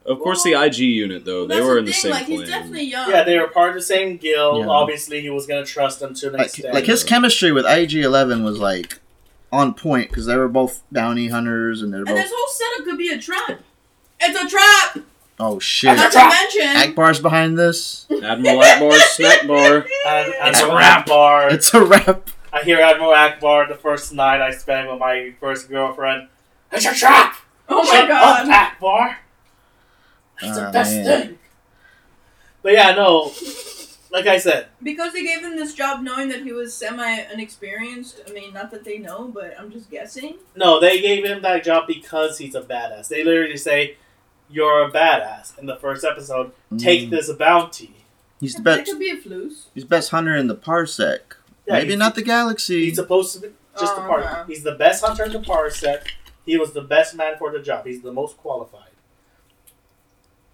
Of 0.05 0.19
course, 0.19 0.43
Well- 0.45 0.59
the 0.61 0.65
IG 0.67 0.77
unit 0.79 1.25
though 1.25 1.45
they 1.45 1.61
were 1.61 1.77
in 1.77 1.85
the 1.85 1.91
thing, 1.91 2.01
same 2.01 2.11
like, 2.11 2.25
plane. 2.25 2.39
He's 2.39 2.49
definitely 2.49 2.83
young. 2.83 3.09
Yeah, 3.09 3.23
they 3.23 3.37
were 3.37 3.47
part 3.47 3.69
of 3.69 3.75
the 3.75 3.81
same 3.81 4.17
guild. 4.17 4.59
Yeah. 4.65 4.69
Obviously, 4.71 5.21
he 5.21 5.29
was 5.29 5.45
going 5.45 5.63
to 5.63 5.69
trust 5.69 5.99
them 5.99 6.13
to 6.15 6.27
an 6.27 6.33
Like, 6.33 6.45
extent. 6.47 6.73
like 6.73 6.85
his 6.85 7.03
chemistry 7.03 7.51
with 7.51 7.65
IG 7.65 7.95
Eleven 7.95 8.43
was 8.43 8.59
like 8.59 8.99
on 9.51 9.73
point 9.73 10.09
because 10.09 10.25
they 10.27 10.37
were 10.37 10.47
both 10.47 10.83
bounty 10.91 11.27
hunters 11.27 11.81
and 11.81 11.91
they're 11.91 11.99
And 12.01 12.07
both. 12.07 12.15
this 12.17 12.31
whole 12.33 12.47
setup 12.47 12.85
could 12.85 12.97
be 12.97 13.09
a 13.09 13.17
trap. 13.19 13.59
It's 14.21 14.39
a 14.39 14.47
trap. 14.47 15.05
Oh 15.39 15.57
shit! 15.59 15.95
Not 15.95 16.11
to 16.11 16.17
mention. 16.27 16.61
Ackbar's 16.95 17.19
behind 17.19 17.57
this. 17.57 18.05
Admiral 18.11 18.59
Ackbar's 18.61 19.01
snack 19.03 19.47
bar. 19.47 19.77
And, 20.07 20.33
It's 20.41 20.59
a 20.61 20.67
rap 20.67 21.05
bar. 21.05 21.49
It's 21.49 21.73
a 21.73 21.83
rap. 21.85 22.29
I 22.51 22.63
hear 22.63 22.79
Admiral 22.81 23.11
Ackbar 23.13 23.69
the 23.69 23.75
first 23.75 24.11
night 24.13 24.41
I 24.41 24.51
spent 24.51 24.89
with 24.89 24.99
my 24.99 25.33
first 25.39 25.69
girlfriend. 25.69 26.27
It's 26.71 26.85
a 26.85 26.93
trap! 26.93 27.35
oh 27.69 27.83
my 27.83 27.89
Shut 27.99 28.07
god. 28.09 28.49
up, 28.49 28.77
Ackbar! 28.79 29.15
It's 30.41 30.57
Oh, 30.57 30.65
the 30.65 30.71
best 30.71 30.93
man. 30.95 31.05
thing. 31.05 31.39
But 32.61 32.73
yeah, 32.73 32.91
no. 32.95 33.31
Like 34.11 34.25
I 34.25 34.39
said, 34.39 34.67
Because 34.81 35.13
they 35.13 35.23
gave 35.23 35.41
him 35.41 35.55
this 35.55 35.73
job 35.75 36.01
knowing 36.01 36.29
that 36.29 36.41
he 36.41 36.51
was 36.51 36.73
semi 36.73 37.21
unexperienced. 37.31 38.21
I 38.27 38.31
mean, 38.33 38.53
not 38.53 38.71
that 38.71 38.83
they 38.83 38.97
know, 38.97 39.27
but 39.33 39.53
I'm 39.59 39.71
just 39.71 39.89
guessing. 39.91 40.35
no, 40.55 40.79
they 40.79 40.99
gave 40.99 41.23
him 41.23 41.41
that 41.43 41.63
job 41.63 41.85
because 41.87 42.39
he's 42.39 42.55
a 42.55 42.61
badass. 42.61 43.07
They 43.07 43.23
literally 43.23 43.57
say, 43.57 43.97
"You're 44.49 44.83
a 44.87 44.91
badass." 44.91 45.57
In 45.59 45.65
the 45.65 45.75
first 45.75 46.03
episode, 46.03 46.51
take 46.77 47.07
Mm. 47.07 47.09
this 47.11 47.31
bounty. 47.33 47.95
He's 48.39 48.55
the 48.55 48.61
That 48.61 48.77
best. 48.79 48.91
could 48.91 48.99
be 48.99 49.09
a 49.09 49.17
flus. 49.17 49.65
He's 49.75 49.83
best 49.85 50.11
hunter 50.11 50.35
in 50.35 50.47
the 50.47 50.55
parsec. 50.55 51.19
Yeah, 51.67 51.73
Maybe 51.73 51.95
not 51.95 52.15
the 52.15 52.21
galaxy. 52.23 52.85
He's 52.85 52.95
supposed 52.95 53.33
to 53.35 53.41
be 53.41 53.49
just 53.79 53.93
a 53.97 54.01
Oh, 54.03 54.07
part. 54.07 54.23
okay. 54.23 54.41
He's 54.47 54.63
the 54.63 54.71
best 54.75 55.03
hunter 55.05 55.25
in 55.25 55.31
the 55.33 55.39
parsec. 55.39 56.01
He 56.45 56.57
was 56.57 56.71
the 56.73 56.81
best 56.81 57.15
man 57.15 57.37
for 57.37 57.51
the 57.51 57.59
job. 57.59 57.85
He's 57.85 58.01
the 58.01 58.11
most 58.13 58.37
qualified. 58.37 58.83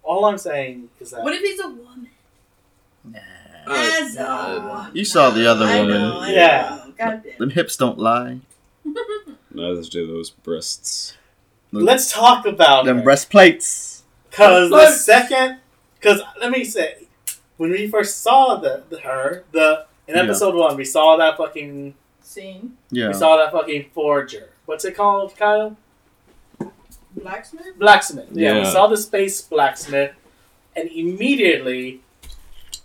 All 0.02 0.24
I'm 0.26 0.38
saying 0.38 0.90
is 1.00 1.10
that 1.10 1.22
What 1.22 1.32
if 1.34 1.40
he's 1.42 1.60
a 1.60 1.68
woman? 1.68 2.08
Nah. 3.04 3.18
As 3.68 4.16
a 4.16 4.28
uh, 4.30 4.60
woman. 4.78 4.90
You 4.96 5.04
saw 5.04 5.30
the 5.30 5.46
other 5.50 5.64
I 5.66 5.80
woman. 5.80 6.00
know, 6.00 6.18
I 6.20 6.30
Yeah. 6.30 6.82
know. 6.86 6.92
God 6.96 7.22
damn. 7.24 7.38
Them 7.38 7.50
hips 7.50 7.76
don't 7.76 7.98
lie. 7.98 8.40
Neither 9.50 9.82
do 9.82 10.06
those 10.06 10.30
breasts. 10.30 11.14
Let's 11.84 12.12
talk 12.12 12.46
about 12.46 12.84
Them 12.84 12.98
her. 12.98 13.02
breastplates. 13.04 14.02
Because 14.30 14.70
the 14.70 14.90
second, 14.90 15.58
because 15.94 16.20
let 16.40 16.50
me 16.50 16.64
say, 16.64 17.06
when 17.56 17.70
we 17.70 17.88
first 17.88 18.20
saw 18.22 18.56
the, 18.56 18.82
the 18.90 19.00
her 19.00 19.44
the 19.52 19.86
in 20.06 20.14
Yeah. 20.16 20.22
episode 20.22 20.54
one, 20.54 20.76
we 20.76 20.84
saw 20.84 21.16
that 21.16 21.36
fucking 21.36 21.94
Scene. 22.22 22.76
Yeah. 22.90 23.08
we 23.08 23.14
saw 23.14 23.36
that 23.38 23.50
fucking 23.52 23.90
forger. 23.94 24.50
What's 24.66 24.84
it 24.84 24.94
called, 24.96 25.34
Kyle? 25.36 25.76
Blacksmith? 27.16 27.78
Blacksmith. 27.78 28.28
Yeah, 28.32 28.58
we 28.58 28.64
saw 28.66 28.88
the 28.88 28.96
space 28.96 29.40
blacksmith, 29.40 30.12
and 30.74 30.88
immediately 30.90 32.00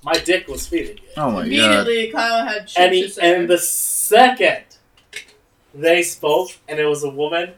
my 0.03 0.13
dick 0.13 0.47
was 0.47 0.67
feeling 0.67 0.97
it. 0.97 1.13
Oh 1.17 1.31
my 1.31 1.39
god. 1.39 1.47
Immediately, 1.47 2.11
Kyle 2.11 2.45
had 2.45 2.71
and 2.77 2.91
to 2.93 2.95
he, 2.95 3.13
and 3.21 3.49
the 3.49 3.57
second 3.57 4.63
they 5.73 6.01
spoke, 6.03 6.51
and 6.67 6.79
it 6.79 6.85
was 6.85 7.03
a 7.03 7.09
woman, 7.09 7.53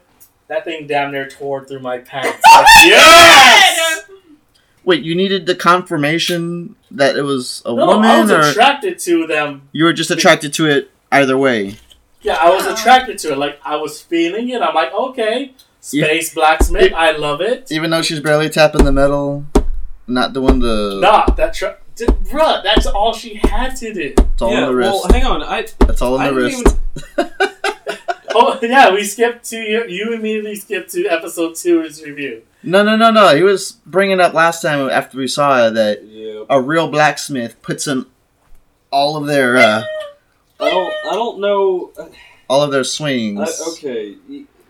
that 0.48 0.64
thing 0.64 0.86
damn 0.86 1.10
near 1.12 1.28
tore 1.28 1.64
through 1.64 1.80
my 1.80 1.98
pants. 1.98 2.40
Like, 2.54 2.66
yes. 2.84 4.04
Wait, 4.84 5.02
you 5.02 5.14
needed 5.14 5.46
the 5.46 5.54
confirmation 5.54 6.76
that 6.90 7.16
it 7.16 7.22
was 7.22 7.62
a 7.64 7.72
No, 7.74 7.82
I 7.82 7.86
woman, 7.86 8.20
was 8.22 8.30
or 8.30 8.40
attracted 8.40 8.98
to 9.00 9.26
them 9.26 9.68
you 9.72 9.84
were 9.84 9.92
just 9.94 10.10
attracted 10.10 10.52
to 10.54 10.66
it 10.66 10.90
either 11.10 11.38
way? 11.38 11.76
Yeah, 12.20 12.34
I 12.40 12.50
was 12.54 12.66
attracted 12.66 13.18
to 13.20 13.32
it. 13.32 13.38
Like 13.38 13.58
I 13.64 13.76
was 13.76 14.00
feeling 14.02 14.48
it. 14.50 14.60
I'm 14.60 14.74
like, 14.74 14.92
okay, 14.92 15.54
space 15.80 16.34
blacksmith. 16.34 16.92
I 16.94 17.12
love 17.12 17.40
it. 17.40 17.70
Even 17.72 17.90
though 17.90 18.02
she's 18.02 18.20
barely 18.20 18.50
tapping 18.50 18.84
the 18.84 18.92
metal, 18.92 19.46
not 20.06 20.32
doing 20.34 20.58
the. 20.60 20.98
Nah, 21.00 21.26
that 21.34 21.54
tr- 21.54 21.66
d- 21.96 22.04
bruh, 22.06 22.62
that's 22.62 22.86
all 22.86 23.14
she 23.14 23.34
had 23.42 23.74
to 23.76 23.92
do. 23.94 24.14
It's 24.18 24.42
all 24.42 24.52
yeah, 24.52 24.62
on 24.64 24.68
the 24.68 24.74
wrist. 24.76 24.90
well, 24.92 25.12
hang 25.12 25.24
on. 25.24 25.42
I 25.42 25.66
That's 25.80 26.02
all 26.02 26.14
on 26.14 26.20
I 26.20 26.30
the 26.30 26.48
didn't 26.48 26.64
wrist. 26.64 26.78
even- 27.18 27.30
Oh 28.36 28.58
yeah, 28.60 28.92
we 28.92 29.04
skipped 29.04 29.44
to 29.50 29.56
you. 29.56 29.84
You 29.86 30.12
immediately 30.12 30.56
skipped 30.56 30.90
to 30.92 31.06
episode 31.06 31.54
two's 31.54 32.02
review. 32.02 32.42
No, 32.64 32.82
no, 32.82 32.96
no, 32.96 33.10
no. 33.12 33.36
He 33.36 33.42
was 33.42 33.72
bringing 33.86 34.18
up 34.20 34.34
last 34.34 34.60
time 34.60 34.88
after 34.90 35.18
we 35.18 35.28
saw 35.28 35.68
it 35.68 35.74
that 35.74 36.04
Yeah, 36.04 36.44
a 36.50 36.60
real 36.60 36.90
blacksmith 36.90 37.60
puts 37.62 37.86
in 37.86 38.06
all 38.90 39.16
of 39.16 39.26
their 39.26 39.56
uh, 39.56 39.84
I 40.58 40.70
don't. 40.70 40.94
I 41.10 41.14
don't 41.14 41.40
know. 41.40 41.92
all 42.48 42.62
of 42.62 42.72
their 42.72 42.84
swings. 42.84 43.38
I, 43.40 43.70
okay, 43.70 44.16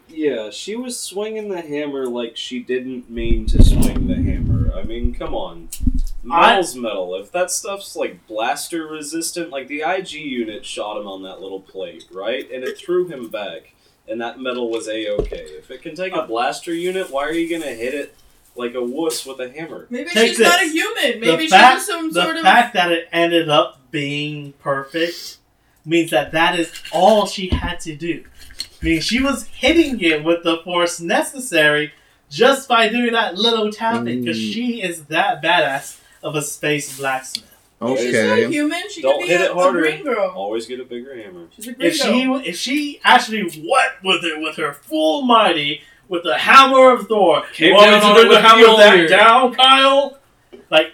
yeah, 0.08 0.50
she 0.50 0.76
was 0.76 0.98
swinging 0.98 1.48
the 1.48 1.60
hammer 1.60 2.06
like 2.06 2.36
she 2.36 2.60
didn't 2.60 3.08
mean 3.10 3.46
to 3.46 3.62
swing 3.64 4.06
the 4.06 4.16
hammer. 4.16 4.53
I 4.74 4.82
mean, 4.82 5.14
come 5.14 5.34
on. 5.34 5.68
I- 6.30 6.62
metal. 6.76 7.14
If 7.16 7.30
that 7.32 7.50
stuff's 7.50 7.96
like 7.96 8.26
blaster 8.26 8.86
resistant, 8.86 9.50
like 9.50 9.68
the 9.68 9.82
IG 9.82 10.12
unit 10.12 10.64
shot 10.64 10.98
him 10.98 11.06
on 11.06 11.22
that 11.22 11.40
little 11.40 11.60
plate, 11.60 12.04
right? 12.10 12.50
And 12.50 12.64
it 12.64 12.78
threw 12.78 13.06
him 13.06 13.28
back, 13.28 13.74
and 14.08 14.20
that 14.20 14.40
metal 14.40 14.70
was 14.70 14.88
a 14.88 15.08
okay. 15.20 15.36
If 15.58 15.70
it 15.70 15.82
can 15.82 15.94
take 15.94 16.12
a 16.14 16.20
Uh, 16.22 16.26
blaster 16.26 16.72
unit, 16.74 17.10
why 17.10 17.24
are 17.24 17.32
you 17.32 17.48
gonna 17.48 17.72
hit 17.72 17.92
it 17.94 18.14
like 18.56 18.74
a 18.74 18.82
wuss 18.82 19.26
with 19.26 19.38
a 19.40 19.50
hammer? 19.50 19.86
Maybe 19.90 20.10
Take 20.10 20.28
she's 20.30 20.40
not 20.40 20.62
a 20.62 20.68
human. 20.68 21.20
Maybe 21.20 21.36
the 21.36 21.42
she 21.42 21.48
fact, 21.50 21.74
was 21.76 21.86
some 21.86 22.10
the 22.12 22.22
sort 22.22 22.36
of. 22.36 22.42
fact 22.42 22.72
that 22.74 22.90
it 22.90 23.08
ended 23.12 23.48
up 23.50 23.80
being 23.90 24.52
perfect 24.54 25.38
means 25.84 26.10
that 26.10 26.32
that 26.32 26.58
is 26.58 26.72
all 26.90 27.26
she 27.26 27.48
had 27.48 27.78
to 27.80 27.94
do. 27.94 28.24
I 28.80 28.84
mean, 28.84 29.00
she 29.02 29.20
was 29.22 29.46
hitting 29.48 30.00
it 30.00 30.24
with 30.24 30.42
the 30.42 30.58
force 30.64 31.00
necessary 31.00 31.92
just 32.30 32.68
by 32.68 32.88
doing 32.88 33.12
that 33.12 33.36
little 33.36 33.70
tapping 33.72 34.22
because 34.24 34.38
Mm. 34.38 34.52
she 34.52 34.82
is 34.82 35.04
that 35.06 35.42
badass 35.42 35.98
of 36.22 36.34
a 36.36 36.42
space 36.42 36.98
blacksmith. 36.98 37.50
Okay. 37.82 38.02
She's 38.06 38.14
not 38.14 38.38
Okay. 38.38 38.48
human. 38.50 38.82
She 38.90 39.02
Don't 39.02 39.18
could 39.20 39.26
be 39.26 39.32
hit 39.32 39.40
a, 39.42 39.44
it 39.46 39.52
harder. 39.52 39.78
a 39.80 39.82
green 39.92 40.04
girl. 40.04 40.32
Always 40.34 40.66
get 40.66 40.80
a 40.80 40.84
bigger 40.84 41.14
hammer. 41.14 41.46
She's 41.54 41.68
a 41.68 41.72
green 41.72 41.88
If 41.90 41.96
she 41.96 42.22
if 42.48 42.56
she 42.58 43.00
actually 43.04 43.42
went 43.42 43.92
with 44.02 44.24
it 44.24 44.40
with 44.40 44.56
her 44.56 44.72
full 44.72 45.22
mighty 45.22 45.82
with 46.08 46.22
the 46.24 46.36
hammer 46.38 46.92
of 46.92 47.08
Thor, 47.08 47.42
Came 47.52 47.68
you 47.70 47.74
want 47.74 47.90
me 47.90 47.98
down 48.00 48.16
on 48.18 48.28
the 48.28 48.40
hammer 48.40 48.62
Mjolnir. 48.62 49.08
that 49.08 49.16
down, 49.18 49.54
Kyle? 49.54 50.18
Like 50.70 50.92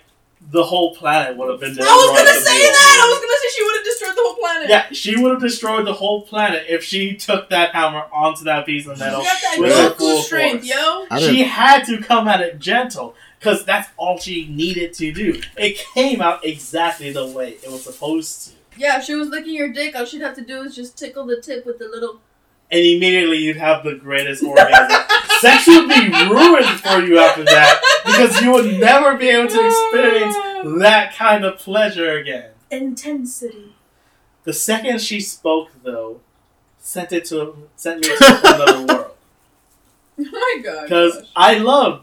the 0.50 0.64
whole 0.64 0.94
planet 0.96 1.36
would 1.36 1.48
have 1.50 1.60
been. 1.60 1.70
Destroyed. 1.70 1.88
I 1.88 1.96
was 1.96 2.18
gonna 2.18 2.40
say 2.40 2.58
the 2.58 2.72
that. 2.72 3.00
I 3.02 3.08
was 3.08 3.18
gonna 3.20 3.40
say 3.40 3.48
she 3.56 3.64
would 3.64 3.76
have 3.76 3.84
destroyed 3.84 4.16
the 4.16 4.22
whole 4.22 4.34
planet. 4.36 4.68
Yeah, 4.68 4.86
she 4.92 5.16
would 5.16 5.32
have 5.32 5.40
destroyed 5.40 5.86
the 5.86 5.92
whole 5.92 6.22
planet 6.22 6.64
if 6.68 6.82
she 6.84 7.16
took 7.16 7.50
that 7.50 7.72
hammer 7.74 8.04
onto 8.12 8.44
that 8.44 8.66
piece 8.66 8.86
of 8.86 8.94
She's 8.94 9.00
metal. 9.00 9.20
got 9.20 9.40
that 9.42 9.56
with 9.58 9.72
her 9.76 9.90
full 9.94 10.22
strength, 10.22 10.64
yo. 10.64 11.06
She 11.18 11.42
had 11.44 11.84
to 11.84 12.00
come 12.02 12.26
at 12.28 12.40
it 12.40 12.58
gentle 12.58 13.14
because 13.38 13.64
that's 13.64 13.88
all 13.96 14.18
she 14.18 14.48
needed 14.48 14.92
to 14.94 15.12
do. 15.12 15.40
It 15.56 15.78
came 15.94 16.20
out 16.20 16.44
exactly 16.44 17.12
the 17.12 17.26
way 17.26 17.50
it 17.62 17.70
was 17.70 17.84
supposed 17.84 18.48
to. 18.48 18.54
Yeah, 18.76 18.98
if 18.98 19.04
she 19.04 19.14
was 19.14 19.28
licking 19.28 19.54
your 19.54 19.72
dick, 19.72 19.94
all 19.94 20.04
she'd 20.04 20.20
have 20.22 20.36
to 20.36 20.44
do 20.44 20.62
is 20.62 20.74
just 20.74 20.98
tickle 20.98 21.26
the 21.26 21.40
tip 21.40 21.64
with 21.66 21.78
the 21.78 21.86
little. 21.88 22.20
And 22.70 22.80
immediately 22.80 23.38
you'd 23.38 23.56
have 23.56 23.82
the 23.84 23.94
greatest 23.94 24.42
orgasm. 24.42 25.00
Sex 25.40 25.66
would 25.66 25.88
be 25.88 26.10
ruined 26.30 26.66
for 26.80 27.00
you 27.00 27.18
after 27.18 27.44
that 27.44 27.80
because 28.04 28.40
you 28.42 28.52
would 28.52 28.78
never 28.78 29.16
be 29.16 29.28
able 29.28 29.48
to 29.48 29.66
experience 29.66 30.34
that 30.80 31.14
kind 31.16 31.44
of 31.44 31.58
pleasure 31.58 32.16
again. 32.18 32.50
intensity. 32.70 33.74
The 34.44 34.52
second 34.52 35.00
she 35.00 35.20
spoke, 35.20 35.70
though, 35.82 36.20
sent 36.78 37.12
it 37.12 37.24
to 37.26 37.68
sent 37.76 38.00
me 38.00 38.08
to 38.16 38.40
another 38.44 38.86
world. 38.94 39.10
Oh 40.18 40.24
my 40.32 40.60
god. 40.62 40.82
Because. 40.84 41.30
I 41.36 41.58
love, 41.58 42.02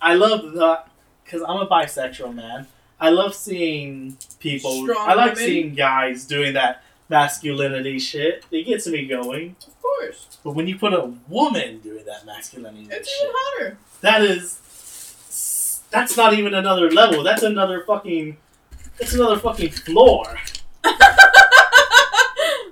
I 0.00 0.14
love 0.14 0.52
the, 0.52 0.82
because 1.24 1.42
I'm 1.42 1.58
a 1.58 1.66
bisexual 1.66 2.34
man. 2.34 2.66
I 3.00 3.10
love 3.10 3.34
seeing 3.34 4.16
people. 4.40 4.82
Strong 4.84 5.08
I 5.08 5.14
like 5.14 5.34
women. 5.34 5.36
seeing 5.48 5.74
guys 5.74 6.24
doing 6.24 6.54
that 6.54 6.82
masculinity 7.08 7.98
shit. 7.98 8.44
It 8.50 8.64
gets 8.66 8.86
me 8.86 9.06
going. 9.06 9.56
Of 9.66 9.80
course. 9.82 10.38
But 10.44 10.52
when 10.52 10.66
you 10.66 10.78
put 10.78 10.92
a 10.94 11.12
woman 11.28 11.78
doing 11.80 12.04
that 12.06 12.24
masculinity 12.26 12.88
It's 12.90 13.08
shit, 13.08 13.22
even 13.22 13.34
hotter. 13.36 13.78
that 14.02 14.22
is, 14.22 15.82
that's 15.90 16.16
not 16.16 16.34
even 16.34 16.54
another 16.54 16.90
level. 16.90 17.22
That's 17.22 17.42
another 17.42 17.82
fucking, 17.86 18.36
that's 18.98 19.14
another 19.14 19.38
fucking 19.38 19.70
floor. 19.70 20.38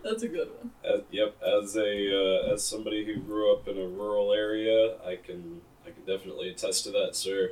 That's 0.04 0.22
a 0.22 0.28
good 0.28 0.48
one. 0.60 0.70
As, 0.84 1.00
yep, 1.10 1.34
as 1.42 1.76
a 1.76 2.46
uh, 2.48 2.52
as 2.54 2.62
somebody 2.64 3.04
who 3.04 3.16
grew 3.16 3.52
up 3.52 3.66
in 3.66 3.76
a 3.76 3.86
rural 3.88 4.32
area, 4.32 4.94
I 5.04 5.16
can 5.16 5.60
I 5.84 5.90
can 5.90 6.04
definitely 6.06 6.48
attest 6.50 6.84
to 6.84 6.92
that, 6.92 7.16
sir. 7.16 7.50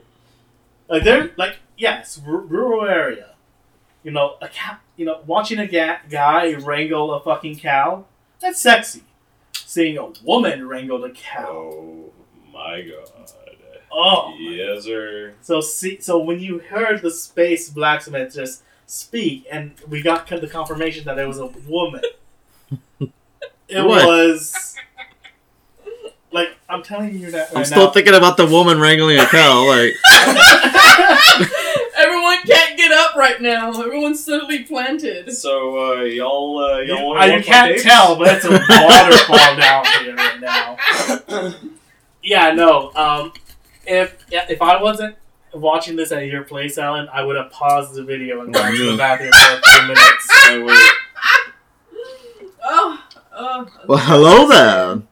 Like 0.88 1.02
they're 1.02 1.32
like 1.36 1.56
yes, 1.76 2.20
r- 2.24 2.36
rural 2.38 2.88
area. 2.88 3.33
You 4.04 4.10
know, 4.12 4.36
a 4.40 4.48
cat. 4.48 4.80
You 4.96 5.06
know, 5.06 5.20
watching 5.26 5.58
a 5.58 5.66
ga- 5.66 5.98
guy 6.08 6.54
wrangle 6.54 7.12
a 7.14 7.20
fucking 7.20 7.56
cow, 7.58 8.04
that's 8.38 8.60
sexy. 8.60 9.02
Seeing 9.54 9.98
a 9.98 10.12
woman 10.22 10.68
wrangle 10.68 11.02
a 11.04 11.10
cow, 11.10 11.48
Oh 11.50 12.12
my 12.52 12.82
god. 12.82 13.10
oh. 13.90 14.34
Yes, 14.38 14.84
sir. 14.84 15.34
So 15.40 15.60
see, 15.60 16.00
so 16.00 16.18
when 16.18 16.38
you 16.38 16.58
heard 16.60 17.02
the 17.02 17.10
space 17.10 17.70
blacksmith 17.70 18.34
just 18.34 18.62
speak, 18.86 19.46
and 19.50 19.72
we 19.88 20.00
got 20.02 20.28
the 20.28 20.46
confirmation 20.46 21.04
that 21.06 21.18
it 21.18 21.26
was 21.26 21.38
a 21.40 21.46
woman, 21.46 22.02
it 23.00 23.82
What? 23.84 24.06
was 24.06 24.76
like 26.30 26.50
I'm 26.68 26.82
telling 26.82 27.18
you 27.18 27.30
that 27.30 27.48
right 27.50 27.58
I'm 27.58 27.64
still 27.64 27.86
now. 27.86 27.90
thinking 27.90 28.14
about 28.14 28.36
the 28.36 28.46
woman 28.46 28.78
wrangling 28.78 29.18
a 29.18 29.26
cow. 29.26 29.66
Like, 29.66 29.94
Everyone 31.96 32.38
can't 32.44 32.73
get 32.73 32.73
up 32.94 33.14
right 33.16 33.40
now. 33.40 33.70
Everyone's 33.70 34.24
suddenly 34.24 34.62
planted. 34.64 35.32
So 35.32 35.98
uh, 35.98 36.00
y'all 36.02 36.58
uh, 36.58 36.78
y'all 36.80 36.98
you, 36.98 37.04
want 37.04 37.20
I- 37.20 37.36
you 37.36 37.42
can't 37.42 37.78
tell, 37.80 38.16
but 38.16 38.36
it's 38.36 38.44
a 38.44 38.50
waterfall 38.50 39.56
down 39.56 39.84
here 40.02 40.14
right 40.16 40.40
now. 40.40 41.54
Yeah, 42.22 42.52
no. 42.52 42.92
Um, 42.94 43.32
if 43.86 44.24
yeah, 44.30 44.46
if 44.48 44.62
I 44.62 44.80
wasn't 44.82 45.16
watching 45.52 45.94
this 45.96 46.10
at 46.12 46.26
your 46.26 46.42
place, 46.44 46.78
Alan, 46.78 47.08
I 47.12 47.22
would 47.22 47.36
have 47.36 47.50
paused 47.50 47.94
the 47.94 48.02
video 48.02 48.40
and 48.40 48.52
gone 48.54 48.72
to 48.74 48.90
the 48.92 48.96
bathroom 48.96 49.30
for 49.32 49.52
a 49.58 49.62
few 49.62 49.82
minutes. 49.88 50.28
I 50.32 50.58
would- 50.58 50.78
Oh, 52.66 52.98
oh. 53.36 53.68
well, 53.86 53.98
hello 53.98 54.48
there. 54.48 55.02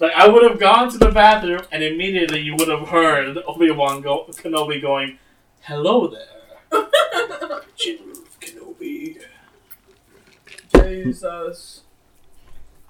Like 0.00 0.12
I 0.16 0.26
would 0.28 0.42
have 0.50 0.58
gone 0.58 0.90
to 0.90 0.96
the 0.98 1.10
bathroom, 1.10 1.60
and 1.70 1.82
immediately 1.82 2.40
you 2.40 2.54
would 2.56 2.68
have 2.68 2.88
heard 2.88 3.36
Obi 3.46 3.70
Wan 3.70 4.00
go- 4.00 4.24
Kenobi 4.30 4.80
going, 4.80 5.18
"Hello 5.60 6.06
there." 6.08 6.22
General 6.70 8.24
Kenobi. 8.40 9.22
Jesus. 10.74 11.82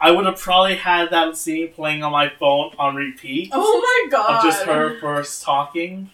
I 0.01 0.13
would 0.13 0.27
have 0.27 0.39
probably 0.39 0.77
had 0.77 1.11
that 1.11 1.37
scene 1.37 1.73
playing 1.73 2.03
on 2.05 2.13
my 2.13 2.29
phone 2.29 2.71
on 2.79 2.95
repeat 2.95 3.51
Oh 3.53 3.81
my 3.81 4.11
god. 4.11 4.37
of 4.37 4.43
just 4.45 4.65
her 4.65 4.99
first 5.01 5.43
talking. 5.43 6.11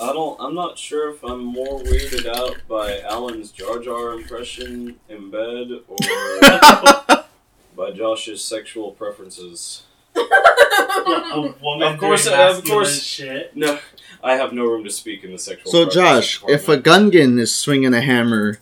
I 0.00 0.12
don't. 0.12 0.40
I'm 0.40 0.54
not 0.54 0.78
sure 0.78 1.10
if 1.10 1.22
I'm 1.22 1.44
more 1.44 1.78
weirded 1.80 2.26
out 2.26 2.56
by 2.68 3.00
Alan's 3.00 3.50
Jar 3.52 3.78
Jar 3.78 4.12
impression 4.14 4.96
in 5.08 5.30
bed 5.30 5.68
or 5.86 5.96
by 7.76 7.90
Josh's 7.94 8.42
sexual 8.42 8.92
preferences. 8.92 9.82
A 10.16 11.54
woman 11.62 11.88
Of 11.94 11.98
course, 11.98 12.24
doing 12.24 12.36
uh, 12.38 12.50
of 12.58 12.64
course. 12.64 13.02
shit. 13.02 13.56
No, 13.56 13.78
I 14.22 14.34
have 14.34 14.52
no 14.52 14.64
room 14.64 14.84
to 14.84 14.90
speak 14.90 15.24
in 15.24 15.32
the 15.32 15.38
sexual. 15.38 15.70
So, 15.72 15.88
Josh, 15.88 16.42
if 16.48 16.68
a 16.68 16.76
department. 16.76 17.12
Gungan 17.14 17.38
is 17.40 17.54
swinging 17.54 17.94
a 17.94 18.00
hammer 18.00 18.58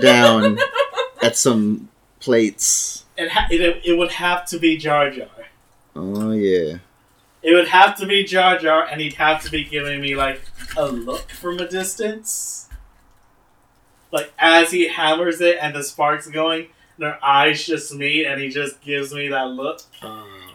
down 0.00 0.58
at 1.22 1.36
some 1.36 1.88
plates, 2.18 3.04
It, 3.16 3.30
ha- 3.30 3.46
it 3.50 3.82
it 3.84 3.96
would 3.96 4.12
have 4.12 4.44
to 4.46 4.58
be 4.58 4.76
Jar 4.76 5.10
Jar. 5.10 5.28
oh 5.96 6.32
yeah, 6.32 6.78
It 7.42 7.54
would 7.54 7.68
have 7.68 7.96
to 7.98 8.06
be 8.06 8.24
Jar 8.24 8.58
Jar, 8.58 8.84
and 8.86 9.00
he'd 9.00 9.14
have 9.14 9.42
to 9.44 9.50
be 9.50 9.64
giving 9.64 10.00
me 10.00 10.14
like 10.16 10.42
a 10.76 10.86
look 10.86 11.30
from 11.30 11.58
a 11.58 11.68
distance. 11.68 12.68
Like 14.12 14.32
as 14.38 14.70
he 14.72 14.88
hammers 14.88 15.40
it 15.40 15.56
and 15.62 15.74
the 15.74 15.82
sparks 15.84 16.26
going, 16.28 16.66
and 16.96 17.04
their 17.06 17.24
eyes 17.24 17.64
just 17.64 17.94
meet, 17.94 18.26
and 18.26 18.40
he 18.40 18.48
just 18.50 18.80
gives 18.82 19.14
me 19.14 19.28
that 19.28 19.48
look. 19.48 19.80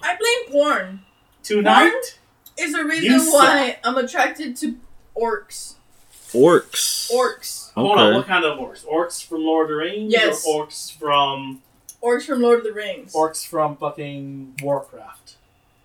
I 0.06 0.16
blame 0.18 0.52
porn. 0.64 1.00
Tonight, 1.44 2.20
Is 2.58 2.72
the 2.74 2.80
You 2.80 2.88
reason 2.88 3.20
suck. 3.20 3.34
why 3.34 3.78
I'm 3.84 3.98
attracted 3.98 4.56
to 4.58 4.78
orcs. 5.16 5.76
orcs. 6.32 7.12
Orcs. 7.12 7.74
hold 7.74 7.98
on, 8.00 8.14
what 8.16 8.26
kind 8.28 8.46
of 8.46 8.58
orcs? 8.60 8.86
Orcs 8.86 9.26
from 9.26 9.44
Lord 9.44 9.66
of 9.66 9.70
the 9.70 9.76
Rings, 9.76 10.14
Yes. 10.14 10.46
or 10.46 10.66
orcs 10.68 10.92
from 10.96 11.62
Orcs 12.02 12.26
from 12.26 12.42
Lord 12.42 12.60
of 12.60 12.66
the 12.66 12.74
Rings. 12.74 13.14
orcs 13.14 13.46
from 13.48 13.78
fucking 13.78 14.56
Warcraft? 14.62 15.36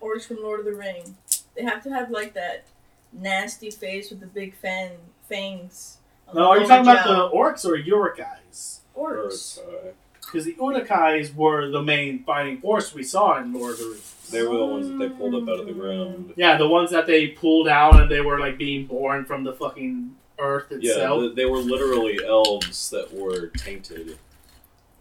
Orcs 0.01 0.25
from 0.27 0.41
Lord 0.41 0.59
of 0.59 0.65
the 0.65 0.73
Ring. 0.75 1.15
They 1.55 1.63
have 1.63 1.83
to 1.83 1.89
have 1.89 2.09
like 2.11 2.33
that 2.33 2.65
nasty 3.13 3.69
face 3.71 4.09
with 4.09 4.19
the 4.19 4.27
big 4.27 4.55
fan 4.55 4.91
fangs. 5.27 5.97
No, 6.33 6.49
are 6.49 6.59
you 6.59 6.67
talking 6.67 6.89
about 6.89 7.05
jaw. 7.05 7.29
the 7.29 7.35
orcs 7.35 7.65
or 7.65 7.75
your 7.75 8.13
guys? 8.15 8.81
orcs? 8.97 9.57
Uh, 9.59 9.91
Because 10.31 10.45
the 10.45 10.55
Uruk-hais 10.59 11.33
were 11.35 11.69
the 11.69 11.81
main 11.81 12.23
fighting 12.23 12.61
force 12.61 12.93
we 12.93 13.03
saw 13.03 13.37
in 13.41 13.51
Lord 13.53 13.73
of 13.73 13.79
the 13.79 13.85
Rings. 13.89 14.29
they 14.31 14.41
were 14.43 14.57
the 14.57 14.65
ones 14.65 14.87
that 14.87 14.97
they 14.97 15.09
pulled 15.09 15.35
up 15.35 15.49
out 15.49 15.59
of 15.59 15.65
the 15.65 15.73
ground. 15.73 16.33
Yeah, 16.37 16.57
the 16.57 16.67
ones 16.69 16.89
that 16.91 17.05
they 17.05 17.27
pulled 17.27 17.67
out 17.67 17.99
and 17.99 18.09
they 18.09 18.21
were 18.21 18.39
like 18.39 18.57
being 18.57 18.85
born 18.85 19.25
from 19.25 19.43
the 19.43 19.51
fucking 19.51 20.15
earth 20.39 20.71
itself. 20.71 21.21
th- 21.21 21.35
they 21.35 21.45
were 21.45 21.57
literally 21.57 22.19
elves 22.25 22.89
that 22.91 23.13
were 23.13 23.47
tainted. 23.47 24.17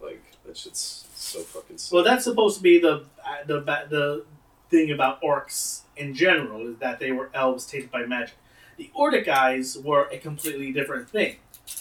Like 0.02 0.22
that 0.46 0.56
shit's 0.56 1.06
so 1.14 1.40
fucking. 1.40 1.78
Sick. 1.78 1.92
well, 1.94 2.02
that's 2.02 2.24
supposed 2.24 2.56
to 2.56 2.62
be 2.62 2.80
the 2.80 3.04
uh, 3.24 3.44
the 3.46 3.60
the 3.88 4.24
thing 4.68 4.90
about 4.90 5.22
orcs 5.22 5.82
in 5.96 6.12
general 6.14 6.66
is 6.66 6.78
that 6.78 6.98
they 6.98 7.12
were 7.12 7.30
elves 7.34 7.66
tainted 7.66 7.90
by 7.90 8.04
magic. 8.04 8.34
The 8.78 8.90
Uruk-hais 8.98 9.78
were 9.78 10.08
a 10.10 10.18
completely 10.18 10.72
different 10.72 11.08
thing. 11.10 11.36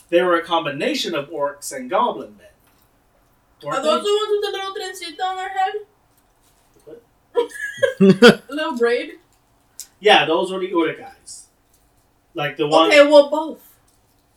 They 0.10 0.22
were 0.22 0.36
a 0.36 0.44
combination 0.44 1.16
of 1.16 1.30
orcs 1.30 1.76
and 1.76 1.90
goblin 1.90 2.36
men. 2.38 2.48
Are 3.68 3.82
those 3.84 4.04
the 4.04 4.10
ones 4.10 4.30
with 4.32 4.42
the 4.42 4.52
little 4.52 4.74
trencita 4.74 5.26
on 5.30 5.36
their 5.38 5.50
head? 5.50 5.74
What? 6.86 8.42
A 8.50 8.54
little 8.54 8.78
braid? 8.78 9.14
Yeah, 10.00 10.26
those 10.26 10.52
are 10.52 10.60
the 10.60 10.68
Uruk-hais. 10.68 11.48
Like 12.34 12.58
the 12.58 12.68
one. 12.68 12.88
Okay, 12.88 13.06
well 13.06 13.30
both. 13.30 13.62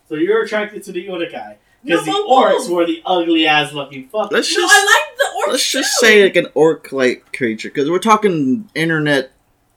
So 0.08 0.16
you're 0.16 0.42
attracted 0.42 0.82
to 0.84 0.92
the 0.92 1.00
Uruk-hai 1.02 1.58
because 1.84 2.06
No, 2.06 2.12
the 2.12 2.18
both. 2.26 2.68
orcs 2.68 2.70
were 2.74 2.86
the 2.86 3.02
ugly 3.06 3.46
ass 3.46 3.72
looking 3.72 4.08
fuckers. 4.08 4.32
Let's 4.32 4.56
No, 4.56 4.64
I 4.64 4.66
like 5.06 5.16
the 5.18 5.24
orcs 5.48 5.52
let's 5.52 5.70
just 5.70 6.00
too. 6.00 6.06
say 6.06 6.22
like 6.24 6.36
an 6.36 6.46
orc-like 6.54 7.36
creature 7.36 7.68
because 7.68 7.88
we're 7.90 7.98
talking 8.00 8.68
internet 8.74 9.30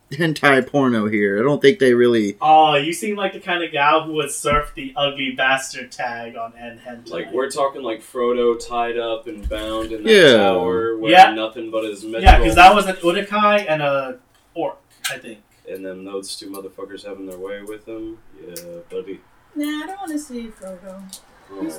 hentai 0.12 0.66
porno 0.68 1.08
here. 1.08 1.40
I 1.40 1.44
don't 1.44 1.62
think 1.62 1.80
they 1.80 1.94
really. 1.94 2.38
Oh, 2.42 2.76
you 2.76 2.94
seem 2.94 3.16
like 3.16 3.34
the 3.34 3.40
kind 3.40 3.64
of 3.64 3.72
gal 3.72 4.04
who 4.04 4.14
would 4.14 4.32
surf 4.32 4.72
the 4.76 4.94
ugly 4.96 5.32
bastard 5.32 5.92
tag 5.92 6.36
on 6.36 6.54
N 6.58 6.80
Hentai. 6.86 7.10
Like 7.10 7.32
we're 7.32 7.50
talking 7.50 7.82
like 7.82 8.02
Frodo 8.02 8.56
tied 8.66 8.98
up 8.98 9.28
and 9.28 9.48
bound 9.50 9.92
in 9.92 10.04
the 10.04 10.12
Yeah. 10.12 10.38
tower, 10.38 10.98
wearing 10.98 11.12
Yeah. 11.18 11.34
nothing 11.34 11.72
but 11.72 11.84
his 11.86 12.04
mithril. 12.06 12.22
yeah, 12.22 12.38
because 12.38 12.56
that 12.56 12.74
was 12.76 12.86
an 12.88 12.98
Uruk-hai 13.04 13.60
and 13.60 13.82
a 13.82 14.20
orc, 14.54 14.78
I 15.12 15.18
think. 15.18 15.40
And 15.70 15.84
then 15.86 16.06
those 16.06 16.36
two 16.36 16.50
motherfuckers 16.52 17.04
having 17.06 17.26
their 17.26 17.40
way 17.40 17.62
with 17.64 17.88
him. 17.88 18.20
Yeah, 18.40 18.54
buddy. 18.90 19.22
Nah, 19.56 19.84
I 19.84 19.88
don't 19.88 20.00
want 20.00 20.12
to 20.12 20.20
see 20.20 20.48
Frodo. 20.50 21.02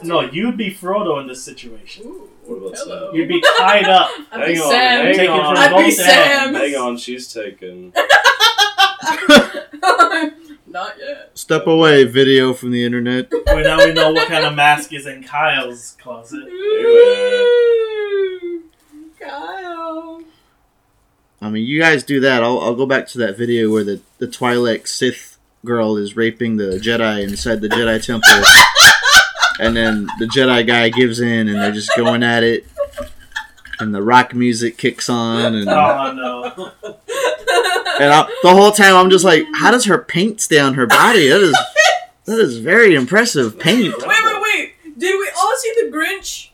No, 0.03 0.21
you'd 0.23 0.57
be 0.57 0.71
Frodo 0.75 1.21
in 1.21 1.27
this 1.29 1.43
situation. 1.45 2.07
Ooh, 2.07 2.31
What 2.45 2.57
about 2.57 2.79
hello. 2.79 3.13
You'd 3.13 3.29
be 3.29 3.43
tied 3.59 3.85
up. 3.85 4.09
I'd 4.33 4.41
Hang 4.49 4.61
on, 4.61 4.71
Sam. 4.71 5.05
hang 5.07 5.15
Taken 5.15 5.31
on. 5.33 5.55
from 5.55 5.63
I'd 5.65 5.69
be 5.69 5.75
both 5.85 5.95
Sam. 5.95 6.55
ends. 6.55 6.59
Hang 6.59 6.75
on, 6.83 6.97
she's 6.97 7.33
taken. 7.33 7.93
Not 10.69 10.95
yet. 10.99 11.31
Step 11.35 11.67
away, 11.67 12.05
video 12.05 12.53
from 12.53 12.71
the 12.71 12.85
internet. 12.85 13.29
Well, 13.47 13.63
now 13.63 13.79
we 13.85 13.93
know 13.93 14.13
what 14.13 14.29
kind 14.29 14.45
of 14.45 14.55
mask 14.55 14.93
is 14.93 15.07
in 15.07 15.23
Kyle's 15.23 15.97
closet. 16.01 16.43
Ooh, 16.49 17.73
Kyle. 19.19 20.23
I 21.41 21.49
mean, 21.51 21.65
you 21.67 21.81
guys 21.81 22.03
do 22.03 22.21
that. 22.21 22.43
I'll, 22.43 22.59
I'll 22.61 22.75
go 22.75 22.85
back 22.87 23.07
to 23.09 23.19
that 23.19 23.37
video 23.39 23.71
where 23.71 23.85
the, 23.85 24.01
the 24.19 24.27
Twi'lek 24.27 24.87
Sith 24.89 25.39
girl 25.65 25.97
is 25.97 26.15
raping 26.17 26.57
the 26.57 26.79
Jedi 26.83 27.23
inside 27.23 27.61
the 27.61 27.69
Jedi 27.69 28.05
temple. 28.05 28.31
and 29.59 29.77
then 29.77 30.07
the 30.19 30.27
Jedi 30.27 30.67
guy 30.67 30.89
gives 30.91 31.21
in 31.21 31.49
and 31.49 31.57
they're 31.61 31.73
just 31.73 31.91
going 31.97 32.23
at 32.23 32.43
it. 32.43 32.67
And 33.79 33.95
the 33.95 34.03
rock 34.03 34.35
music 34.35 34.79
kicks 34.79 35.09
on. 35.11 35.55
And, 35.55 35.69
Oh 35.69 36.13
no. 36.13 36.73
and 38.01 38.13
I, 38.13 38.27
the 38.43 38.51
whole 38.55 38.73
time 38.73 38.95
I'm 38.97 39.11
just 39.11 39.25
like, 39.25 39.45
how 39.55 39.71
does 39.71 39.85
her 39.85 39.99
paint 39.99 40.41
stay 40.41 40.59
on 40.59 40.75
her 40.75 40.87
body? 40.87 41.29
That 41.29 41.41
is, 41.43 41.57
that 42.25 42.39
is 42.39 42.59
very 42.59 42.95
impressive 42.95 43.59
paint. 43.59 43.95
Wait, 43.99 44.07
wait, 44.25 44.43
wait. 44.43 44.99
Did 44.99 45.19
we 45.19 45.31
all 45.39 45.55
see 45.59 45.73
the 45.83 45.91
Grinch? 45.95 46.49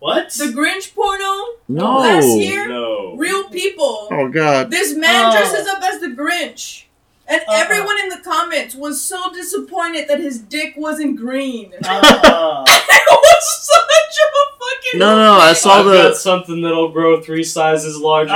What? 0.00 0.30
The 0.32 0.46
Grinch 0.46 0.92
porno? 0.94 1.58
No. 1.68 1.98
Last 2.00 2.26
year? 2.36 2.68
No. 2.68 3.14
Real 3.16 3.48
people. 3.48 4.08
Oh, 4.10 4.28
God. 4.28 4.70
This 4.70 4.94
man 4.94 5.26
Oh. 5.26 5.36
dresses 5.38 5.66
up 5.68 5.82
as 5.82 6.00
the 6.00 6.08
Grinch. 6.08 6.83
And 7.26 7.40
Uh-uh. 7.40 7.54
everyone 7.56 7.98
in 8.00 8.08
the 8.10 8.18
comments 8.18 8.74
was 8.74 9.00
so 9.02 9.32
disappointed 9.32 10.08
that 10.08 10.20
his 10.20 10.38
dick 10.38 10.74
wasn't 10.76 11.16
green. 11.16 11.72
Uh, 11.84 12.64
it 12.66 13.08
was 13.10 13.66
such 13.66 14.16
a 14.20 14.26
fucking. 14.58 14.98
No, 15.00 15.16
no, 15.16 15.32
I 15.34 15.52
saw 15.54 15.78
I've 15.80 15.84
the. 15.86 15.92
got 15.92 16.16
something 16.16 16.60
that'll 16.62 16.90
grow 16.90 17.20
three 17.22 17.44
sizes 17.44 17.96
larger. 17.96 18.32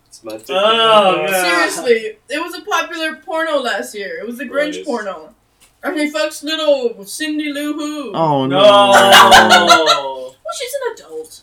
It's 0.06 0.22
my 0.24 0.36
dick. 0.36 0.46
Oh, 0.50 1.26
yeah. 1.28 1.42
Seriously, 1.42 2.18
it 2.28 2.42
was 2.42 2.54
a 2.54 2.62
popular 2.62 3.16
porno 3.16 3.58
last 3.58 3.94
year. 3.94 4.18
It 4.20 4.26
was 4.26 4.38
the 4.38 4.44
Grinch 4.44 4.76
Right. 4.76 4.84
porno. 4.84 5.34
And 5.82 5.98
he 6.00 6.10
fucks 6.10 6.42
little 6.42 7.04
Cindy 7.04 7.52
Lou 7.52 7.74
Who. 7.74 8.12
Oh, 8.14 8.46
no. 8.46 8.58
no. 8.60 8.90
Well, 8.90 10.34
she's 10.58 10.74
an 10.74 10.80
adult. 10.94 11.42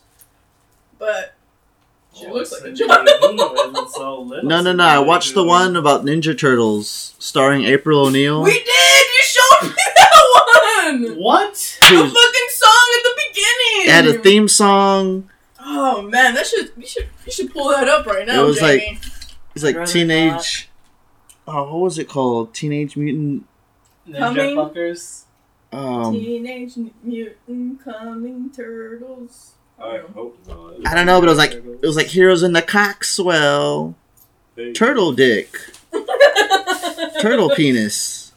But 1.06 1.34
she 2.18 2.28
Oh, 2.28 2.34
looks 2.34 2.52
like 2.52 2.62
a 2.62 2.76
Cindy 2.76 2.88
child. 2.88 3.08
Lou 3.36 3.54
isn't 3.56 3.90
so 3.90 4.22
little. 4.22 4.48
No, 4.50 4.62
no, 4.62 4.72
no. 4.74 4.84
I 4.84 5.00
watched 5.00 5.34
the 5.34 5.44
one 5.44 5.76
about 5.76 6.06
Ninja 6.06 6.38
Turtles 6.38 7.16
starring 7.20 7.64
April 7.66 8.06
O'Neil. 8.06 8.42
We 8.44 8.54
did! 8.54 8.66
You 8.66 9.22
showed 9.24 9.68
me 9.68 9.74
that 9.98 10.84
one! 10.86 11.18
What? 11.18 11.78
The 11.82 11.88
Who 11.88 11.96
fucking 11.98 12.50
song 12.50 12.88
at 12.98 13.04
the 13.04 13.22
beginning! 13.28 13.94
had 13.94 14.08
a 14.08 14.14
theme 14.20 14.48
song. 14.48 15.30
Oh 15.60 16.02
man, 16.04 16.34
that 16.36 16.46
should 16.48 16.72
you 16.78 16.86
should 16.86 17.08
you 17.26 17.32
should 17.32 17.52
pull 17.54 17.70
that 17.70 17.88
up 17.88 18.06
right 18.06 18.28
now, 18.28 18.44
It 18.44 18.48
was 18.48 18.60
Jamie. 18.60 19.00
It's 19.56 19.64
like 19.64 19.76
Rather 19.76 19.92
teenage. 19.92 20.70
Oh, 21.48 21.64
what 21.74 21.82
was 21.82 21.98
it 22.00 22.08
called? 22.08 22.54
Teenage 22.54 22.96
Mutant. 22.96 23.46
Ninja 24.08 24.18
Coming. 24.20 24.56
fuckers. 24.56 25.24
Um, 25.72 26.14
Teenage 26.14 26.74
Mutant 27.04 27.84
Coming 27.84 28.50
Turtles. 28.56 29.54
I 29.84 30.00
hope 30.14 30.40
not. 30.48 30.74
I 30.86 30.96
don't 30.96 31.06
know, 31.06 31.20
but 31.20 31.28
it 31.28 31.32
was 31.32 31.38
like 31.38 31.52
it 31.54 31.82
was 31.82 31.96
like 31.96 32.08
Heroes 32.08 32.44
in 32.44 32.54
the 32.54 32.62
Coxwell. 32.62 33.96
Turtle 34.76 35.12
dick. 35.14 35.56
Turtle 37.22 37.50
penis. 37.56 38.32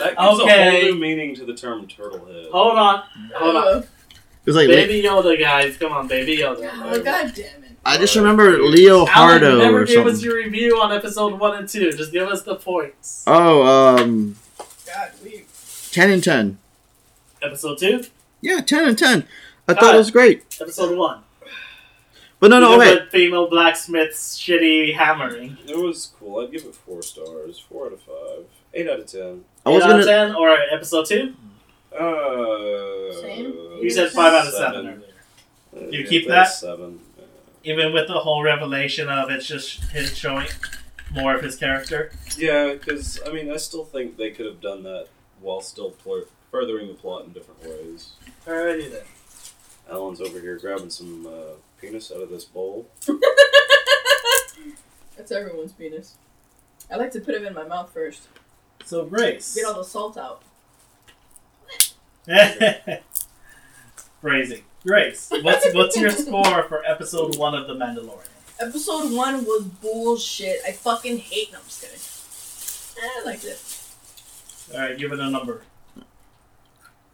That 0.00 0.16
gives 0.16 0.20
a 0.40 0.46
whole 0.48 0.82
new 0.82 0.94
meaning 0.98 1.34
to 1.36 1.44
the 1.44 1.54
term 1.54 1.86
turtle 1.86 2.24
head. 2.26 2.46
Hold 2.52 2.78
on. 2.78 3.02
Hold 3.34 3.56
on. 3.56 3.76
It 3.82 3.86
was 4.46 4.56
like 4.56 4.68
Baby 4.68 5.02
Yoda, 5.06 5.38
guys. 5.38 5.76
Come 5.76 5.92
on, 5.92 6.08
Baby 6.08 6.38
Yoda. 6.38 6.70
oh, 6.72 7.02
God 7.02 7.32
damn 7.34 7.64
it. 7.64 7.72
I 7.84 7.96
just 7.98 8.16
remember 8.16 8.58
Leo 8.62 8.98
Alan, 8.98 9.06
you 9.06 9.12
Hardo 9.12 9.58
never 9.58 9.82
or 9.82 9.84
gave 9.84 9.98
us 10.06 10.12
something. 10.14 10.24
your 10.24 10.36
review 10.36 10.76
on 10.80 10.92
episode 10.92 11.38
one 11.38 11.56
and 11.56 11.68
two. 11.68 11.92
Just 11.92 12.12
give 12.12 12.28
us 12.28 12.42
the 12.42 12.54
points. 12.56 13.24
Oh, 13.26 13.62
um, 13.62 14.36
God, 14.86 15.10
we. 15.22 15.44
ten 15.90 16.10
and 16.10 16.22
ten. 16.24 16.58
Episode 17.42 17.78
two, 17.78 18.04
Yeah, 18.40 18.60
ten 18.60 18.86
and 18.88 18.98
ten. 18.98 19.26
I 19.68 19.74
thought 19.74 19.82
Alright. 19.82 19.94
it 19.96 19.98
was 19.98 20.10
great. 20.10 20.56
episode 20.60 20.96
one. 20.96 21.20
But 22.40 22.50
no, 22.50 22.60
no, 22.60 22.68
Even 22.68 22.78
wait. 22.78 23.00
with 23.02 23.10
Female 23.10 23.48
blacksmith's 23.50 24.38
shitty 24.38 24.94
hammering. 24.94 25.58
It 25.66 25.76
was 25.76 26.12
cool. 26.18 26.40
I'd 26.40 26.52
give 26.52 26.64
it 26.64 26.74
four 26.74 27.02
stars. 27.02 27.58
Four 27.58 27.86
out 27.86 27.92
of 27.94 28.00
five. 28.02 28.44
Eight 28.74 28.88
out 28.88 29.00
of 29.00 29.06
ten. 29.06 29.44
I 29.66 29.70
was 29.70 29.82
Eight 29.82 29.90
out 29.90 30.00
of 30.00 30.06
gonna. 30.06 30.26
ten 30.28 30.34
or 30.36 30.50
episode 30.70 31.06
two? 31.06 31.34
Uh, 31.92 33.12
Same? 33.20 33.52
You 33.82 33.90
said 33.90 34.10
five 34.12 34.32
out 34.32 34.46
of 34.46 34.52
seven. 34.54 34.86
earlier. 34.86 35.02
Uh, 35.76 35.80
You 35.90 36.00
yeah, 36.00 36.06
keep 36.08 36.28
that's 36.28 36.60
that? 36.60 36.66
Seven. 36.68 37.00
Yeah. 37.18 37.24
Even 37.72 37.92
with 37.92 38.06
the 38.08 38.14
whole 38.20 38.42
revelation 38.42 39.08
of 39.08 39.30
it's 39.30 39.46
just 39.46 39.82
him 39.90 40.04
showing 40.06 40.46
more 41.12 41.34
of 41.34 41.42
his 41.42 41.56
character. 41.56 42.12
Yeah, 42.36 42.72
because 42.74 43.20
I 43.26 43.32
mean, 43.32 43.50
I 43.50 43.56
still 43.56 43.84
think 43.84 44.16
they 44.16 44.30
could 44.30 44.46
have 44.46 44.60
done 44.60 44.82
that 44.84 45.08
while 45.40 45.60
still 45.60 45.90
pl- 45.90 46.24
furthering 46.52 46.88
the 46.88 46.94
plot 46.94 47.24
in 47.24 47.32
different 47.32 47.62
ways. 47.64 48.10
Alrighty 48.46 48.90
then. 48.92 49.02
Alan's 49.90 50.20
over 50.20 50.38
here 50.40 50.58
grabbing 50.58 50.90
some 50.90 51.26
uh, 51.26 51.54
penis 51.80 52.12
out 52.12 52.20
of 52.20 52.30
this 52.30 52.44
bowl. 52.44 52.88
That's 55.16 55.32
everyone's 55.32 55.72
penis. 55.72 56.16
I 56.90 56.96
like 56.96 57.10
to 57.12 57.20
put 57.20 57.34
it 57.34 57.42
in 57.42 57.54
my 57.54 57.64
mouth 57.64 57.92
first. 57.92 58.28
So 58.84 59.04
Grace. 59.04 59.54
Get 59.54 59.64
all 59.64 59.74
the 59.74 59.84
salt 59.84 60.16
out. 60.16 60.42
Phrasing. 64.20 64.62
Grace, 64.84 65.30
what's 65.42 65.74
what's 65.74 65.96
your 65.96 66.10
score 66.10 66.62
for 66.64 66.84
episode 66.84 67.36
one 67.36 67.54
of 67.54 67.66
The 67.66 67.74
Mandalorian? 67.74 68.28
Episode 68.60 69.12
one 69.12 69.44
was 69.44 69.64
bullshit. 69.64 70.60
I 70.66 70.72
fucking 70.72 71.18
hate. 71.18 71.52
No, 71.52 71.58
I'm 71.58 71.64
just 71.64 71.82
kidding. 71.82 71.98
I 73.02 73.24
liked 73.24 73.44
it. 73.44 73.60
Alright, 74.72 74.98
give 74.98 75.12
it 75.12 75.20
a 75.20 75.30
number. 75.30 75.62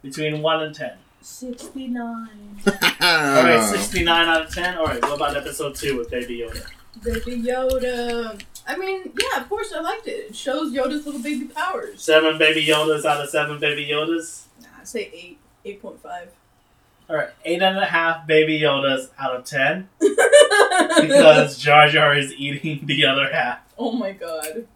Between 0.03 0.43
one 0.43 0.63
and 0.63 0.75
ten. 0.75 0.99
69. 1.25 2.29
Alright, 3.03 3.65
sixty-nine 3.65 4.29
out 4.29 4.43
of 4.43 4.55
ten. 4.55 4.77
Alright, 4.77 5.01
what 5.03 5.15
about 5.15 5.37
episode 5.37 5.75
two 5.75 5.97
with 5.97 6.11
Baby 6.11 6.39
Yoda? 6.41 6.67
Baby 7.03 7.43
Yoda. 7.43 8.41
I 8.67 8.77
mean, 8.77 9.11
yeah, 9.21 9.41
of 9.41 9.49
course 9.49 9.73
I 9.73 9.81
liked 9.81 10.07
it. 10.07 10.29
It 10.31 10.37
shows 10.37 10.73
Yoda's 10.73 11.07
little 11.07 11.23
baby 11.23 11.47
powers. 11.47 12.03
Seven 12.03 12.37
Baby 12.39 12.67
Yodas 12.67 13.05
out 13.07 13.23
of 13.23 13.31
seven 13.31 13.59
Baby 13.59 13.87
Yodas. 13.91 14.45
Nah, 14.61 14.69
I 14.81 14.85
say 14.85 15.11
8. 15.65 15.81
8.5. 15.83 16.27
Alright, 17.09 17.31
eight 17.45 17.63
and 17.63 17.79
a 17.79 17.85
half 17.87 18.27
Baby 18.27 18.61
Yodas 18.61 19.09
out 19.19 19.35
of 19.37 19.45
ten 19.45 19.89
because 20.01 21.59
Jar 21.63 21.89
Jar 21.89 22.17
is 22.17 22.33
eating 22.33 22.87
the 22.87 23.05
other 23.07 23.31
half. 23.33 23.59
oh 23.79 23.93
my 23.93 24.13
god. 24.13 24.67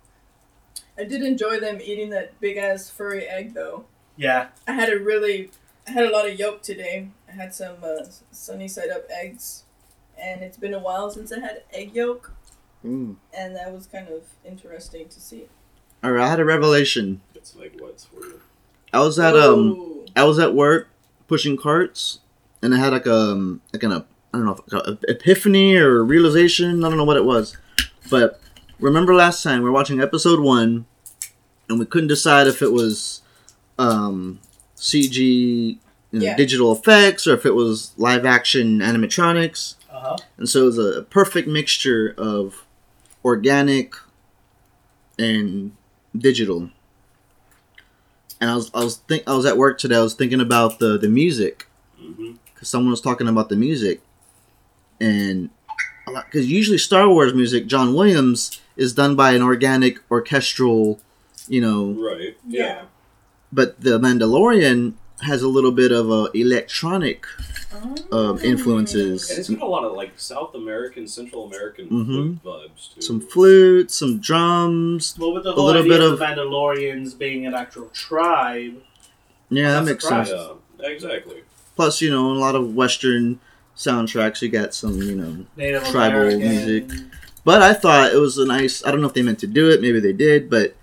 I 0.98 1.04
did 1.04 1.22
enjoy 1.22 1.58
them 1.60 1.78
eating 1.82 2.10
that 2.10 2.38
big 2.40 2.56
ass 2.58 2.90
furry 2.90 3.26
egg 3.26 3.54
though. 3.54 3.84
Yeah, 4.16 4.48
I 4.66 4.72
had 4.72 4.92
a 4.92 4.98
really, 4.98 5.50
I 5.88 5.92
had 5.92 6.04
a 6.04 6.10
lot 6.10 6.28
of 6.28 6.38
yolk 6.38 6.62
today. 6.62 7.08
I 7.28 7.32
had 7.32 7.54
some 7.54 7.76
uh, 7.82 8.04
sunny 8.30 8.68
side 8.68 8.90
up 8.90 9.04
eggs, 9.10 9.64
and 10.22 10.42
it's 10.42 10.58
been 10.58 10.74
a 10.74 10.78
while 10.78 11.10
since 11.10 11.32
I 11.32 11.40
had 11.40 11.62
egg 11.72 11.94
yolk, 11.94 12.32
Mm. 12.86 13.16
and 13.36 13.56
that 13.56 13.72
was 13.72 13.86
kind 13.88 14.06
of 14.08 14.22
interesting 14.44 15.08
to 15.08 15.20
see. 15.20 15.48
All 16.04 16.12
right, 16.12 16.24
I 16.24 16.28
had 16.28 16.38
a 16.38 16.44
revelation. 16.44 17.20
Get 17.34 17.44
some 17.46 17.62
egg 17.62 17.80
whites 17.80 18.04
for 18.04 18.20
you. 18.24 18.40
I 18.92 19.00
was 19.00 19.18
at 19.18 19.34
um, 19.34 19.58
Ooh. 19.70 20.06
I 20.14 20.22
was 20.24 20.38
at 20.38 20.54
work 20.54 20.88
pushing 21.26 21.56
carts, 21.56 22.20
and 22.62 22.72
I 22.74 22.78
had 22.78 22.92
like 22.92 23.06
um, 23.08 23.62
like 23.72 23.82
an 23.82 23.92
I 23.92 24.02
don't 24.32 24.44
know, 24.44 24.52
if, 24.52 24.72
like 24.72 24.86
a 24.86 24.98
epiphany 25.10 25.74
or 25.76 26.04
realization. 26.04 26.84
I 26.84 26.88
don't 26.88 26.98
know 26.98 27.04
what 27.04 27.16
it 27.16 27.24
was, 27.24 27.56
but 28.10 28.40
remember 28.78 29.12
last 29.14 29.42
time 29.42 29.58
we 29.62 29.64
were 29.64 29.72
watching 29.74 30.00
episode 30.00 30.38
one, 30.38 30.86
and 31.68 31.80
we 31.80 31.84
couldn't 31.86 32.08
decide 32.08 32.46
if 32.46 32.62
it 32.62 32.70
was 32.72 33.22
um, 33.76 34.38
CG, 34.78 35.78
you 36.12 36.18
know, 36.18 36.24
Yeah. 36.24 36.36
digital 36.36 36.72
effects, 36.72 37.26
or 37.26 37.34
if 37.34 37.44
it 37.44 37.54
was 37.54 37.92
live 37.96 38.24
action 38.24 38.78
animatronics. 38.80 39.74
Uh-huh. 39.90 40.16
and 40.36 40.48
so 40.48 40.62
it 40.62 40.66
was 40.66 40.78
a 40.78 41.02
perfect 41.02 41.48
mixture 41.48 42.14
of 42.16 42.64
organic 43.24 43.94
and 45.18 45.72
digital. 46.16 46.70
And 48.40 48.48
I 48.50 48.54
was 48.54 48.70
I 48.72 48.84
was 48.84 48.96
think 49.08 49.24
I 49.26 49.34
was 49.34 49.44
at 49.44 49.56
work 49.56 49.78
today. 49.78 49.96
I 49.96 50.00
was 50.02 50.14
thinking 50.14 50.40
about 50.40 50.78
the 50.78 50.96
the 50.98 51.08
music 51.08 51.66
because 52.54 52.68
someone 52.68 52.90
was 52.92 53.00
talking 53.00 53.26
about 53.26 53.48
the 53.48 53.56
music, 53.56 54.00
and 55.00 55.50
because 56.06 56.46
usually 56.48 56.78
Star 56.78 57.08
Wars 57.08 57.34
music, 57.34 57.66
John 57.66 57.92
Williams 57.94 58.60
is 58.76 58.92
done 58.92 59.16
by 59.16 59.32
an 59.32 59.42
organic 59.42 59.98
orchestral, 60.10 61.00
you 61.48 61.60
know, 61.60 61.86
Right. 61.98 62.38
Yeah. 62.48 62.82
Yeah. 63.50 63.64
but 63.64 63.80
the 63.80 63.98
Mandalorian 63.98 64.94
has 65.22 65.42
a 65.42 65.48
little 65.48 65.72
bit 65.72 65.90
of 65.90 66.10
a 66.10 66.28
electronic 66.34 67.26
Oh. 68.10 68.30
um, 68.30 68.38
influences. 68.40 69.28
And 69.30 69.38
it's 69.40 69.50
got 69.50 69.62
a 69.62 69.66
lot 69.66 69.84
of 69.84 69.92
like 69.94 70.12
South 70.16 70.54
American, 70.54 71.06
Central 71.08 71.44
American 71.46 71.88
Mhm. 71.88 72.06
flute 72.06 72.44
vibes 72.44 72.94
too. 72.94 73.02
some 73.02 73.20
flute, 73.20 73.90
some 73.90 74.18
drums. 74.20 75.14
Well, 75.18 75.32
with 75.34 75.42
the 75.44 75.50
A 75.54 75.60
little 75.60 75.82
idea 75.82 75.92
bit 75.94 76.00
of 76.02 76.12
of- 76.12 76.18
the 76.20 76.24
Mandalorians 76.24 77.18
being 77.18 77.46
an 77.46 77.54
actual 77.54 77.90
tribe, 77.92 78.74
Yeah, 79.50 79.72
that 79.72 79.84
makes 79.84 80.06
sense. 80.06 80.28
Yeah, 80.30 80.52
exactly. 80.88 81.42
Plus, 81.74 82.00
you 82.02 82.10
know, 82.10 82.30
a 82.30 82.38
lot 82.38 82.54
of 82.54 82.74
Western 82.74 83.38
soundtracks, 83.76 84.40
you 84.42 84.48
got 84.50 84.74
some, 84.74 85.00
you 85.02 85.14
know. 85.14 85.46
Native 85.56 85.84
Tribal 85.84 86.18
American. 86.20 86.40
music. 86.40 86.84
But 87.44 87.62
I 87.62 87.72
thought 87.72 88.12
it 88.12 88.18
was 88.18 88.36
a 88.38 88.44
nice. 88.46 88.84
I 88.84 88.90
don't 88.90 89.00
know 89.00 89.06
if 89.08 89.14
they 89.14 89.22
meant 89.22 89.38
to 89.40 89.46
do 89.46 89.68
it. 89.70 89.80
Maybe 89.80 90.00
they 90.00 90.12
did, 90.12 90.48
but 90.50 90.74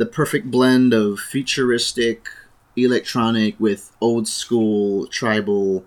the 0.00 0.06
perfect 0.06 0.50
blend 0.50 0.94
of 0.94 1.20
futuristic, 1.20 2.26
electronic 2.74 3.60
with 3.60 3.92
old 4.00 4.26
school 4.26 5.06
tribal 5.08 5.84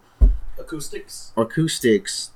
acoustics. 0.59 1.31
acoustics. 1.35 2.29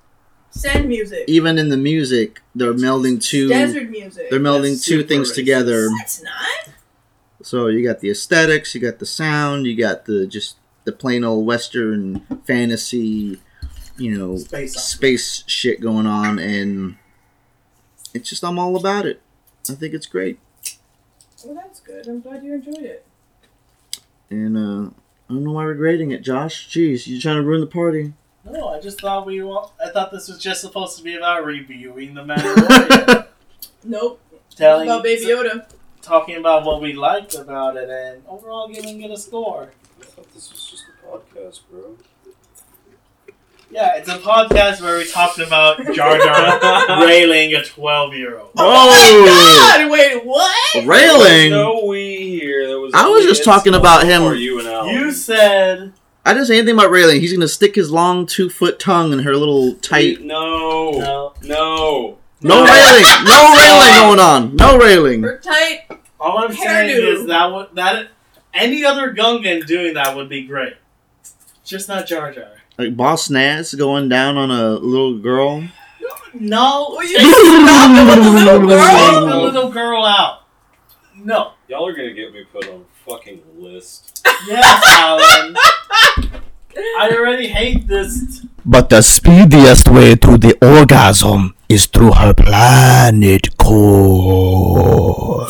Sand 0.50 0.88
music. 0.90 1.26
Even 1.28 1.60
in 1.60 1.70
the 1.70 1.78
music, 1.78 2.42
they're 2.56 2.74
melding 2.74 3.22
two. 3.22 3.48
Desert 3.50 3.92
music. 3.92 4.32
They're 4.32 4.40
melding 4.40 4.72
That's 4.72 4.86
two 4.86 5.04
things 5.04 5.32
racist. 5.32 5.36
together. 5.36 5.90
That's 6.00 6.24
not. 6.24 6.74
So 7.44 7.68
you 7.68 7.88
got 7.88 8.00
the 8.00 8.10
aesthetics, 8.10 8.74
you 8.74 8.82
got 8.82 8.98
the 8.98 9.06
sound, 9.06 9.68
you 9.68 9.78
got 9.78 10.06
the 10.06 10.26
just 10.26 10.56
the 10.86 10.92
plain 10.92 11.24
old 11.24 11.46
Western 11.46 12.22
fantasy, 12.48 13.40
you 14.00 14.18
know, 14.18 14.38
Space 14.38 14.74
space 14.82 15.44
shit 15.46 15.80
going 15.80 16.08
on, 16.08 16.40
and 16.40 16.98
it's 18.16 18.32
just 18.32 18.44
I'm 18.44 18.58
all 18.58 18.76
about 18.76 19.06
it. 19.06 19.22
I 19.70 19.76
think 19.76 19.94
it's 19.94 20.08
great, 20.08 20.40
Well, 21.46 21.56
that's 21.56 21.80
good. 21.80 22.08
I'm 22.08 22.22
glad 22.22 22.44
you 22.44 22.54
enjoyed 22.56 22.78
it. 22.84 23.06
and 24.30 24.58
uh, 24.58 24.90
I 25.30 25.34
don't 25.34 25.44
know 25.44 25.52
why 25.52 25.66
we're 25.66 25.74
grading 25.76 26.12
it, 26.12 26.22
Josh. 26.24 26.68
Jeez, 26.70 27.08
you're 27.08 27.22
trying 27.22 27.36
to 27.38 27.44
ruin 27.44 27.62
the 27.62 27.68
party? 27.68 28.14
No, 28.50 28.70
I 28.70 28.80
just 28.80 29.02
thought 29.02 29.26
we. 29.26 29.42
wa- 29.44 29.70
I 29.84 29.90
thought 29.90 30.12
this 30.12 30.28
was 30.30 30.40
just 30.40 30.62
supposed 30.62 30.98
to 30.98 31.04
be 31.04 31.16
about 31.16 31.46
reviewing 31.46 32.14
the 32.14 32.24
Mandalorian, 32.26 33.28
Nope. 33.84 34.22
telling, 34.56 34.88
about 34.88 35.04
Baby 35.04 35.26
Yoda. 35.26 35.68
talking 36.02 36.38
about 36.38 36.64
what 36.66 36.82
we 36.82 36.94
liked 36.94 37.36
about 37.36 37.76
it, 37.78 37.90
and 37.90 38.24
overall 38.28 38.68
giving 38.70 39.02
it 39.02 39.12
a 39.12 39.18
score. 39.18 39.74
I 40.02 40.06
thought 40.06 40.34
this 40.34 40.52
was 40.52 40.66
just 40.66 40.86
a 41.04 41.08
podcast, 41.08 41.60
bro. 41.70 41.98
Yeah, 43.78 43.94
it's 43.98 44.10
a 44.10 44.18
podcast 44.18 44.82
where 44.82 44.98
we 44.98 45.06
talked 45.08 45.38
about 45.38 45.78
Jar 45.94 46.18
Jar 46.18 47.06
railing 47.06 47.54
a 47.54 47.64
twelve-year-old. 47.64 48.50
Oh, 48.58 48.90
my 48.90 49.78
God, 49.78 49.92
wait, 49.92 50.26
what? 50.26 50.74
railing! 50.88 51.52
There 51.52 51.64
was 51.64 51.82
no 51.82 51.86
we 51.86 52.40
here. 52.40 52.66
There 52.66 52.80
was. 52.80 52.92
I 52.96 53.06
was 53.08 53.26
just 53.26 53.44
talking 53.44 53.76
about 53.76 54.04
him- 54.08 54.24
Or 54.24 54.34
you 54.34 54.58
and 54.58 54.68
Al. 54.68 54.88
You 54.88 55.12
said 55.12 55.94
I 56.26 56.34
didn't 56.34 56.48
say 56.48 56.58
anything 56.58 56.74
about 56.74 56.90
railing. 56.90 57.22
He's 57.22 57.32
gonna 57.32 57.48
stick 57.48 57.76
his 57.76 57.92
long 57.92 58.26
two 58.26 58.50
foot 58.50 58.80
tongue 58.80 59.14
in 59.14 59.20
her 59.20 59.36
little 59.36 59.76
tight. 59.76 60.22
No. 60.22 60.90
no. 60.94 61.34
No. 61.44 62.18
No 62.42 62.64
railing. 62.66 63.06
No 63.26 63.56
railing 63.56 63.94
going 63.94 64.20
on. 64.20 64.56
No 64.56 64.78
railing. 64.80 65.22
Her 65.22 65.38
tight. 65.38 65.84
All 66.20 66.40
I'm 66.40 66.52
saying 66.52 66.98
Hairdo. 66.98 67.14
is 67.22 67.28
that 67.28 67.54
would 67.54 67.68
that 67.76 68.08
any 68.56 68.84
other 68.84 69.14
Gungan 69.14 69.68
doing 69.68 69.94
that 69.94 70.16
would 70.16 70.30
be 70.30 70.48
great. 70.48 70.74
Just 71.64 71.88
not 71.88 72.08
Jar 72.08 72.34
Jar. 72.34 72.50
Like 72.78 72.96
Boss 72.96 73.30
Nass 73.30 73.74
going 73.74 74.08
down 74.10 74.38
on 74.38 74.52
a 74.52 74.72
little 74.76 75.18
girl. 75.18 75.64
No, 76.34 76.90
Will 76.92 77.04
you 77.04 77.18
stop 77.20 77.96
the 77.96 78.22
little 78.22 78.68
girl? 78.68 79.26
the 79.26 79.36
little 79.38 79.72
girl 79.72 80.06
out. 80.06 80.44
No. 81.16 81.54
Y'all 81.68 81.88
are 81.88 81.94
gonna 81.94 82.14
get 82.14 82.32
me 82.32 82.44
put 82.52 82.68
on 82.70 82.82
a 82.82 83.10
fucking 83.10 83.42
list. 83.58 84.22
Yes, 84.48 84.84
Alan. 85.00 85.56
I 87.00 87.10
already 87.12 87.48
hate 87.48 87.88
this. 87.88 88.46
But 88.64 88.90
the 88.90 89.02
speediest 89.02 89.88
way 89.90 90.16
to 90.16 90.38
the 90.38 90.56
orgasm 90.62 91.56
is 91.68 91.88
through 91.88 92.12
her 92.12 92.34
planet 92.36 93.58
core. 93.58 95.48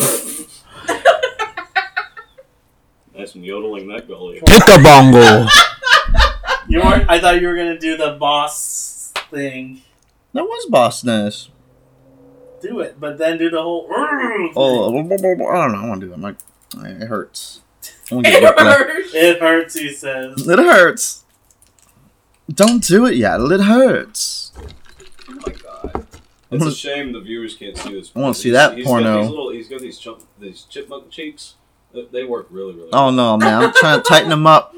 Nice 3.14 3.34
yodeling 3.36 3.88
that 3.88 4.08
belly. 4.08 4.40
Pickabongo. 4.40 5.46
You 6.68 6.80
were, 6.80 7.04
I 7.08 7.18
thought 7.18 7.40
you 7.40 7.46
were 7.48 7.56
gonna 7.56 7.78
do 7.78 7.96
the 7.96 8.12
boss 8.12 9.12
thing. 9.30 9.82
That 10.34 10.44
was 10.44 10.66
Boss 10.66 11.02
Nass. 11.02 11.48
Do 12.60 12.80
it, 12.80 13.00
but 13.00 13.18
then 13.18 13.38
do 13.38 13.48
the 13.50 13.62
whole. 13.62 13.88
thing. 13.88 14.52
Oh, 14.56 14.88
I 14.90 15.02
don't 15.02 15.72
know. 15.72 15.78
I 15.78 15.88
want 15.88 16.00
to 16.02 16.06
do 16.08 16.12
it. 16.12 16.18
My, 16.18 16.34
it 16.84 17.06
hurts. 17.06 17.60
I 18.10 18.14
wanna 18.14 18.30
get 18.30 18.42
whiplash. 18.42 18.78
Hers. 18.78 19.14
It 19.14 19.40
hurts, 19.40 19.74
he 19.78 19.92
says. 19.92 20.46
It 20.46 20.58
hurts. 20.58 21.24
Don't 22.52 22.82
do 22.86 23.06
it 23.06 23.16
yet. 23.16 23.40
It 23.40 23.60
hurts. 23.60 24.52
Oh 25.28 25.34
my 25.46 25.52
god. 25.52 26.06
It's 26.50 26.64
a 26.64 26.72
shame 26.74 27.12
the 27.12 27.20
viewers 27.20 27.54
can't 27.54 27.76
see 27.76 27.92
this. 27.92 28.10
I 28.16 28.20
wanna 28.20 28.34
see 28.34 28.50
that 28.50 28.76
he's 28.76 28.86
porno. 28.86 29.04
Got 29.16 29.20
these 29.22 29.30
little, 29.30 29.50
he's 29.50 29.68
got 29.68 29.80
these 29.80 29.98
chump, 29.98 30.22
these 30.38 30.62
chipmunk 30.62 31.10
cheeks. 31.10 31.54
They- 31.92 32.08
They 32.12 32.24
work 32.24 32.46
really, 32.50 32.74
really. 32.74 32.90
Oh 32.92 33.10
no, 33.10 33.36
man! 33.36 33.62
I'm 33.64 33.72
trying 33.74 33.98
to 34.02 34.04
tighten 34.08 34.28
them 34.30 34.46
up. 34.46 34.74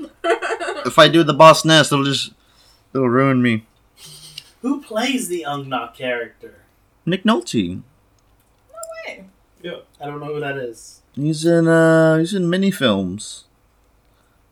If 0.86 0.98
I 0.98 1.08
do 1.08 1.22
the 1.22 1.34
Boss 1.34 1.64
Nass, 1.64 1.90
it'll 1.92 2.04
just 2.04 2.32
it'll 2.94 3.08
ruin 3.08 3.42
me. 3.42 3.66
Who 4.62 4.80
plays 4.82 5.28
the 5.28 5.44
Ugnaught 5.48 5.94
character? 5.94 6.54
Nick 7.06 7.24
Nolte. 7.24 7.82
Hey. 9.06 9.24
I 9.64 10.06
don't 10.06 10.20
know 10.20 10.26
who 10.34 10.40
that 10.40 10.56
is. 10.56 11.02
He's 11.14 11.44
in 11.44 11.66
uh 11.68 12.18
he's 12.18 12.32
in 12.34 12.48
mini 12.48 12.70
films. 12.70 13.44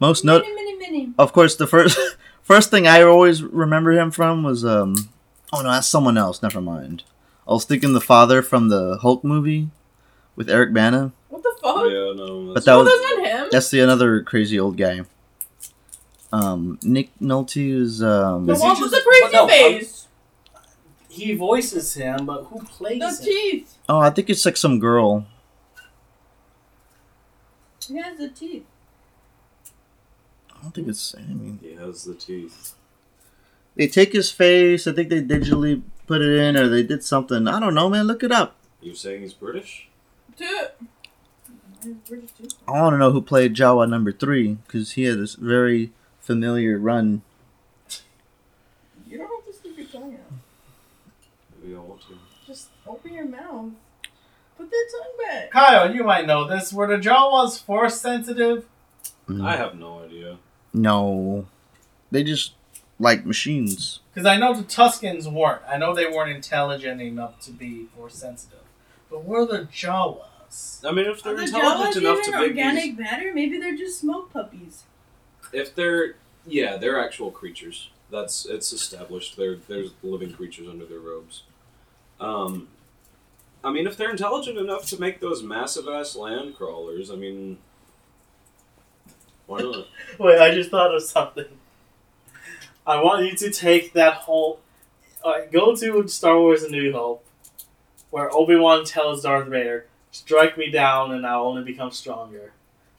Most 0.01 0.25
note, 0.25 0.43
Mini, 0.43 0.55
mini, 0.55 0.77
mini. 1.01 1.13
of 1.19 1.33
course, 1.33 1.57
the 1.57 1.67
first 1.67 1.99
first 2.43 2.71
thing 2.71 2.87
I 2.87 3.03
always 3.03 3.43
remember 3.43 3.93
him 3.93 4.11
from 4.11 4.43
was 4.43 4.65
um 4.65 4.95
oh 5.53 5.63
no, 5.63 5.71
that's 5.71 5.89
someone 5.89 6.19
else. 6.19 6.43
Never 6.43 6.61
mind. 6.61 7.05
I 7.47 7.53
was 7.53 7.65
thinking 7.65 7.95
the 7.95 8.01
father 8.01 8.43
from 8.43 8.69
the 8.69 8.99
Hulk 9.01 9.25
movie 9.25 9.71
with 10.37 10.51
Eric 10.51 10.75
Bana. 10.75 11.13
What 11.41 11.43
the 11.43 11.61
fuck? 11.63 11.77
Yeah, 11.87 12.13
no. 12.27 12.53
But 12.55 12.65
that 12.65 12.75
Oh, 12.75 12.83
was 12.85 12.89
that's 12.89 13.17
not 13.19 13.27
him. 13.27 13.49
that's 13.53 13.71
the 13.71 13.81
another 13.81 14.23
crazy 14.23 14.59
old 14.59 14.77
guy. 14.77 15.03
Um, 16.33 16.79
Nick 16.83 17.11
Nolte 17.21 17.73
is 17.81 18.03
um. 18.03 18.47
The 18.47 18.53
Is 18.55 18.61
he 18.63 18.67
one 18.69 18.81
with 18.81 18.91
the 18.91 19.01
crazy 19.07 19.33
no, 19.33 19.41
I'm- 19.41 19.49
face. 19.49 20.05
He 21.09 21.35
voices 21.35 21.95
him, 21.95 22.27
but 22.27 22.45
who 22.45 22.61
plays 22.65 23.01
The 23.01 23.09
him? 23.09 23.33
teeth. 23.33 23.79
Oh, 23.89 23.99
I 23.99 24.11
think 24.11 24.31
it's 24.31 24.45
like 24.45 24.57
some 24.57 24.79
girl. 24.79 25.27
He 27.87 27.97
has 27.97 28.19
the 28.19 28.29
teeth. 28.29 28.67
I 30.57 30.63
don't 30.63 30.75
think 30.75 30.89
it's. 30.89 31.15
I 31.17 31.21
mean, 31.23 31.59
He 31.63 31.73
has 31.75 32.05
the 32.05 32.15
teeth. 32.15 32.75
they 33.77 33.87
take 33.89 34.13
his 34.13 34.31
face. 34.31 34.87
I 34.87 34.93
think 34.93 35.09
they 35.09 35.23
digitally 35.23 35.83
put 36.07 36.21
it 36.21 36.33
in, 36.39 36.57
or 36.57 36.69
they 36.69 36.83
did 36.83 37.03
something. 37.03 37.49
I 37.49 37.59
don't 37.59 37.75
know, 37.75 37.89
man. 37.89 38.07
Look 38.07 38.23
it 38.23 38.33
up. 38.33 38.57
You're 38.81 38.95
saying 38.95 39.23
he's 39.23 39.33
British? 39.35 39.89
Dude. 40.37 40.71
British 41.95 42.33
tooth. 42.33 42.55
I 42.67 42.73
want 42.73 42.95
to 42.95 42.99
know 42.99 43.11
who 43.11 43.23
played 43.23 43.55
Jawa 43.55 43.89
number 43.89 44.13
three 44.13 44.59
because 44.67 44.93
he 44.93 45.05
had 45.05 45.19
this 45.19 45.35
very 45.35 45.93
familiar 46.21 46.79
run. 46.79 47.23
You 49.07 49.19
don't 49.19 49.29
have 49.29 49.47
to 49.47 49.53
stick 49.53 49.77
your 49.77 49.87
tongue 49.87 50.15
out. 50.15 50.33
Maybe 51.63 51.75
I 51.75 51.79
want 51.81 52.01
to. 52.03 52.19
Just 52.47 52.69
open 52.87 53.15
your 53.15 53.27
mouth. 53.27 53.73
Put 54.57 54.71
the 54.71 54.77
tongue 54.93 55.27
back. 55.27 55.51
Kyle, 55.51 55.95
you 55.95 56.05
might 56.05 56.27
know 56.27 56.47
this. 56.47 56.73
Were 56.73 56.87
the 56.87 56.97
Jawas 56.97 57.63
force 57.63 58.01
sensitive? 58.01 58.67
Mm. 59.29 59.45
I 59.45 59.57
have 59.57 59.79
no 59.79 60.01
idea. 60.01 60.39
No, 60.73 61.47
they 62.11 62.25
just 62.25 62.53
like 62.99 63.25
machines. 63.25 64.01
Because 64.13 64.27
I 64.27 64.37
know 64.37 64.55
the 64.55 64.65
Tuskens 64.65 65.31
weren't. 65.31 65.63
I 65.69 65.77
know 65.77 65.95
they 65.95 66.07
weren't 66.07 66.35
intelligent 66.35 67.01
enough 67.01 67.41
to 67.43 67.53
be 67.53 67.87
force 67.97 68.15
sensitive. 68.15 68.59
But 69.11 69.25
were 69.25 69.47
the 69.47 69.69
Jawas? 69.73 70.28
I 70.85 70.93
mean, 70.93 71.07
if 71.07 71.23
they're 71.23 71.37
the 71.37 71.43
intelligent 71.43 71.97
Jawas 71.97 71.99
enough 71.99 72.19
even 72.19 72.33
to 72.33 72.39
make 72.39 72.49
organic 72.49 72.85
these, 72.85 72.99
matter? 72.99 73.33
Maybe 73.35 73.59
they're 73.59 73.77
just 73.77 74.01
smoke 74.01 74.33
puppies. 74.33 74.85
if 75.53 75.75
they're 75.75 76.15
yeah, 76.47 76.77
they're 76.77 77.03
actual 77.03 77.31
creatures. 77.31 77.91
That's 78.11 78.47
it's 78.47 78.73
established. 78.73 79.37
They're 79.37 79.57
there's 79.57 79.91
living 80.03 80.33
creatures 80.33 80.69
under 80.69 80.87
their 80.87 81.01
robes. 81.01 81.43
Um, 82.21 82.69
I 83.63 83.71
mean, 83.71 83.87
if 83.87 83.97
they're 83.97 84.11
intelligent 84.11 84.57
enough 84.59 84.87
to 84.87 85.01
make 85.01 85.21
those 85.21 85.43
massive 85.43 85.89
ass 85.89 86.17
land 86.17 86.57
crawlers, 86.57 87.11
I 87.11 87.17
mean, 87.17 87.59
why 89.47 89.61
not? 89.61 89.87
Wait, 90.19 90.39
I 90.39 90.55
just 90.55 90.71
thought 90.71 90.95
of 90.95 91.03
something. 91.03 91.45
I 92.87 93.03
want 93.03 93.27
you 93.27 93.37
to 93.37 93.51
take 93.51 93.93
that 93.93 94.15
whole. 94.15 94.61
Alright, 95.23 95.53
go 95.53 95.75
to 95.75 96.09
Star 96.09 96.39
Wars: 96.39 96.63
A 96.63 96.71
New 96.71 96.93
Hope, 96.93 97.25
where 98.11 98.33
Obi 98.33 98.57
Wan 98.57 98.85
tells 98.85 99.25
Darth 99.25 99.49
Vader, 99.49 99.88
"Strike 100.11 100.57
me 100.59 100.71
down, 100.71 101.13
and 101.13 101.27
I'll 101.27 101.45
only 101.45 101.65
become 101.65 101.91
stronger." 101.91 102.53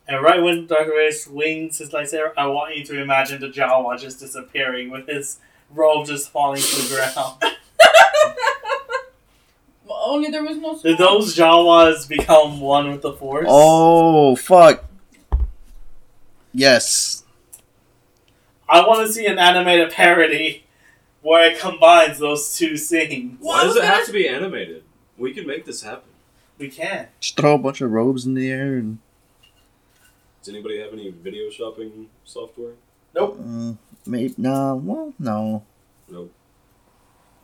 And 0.08 0.24
right 0.24 0.42
when 0.42 0.66
Darth 0.66 0.88
Vader 0.88 1.12
swings 1.12 1.78
his 1.78 1.92
lightsaber, 1.92 2.32
I 2.36 2.48
want 2.48 2.76
you 2.76 2.84
to 2.86 3.02
imagine 3.02 3.40
the 3.40 3.50
Jawa 3.50 4.00
just 4.00 4.20
disappearing 4.20 4.90
with 4.90 5.08
his 5.08 5.40
robe 5.70 6.08
just 6.08 6.32
falling 6.32 6.62
to 6.62 6.76
the 6.82 6.96
ground. 6.96 7.56
Well, 9.90 10.02
only 10.06 10.30
there 10.30 10.44
was 10.44 10.58
no. 10.58 10.74
Did 10.74 10.98
smoke. 10.98 11.00
those 11.00 11.36
Jawas 11.36 12.08
become 12.08 12.62
one 12.62 12.92
with 12.92 13.02
the 13.02 13.14
Force? 13.14 13.48
Oh 13.50 14.36
fuck. 14.36 14.86
Yes. 16.54 17.24
I 18.68 18.86
want 18.86 19.08
to 19.08 19.12
see 19.12 19.26
an 19.26 19.40
animated 19.40 19.92
parody 19.92 20.66
where 21.24 21.52
it 21.52 21.60
combines 21.60 22.20
those 22.20 22.56
two 22.56 22.78
scenes. 22.78 23.38
Why 23.40 23.64
does 23.64 23.76
it 23.76 23.84
have 23.84 24.06
to 24.06 24.12
be 24.12 24.28
animated? 24.28 24.84
We 25.18 25.34
can 25.34 25.48
make 25.48 25.66
this 25.66 25.82
happen. 25.82 26.09
We 26.60 26.70
can. 26.70 27.08
Just 27.22 27.38
throw 27.38 27.56
a 27.56 27.58
bunch 27.58 27.82
of 27.82 27.90
robes 27.92 28.26
in 28.26 28.34
the 28.36 28.50
air 28.52 28.76
and 28.78 29.00
Does 30.44 30.50
anybody 30.54 30.80
have 30.80 30.94
any 30.94 31.10
video 31.10 31.50
shopping 31.50 32.08
software? 32.26 32.74
uh, 33.20 33.74
maybe 34.06 34.34
no. 34.38 34.76
Well, 34.76 35.14
no, 35.18 35.64
Nope. 36.10 36.32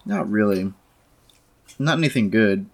not 0.06 0.30
really. 0.30 0.74
Not 1.80 1.98
anything 1.98 2.30
good. 2.30 2.68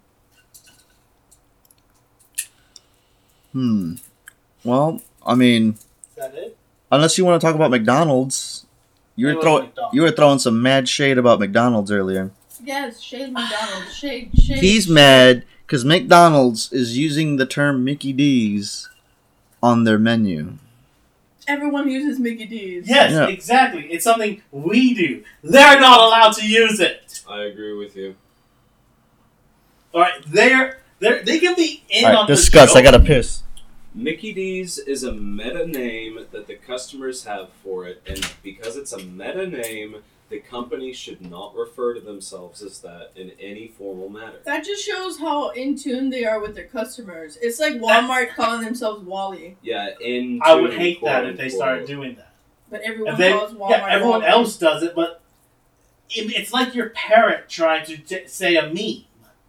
Hmm. 3.54 3.96
Well, 4.64 5.02
I 5.26 5.36
mean, 5.36 5.72
Is 5.72 6.16
that 6.16 6.34
it? 6.36 6.58
unless 6.92 7.18
you 7.18 7.26
want 7.26 7.42
to 7.42 7.46
talk 7.46 7.56
about 7.56 7.72
McDonald's, 7.72 8.66
you 9.16 9.28
were 9.28 9.36
was 9.36 9.44
throwing 9.44 9.64
McDonald's. 9.66 9.96
you 9.96 10.02
were 10.04 10.12
throwing 10.12 10.40
some 10.40 10.62
mad 10.62 10.88
shade 10.88 11.18
about 11.18 11.40
McDonald's 11.40 11.92
earlier. 11.92 12.32
Yes, 12.64 13.00
shade 13.02 13.34
McDonald's. 13.34 13.94
Shade, 13.96 14.32
shade. 14.40 14.60
He's 14.60 14.88
mad 14.88 15.46
because 15.72 15.86
McDonald's 15.86 16.70
is 16.74 16.98
using 16.98 17.38
the 17.38 17.46
term 17.46 17.86
Mickey 17.86 18.12
D's 18.12 18.90
on 19.64 19.86
their 19.86 19.98
menu. 19.98 20.56
Everyone 21.48 21.88
uses 21.90 22.20
Mickey 22.20 22.44
D's. 22.46 22.90
Yes, 22.90 23.14
Yeah. 23.14 23.28
exactly. 23.28 23.84
It's 23.90 24.04
something 24.04 24.42
we 24.52 24.94
do. 24.94 25.24
They're 25.42 25.80
not 25.80 26.02
allowed 26.02 26.34
to 26.34 26.46
use 26.46 26.82
it. 26.82 27.24
I 27.26 27.44
agree 27.44 27.74
with 27.78 27.96
you. 27.96 28.16
All 29.94 30.02
right, 30.02 30.22
they're 30.28 30.82
they're 31.00 31.24
they 31.24 31.40
can 31.40 31.56
be 31.56 31.84
in 31.90 32.04
All 32.04 32.12
on 32.12 32.16
right, 32.18 32.28
the 32.28 32.36
discuss. 32.36 32.76
I 32.76 32.82
gotta 32.82 33.00
piss. 33.00 33.44
Mickey 33.96 34.34
D's 34.34 34.78
is 34.78 35.06
a 35.06 35.14
meta 35.14 35.66
name 35.66 36.20
that 36.32 36.48
the 36.48 36.56
customers 36.56 37.24
have 37.24 37.48
for 37.64 37.86
it, 37.88 38.02
and 38.06 38.30
because 38.44 38.76
it's 38.76 38.92
a 38.92 38.98
meta 39.00 39.48
name, 39.48 40.04
the 40.32 40.40
company 40.40 40.92
should 40.94 41.22
not 41.30 41.54
refer 41.56 41.94
to 41.94 42.00
themselves 42.00 42.64
as 42.64 42.80
that 42.80 43.12
in 43.16 43.32
any 43.40 43.68
formal 43.68 44.10
manner. 44.10 44.38
That 44.46 44.64
just 44.66 44.84
shows 44.84 45.20
how 45.20 45.50
in 45.50 45.78
tune 45.78 46.10
they 46.10 46.26
are 46.26 46.40
with 46.40 46.56
their 46.56 46.66
customers. 46.68 47.38
It's 47.42 47.60
like 47.60 47.74
Walmart 47.76 48.34
calling 48.34 48.62
themselves 48.66 49.04
Wally, 49.06 49.58
Yeah, 49.62 49.90
in 50.02 50.40
I 50.44 50.56
would 50.56 50.72
tune, 50.72 50.80
hate 50.80 51.02
that 51.04 51.26
if 51.26 51.36
quote, 51.36 51.38
they 51.38 51.50
started 51.50 51.86
doing 51.86 52.16
that. 52.16 52.34
but 52.70 52.82
everyone 52.82 53.14
If 53.14 53.20
they, 53.20 53.32
calls 53.34 53.52
Walmart. 53.54 53.70
yeah, 53.70 53.86
everyone 53.90 54.22
Wally. 54.22 54.32
else 54.32 54.58
does 54.58 54.82
it, 54.82 54.96
but 54.96 55.22
it, 56.10 56.34
it's 56.36 56.52
like 56.54 56.74
your 56.74 56.90
parent 56.90 57.48
trying 57.50 57.86
to 57.86 57.98
t- 57.98 58.28
say 58.28 58.56
a 58.56 58.64
meme. 58.68 59.04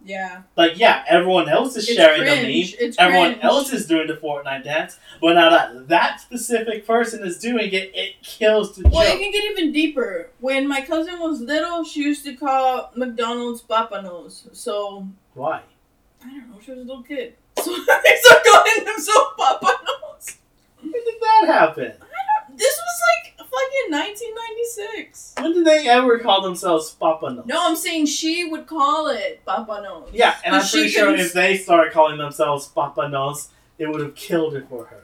Yeah. 0.05 0.41
Like, 0.57 0.77
yeah, 0.77 1.03
everyone 1.07 1.47
else 1.47 1.77
is 1.77 1.87
It's 1.87 1.97
sharing 1.97 2.21
cringe. 2.23 2.41
the 2.41 2.77
meme. 2.77 2.87
It's 2.89 2.97
Everyone 2.99 3.29
cringe. 3.31 3.43
else 3.45 3.71
is 3.71 3.85
doing 3.87 4.07
the 4.07 4.15
Fortnite 4.15 4.63
dance, 4.65 4.97
but 5.21 5.33
now 5.35 5.49
that 5.49 5.87
that 5.87 6.19
specific 6.19 6.85
person 6.85 7.25
is 7.25 7.37
doing 7.39 7.67
it, 7.71 7.91
it 7.95 8.21
kills 8.21 8.75
the 8.75 8.87
Well, 8.89 9.01
it 9.01 9.17
can 9.17 9.31
get 9.31 9.43
even 9.51 9.71
deeper. 9.71 10.29
When 10.41 10.67
my 10.67 10.81
cousin 10.81 11.19
was 11.19 11.39
little, 11.39 11.83
she 11.85 12.01
used 12.01 12.25
to 12.25 12.33
call 12.35 12.91
McDonald's 12.95 13.61
Papa 13.61 14.01
Nose. 14.01 14.47
So 14.51 15.07
Why? 15.35 15.61
I 16.23 16.27
don't 16.29 16.49
know. 16.49 16.59
She 16.63 16.71
was 16.71 16.79
a 16.81 16.83
little 16.83 17.03
kid, 17.03 17.35
so 17.57 17.71
they 17.71 18.15
started 18.17 18.43
calling 18.51 18.85
themselves 18.85 19.29
Papa 19.37 19.73
Nose. 19.85 20.37
When 20.81 20.91
did 20.91 21.15
that 21.21 21.43
happen? 21.47 21.93
This 22.55 22.77
was 22.77 23.01
like 23.25 23.37
fucking 23.37 23.91
1996. 23.91 25.33
When 25.39 25.53
did 25.53 25.65
they 25.65 25.87
ever 25.87 26.19
call 26.19 26.41
themselves 26.41 26.91
Papa 26.91 27.31
Nose? 27.33 27.45
No, 27.45 27.57
I'm 27.59 27.75
saying 27.75 28.05
she 28.07 28.43
would 28.45 28.67
call 28.67 29.07
it 29.07 29.41
Papa 29.45 29.81
Nose. 29.83 30.09
Yeah, 30.13 30.35
and 30.45 30.55
I'm 30.55 30.67
pretty 30.67 30.89
sure 30.89 31.05
couldn't- 31.07 31.19
if 31.25 31.33
they 31.33 31.57
started 31.57 31.93
calling 31.93 32.17
themselves 32.17 32.67
Papa 32.67 33.09
Nose, 33.09 33.49
it 33.77 33.87
would 33.87 34.01
have 34.01 34.15
killed 34.15 34.55
it 34.55 34.67
for 34.69 34.85
her. 34.85 35.03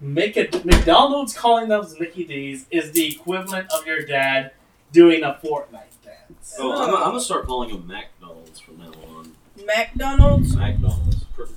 Make 0.00 0.36
it 0.36 0.64
McDonald's 0.64 1.32
calling 1.36 1.68
those 1.68 1.98
Mickey 2.00 2.24
D's 2.24 2.66
is 2.70 2.90
the 2.92 3.14
equivalent 3.14 3.70
of 3.72 3.86
your 3.86 4.02
dad 4.04 4.50
doing 4.92 5.22
a 5.22 5.38
Fortnite 5.42 5.94
dance. 6.04 6.56
Oh, 6.58 6.72
I'm, 6.72 6.88
I'm 6.96 7.02
gonna 7.10 7.20
start 7.20 7.46
calling 7.46 7.70
them 7.70 7.86
McDonald's 7.86 8.58
from 8.58 8.78
now 8.78 8.90
on. 9.16 9.32
McDonald's. 9.64 10.56
McDonald's. 10.56 11.22
Pur- 11.36 11.48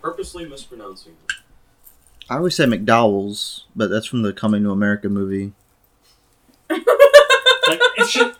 purposely 0.00 0.44
mispronouncing 0.48 1.16
them. 1.26 1.38
I 2.30 2.36
always 2.36 2.54
say 2.56 2.64
McDowell's, 2.64 3.64
but 3.74 3.88
that's 3.90 4.06
from 4.06 4.22
the 4.22 4.32
Coming 4.32 4.62
to 4.64 4.70
America 4.70 5.08
movie. 5.08 5.52
Like, 6.70 6.82
it 7.96 8.08
should. 8.08 8.34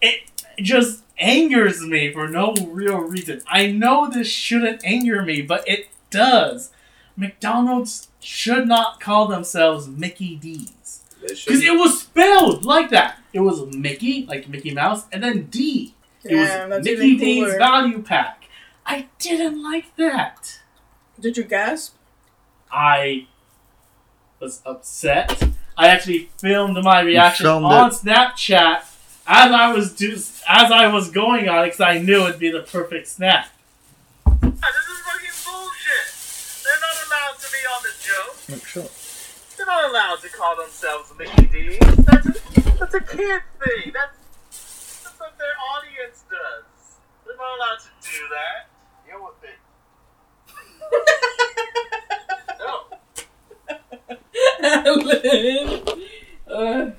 It 0.00 0.20
just 0.58 1.02
angers 1.18 1.80
me 1.82 2.12
for 2.12 2.28
no 2.28 2.54
real 2.54 2.98
reason. 2.98 3.42
I 3.48 3.66
know 3.66 4.08
this 4.08 4.28
shouldn't 4.28 4.84
anger 4.84 5.22
me, 5.22 5.42
but 5.42 5.66
it 5.68 5.88
does. 6.10 6.70
McDonald's 7.16 8.08
should 8.20 8.66
not 8.66 9.00
call 9.00 9.26
themselves 9.26 9.88
Mickey 9.88 10.36
D's. 10.36 11.00
Because 11.20 11.62
it 11.62 11.76
was 11.76 12.00
spelled 12.00 12.64
like 12.64 12.90
that. 12.90 13.18
It 13.32 13.40
was 13.40 13.66
Mickey, 13.74 14.24
like 14.26 14.48
Mickey 14.48 14.72
Mouse, 14.72 15.04
and 15.12 15.22
then 15.22 15.46
D. 15.46 15.94
It 16.24 16.30
Damn, 16.30 16.70
was 16.70 16.84
Mickey 16.84 17.16
D's 17.16 17.44
cooler. 17.44 17.58
value 17.58 18.02
pack. 18.02 18.44
I 18.86 19.06
didn't 19.18 19.62
like 19.62 19.94
that. 19.96 20.60
Did 21.20 21.36
you 21.36 21.44
gasp? 21.44 21.94
I 22.72 23.26
was 24.40 24.62
upset. 24.64 25.42
I 25.76 25.88
actually 25.88 26.30
filmed 26.38 26.82
my 26.82 27.00
reaction 27.00 27.44
filmed 27.44 27.66
on 27.66 27.90
Snapchat 27.90 28.82
as 29.26 29.52
I 29.52 29.72
was 29.72 29.92
do- 29.94 30.14
as 30.48 30.72
I 30.72 30.86
was 30.88 31.10
going 31.10 31.48
on 31.48 31.64
it 31.64 31.66
because 31.66 31.80
I 31.80 31.98
knew 31.98 32.26
it'd 32.26 32.38
be 32.38 32.50
the 32.50 32.62
perfect 32.62 33.08
snap. 33.08 33.48
Ah, 34.26 34.30
this 34.32 34.42
is 34.42 35.00
fucking 35.04 35.36
bullshit. 35.44 36.64
They're 36.64 36.80
not 36.80 36.96
allowed 37.06 37.38
to 37.38 37.48
be 37.52 37.62
on 37.68 37.82
the 37.84 38.66
show. 38.66 38.88
They're 39.56 39.66
not 39.66 39.90
allowed 39.90 40.20
to 40.22 40.28
call 40.30 40.56
themselves 40.56 41.12
Mickey 41.18 41.46
D. 41.46 41.78
That's 41.80 42.26
a, 42.26 42.32
that's 42.78 42.94
a 42.94 43.00
kid 43.00 43.42
thing. 43.62 43.92
That's, 43.92 44.16
that's 45.04 45.20
what 45.20 45.36
their 45.38 45.54
audience 45.76 46.24
does. 46.30 46.64
They're 47.26 47.36
not 47.36 47.56
allowed 47.58 47.78
to 47.80 47.90
do 48.10 48.18
that. 48.30 48.69
Deal 54.60 55.04
with 55.04 55.20
it. 55.24 55.98
No. 56.48 56.54
uh, 56.54 56.90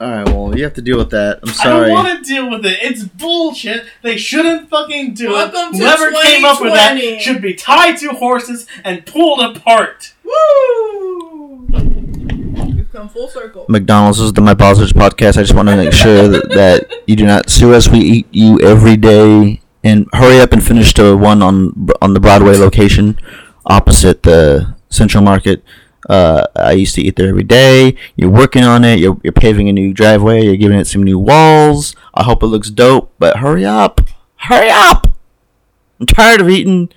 All 0.00 0.10
right, 0.10 0.26
well, 0.28 0.56
you 0.56 0.64
have 0.64 0.74
to 0.74 0.82
deal 0.82 0.98
with 0.98 1.10
that. 1.10 1.40
I'm 1.42 1.48
sorry. 1.48 1.86
I 1.86 1.94
don't 1.94 2.04
want 2.04 2.24
to 2.24 2.24
deal 2.24 2.50
with 2.50 2.66
it. 2.66 2.78
It's 2.82 3.04
bullshit. 3.04 3.84
They 4.02 4.16
shouldn't 4.16 4.68
fucking 4.68 5.14
do 5.14 5.30
Welcome 5.30 5.74
it. 5.74 5.78
to 5.78 5.84
Whoever 5.84 6.10
came 6.22 6.44
up 6.44 6.60
with 6.60 6.74
that 6.74 7.20
should 7.20 7.40
be 7.40 7.54
tied 7.54 7.96
to 7.98 8.10
horses 8.10 8.66
and 8.84 9.06
pulled 9.06 9.40
apart. 9.40 10.14
woo! 10.24 11.66
You've 11.70 12.90
come 12.92 13.08
full 13.08 13.28
circle. 13.28 13.66
McDonald's 13.68 14.20
is 14.20 14.32
the 14.32 14.40
My 14.40 14.54
Positive 14.54 14.94
podcast. 14.94 15.38
I 15.38 15.42
just 15.42 15.54
want 15.54 15.68
to 15.68 15.76
make 15.76 15.92
sure 15.92 16.28
that, 16.28 16.50
that 16.50 17.02
you 17.06 17.16
do 17.16 17.26
not 17.26 17.50
sue 17.50 17.72
us. 17.74 17.88
We 17.88 17.98
eat 18.00 18.26
you 18.30 18.60
every 18.60 18.96
day, 18.96 19.60
and 19.84 20.08
hurry 20.14 20.40
up 20.40 20.52
and 20.52 20.64
finish 20.64 20.94
the 20.94 21.16
one 21.16 21.42
on 21.42 21.88
on 22.00 22.14
the 22.14 22.20
Broadway 22.20 22.56
location, 22.56 23.20
opposite 23.66 24.22
the 24.24 24.74
Central 24.88 25.22
Market. 25.22 25.62
Uh, 26.08 26.46
I 26.56 26.72
used 26.72 26.94
to 26.96 27.02
eat 27.02 27.16
there 27.16 27.28
every 27.28 27.44
day. 27.44 27.96
You're 28.16 28.30
working 28.30 28.64
on 28.64 28.84
it. 28.84 28.98
You're, 28.98 29.18
you're 29.22 29.32
paving 29.32 29.68
a 29.68 29.72
new 29.72 29.94
driveway. 29.94 30.44
You're 30.44 30.56
giving 30.56 30.78
it 30.78 30.86
some 30.86 31.02
new 31.02 31.18
walls. 31.18 31.94
I 32.12 32.24
hope 32.24 32.42
it 32.42 32.46
looks 32.46 32.70
dope, 32.70 33.12
but 33.18 33.38
hurry 33.38 33.64
up! 33.64 34.02
Hurry 34.36 34.68
up! 34.68 35.06
I'm 35.98 36.06
tired 36.06 36.42
of 36.42 36.50
eating 36.50 36.90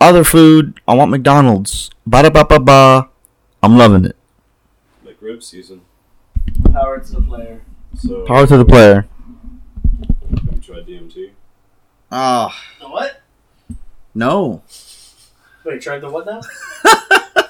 other 0.00 0.24
food. 0.24 0.80
I 0.86 0.94
want 0.94 1.10
McDonald's. 1.10 1.90
Ba 2.06 2.22
da 2.22 2.30
ba 2.30 2.44
ba 2.44 2.58
ba. 2.60 3.08
I'm 3.62 3.78
loving 3.78 4.04
it. 4.04 4.16
McRib 5.06 5.42
season. 5.42 5.82
Power 6.72 6.98
to 6.98 7.12
the 7.12 7.22
player. 7.22 7.62
So. 7.96 8.26
Power 8.26 8.46
to 8.46 8.56
the 8.58 8.64
player. 8.64 9.06
Have 10.30 10.54
you 10.54 10.60
tried 10.60 10.86
DMT? 10.86 11.31
Ah, 12.14 12.54
The 12.78 12.88
what? 12.90 13.22
no. 14.14 14.62
Wait, 15.64 15.80
tried 15.80 16.00
the 16.00 16.10
what 16.10 16.26
now? 16.26 16.40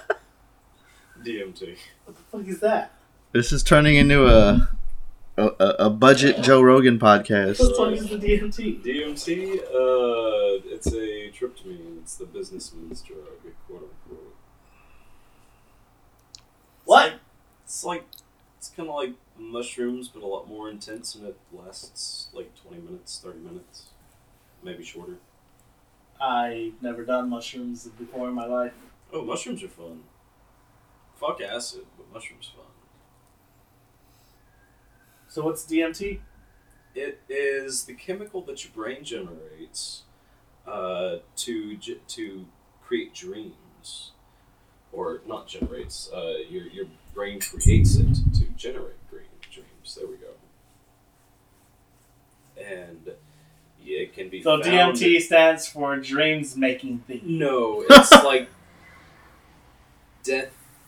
DMT. 1.25 1.77
What 2.05 2.17
the 2.17 2.23
fuck 2.31 2.47
is 2.47 2.61
that? 2.61 2.93
This 3.33 3.51
is 3.53 3.63
turning 3.65 3.97
into 3.97 4.27
a 4.27 4.69
a, 5.37 5.43
a 5.59 5.67
a 5.87 5.91
budget 5.91 6.43
Joe 6.43 6.61
Rogan 6.63 6.99
podcast. 6.99 7.59
What 7.59 7.69
the 7.69 7.75
fuck 7.75 7.93
is 7.95 8.09
the 8.09 8.17
DMT? 8.19 8.85
DMT, 8.85 9.59
uh, 9.59 10.61
it's 10.75 10.87
a 10.89 11.31
tryptamine. 11.31 11.99
It's 12.03 12.17
the 12.17 12.27
businessman's 12.27 13.01
drug, 13.03 13.19
quote 13.67 13.91
unquote. 14.07 14.35
What? 16.85 17.15
It's 17.65 17.83
like 17.85 18.05
It's 18.59 18.69
kind 18.69 18.89
of 18.89 18.95
like 18.95 19.15
mushrooms, 19.39 20.09
but 20.09 20.23
a 20.23 20.27
lot 20.27 20.47
more 20.49 20.69
intense, 20.69 21.15
and 21.15 21.27
it 21.27 21.37
lasts 21.53 22.29
like 22.35 22.53
20 22.63 22.83
minutes, 22.83 23.21
30 23.25 23.39
minutes, 23.39 23.87
maybe 24.63 24.85
shorter. 24.85 25.19
I've 26.21 26.81
never 26.81 27.05
done 27.05 27.29
mushrooms 27.29 27.87
before 27.99 28.29
in 28.29 28.35
my 28.35 28.47
life. 28.47 28.73
Oh, 29.13 29.25
mushrooms 29.25 29.63
are 29.63 29.69
fun. 29.69 30.05
Fuck 31.17 31.41
acid, 31.41 31.85
but 31.97 32.13
mushrooms 32.13 32.53
fun. 32.55 32.67
So 35.29 35.43
what's 35.43 35.65
DMT? 35.65 36.21
It 36.95 37.21
is 37.29 37.85
the 37.85 37.95
chemical 37.95 38.43
that 38.43 38.65
your 38.65 38.73
brain 38.75 39.03
generates 39.03 40.03
uh, 40.67 41.17
to 41.37 41.77
to 41.77 42.47
create 42.85 43.15
dreams, 43.15 44.13
or 44.93 45.23
not 45.27 45.49
generates. 45.49 46.11
Uh, 46.13 46.35
your 46.49 46.67
your 46.67 46.87
brain 47.15 47.41
creates 47.41 47.97
it 47.97 48.15
to 48.35 48.45
generate 48.57 49.09
dream, 49.09 49.25
dreams. 49.51 49.95
There 49.99 50.07
we 50.07 50.17
go. 50.17 50.35
And 52.63 53.13
it 53.87 54.15
can 54.15 54.29
be. 54.29 54.43
So 54.43 54.61
found- 54.63 54.65
DMT 54.97 55.21
stands 55.21 55.67
for 55.69 55.97
dreams 55.97 56.57
making 56.57 56.99
thing. 57.01 57.21
No, 57.25 57.85
it's 57.89 58.11
like 58.25 58.49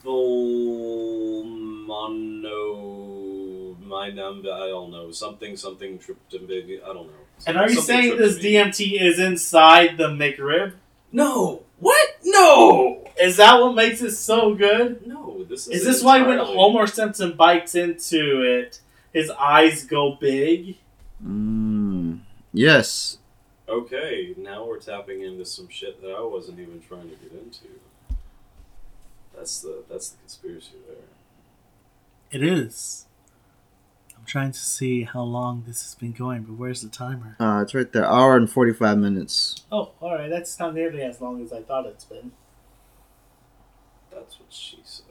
Dethyl 0.05 1.45
mono 1.87 3.77
my 3.85 4.09
number 4.11 4.51
I 4.51 4.67
don't 4.69 4.91
know 4.91 5.11
something 5.11 5.57
something 5.57 5.99
tryptophan 5.99 6.83
I 6.83 6.87
don't 6.93 7.07
know. 7.07 7.13
And 7.47 7.57
are 7.59 7.69
you 7.69 7.81
saying 7.81 8.17
this. 8.17 8.39
DMT 8.39 9.01
is 9.01 9.19
inside 9.19 9.99
the 9.99 10.09
McRib? 10.09 10.75
No. 11.13 11.63
What? 11.81 12.09
No. 12.25 13.05
Is 13.21 13.37
that 13.37 13.61
what 13.61 13.75
makes 13.75 14.01
it 14.03 14.13
so 14.13 14.55
good? 14.55 15.07
No. 15.07 15.45
This 15.49 15.67
Is 15.69 15.81
is 15.81 15.85
this 15.87 16.03
why 16.03 16.23
when 16.23 16.39
entirely- 16.39 16.55
Homer 16.57 16.87
Simpson 16.87 17.33
bites 17.37 17.75
into 17.75 18.43
it, 18.43 18.81
his 19.13 19.31
eyes 19.31 19.85
go 19.85 20.17
big? 20.21 20.77
Mm, 21.25 21.84
yes. 22.55 23.19
Okay, 23.69 24.35
now 24.39 24.65
we're 24.65 24.79
tapping 24.79 25.21
into 25.23 25.45
some 25.45 25.69
shit 25.69 26.01
that 26.01 26.11
I 26.11 26.23
wasn't 26.23 26.61
even 26.61 26.81
trying 26.81 27.11
to 27.11 27.17
get 27.17 27.33
into. 27.33 27.69
That's 29.37 29.61
the 29.61 29.85
that's 29.91 30.11
the 30.11 30.19
conspiracy 30.19 30.77
there. 30.87 30.97
It 32.31 32.43
is. 32.43 33.07
I'm 34.17 34.25
trying 34.25 34.53
to 34.53 34.59
see 34.59 35.03
how 35.03 35.23
long 35.23 35.65
this 35.67 35.83
has 35.83 35.95
been 35.95 36.13
going, 36.13 36.45
but 36.45 36.55
where's 36.55 36.81
the 36.81 36.89
timer? 36.89 37.37
Uh, 37.39 37.61
it's 37.63 37.75
right 37.75 37.93
there. 37.93 38.07
Hour 38.07 38.37
and 38.37 38.51
45 38.51 38.97
minutes. 38.97 39.65
Oh, 39.71 39.91
alright, 40.01 40.31
that's 40.31 40.59
not 40.59 40.75
nearly 40.75 41.03
as 41.03 41.21
long 41.21 41.43
as 41.45 41.53
I 41.53 41.61
thought 41.61 41.85
it's 41.85 42.05
been. 42.05 42.33
That's 44.11 44.39
what 44.41 44.51
she 44.51 44.79
said. 44.83 45.05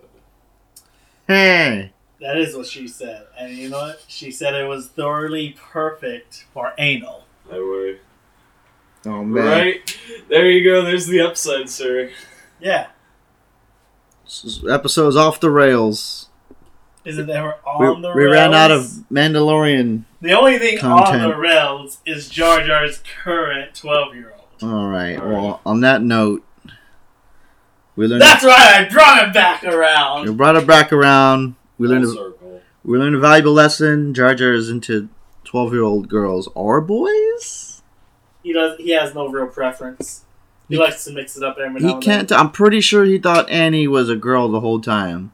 Hey. 1.27 1.93
That 2.19 2.37
is 2.37 2.55
what 2.55 2.65
she 2.65 2.87
said. 2.87 3.27
And 3.37 3.53
you 3.53 3.69
know 3.69 3.77
what? 3.77 4.03
She 4.07 4.31
said 4.31 4.55
it 4.55 4.67
was 4.67 4.87
thoroughly 4.87 5.55
perfect 5.59 6.45
for 6.53 6.73
anal. 6.77 7.23
That 7.53 7.97
way. 9.05 9.11
Oh, 9.11 9.23
man. 9.23 9.45
Right? 9.45 9.97
There 10.29 10.49
you 10.49 10.63
go, 10.63 10.83
there's 10.83 11.07
the 11.07 11.21
upside, 11.21 11.69
sir. 11.69 12.09
Yeah. 12.59 12.87
This 14.25 14.63
episode's 14.69 15.15
off 15.15 15.39
the 15.39 15.51
rails. 15.51 16.29
Is 17.05 17.17
it 17.17 17.29
ever 17.29 17.55
We, 17.79 17.85
on 17.87 18.01
the 18.01 18.13
we 18.13 18.23
rails? 18.23 18.33
ran 18.33 18.53
out 18.53 18.71
of 18.71 18.83
Mandalorian. 19.11 20.05
The 20.21 20.31
only 20.31 20.57
thing 20.57 20.79
on 20.79 21.19
the 21.19 21.35
rails 21.35 21.99
is 22.05 22.29
Jar 22.29 22.63
Jar's 22.63 23.01
current 23.23 23.75
12 23.75 24.15
year 24.15 24.33
old. 24.61 24.71
All 24.71 24.87
right. 24.87 25.17
Well, 25.23 25.59
on 25.65 25.81
that 25.81 26.01
note, 26.01 26.43
we 27.97 28.07
learned. 28.07 28.21
That's 28.21 28.45
right, 28.45 28.85
I 28.87 28.89
brought 28.89 29.27
it 29.27 29.33
back 29.33 29.61
we 29.63 29.67
around. 29.67 30.37
brought 30.37 30.55
it 30.55 30.65
back 30.65 30.93
around. 30.93 31.55
We 31.77 31.87
learned. 31.89 32.05
A, 32.05 32.07
circle. 32.07 32.61
we 32.85 32.97
learned 32.97 33.15
a 33.15 33.19
valuable 33.19 33.51
lesson. 33.53 34.13
Jar 34.13 34.33
Jar 34.33 34.53
is 34.53 34.69
into 34.69 35.09
twelve-year-old 35.53 36.09
girls 36.09 36.49
or 36.55 36.81
boys. 36.81 37.83
He 38.41 38.51
does. 38.53 38.75
He 38.79 38.89
has 38.89 39.13
no 39.13 39.27
real 39.27 39.45
preference. 39.45 40.25
He 40.67 40.75
He- 40.75 40.81
likes 40.81 41.05
to 41.05 41.13
mix 41.13 41.37
it 41.37 41.43
up 41.43 41.59
every 41.59 41.79
He 41.79 41.93
can't. 41.99 42.31
I'm 42.31 42.49
pretty 42.49 42.81
sure 42.81 43.03
he 43.03 43.19
thought 43.19 43.47
Annie 43.51 43.87
was 43.87 44.09
a 44.09 44.15
girl 44.15 44.49
the 44.49 44.61
whole 44.61 44.81
time. 44.81 45.31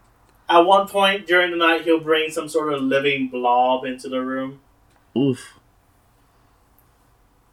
At 0.50 0.66
one 0.66 0.90
point 0.90 1.26
during 1.26 1.52
the 1.52 1.58
night, 1.58 1.84
he'll 1.84 2.02
bring 2.02 2.32
some 2.32 2.50
sort 2.50 2.74
of 2.74 2.82
living 2.82 3.30
blob 3.30 3.86
into 3.86 4.10
the 4.10 4.20
room. 4.20 4.60
Oof. 5.18 5.54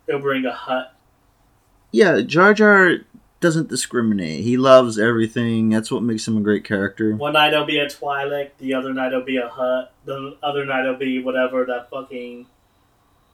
He'll 0.08 0.18
bring 0.18 0.44
a 0.44 0.52
Hutt. 0.52 0.92
Yeah, 1.92 2.22
Jar 2.22 2.52
Jar 2.52 2.96
doesn't 3.38 3.68
discriminate. 3.68 4.40
He 4.42 4.56
loves 4.56 4.98
everything. 4.98 5.68
That's 5.68 5.90
what 5.92 6.02
makes 6.02 6.26
him 6.26 6.36
a 6.36 6.40
great 6.40 6.64
character. 6.64 7.14
One 7.14 7.34
night 7.34 7.52
it'll 7.52 7.64
be 7.64 7.78
a 7.78 7.86
Twi'lek, 7.86 8.50
the 8.58 8.74
other 8.74 8.92
night 8.92 9.08
it'll 9.12 9.20
be 9.24 9.36
a 9.36 9.48
Hutt, 9.48 9.92
the 10.04 10.36
other 10.42 10.64
night 10.64 10.80
it'll 10.84 10.96
be 10.96 11.22
whatever 11.22 11.64
that 11.66 11.90
fucking. 11.90 12.46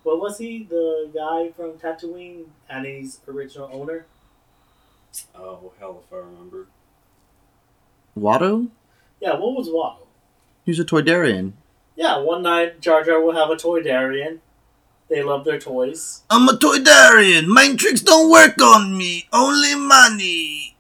What 0.03 0.21
was 0.21 0.39
he? 0.39 0.65
The 0.65 1.11
guy 1.15 1.51
from 1.53 1.79
Tatooine, 1.79 2.47
Annie's 2.69 3.21
original 3.29 3.71
owner. 3.73 4.07
Oh, 5.35 5.73
hell 5.79 6.03
if 6.07 6.13
I 6.13 6.19
remember. 6.19 6.67
Watto? 8.17 8.69
Yeah, 9.21 9.35
what 9.35 9.55
was 9.55 9.69
Watto? 9.69 10.07
He's 10.65 10.81
a 10.81 10.85
Toydarian. 10.85 11.53
Yeah, 11.95 12.19
one 12.19 12.43
night 12.43 12.81
Jar 12.81 13.05
Jar 13.05 13.21
will 13.21 13.35
have 13.35 13.51
a 13.51 13.57
toy 13.57 13.83
Darian. 13.83 14.41
They 15.09 15.23
love 15.23 15.45
their 15.45 15.59
toys. 15.59 16.23
I'm 16.31 16.49
a 16.49 16.53
Toydarian. 16.53 17.47
Mind 17.47 17.79
tricks 17.79 18.01
don't 18.01 18.31
work 18.31 18.61
on 18.63 18.97
me. 18.97 19.29
Only 19.33 19.75
money. 19.75 20.77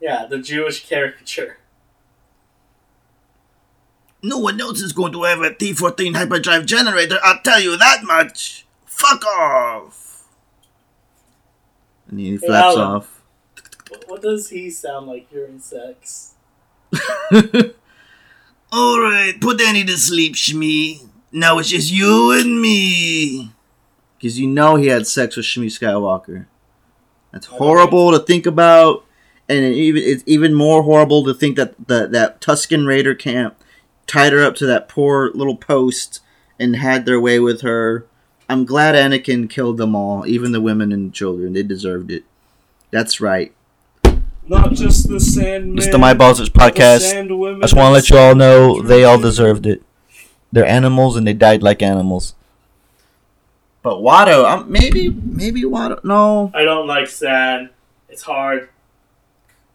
Yeah, 0.00 0.26
the 0.26 0.38
Jewish 0.38 0.86
caricature. 0.86 1.58
No 4.22 4.38
one 4.38 4.60
else 4.60 4.80
is 4.80 4.92
going 4.92 5.12
to 5.12 5.24
have 5.24 5.40
a 5.40 5.50
T14 5.50 6.14
hyperdrive 6.14 6.64
generator, 6.64 7.18
I'll 7.24 7.40
tell 7.42 7.60
you 7.60 7.76
that 7.76 8.04
much. 8.04 8.64
Fuck 8.86 9.24
off. 9.26 10.28
And 12.08 12.20
he 12.20 12.36
flaps 12.36 12.76
Alan. 12.76 12.80
off. 12.80 13.22
What, 13.88 14.04
what 14.08 14.22
does 14.22 14.50
he 14.50 14.70
sound 14.70 15.08
like 15.08 15.28
during 15.30 15.58
sex? 15.58 16.34
Alright, 18.72 19.40
put 19.40 19.60
Annie 19.60 19.84
to 19.84 19.98
sleep, 19.98 20.34
Shmi. 20.34 21.08
Now 21.32 21.58
it's 21.58 21.70
just 21.70 21.90
you 21.90 22.32
and 22.38 22.60
me. 22.60 23.52
Because 24.18 24.38
you 24.38 24.46
know 24.46 24.76
he 24.76 24.86
had 24.86 25.06
sex 25.06 25.36
with 25.36 25.46
Shmi 25.46 25.66
Skywalker. 25.66 26.46
That's 27.32 27.46
horrible 27.46 28.12
to 28.12 28.20
think 28.20 28.46
about. 28.46 29.04
And 29.48 29.74
even 29.74 30.02
it's 30.04 30.22
even 30.26 30.54
more 30.54 30.82
horrible 30.82 31.24
to 31.24 31.34
think 31.34 31.56
that 31.56 31.74
the, 31.88 32.06
that 32.08 32.40
Tusken 32.40 32.86
Raider 32.86 33.14
camp 33.14 33.61
tied 34.06 34.32
her 34.32 34.44
up 34.44 34.54
to 34.56 34.66
that 34.66 34.88
poor 34.88 35.30
little 35.34 35.56
post 35.56 36.20
and 36.58 36.76
had 36.76 37.06
their 37.06 37.20
way 37.20 37.38
with 37.38 37.62
her. 37.62 38.06
I'm 38.48 38.64
glad 38.64 38.94
Anakin 38.94 39.48
killed 39.48 39.78
them 39.78 39.94
all, 39.96 40.26
even 40.26 40.52
the 40.52 40.60
women 40.60 40.92
and 40.92 41.12
children. 41.14 41.52
They 41.54 41.62
deserved 41.62 42.10
it. 42.10 42.24
That's 42.90 43.20
right. 43.20 43.52
Not 44.46 44.72
just 44.72 45.08
the 45.08 45.20
Sandman. 45.20 45.78
It's 45.78 45.88
the 45.88 45.98
My 45.98 46.14
Balls 46.14 46.40
podcast. 46.50 47.14
I 47.14 47.60
just 47.60 47.74
want 47.74 47.88
to 47.88 47.92
let 47.92 48.10
you 48.10 48.18
all 48.18 48.34
know 48.34 48.82
they 48.82 49.04
all 49.04 49.18
deserved 49.18 49.66
it. 49.66 49.82
They're 50.50 50.66
animals 50.66 51.16
and 51.16 51.26
they 51.26 51.32
died 51.32 51.62
like 51.62 51.80
animals. 51.80 52.34
But 53.82 53.96
Watto, 53.96 54.44
um, 54.44 54.70
maybe 54.70 55.08
maybe 55.10 55.62
Watto. 55.62 56.04
No, 56.04 56.50
I 56.54 56.64
don't 56.64 56.86
like 56.86 57.08
sand. 57.08 57.70
It's 58.08 58.22
hard, 58.22 58.68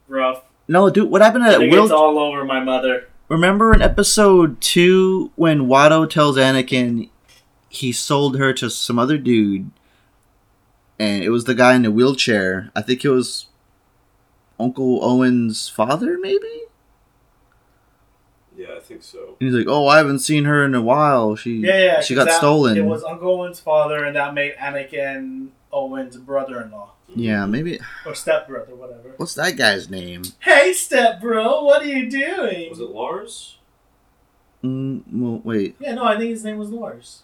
rough. 0.07 0.43
no, 0.67 0.89
dude. 0.89 1.09
What 1.09 1.21
happened 1.21 1.45
to 1.45 1.51
that? 1.51 1.61
it 1.61 1.71
Will, 1.71 1.83
gets 1.83 1.91
all 1.91 2.19
over 2.19 2.45
my 2.45 2.59
mother. 2.59 3.07
Remember 3.29 3.73
in 3.73 3.81
episode 3.81 4.59
two 4.61 5.31
when 5.35 5.67
Watto 5.67 6.09
tells 6.09 6.37
Anakin 6.37 7.09
he 7.69 7.91
sold 7.91 8.37
her 8.37 8.53
to 8.53 8.69
some 8.69 8.97
other 8.97 9.17
dude, 9.17 9.69
and 10.99 11.23
it 11.23 11.29
was 11.29 11.43
the 11.45 11.55
guy 11.55 11.75
in 11.75 11.83
the 11.83 11.91
wheelchair. 11.91 12.71
I 12.75 12.81
think 12.81 13.03
it 13.03 13.09
was 13.09 13.47
Uncle 14.59 15.03
Owen's 15.03 15.69
father, 15.69 16.17
maybe. 16.19 16.47
Yeah, 18.55 18.73
I 18.75 18.79
think 18.79 19.03
so. 19.03 19.35
And 19.39 19.49
he's 19.49 19.53
like, 19.53 19.67
"Oh, 19.69 19.87
I 19.87 19.97
haven't 19.97 20.19
seen 20.19 20.45
her 20.45 20.65
in 20.65 20.73
a 20.73 20.81
while. 20.81 21.35
She 21.35 21.57
Yeah, 21.57 21.77
yeah. 21.77 22.01
she 22.01 22.15
'cause 22.15 22.25
got 22.25 22.31
that- 22.31 22.37
stolen." 22.37 22.75
It 22.77 22.85
was 22.85 23.03
Uncle 23.03 23.29
Owen's 23.29 23.59
father, 23.59 24.03
and 24.03 24.15
that 24.15 24.33
made 24.33 24.55
Anakin 24.55 25.49
Owen's 25.71 26.17
brother-in-law 26.17 26.91
yeah, 27.15 27.45
maybe. 27.45 27.79
or 28.05 28.15
stepbrother, 28.15 28.75
whatever. 28.75 29.13
What's 29.17 29.33
that 29.35 29.57
guy's 29.57 29.89
name? 29.89 30.23
Hey, 30.39 30.73
step 30.73 31.21
bro, 31.21 31.63
what 31.63 31.81
are 31.81 31.87
you 31.87 32.09
doing? 32.09 32.69
Was 32.69 32.79
it 32.79 32.89
Lars? 32.89 33.57
Mm, 34.63 35.03
well, 35.11 35.41
wait. 35.43 35.75
Yeah, 35.79 35.93
no, 35.93 36.03
I 36.03 36.17
think 36.17 36.31
his 36.31 36.43
name 36.43 36.57
was 36.57 36.69
Lars. 36.69 37.23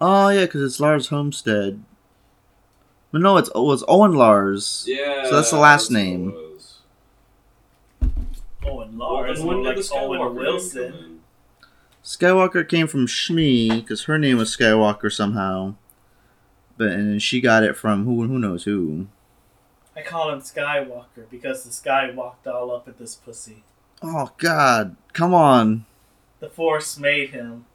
Oh 0.00 0.28
yeah, 0.28 0.42
because 0.42 0.62
it's 0.62 0.80
Lars 0.80 1.08
Homestead. 1.08 1.82
But 3.12 3.20
no, 3.20 3.36
it's 3.36 3.50
oh, 3.54 3.72
it's 3.72 3.84
Owen 3.86 4.14
Lars. 4.14 4.84
Yeah. 4.86 5.24
So 5.28 5.36
that's 5.36 5.50
the 5.50 5.58
last 5.58 5.90
what 5.90 6.00
it 6.00 6.02
name. 6.02 6.34
Owen 8.66 8.98
Lars, 8.98 9.38
then 9.38 9.46
when 9.46 9.56
more 9.58 9.66
did 9.66 9.76
like 9.76 9.86
the 9.86 9.94
Owen 9.94 10.20
Skywalker 10.20 10.34
name 10.34 10.36
Wilson. 10.36 11.20
Skywalker 12.04 12.68
came 12.68 12.86
from 12.86 13.06
Shmi 13.06 13.80
because 13.80 14.04
her 14.04 14.18
name 14.18 14.38
was 14.38 14.54
Skywalker 14.54 15.10
somehow. 15.12 15.74
But 16.76 16.88
and 16.88 17.22
she 17.22 17.40
got 17.40 17.62
it 17.62 17.76
from 17.76 18.04
who 18.04 18.22
who 18.26 18.38
knows 18.38 18.64
who. 18.64 19.06
I 19.96 20.02
call 20.02 20.30
him 20.32 20.40
Skywalker 20.40 21.30
because 21.30 21.64
the 21.64 21.72
sky 21.72 22.10
walked 22.10 22.46
all 22.46 22.72
up 22.74 22.88
at 22.88 22.98
this 22.98 23.14
pussy. 23.14 23.62
Oh 24.02 24.30
God, 24.38 24.96
come 25.12 25.32
on! 25.32 25.86
The 26.40 26.48
Force 26.48 26.98
made 26.98 27.30
him. 27.30 27.66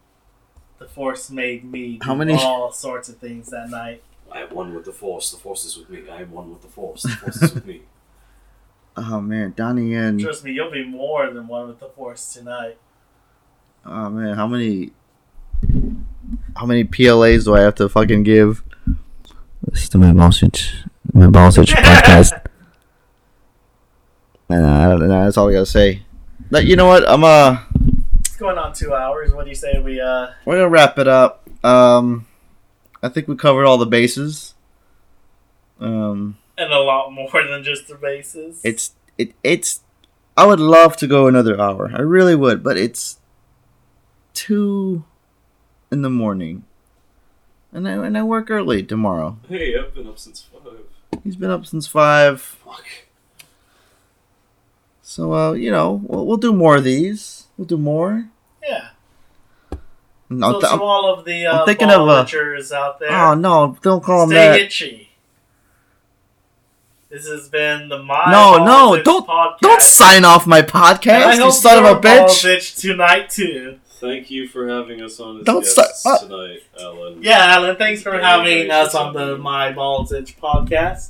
The 0.80 0.88
Force 0.88 1.30
made 1.30 1.64
me. 1.64 1.98
Do 1.98 2.06
How 2.06 2.16
many- 2.16 2.34
All 2.34 2.72
sorts 2.72 3.10
of 3.10 3.18
things 3.18 3.50
that 3.50 3.70
night. 3.70 4.04
I 4.32 4.42
am 4.42 4.54
one 4.54 4.74
with 4.76 4.86
the 4.86 4.92
Force. 4.94 5.32
The 5.32 5.38
Force 5.38 5.66
is 5.66 5.76
with 5.78 5.90
me. 5.90 6.08
I 6.10 6.22
am 6.22 6.32
one 6.32 6.52
with 6.52 6.62
the 6.62 6.68
Force. 6.68 7.04
The 7.04 7.10
Force 7.10 7.42
is 7.42 7.54
with 7.54 7.66
me. 7.66 7.82
Oh 8.98 9.22
man, 9.22 9.54
Donnie 9.56 9.92
Yen. 9.94 10.18
Trust 10.20 10.44
me, 10.44 10.52
you'll 10.52 10.72
be 10.72 10.84
more 10.84 11.30
than 11.32 11.48
one 11.48 11.70
with 11.70 11.80
the 11.80 11.88
Force 11.88 12.34
tonight. 12.34 12.78
Oh 13.86 14.10
man, 14.10 14.36
how 14.36 14.46
many 14.46 14.92
how 16.58 16.66
many 16.66 16.84
PLAs 16.84 17.46
do 17.46 17.56
I 17.56 17.62
have 17.62 17.76
to 17.76 17.88
fucking 17.88 18.24
give? 18.24 18.62
This 19.64 19.84
is 19.84 19.96
my 19.96 20.12
Balsage, 20.12 20.88
my 21.14 21.28
Balsage 21.28 21.74
podcast. 21.76 22.46
Nah, 24.50 24.86
I 24.86 24.90
don't 24.90 25.08
know. 25.08 25.24
That's 25.26 25.38
all 25.38 25.50
I 25.50 25.54
gotta 25.54 25.66
say. 25.66 26.04
But 26.50 26.66
you 26.66 26.76
know 26.76 26.88
what? 26.88 27.08
I'm 27.08 27.24
uh, 27.24 27.60
It's 28.22 28.38
going 28.38 28.58
on 28.58 28.74
two 28.74 28.94
hours. 28.94 29.32
What 29.34 29.44
do 29.44 29.50
you 29.50 29.56
say 29.56 29.80
we 29.80 30.00
uh? 30.02 30.28
we're 30.46 30.58
gonna 30.58 30.70
wrap 30.70 30.98
it 30.98 31.08
up. 31.08 31.48
Um, 31.64 32.26
I 33.04 33.10
think 33.10 33.28
we 33.28 33.36
covered 33.36 33.66
all 33.66 33.78
the 33.78 33.86
bases. 33.86 34.56
Um, 35.80 36.38
And 36.58 36.74
a 36.74 36.80
lot 36.80 37.12
more 37.12 37.30
than 37.32 37.64
just 37.64 37.88
the 37.88 37.96
bases. 37.96 38.62
it's 38.64 38.94
it 39.18 39.34
it's. 39.44 39.82
I 40.38 40.46
would 40.46 40.60
love 40.62 40.96
to 40.98 41.08
go 41.08 41.28
another 41.28 41.60
hour. 41.60 41.92
I 41.94 42.00
really 42.00 42.36
would, 42.36 42.64
but 42.64 42.78
it's 42.78 43.20
two 44.34 45.04
in 45.92 46.02
the 46.02 46.10
morning, 46.10 46.64
and 47.74 47.88
I 47.88 47.92
and 48.06 48.18
I 48.18 48.24
work 48.24 48.50
early 48.50 48.84
tomorrow. 48.84 49.38
Hey, 49.48 49.78
I've 49.78 49.94
been 49.94 50.08
up 50.08 50.18
since 50.20 50.42
five. 50.42 51.22
He's 51.24 51.36
been 51.36 51.50
up 51.52 51.66
since 51.66 51.88
five. 51.88 52.42
Fuck. 52.42 52.86
So, 55.02 55.34
uh, 55.34 55.54
you 55.54 55.72
know, 55.72 56.02
we'll, 56.06 56.26
we'll 56.26 56.38
do 56.38 56.54
more 56.54 56.76
of 56.78 56.84
these. 56.84 57.46
We'll 57.58 57.66
do 57.68 57.78
more. 57.78 58.30
yeah. 58.62 58.90
And 60.30 60.46
I'll 60.46 60.54
so, 60.54 60.60
th- 60.62 60.74
to 60.74 60.82
all 60.84 61.12
of 61.12 61.26
the 61.26 61.48
uh, 61.48 61.60
I'm 61.62 61.66
thinking 61.66 61.88
ball 61.88 62.08
of, 62.12 62.18
uh, 62.18 62.26
witchers 62.30 62.72
out 62.72 63.00
there, 63.00 63.12
oh 63.12 63.34
no! 63.34 63.76
Don't 63.82 64.04
call 64.04 64.24
him 64.26 64.30
stay 64.30 64.36
that. 64.50 64.60
itchy. 64.60 65.10
This 67.10 67.28
has 67.28 67.50
been 67.50 67.90
the 67.90 67.98
My 68.04 68.26
No, 68.32 68.58
Balls 68.60 68.68
no, 68.98 69.04
don't- 69.04 69.28
podcast. 69.28 69.60
Don't 69.62 69.82
sign 69.82 70.24
off 70.26 70.46
my 70.46 70.60
And 70.60 70.68
I 70.68 70.94
podcast, 70.94 71.36
you 71.38 71.42
hope 71.46 71.54
son 71.54 71.78
of 71.80 71.84
your 71.86 71.98
a 71.98 72.00
balls 72.00 72.44
bitch. 72.44 72.80
tonight 72.80 73.32
too. 73.32 73.80
Thank 74.00 74.32
you 74.32 74.48
for 74.48 74.68
having 74.70 75.02
us 75.02 75.20
on 75.20 75.40
as 75.40 75.46
Don't 75.46 75.62
guests 75.64 76.00
start- 76.00 76.24
uh, 76.24 76.26
tonight, 76.28 76.60
Alan. 76.80 77.22
Yeah, 77.22 77.38
Alan, 77.56 77.76
thanks 77.76 78.02
for 78.02 78.12
Very 78.12 78.24
having 78.24 78.68
gracious 78.68 78.72
us 78.72 78.96
on 78.96 79.14
the 79.14 79.32
you. 79.36 79.38
My 79.40 79.72
Balls 79.74 80.12
Itch 80.14 80.38
podcast. 80.40 81.10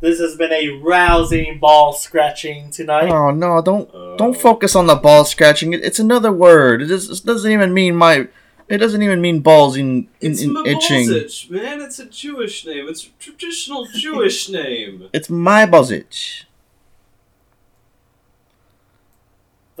This 0.00 0.18
has 0.18 0.34
been 0.34 0.50
a 0.52 0.70
rousing 0.80 1.58
ball 1.58 1.92
scratching 1.92 2.70
tonight. 2.70 3.10
Oh 3.10 3.30
no! 3.32 3.60
Don't 3.60 3.94
Uh, 3.94 4.16
don't 4.16 4.34
focus 4.34 4.74
on 4.74 4.86
the 4.86 4.94
ball 4.94 5.26
scratching. 5.26 5.74
It, 5.74 5.84
it's 5.84 5.98
another 5.98 6.32
word. 6.32 6.80
It, 6.80 6.90
is, 6.90 7.10
it 7.10 7.26
doesn't 7.26 7.50
even 7.52 7.74
mean 7.74 7.96
my. 7.96 8.28
It 8.66 8.78
doesn't 8.78 9.02
even 9.02 9.20
mean 9.20 9.40
balls 9.40 9.76
in, 9.76 10.06
in, 10.20 10.32
It's 10.32 10.42
in 10.42 10.56
itching. 10.64 11.06
Maibalzich, 11.08 11.50
man. 11.50 11.80
It's 11.82 11.98
a 11.98 12.06
Jewish 12.06 12.64
name. 12.64 12.88
It's 12.88 13.04
a 13.06 13.10
traditional 13.18 13.84
Jewish 13.92 14.48
name. 14.60 15.08
It's 15.12 15.28
my 15.28 15.66
balls 15.66 15.90
itch. 15.90 16.46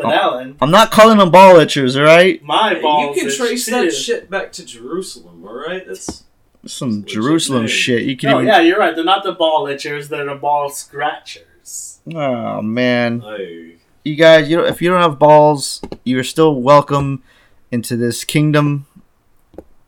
But 0.02 0.14
Oh. 0.14 0.54
I'm 0.60 0.70
not 0.70 0.90
calling 0.90 1.18
them 1.18 1.30
ball 1.30 1.54
itchers. 1.54 1.96
All 1.96 2.04
right. 2.04 2.42
my 2.42 2.74
Hey, 2.74 2.80
balls 2.82 3.16
you 3.16 3.22
can 3.22 3.30
itch 3.30 3.36
trace 3.38 3.64
too. 3.66 3.70
that 3.72 3.92
shit 3.92 4.30
back 4.30 4.52
to 4.52 4.64
Jerusalem, 4.64 5.44
all 5.46 5.54
right? 5.54 5.86
That's 5.86 6.24
Some 6.66 7.00
Legit 7.00 7.08
Jerusalem 7.08 7.60
name. 7.62 7.68
shit. 7.68 8.02
You 8.04 8.16
can 8.16 8.30
Oh 8.30 8.36
even. 8.36 8.46
yeah, 8.48 8.60
you're 8.60 8.78
right. 8.78 8.94
They're 8.94 9.04
not 9.04 9.24
the 9.24 9.32
ball 9.32 9.64
itchers. 9.66 10.08
They're 10.08 10.24
the 10.26 10.34
ball 10.34 10.68
scratchers. 10.70 12.00
Oh 12.14 12.62
man. 12.62 13.22
I. 13.24 13.72
you 14.04 14.14
guys, 14.16 14.48
you 14.48 14.56
know, 14.56 14.64
if 14.64 14.80
you 14.82 14.88
don't 14.90 15.02
have 15.02 15.18
balls, 15.18 15.80
you're 16.04 16.24
still 16.24 16.60
welcome 16.60 17.22
into 17.70 17.96
this 17.96 18.24
kingdom. 18.24 18.86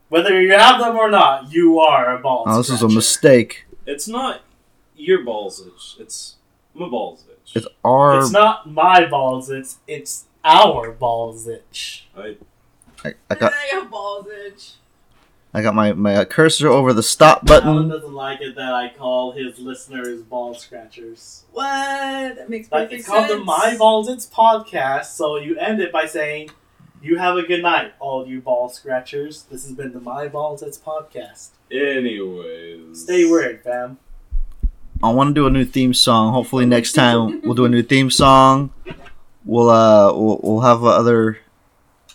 Whether 0.08 0.40
you 0.42 0.52
have 0.52 0.78
them 0.78 0.96
or 0.96 1.10
not, 1.10 1.52
you 1.52 1.80
are 1.80 2.14
a 2.14 2.18
ball. 2.18 2.44
Oh, 2.46 2.58
this 2.58 2.68
is 2.68 2.82
a 2.82 2.88
mistake. 2.88 3.64
It's 3.86 4.06
not 4.06 4.42
your 4.94 5.24
balls 5.24 5.60
itch. 5.66 5.96
It's 5.98 6.36
my 6.74 6.86
balls 6.88 7.24
itch. 7.30 7.31
It's 7.54 7.66
our. 7.84 8.20
It's 8.20 8.30
not 8.30 8.70
my 8.70 9.06
balls. 9.06 9.50
It's 9.50 9.78
it's 9.86 10.24
our 10.44 10.90
balls 10.92 11.46
itch. 11.48 12.08
I. 12.16 12.36
I, 13.04 13.14
I 13.30 13.34
got 13.34 13.52
I 13.52 13.68
got 13.72 13.90
balls 13.90 14.26
itch. 14.46 14.72
I 15.54 15.60
got 15.60 15.74
my 15.74 15.92
my 15.92 16.24
cursor 16.24 16.68
over 16.68 16.92
the 16.92 17.02
stop 17.02 17.48
Alan 17.50 17.62
button. 17.64 17.88
doesn't 17.88 18.14
like 18.14 18.40
it 18.40 18.54
that 18.56 18.72
I 18.72 18.88
call 18.96 19.32
his 19.32 19.58
listeners 19.58 20.22
ball 20.22 20.54
scratchers. 20.54 21.44
What? 21.52 21.64
That 22.36 22.48
makes 22.48 22.68
But 22.68 22.84
perfect 22.84 23.00
it's 23.00 23.08
called 23.08 23.26
sense. 23.28 23.38
the 23.40 23.44
My 23.44 23.76
Balls 23.78 24.08
It's 24.08 24.24
podcast, 24.26 25.06
so 25.06 25.36
you 25.36 25.58
end 25.58 25.80
it 25.82 25.92
by 25.92 26.06
saying, 26.06 26.50
"You 27.02 27.18
have 27.18 27.36
a 27.36 27.42
good 27.42 27.60
night, 27.62 27.92
all 27.98 28.26
you 28.26 28.40
ball 28.40 28.68
scratchers." 28.70 29.42
This 29.50 29.64
has 29.64 29.72
been 29.72 29.92
the 29.92 30.00
My 30.00 30.26
Balls 30.28 30.62
It's 30.62 30.78
podcast. 30.78 31.48
Anyways. 31.70 33.02
Stay 33.02 33.24
weird, 33.28 33.62
fam. 33.62 33.98
I 35.02 35.10
want 35.10 35.30
to 35.30 35.34
do 35.34 35.46
a 35.46 35.50
new 35.50 35.64
theme 35.64 35.94
song. 35.94 36.32
Hopefully 36.32 36.66
next 36.66 36.92
time 37.00 37.40
we'll 37.42 37.54
do 37.54 37.64
a 37.64 37.68
new 37.68 37.82
theme 37.82 38.10
song. 38.10 38.72
We'll 39.44 39.70
uh 39.70 40.12
we'll, 40.14 40.40
we'll 40.42 40.60
have 40.60 40.84
other 40.84 41.38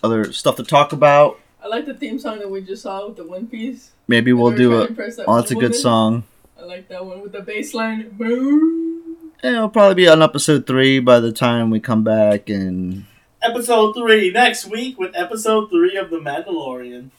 other 0.02 0.32
stuff 0.32 0.56
to 0.56 0.62
talk 0.64 0.92
about. 0.92 1.38
I 1.62 1.66
like 1.66 1.86
the 1.86 1.94
theme 1.94 2.18
song 2.18 2.38
that 2.38 2.50
we 2.50 2.62
just 2.62 2.82
saw 2.82 3.06
with 3.08 3.16
the 3.16 3.24
One 3.26 3.46
Piece. 3.46 3.90
Maybe 4.06 4.32
we'll 4.32 4.56
do 4.56 4.70
trying 4.94 5.10
a. 5.10 5.14
that 5.16 5.24
Oh, 5.28 5.36
that's 5.36 5.50
a 5.50 5.54
good 5.54 5.62
woman. 5.62 5.78
song. 5.78 6.24
I 6.58 6.64
like 6.64 6.88
that 6.88 7.04
one 7.04 7.20
with 7.20 7.32
the 7.32 7.40
bass 7.40 7.74
line. 7.74 8.08
Boom. 8.10 9.32
Yeah, 9.44 9.50
it'll 9.50 9.68
probably 9.68 9.94
be 9.94 10.08
on 10.08 10.22
episode 10.22 10.66
three 10.66 10.98
by 10.98 11.20
the 11.20 11.30
time 11.32 11.70
we 11.70 11.78
come 11.80 12.02
back 12.02 12.48
and 12.48 13.04
Episode 13.40 13.92
three 13.94 14.32
next 14.32 14.66
week 14.66 14.98
with 14.98 15.12
episode 15.14 15.70
three 15.70 15.96
of 15.96 16.10
The 16.10 16.16
Mandalorian. 16.16 17.10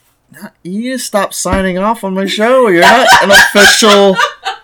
you 0.62 0.80
need 0.90 1.00
stop 1.00 1.32
signing 1.32 1.78
off 1.78 2.04
on 2.04 2.12
my 2.14 2.26
show. 2.26 2.68
You're 2.68 2.82
not 2.82 3.08
an 3.22 3.30
official 3.30 3.90
You're 3.90 4.12
not 4.44 4.59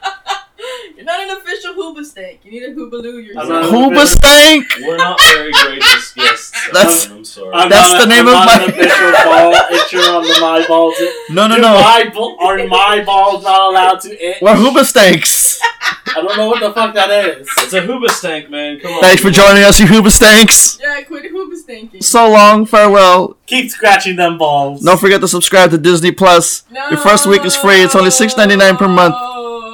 an 1.86 2.02
official 2.02 2.22
hoobastank. 2.22 2.38
You 2.44 2.50
need 2.50 2.62
a 2.64 2.74
hoobaloo 2.74 3.18
I'm 3.18 3.24
yourself. 3.24 3.66
Hooba 3.72 4.06
Stank. 4.06 4.64
We're 4.80 4.96
not 4.96 5.20
very 5.22 5.52
gracious 5.52 6.12
guests. 6.14 6.52
That's- 6.72 7.06
Alan, 7.06 7.18
I'm 7.18 7.24
sorry. 7.24 7.52
I'm 7.54 7.68
That's 7.70 7.92
not- 7.92 8.00
the 8.02 8.06
name 8.08 8.26
I'm 8.26 8.28
of 8.28 8.32
not 8.34 8.46
my- 8.46 8.64
an 8.64 8.70
official 8.70 9.12
ball 9.24 9.54
itcher 9.54 10.16
on 10.16 10.22
the 10.22 10.38
My 10.40 10.66
Balls. 10.66 10.94
It- 10.98 11.32
No, 11.34 11.46
no, 11.46 11.56
Do 11.56 11.62
no. 11.62 11.74
My 11.74 12.10
ball, 12.12 12.36
are 12.40 12.66
my 12.66 13.02
balls 13.04 13.44
not 13.44 13.70
allowed 13.70 14.00
to 14.00 14.10
itch? 14.30 14.38
We're 14.42 14.54
Hooba 14.54 14.84
Stanks. 14.84 15.60
I 16.08 16.22
don't 16.22 16.36
know 16.36 16.48
what 16.48 16.60
the 16.60 16.72
fuck 16.72 16.94
that 16.94 17.10
is. 17.10 17.46
It's 17.58 17.72
a 17.74 17.82
hoobastank, 17.82 18.48
man. 18.48 18.80
Come 18.80 18.92
on. 18.94 19.00
Thanks 19.02 19.20
for 19.22 19.30
joining 19.30 19.64
us, 19.64 19.78
you 19.78 19.86
Hooba 19.86 20.10
Stanks. 20.10 20.78
Yeah, 20.80 21.02
quit 21.02 21.30
hoobastanking. 21.32 22.02
So 22.02 22.30
long, 22.30 22.64
farewell. 22.64 23.36
Keep 23.46 23.70
scratching 23.70 24.16
them 24.16 24.38
balls. 24.38 24.82
Don't 24.82 24.98
forget 24.98 25.20
to 25.20 25.28
subscribe 25.28 25.70
to 25.70 25.78
Disney 25.78 26.12
Plus. 26.12 26.64
no. 26.70 26.88
Your 26.88 26.98
first 26.98 27.26
week 27.26 27.44
is 27.44 27.54
free. 27.56 27.82
It's 27.82 27.94
only 27.94 28.10
$6.99 28.10 28.78
per 28.78 28.88
month. 28.88 29.14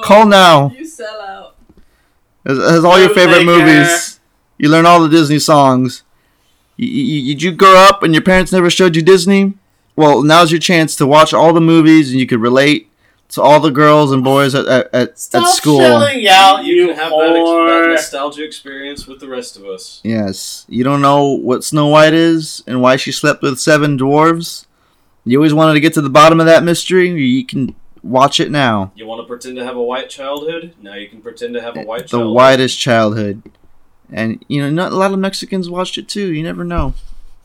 Call 0.03 0.25
now. 0.25 0.69
You 0.77 0.82
sell 0.82 0.82
out. 0.82 0.82
It 2.45 2.55
has 2.57 2.83
all 2.83 2.99
your 2.99 3.13
favorite 3.13 3.41
uh, 3.41 3.45
movies. 3.45 4.19
You 4.57 4.69
learn 4.69 4.85
all 4.85 5.01
the 5.01 5.09
Disney 5.09 5.39
songs. 5.39 6.03
You, 6.77 6.87
you, 6.87 7.33
did 7.35 7.43
you 7.43 7.51
grow 7.51 7.75
up 7.75 8.03
and 8.03 8.13
your 8.13 8.23
parents 8.23 8.51
never 8.51 8.69
showed 8.69 8.95
you 8.95 9.01
Disney? 9.01 9.53
Well, 9.95 10.23
now's 10.23 10.51
your 10.51 10.59
chance 10.59 10.95
to 10.97 11.07
watch 11.07 11.33
all 11.33 11.53
the 11.53 11.61
movies 11.61 12.11
and 12.11 12.19
you 12.19 12.25
could 12.27 12.41
relate 12.41 12.89
to 13.29 13.41
all 13.41 13.59
the 13.59 13.71
girls 13.71 14.11
and 14.11 14.23
boys 14.23 14.53
at, 14.55 14.65
at, 14.67 14.93
at, 14.93 15.19
Stop 15.19 15.45
at 15.45 15.53
school. 15.55 15.79
shelling 15.79 16.27
out, 16.27 16.63
You 16.63 16.75
you, 16.75 16.87
can 16.87 16.95
have 16.97 17.11
that, 17.11 17.35
ex- 17.35 17.49
that 17.49 17.87
nostalgia 17.89 18.43
experience 18.43 19.07
with 19.07 19.19
the 19.19 19.27
rest 19.27 19.55
of 19.57 19.65
us. 19.65 20.01
Yes. 20.03 20.65
You 20.67 20.83
don't 20.83 21.01
know 21.01 21.25
what 21.25 21.63
Snow 21.63 21.87
White 21.87 22.13
is 22.13 22.63
and 22.67 22.81
why 22.81 22.95
she 22.95 23.11
slept 23.11 23.41
with 23.41 23.59
seven 23.59 23.97
dwarves? 23.97 24.65
You 25.25 25.37
always 25.37 25.53
wanted 25.53 25.73
to 25.73 25.79
get 25.79 25.93
to 25.93 26.01
the 26.01 26.09
bottom 26.09 26.39
of 26.39 26.45
that 26.47 26.63
mystery? 26.63 27.09
You 27.09 27.45
can 27.45 27.75
watch 28.03 28.39
it 28.39 28.51
now. 28.51 28.91
You 28.95 29.05
want 29.07 29.21
to 29.21 29.27
pretend 29.27 29.55
to 29.57 29.65
have 29.65 29.75
a 29.75 29.83
white 29.83 30.09
childhood? 30.09 30.75
Now 30.81 30.95
you 30.95 31.07
can 31.07 31.21
pretend 31.21 31.53
to 31.55 31.61
have 31.61 31.75
a 31.75 31.79
eh, 31.79 31.83
white 31.85 32.01
the 32.03 32.07
childhood. 32.09 32.35
whitest 32.35 32.79
childhood. 32.79 33.41
And, 34.11 34.43
you 34.47 34.61
know, 34.61 34.69
not 34.69 34.91
a 34.91 34.95
lot 34.95 35.11
of 35.13 35.19
Mexicans 35.19 35.69
watched 35.69 35.97
it 35.97 36.07
too. 36.07 36.31
You 36.31 36.43
never 36.43 36.63
know. 36.63 36.93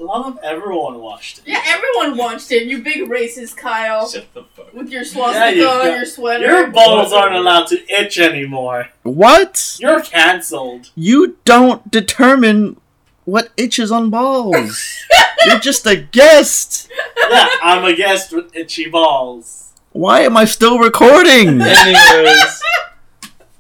A 0.01 0.05
lot 0.05 0.27
of 0.27 0.39
everyone 0.45 1.01
watched 1.01 1.39
it. 1.39 1.45
Yeah, 1.47 1.63
everyone 1.67 2.17
watched 2.17 2.53
it. 2.53 2.69
You 2.69 2.83
big 2.83 3.09
racist 3.09 3.57
Kyle. 3.57 4.09
Shut 4.09 4.33
the 4.33 4.45
fuck. 4.45 4.73
With 4.73 4.91
your 4.91 5.03
Yeah, 5.03 5.09
swastika 5.09 5.57
you 5.57 5.67
on 5.67 5.87
your 5.87 6.05
sweater. 6.05 6.47
Your 6.47 6.67
balls 6.71 7.13
aren't 7.13 7.35
allowed 7.35 7.67
to 7.69 7.83
itch 7.93 8.19
anymore. 8.19 8.89
What? 9.03 9.77
You're 9.81 10.03
cancelled. 10.03 10.91
You 10.95 11.39
don't 11.45 11.91
determine 11.91 12.81
what 13.25 13.51
itches 13.57 13.91
on 13.91 14.09
balls. 14.11 15.05
You're 15.47 15.59
just 15.59 15.85
a 15.87 15.97
guest. 15.97 16.89
Yeah, 17.29 17.49
I'm 17.63 17.85
a 17.85 17.95
guest 17.95 18.33
with 18.33 18.55
itchy 18.55 18.89
balls. 18.89 19.68
Why 19.99 20.21
am 20.21 20.37
I 20.37 20.45
still 20.45 20.79
recording? 20.79 21.49
Anyways, 21.61 22.63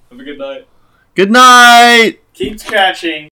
have 0.08 0.20
a 0.20 0.22
good 0.22 0.38
night. 0.38 0.68
Good 1.16 1.32
night. 1.32 2.20
Keep 2.32 2.60
scratching. 2.60 3.28